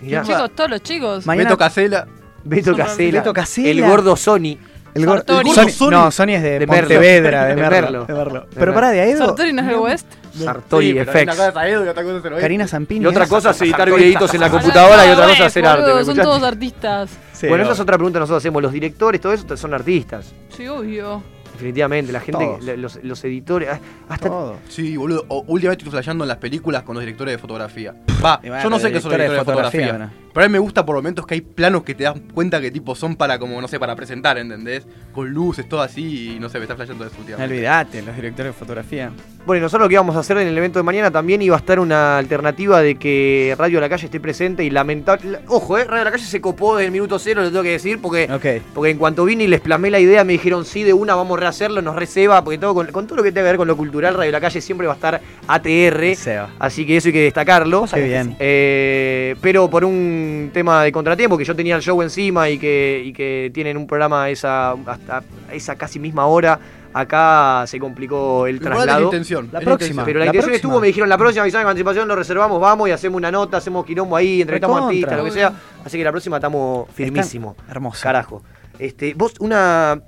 Mirá. 0.00 0.22
Chicos, 0.22 0.50
todos 0.54 0.70
los 0.70 0.82
chicos. 0.82 1.26
Mañana- 1.26 1.48
Beto 1.50 1.58
Casela. 1.58 2.06
Beto 2.44 2.76
Casela. 2.76 3.18
Beto 3.18 3.32
Casela. 3.32 3.68
El 3.68 3.82
gordo 3.82 4.16
Sony. 4.16 4.56
El 4.94 5.06
gor- 5.06 5.16
Sartori. 5.18 5.48
el 5.50 5.54
Sony- 5.54 5.68
Sony. 5.70 5.90
No, 5.90 6.10
Sony 6.10 6.28
es 6.30 6.42
de, 6.42 6.58
De. 6.58 6.66
Pontevedra, 6.66 7.44
de 7.46 7.54
De 7.54 7.62
Merlo. 7.70 8.04
De 8.06 8.14
Merlo. 8.14 8.46
Pero 8.54 8.74
pará, 8.74 8.90
de 8.90 9.00
Aedo. 9.00 9.26
Sartori 9.26 9.52
no 9.52 9.62
es 9.62 9.66
del 9.68 9.76
West. 9.76 10.06
Sartori 10.36 10.92
Sí, 10.92 10.98
FX. 10.98 11.38
el. 11.38 12.40
Karina 12.40 12.66
Zampini. 12.68 13.04
Y 13.04 13.06
otra 13.06 13.26
cosa 13.26 13.50
es 13.50 13.60
editar 13.62 13.90
videitos 13.92 14.32
en 14.34 14.40
la 14.40 14.50
computadora 14.50 15.06
y 15.06 15.10
otra 15.10 15.24
cosa 15.26 15.40
es 15.40 15.46
hacer 15.46 15.66
arte. 15.66 15.82
boludo, 15.82 15.96
¿me 15.98 16.04
Son 16.04 16.16
todos 16.16 16.42
artistas. 16.42 17.10
Bueno, 17.48 17.64
esa 17.64 17.72
es 17.72 17.80
otra 17.80 17.96
pregunta 17.96 18.18
que 18.18 18.20
nosotros 18.20 18.42
hacemos. 18.42 18.62
Los 18.62 18.72
directores, 18.72 19.20
todo 19.20 19.32
eso 19.32 19.56
son 19.56 19.74
artistas. 19.74 20.32
Sí, 20.56 20.66
obvio. 20.68 21.22
Definitivamente, 21.52 22.10
la 22.10 22.20
gente, 22.20 22.76
los, 22.78 22.98
los 23.02 23.22
editores, 23.24 23.68
ah, 23.70 23.78
hasta 24.08 24.28
Todo. 24.28 24.56
Sí, 24.68 24.96
boludo. 24.96 25.26
Últimamente 25.28 25.82
estoy 25.84 25.90
flasheando 25.90 26.24
en 26.24 26.28
las 26.28 26.38
películas 26.38 26.84
con 26.84 26.94
los 26.94 27.02
directores 27.02 27.34
de 27.34 27.38
fotografía. 27.38 27.94
Va, 28.24 28.40
yo 28.62 28.70
no 28.70 28.78
sé 28.78 28.90
qué 28.90 28.98
son 29.00 29.10
los 29.10 29.18
directores 29.18 29.18
de 29.18 29.28
directores 29.28 29.30
de 29.32 29.38
fotografía. 29.44 30.10
Pero 30.32 30.46
a 30.46 30.48
mí 30.48 30.52
me 30.52 30.58
gusta 30.58 30.86
por 30.86 30.96
momentos 30.96 31.26
que 31.26 31.34
hay 31.34 31.40
planos 31.40 31.82
que 31.82 31.94
te 31.94 32.04
das 32.04 32.14
cuenta 32.32 32.60
que 32.60 32.70
tipo 32.70 32.94
son 32.94 33.16
para 33.16 33.38
como, 33.38 33.60
no 33.60 33.68
sé, 33.68 33.78
para 33.80 33.96
presentar, 33.96 34.38
¿entendés? 34.38 34.86
Con 35.12 35.30
luces, 35.30 35.68
todo 35.68 35.82
así 35.82 36.36
y 36.36 36.40
no 36.40 36.48
sé, 36.48 36.58
me 36.58 36.64
está 36.64 36.76
flasheando 36.76 37.04
eso 37.04 37.16
No 37.36 37.44
olvidate, 37.44 38.02
los 38.02 38.14
directores 38.14 38.52
de 38.52 38.58
fotografía. 38.58 39.10
Bueno, 39.46 39.58
y 39.58 39.62
nosotros 39.62 39.86
lo 39.86 39.88
que 39.88 39.94
íbamos 39.94 40.16
a 40.16 40.20
hacer 40.20 40.38
en 40.38 40.48
el 40.48 40.56
evento 40.56 40.78
de 40.78 40.82
mañana 40.82 41.10
también 41.10 41.42
iba 41.42 41.56
a 41.56 41.58
estar 41.58 41.80
una 41.80 42.18
alternativa 42.18 42.80
de 42.82 42.96
que 42.96 43.54
Radio 43.58 43.80
la 43.80 43.88
Calle 43.88 44.04
esté 44.04 44.20
presente 44.20 44.64
y 44.64 44.70
lamentable. 44.70 45.40
Ojo, 45.48 45.78
eh, 45.78 45.84
Radio 45.84 46.04
la 46.04 46.10
Calle 46.10 46.24
se 46.24 46.40
copó 46.40 46.76
desde 46.76 46.86
el 46.86 46.92
minuto 46.92 47.18
cero, 47.18 47.42
lo 47.42 47.48
tengo 47.48 47.62
que 47.62 47.70
decir, 47.70 48.00
porque, 48.00 48.28
porque 48.74 48.90
en 48.90 48.98
cuanto 48.98 49.24
vine 49.24 49.44
y 49.44 49.46
les 49.48 49.60
plasmé 49.60 49.90
la 49.90 49.98
idea, 49.98 50.24
me 50.24 50.34
dijeron 50.34 50.64
sí, 50.64 50.84
de 50.84 50.92
una 50.92 51.14
vamos 51.14 51.38
a 51.38 51.40
rehacerlo, 51.40 51.82
nos 51.82 51.96
receba, 51.96 52.44
porque 52.44 52.58
todo 52.58 52.74
con, 52.74 52.86
con 52.88 53.06
todo 53.06 53.16
lo 53.16 53.22
que 53.22 53.32
tenga 53.32 53.46
que 53.46 53.52
ver 53.52 53.56
con 53.56 53.66
lo 53.66 53.76
cultural, 53.76 54.14
Radio 54.14 54.30
la 54.30 54.40
Calle 54.40 54.60
siempre 54.60 54.86
va 54.86 54.92
a 54.92 54.96
estar 54.96 55.20
ATR. 55.48 56.14
Seba. 56.14 56.50
Así 56.58 56.86
que 56.86 56.98
eso 56.98 57.08
hay 57.08 57.12
que 57.14 57.22
destacarlo. 57.22 57.86
Qué 57.92 58.02
bien. 58.02 58.36
Eh, 58.38 59.36
pero 59.40 59.68
por 59.70 59.84
un 59.84 60.19
tema 60.52 60.82
de 60.84 60.92
contratiempo, 60.92 61.36
que 61.38 61.44
yo 61.44 61.54
tenía 61.56 61.76
el 61.76 61.82
show 61.82 62.00
encima 62.02 62.48
y 62.48 62.58
que, 62.58 63.02
y 63.04 63.12
que 63.12 63.50
tienen 63.54 63.76
un 63.76 63.86
programa 63.86 64.28
esa, 64.30 64.72
hasta 64.72 65.22
esa 65.52 65.76
casi 65.76 65.98
misma 65.98 66.26
hora, 66.26 66.58
acá 66.92 67.64
se 67.66 67.78
complicó 67.78 68.46
el 68.46 68.56
la 68.56 68.62
traslado. 68.62 69.04
intención. 69.04 69.48
La 69.52 69.58
es 69.60 69.64
próxima. 69.64 70.02
intención. 70.02 70.04
Pero 70.06 70.18
la, 70.18 70.24
La 70.24 70.28
intención 70.30 70.50
próxima. 70.50 70.56
estuvo, 70.56 70.80
me 70.80 70.86
dijeron 70.88 71.08
la 71.08 71.18
próxima, 71.18 71.42
avisaron 71.42 71.64
con 71.64 71.70
anticipación, 71.70 72.08
lo 72.08 72.16
reservamos, 72.16 72.60
vamos 72.60 72.88
y 72.88 72.92
hacemos 72.92 73.16
una 73.16 73.30
nota, 73.30 73.58
hacemos 73.58 73.84
quilombo 73.84 74.16
ahí, 74.16 74.40
entrevistamos 74.42 74.82
artistas, 74.82 75.16
lo 75.18 75.24
que 75.24 75.30
sea. 75.30 75.52
Así 75.84 75.98
que 75.98 76.04
la 76.04 76.10
próxima 76.10 76.36
estamos 76.38 76.88
firmísimo. 76.92 77.52
Están 77.58 77.70
hermoso. 77.70 78.02
Carajo. 78.02 78.42
Este, 78.78 79.14
vos, 79.14 79.34
una 79.40 80.00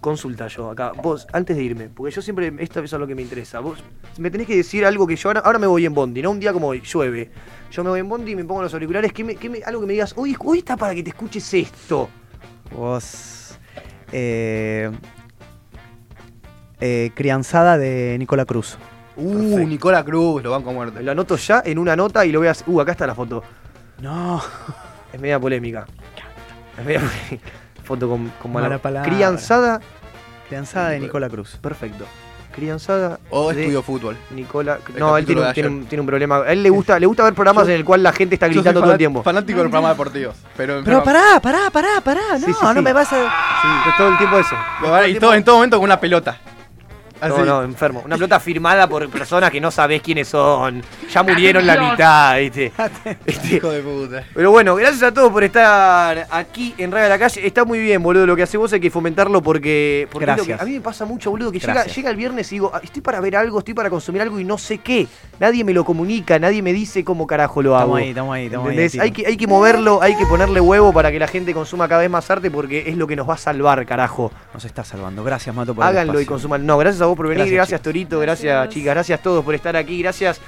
consulta 0.00 0.46
yo 0.48 0.70
acá. 0.70 0.92
Vos, 1.02 1.26
antes 1.32 1.56
de 1.56 1.62
irme, 1.62 1.88
porque 1.88 2.14
yo 2.14 2.22
siempre, 2.22 2.52
esto 2.58 2.80
eso 2.80 2.96
es 2.96 3.00
lo 3.00 3.06
que 3.06 3.14
me 3.14 3.22
interesa. 3.22 3.60
Vos 3.60 3.82
me 4.18 4.30
tenés 4.30 4.46
que 4.46 4.56
decir 4.56 4.84
algo 4.84 5.06
que 5.06 5.16
yo 5.16 5.28
ahora, 5.28 5.40
ahora 5.40 5.58
me 5.58 5.66
voy 5.66 5.84
en 5.86 5.94
Bondi, 5.94 6.22
¿no? 6.22 6.30
Un 6.30 6.40
día 6.40 6.52
como 6.52 6.68
hoy, 6.68 6.80
llueve. 6.80 7.30
Yo 7.70 7.82
me 7.84 7.90
voy 7.90 8.00
en 8.00 8.08
Bondi 8.08 8.32
y 8.32 8.36
me 8.36 8.44
pongo 8.44 8.62
los 8.62 8.72
auriculares. 8.74 9.12
que 9.12 9.24
me, 9.24 9.34
que 9.36 9.48
me- 9.50 9.62
algo 9.64 9.80
que 9.80 9.86
me 9.86 9.92
digas, 9.94 10.14
hoy, 10.16 10.36
hoy 10.38 10.58
está 10.58 10.76
para 10.76 10.94
que 10.94 11.02
te 11.02 11.10
escuches 11.10 11.52
esto. 11.54 12.08
Vos. 12.74 13.58
Eh, 14.12 14.90
eh, 16.80 17.10
crianzada 17.14 17.78
de 17.78 18.16
Nicola 18.18 18.44
Cruz. 18.44 18.78
Uh, 19.16 19.32
Perfecto. 19.32 19.58
Nicola 19.66 20.04
Cruz, 20.04 20.42
lo 20.42 20.50
banco 20.50 20.70
a 20.70 20.72
muerte. 20.72 21.02
Lo 21.02 21.12
anoto 21.12 21.36
ya 21.36 21.62
en 21.64 21.78
una 21.78 21.96
nota 21.96 22.24
y 22.26 22.32
lo 22.32 22.40
voy 22.40 22.48
a 22.48 22.50
hacer. 22.52 22.68
Uh, 22.68 22.80
acá 22.80 22.92
está 22.92 23.06
la 23.06 23.14
foto. 23.14 23.42
No. 24.00 24.42
Es 25.12 25.20
media 25.20 25.40
polémica. 25.40 25.86
Es 26.78 26.84
media 26.84 27.00
polémica. 27.00 27.50
Foto 27.86 28.08
con, 28.08 28.30
con 28.42 28.52
Mala. 28.52 28.78
Crianzada. 29.02 29.80
Crianzada 30.48 30.90
de 30.90 31.00
Nicola 31.00 31.28
Cruz. 31.28 31.56
Perfecto. 31.60 32.04
Crianzada. 32.54 33.18
O 33.30 33.52
de 33.52 33.60
estudio 33.60 33.82
fútbol. 33.82 34.16
Nicola. 34.30 34.78
El 34.94 34.98
No, 34.98 35.18
él 35.18 35.26
tiene 35.26 35.52
tiene, 35.52 35.68
un, 35.68 35.84
tiene 35.86 36.00
un 36.00 36.06
problema. 36.06 36.36
A 36.38 36.52
él 36.52 36.62
le 36.62 36.70
gusta, 36.70 36.98
le 36.98 37.04
gusta 37.06 37.22
ver 37.24 37.34
programas 37.34 37.66
Yo- 37.66 37.72
en 37.72 37.76
el 37.80 37.84
cual 37.84 38.02
la 38.02 38.12
gente 38.12 38.34
está 38.34 38.46
Yo 38.46 38.54
soy 38.54 38.62
gritando 38.62 38.80
todo 38.80 38.92
el 38.92 38.98
tiempo. 38.98 39.22
Fanático 39.22 39.58
de 39.58 39.64
los 39.64 39.70
programas 39.70 39.96
deportivos. 39.96 40.36
Pero, 40.56 40.80
Pero 40.82 41.02
pará, 41.02 41.38
pará, 41.42 41.70
pará, 41.70 42.00
pará. 42.02 42.20
No, 42.32 42.38
Sí, 42.46 42.52
sí, 42.54 42.58
no 42.64 42.72
sí. 42.74 42.80
me 42.80 42.92
vas 42.94 43.12
a. 43.12 43.16
Sí, 43.16 43.90
todo 43.98 44.08
el 44.08 44.16
tiempo 44.18 44.38
eso. 44.38 44.56
Pero, 44.80 45.06
y 45.06 45.18
todo, 45.18 45.34
en 45.34 45.44
todo 45.44 45.56
momento 45.56 45.76
con 45.76 45.84
una 45.84 46.00
pelota. 46.00 46.38
Así. 47.20 47.34
No, 47.38 47.44
no, 47.44 47.62
enfermo. 47.62 48.02
Una 48.04 48.16
pelota 48.16 48.38
firmada 48.40 48.88
por 48.88 49.08
personas 49.08 49.50
que 49.50 49.60
no 49.60 49.70
sabés 49.70 50.02
quiénes 50.02 50.28
son. 50.28 50.82
Ya 51.12 51.22
murieron 51.22 51.66
la 51.66 51.90
mitad, 51.90 52.38
¿viste? 52.38 52.72
Este, 53.26 53.56
Hijo 53.56 53.70
de 53.70 53.82
puta. 53.82 54.24
Pero 54.34 54.50
bueno, 54.50 54.74
gracias 54.76 55.02
a 55.02 55.12
todos 55.14 55.32
por 55.32 55.42
estar 55.44 56.26
aquí 56.30 56.74
en 56.78 56.90
Radio 56.92 57.04
de 57.04 57.10
la 57.10 57.18
Calle. 57.18 57.46
Está 57.46 57.64
muy 57.64 57.78
bien, 57.78 58.02
boludo. 58.02 58.26
Lo 58.26 58.36
que 58.36 58.42
hacemos 58.42 58.72
hay 58.72 58.80
que 58.80 58.90
fomentarlo 58.90 59.42
porque, 59.42 60.08
porque 60.10 60.30
es 60.30 60.36
lo 60.36 60.42
que- 60.44 60.48
Gracias. 60.50 60.60
a 60.60 60.64
mí 60.64 60.72
me 60.76 60.80
pasa 60.80 61.04
mucho, 61.04 61.30
boludo, 61.30 61.50
que 61.52 61.58
llega, 61.58 61.84
llega 61.86 62.10
el 62.10 62.16
viernes 62.16 62.50
y 62.52 62.56
digo, 62.56 62.70
"Ah, 62.74 62.80
estoy 62.82 63.02
para 63.02 63.20
ver 63.20 63.36
algo, 63.36 63.58
estoy 63.58 63.74
para 63.74 63.90
consumir 63.90 64.22
algo 64.22 64.38
y 64.40 64.44
no 64.44 64.58
sé 64.58 64.78
qué. 64.78 65.06
Nadie 65.40 65.64
me 65.64 65.72
lo 65.72 65.84
comunica, 65.84 66.38
nadie 66.38 66.62
me 66.62 66.72
dice 66.72 67.04
cómo 67.04 67.26
carajo 67.26 67.62
lo 67.62 67.76
hago. 67.76 67.98
Estamos 67.98 67.98
ahí, 67.98 68.08
estamos 68.10 68.34
ahí, 68.34 68.46
estamos 68.46 68.68
ahí. 68.70 69.00
Hay 69.00 69.10
que, 69.12 69.26
hay 69.26 69.36
que 69.36 69.46
moverlo, 69.46 70.02
hay 70.02 70.16
que 70.16 70.26
ponerle 70.26 70.60
huevo 70.60 70.92
para 70.92 71.10
que 71.10 71.18
la 71.18 71.28
gente 71.28 71.52
consuma 71.54 71.88
cada 71.88 72.00
vez 72.02 72.10
más 72.10 72.30
arte 72.30 72.50
porque 72.50 72.84
es 72.88 72.96
lo 72.96 73.06
que 73.06 73.16
nos 73.16 73.28
va 73.28 73.34
a 73.34 73.38
salvar, 73.38 73.84
carajo. 73.86 74.30
Nos 74.54 74.64
está 74.64 74.84
salvando. 74.84 75.22
Gracias, 75.24 75.54
Mato, 75.54 75.74
por 75.74 75.84
el 75.84 75.88
Háganlo 75.90 76.20
y 76.20 76.26
consuman. 76.26 76.64
No, 76.66 76.78
gracias 76.78 77.02
a 77.02 77.05
vos 77.06 77.16
por 77.16 77.26
venir, 77.26 77.38
Gracias, 77.38 77.56
gracias, 77.56 77.82
Torito, 77.82 78.18
gracias, 78.20 78.52
Gracias. 78.52 78.74
chicas, 78.74 78.94
gracias 78.94 79.20
a 79.20 79.22
todos 79.22 79.44
por 79.44 79.54
estar 79.54 79.76
aquí, 79.76 80.00
gracias 80.02 80.40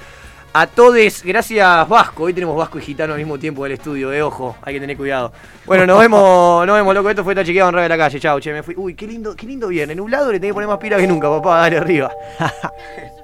a 0.53 0.67
todos. 0.67 1.23
Gracias, 1.23 1.87
Vasco. 1.87 2.23
Hoy 2.23 2.33
tenemos 2.33 2.55
Vasco 2.55 2.79
y 2.79 2.81
Gitano 2.81 3.13
al 3.13 3.19
mismo 3.19 3.37
tiempo 3.37 3.63
del 3.63 3.73
estudio, 3.73 4.11
eh. 4.11 4.21
Ojo, 4.21 4.55
hay 4.61 4.73
que 4.73 4.79
tener 4.79 4.97
cuidado. 4.97 5.31
Bueno, 5.65 5.85
nos 5.85 5.99
vemos, 5.99 6.65
nos 6.67 6.75
vemos, 6.75 6.93
loco. 6.93 7.09
Esto 7.09 7.23
fue 7.23 7.33
Está 7.33 7.43
Chequeado 7.43 7.69
en 7.69 7.75
Radio 7.75 7.83
de 7.83 7.89
la 7.89 7.97
Calle. 7.97 8.19
Chao, 8.19 8.39
che, 8.39 8.53
me 8.53 8.63
fui. 8.63 8.75
Uy, 8.77 8.95
qué 8.95 9.07
lindo, 9.07 9.35
qué 9.35 9.45
lindo 9.45 9.67
viernes. 9.67 9.95
Nublado 9.95 10.31
le 10.31 10.39
tenés 10.39 10.51
que 10.51 10.53
poner 10.55 10.69
más 10.69 10.79
pila 10.79 10.97
que 10.97 11.07
nunca, 11.07 11.29
papá. 11.29 11.59
Dale 11.59 11.77
arriba. 11.77 12.11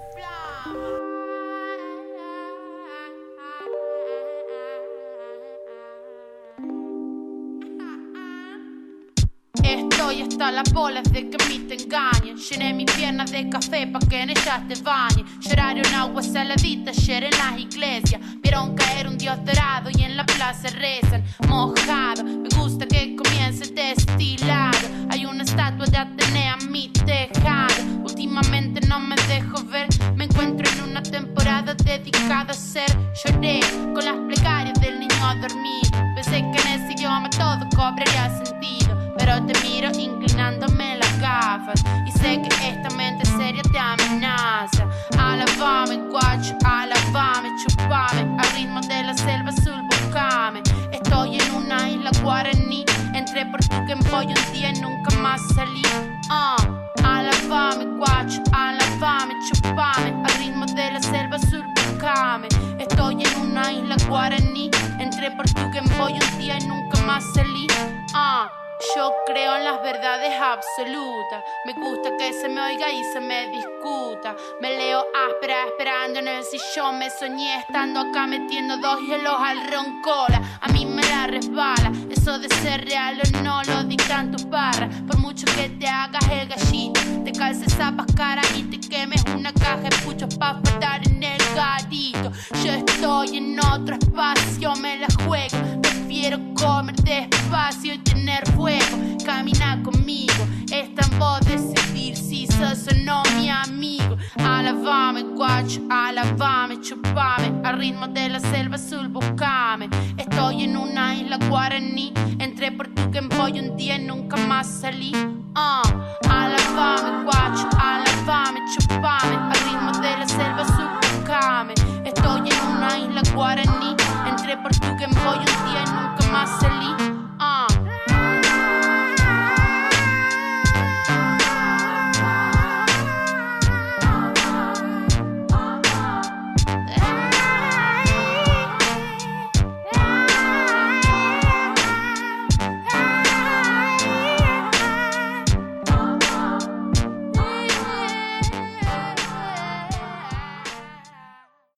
Estoy 10.36 10.48
hasta 10.48 10.64
las 10.64 10.74
bolas 10.74 11.03
de 11.14 11.30
que 11.30 11.38
a 11.41 11.48
mí 11.48 11.60
te 11.60 11.82
engañen. 11.82 12.36
Llené 12.36 12.74
mis 12.74 12.91
piernas 12.91 13.32
de 13.32 13.48
café 13.48 13.88
pa' 13.88 13.99
que 13.99 14.22
en 14.22 14.32
ellas 14.32 14.68
te 14.68 14.76
bañes. 14.82 15.24
Lloraron 15.40 15.86
agua 15.94 16.22
saladita 16.22 16.91
ayer 16.91 17.24
en 17.24 17.32
las 17.32 17.57
iglesias. 17.57 18.20
Vieron 18.44 18.76
caer 18.76 19.07
un 19.07 19.18
dios 19.18 19.38
dorado 19.45 19.90
y 19.98 20.03
en 20.03 20.18
la 20.18 20.26
plaza 20.26 20.68
rezan. 20.72 21.24
Mojado, 21.48 22.26
me 22.26 22.49
gusta 22.49 22.86
que 22.86 23.16
comience 23.16 23.72
destilado. 23.72 24.78
Hay 25.10 25.26
una 25.26 25.44
estatua 25.44 25.86
de 25.86 25.98
Atenea 25.99 26.56
a 26.56 26.66
mi 26.66 26.90
tejado. 26.90 28.03
Últimamente 28.03 28.86
no 28.90 28.99
me 28.99 29.16
dejo 29.30 29.64
ver. 29.64 29.88
Me 30.18 30.26
encuentro 30.26 30.70
en 30.70 30.90
una 30.90 31.02
temporada 31.02 31.74
dedicada 31.76 32.52
a 32.52 32.53
ser. 32.53 32.91
Lloré 33.24 33.62
con 33.94 34.03
las 34.03 34.18
plegarias 34.28 34.82
del 34.82 34.99
niño 34.99 35.16
a 35.26 35.36
dormir. 35.36 35.86
Pensé 36.14 36.41
que 36.52 36.60
en 36.62 36.82
ese 36.82 36.91
idioma 36.91 37.30
todo 37.30 37.66
cobraría 37.74 38.44
sentido. 38.44 38.94
Pero 39.26 39.43
te 39.43 39.60
miro 39.61 39.89
inclinándome 39.97 40.97
las 40.97 41.19
gafas 41.19 41.84
Y 42.06 42.11
sé 42.11 42.39
que 42.43 42.69
esta 42.69 42.95
mente 42.95 43.26
seria 43.26 43.64
te 43.64 43.80
amenaza. 43.80 44.88
Alabame, 45.18 45.97
guacho, 46.11 46.56
alabame, 46.64 47.49
chupame. 47.57 48.38
Al 48.38 48.52
ritmo 48.53 48.81
de 48.81 49.02
la 49.02 49.15
selva 49.15 49.49
azul, 49.49 49.81
buscame 49.89 50.61
Estoy 50.91 51.39
en 51.39 51.52
una 51.56 51.89
isla 51.89 52.11
guaraní. 52.22 52.85
Entré 53.15 53.47
por 53.47 53.61
tu 53.61 53.76
Boy 54.11 54.27
un 54.27 54.53
día 54.53 54.69
y 54.69 54.80
nunca 54.80 55.15
más 55.18 55.41
salí. 55.56 55.81
Ah, 56.30 56.57
Alabame, 57.03 57.97
guacho, 57.97 58.43
alabame, 58.52 59.34
chupame. 59.47 60.23
Al 60.23 60.38
ritmo 60.38 60.68
de 60.68 60.91
la 60.91 61.02
selva 61.02 61.38
azul, 61.38 61.65
buscame 61.73 62.47
Estoy 62.77 63.23
en 63.23 63.41
una 63.41 63.73
isla 63.73 63.95
guaraní. 64.07 64.69
Entré 64.99 65.31
por 65.31 65.49
tu 65.49 65.61
Boy 65.97 66.14
un 66.14 66.38
día 66.38 66.60
y 66.60 66.68
nunca 66.68 67.02
más 67.07 67.23
salí. 67.34 67.65
Ah 68.14 68.47
yo 68.95 69.14
creo 69.26 69.56
en 69.56 69.64
las 69.64 69.81
verdades 69.81 70.34
absolutas. 70.39 71.43
Me 71.65 71.73
gusta 71.73 72.15
que 72.18 72.34
se 72.34 72.49
me 72.49 72.61
oiga 72.61 72.91
y 72.91 73.03
se 73.06 73.19
me 73.19 73.47
discuta. 73.49 74.35
Me 74.61 74.76
leo 74.76 75.06
áspera 75.30 75.65
esperando 75.65 76.19
en 76.19 76.27
el 76.27 76.43
sillón. 76.43 76.99
Me 76.99 77.10
soñé 77.10 77.60
estando 77.60 78.02
acá 78.02 78.27
metiendo 78.27 78.77
dos 78.77 78.99
hielos 79.02 79.35
al 79.39 79.72
roncola. 79.72 80.60
A 80.61 80.68
mí 80.69 80.85
me 80.85 81.02
la 81.03 81.27
resbala. 81.27 81.91
Eso 82.10 82.38
de 82.39 82.49
ser 82.49 82.85
real 82.85 83.19
o 83.22 83.41
no 83.41 83.64
lo 83.64 83.84
dictan 83.84 84.31
tus 84.31 84.47
barras. 84.49 84.93
Por 85.07 85.18
mucho 85.19 85.45
que 85.56 85.69
te 85.69 85.88
hagas 85.88 86.27
el 86.30 86.47
gallito, 86.47 86.99
te 87.23 87.31
calces 87.31 87.73
zapas 87.73 88.07
cara 88.15 88.41
y 88.56 88.64
te 88.64 88.80
quemes 88.80 89.23
una 89.35 89.53
caja 89.53 89.89
de 89.89 89.97
puchos 90.03 90.35
pa' 90.35 90.60
faltar 90.64 91.06
en 91.07 91.23
el 91.23 91.41
garito. 91.56 92.31
Yo 92.64 92.72
estoy 92.72 93.38
en 93.38 93.60
otro 93.60 93.95
espacio, 93.95 94.76
me 94.76 94.97
la 94.97 95.07
juego. 95.23 95.81
Prefiero 95.81 96.39
comer 96.56 96.95
despacio 96.95 97.35
espacio 97.45 97.93
y 97.93 97.97
tener 97.99 98.43
fuego. 98.51 98.97
Camina 99.23 99.81
conmigo, 99.84 100.34
está 100.72 101.05
en 101.11 101.19
vos 101.19 101.39
decidir 101.41 102.15
si 102.15 102.47
sos 102.47 102.88
o 102.91 102.95
no 103.03 103.23
mi 103.38 103.49
amigo. 103.49 104.17
Alabame, 104.38 105.23
guacho, 105.35 105.81
alabame, 105.89 106.81
chupame. 106.81 107.53
Al 107.63 107.77
ritmo 107.77 108.07
de 108.07 108.30
la 108.30 108.39
selva 108.39 108.76
azul, 108.76 109.07
buscame. 109.07 109.89
Estoy 110.17 110.63
en 110.63 110.77
una 110.77 111.15
isla 111.15 111.38
guaraní, 111.49 112.13
entré 112.39 112.72
por 112.72 112.88
tu 112.88 113.09
Game 113.11 113.30
Boy 113.35 113.59
un 113.59 113.76
día 113.77 113.97
y 113.97 114.05
nunca 114.05 114.38
más 114.38 114.67
salí. 114.67 115.11
Uh. 115.55 116.30
Alabame, 116.30 117.23
guacho, 117.23 117.67
alabame, 117.77 118.59
chupame. 118.73 119.35
Al 119.35 119.59
ritmo 119.65 119.91
de 120.01 120.17
la 120.17 120.27
selva 120.27 120.61
azul, 120.61 120.89
buscame. 121.01 121.73
Estoy 122.05 122.49
en 122.49 122.76
una 122.76 122.97
isla 122.97 123.22
guaraní, 123.34 123.95
entré 124.30 124.57
por 124.57 124.72
tu 124.72 124.88
Game 124.99 125.15
Boy 125.23 125.38
un 125.38 125.72
día 125.72 125.84
y 125.85 125.89
nunca 125.89 126.31
más 126.31 126.59
salí. 126.59 126.85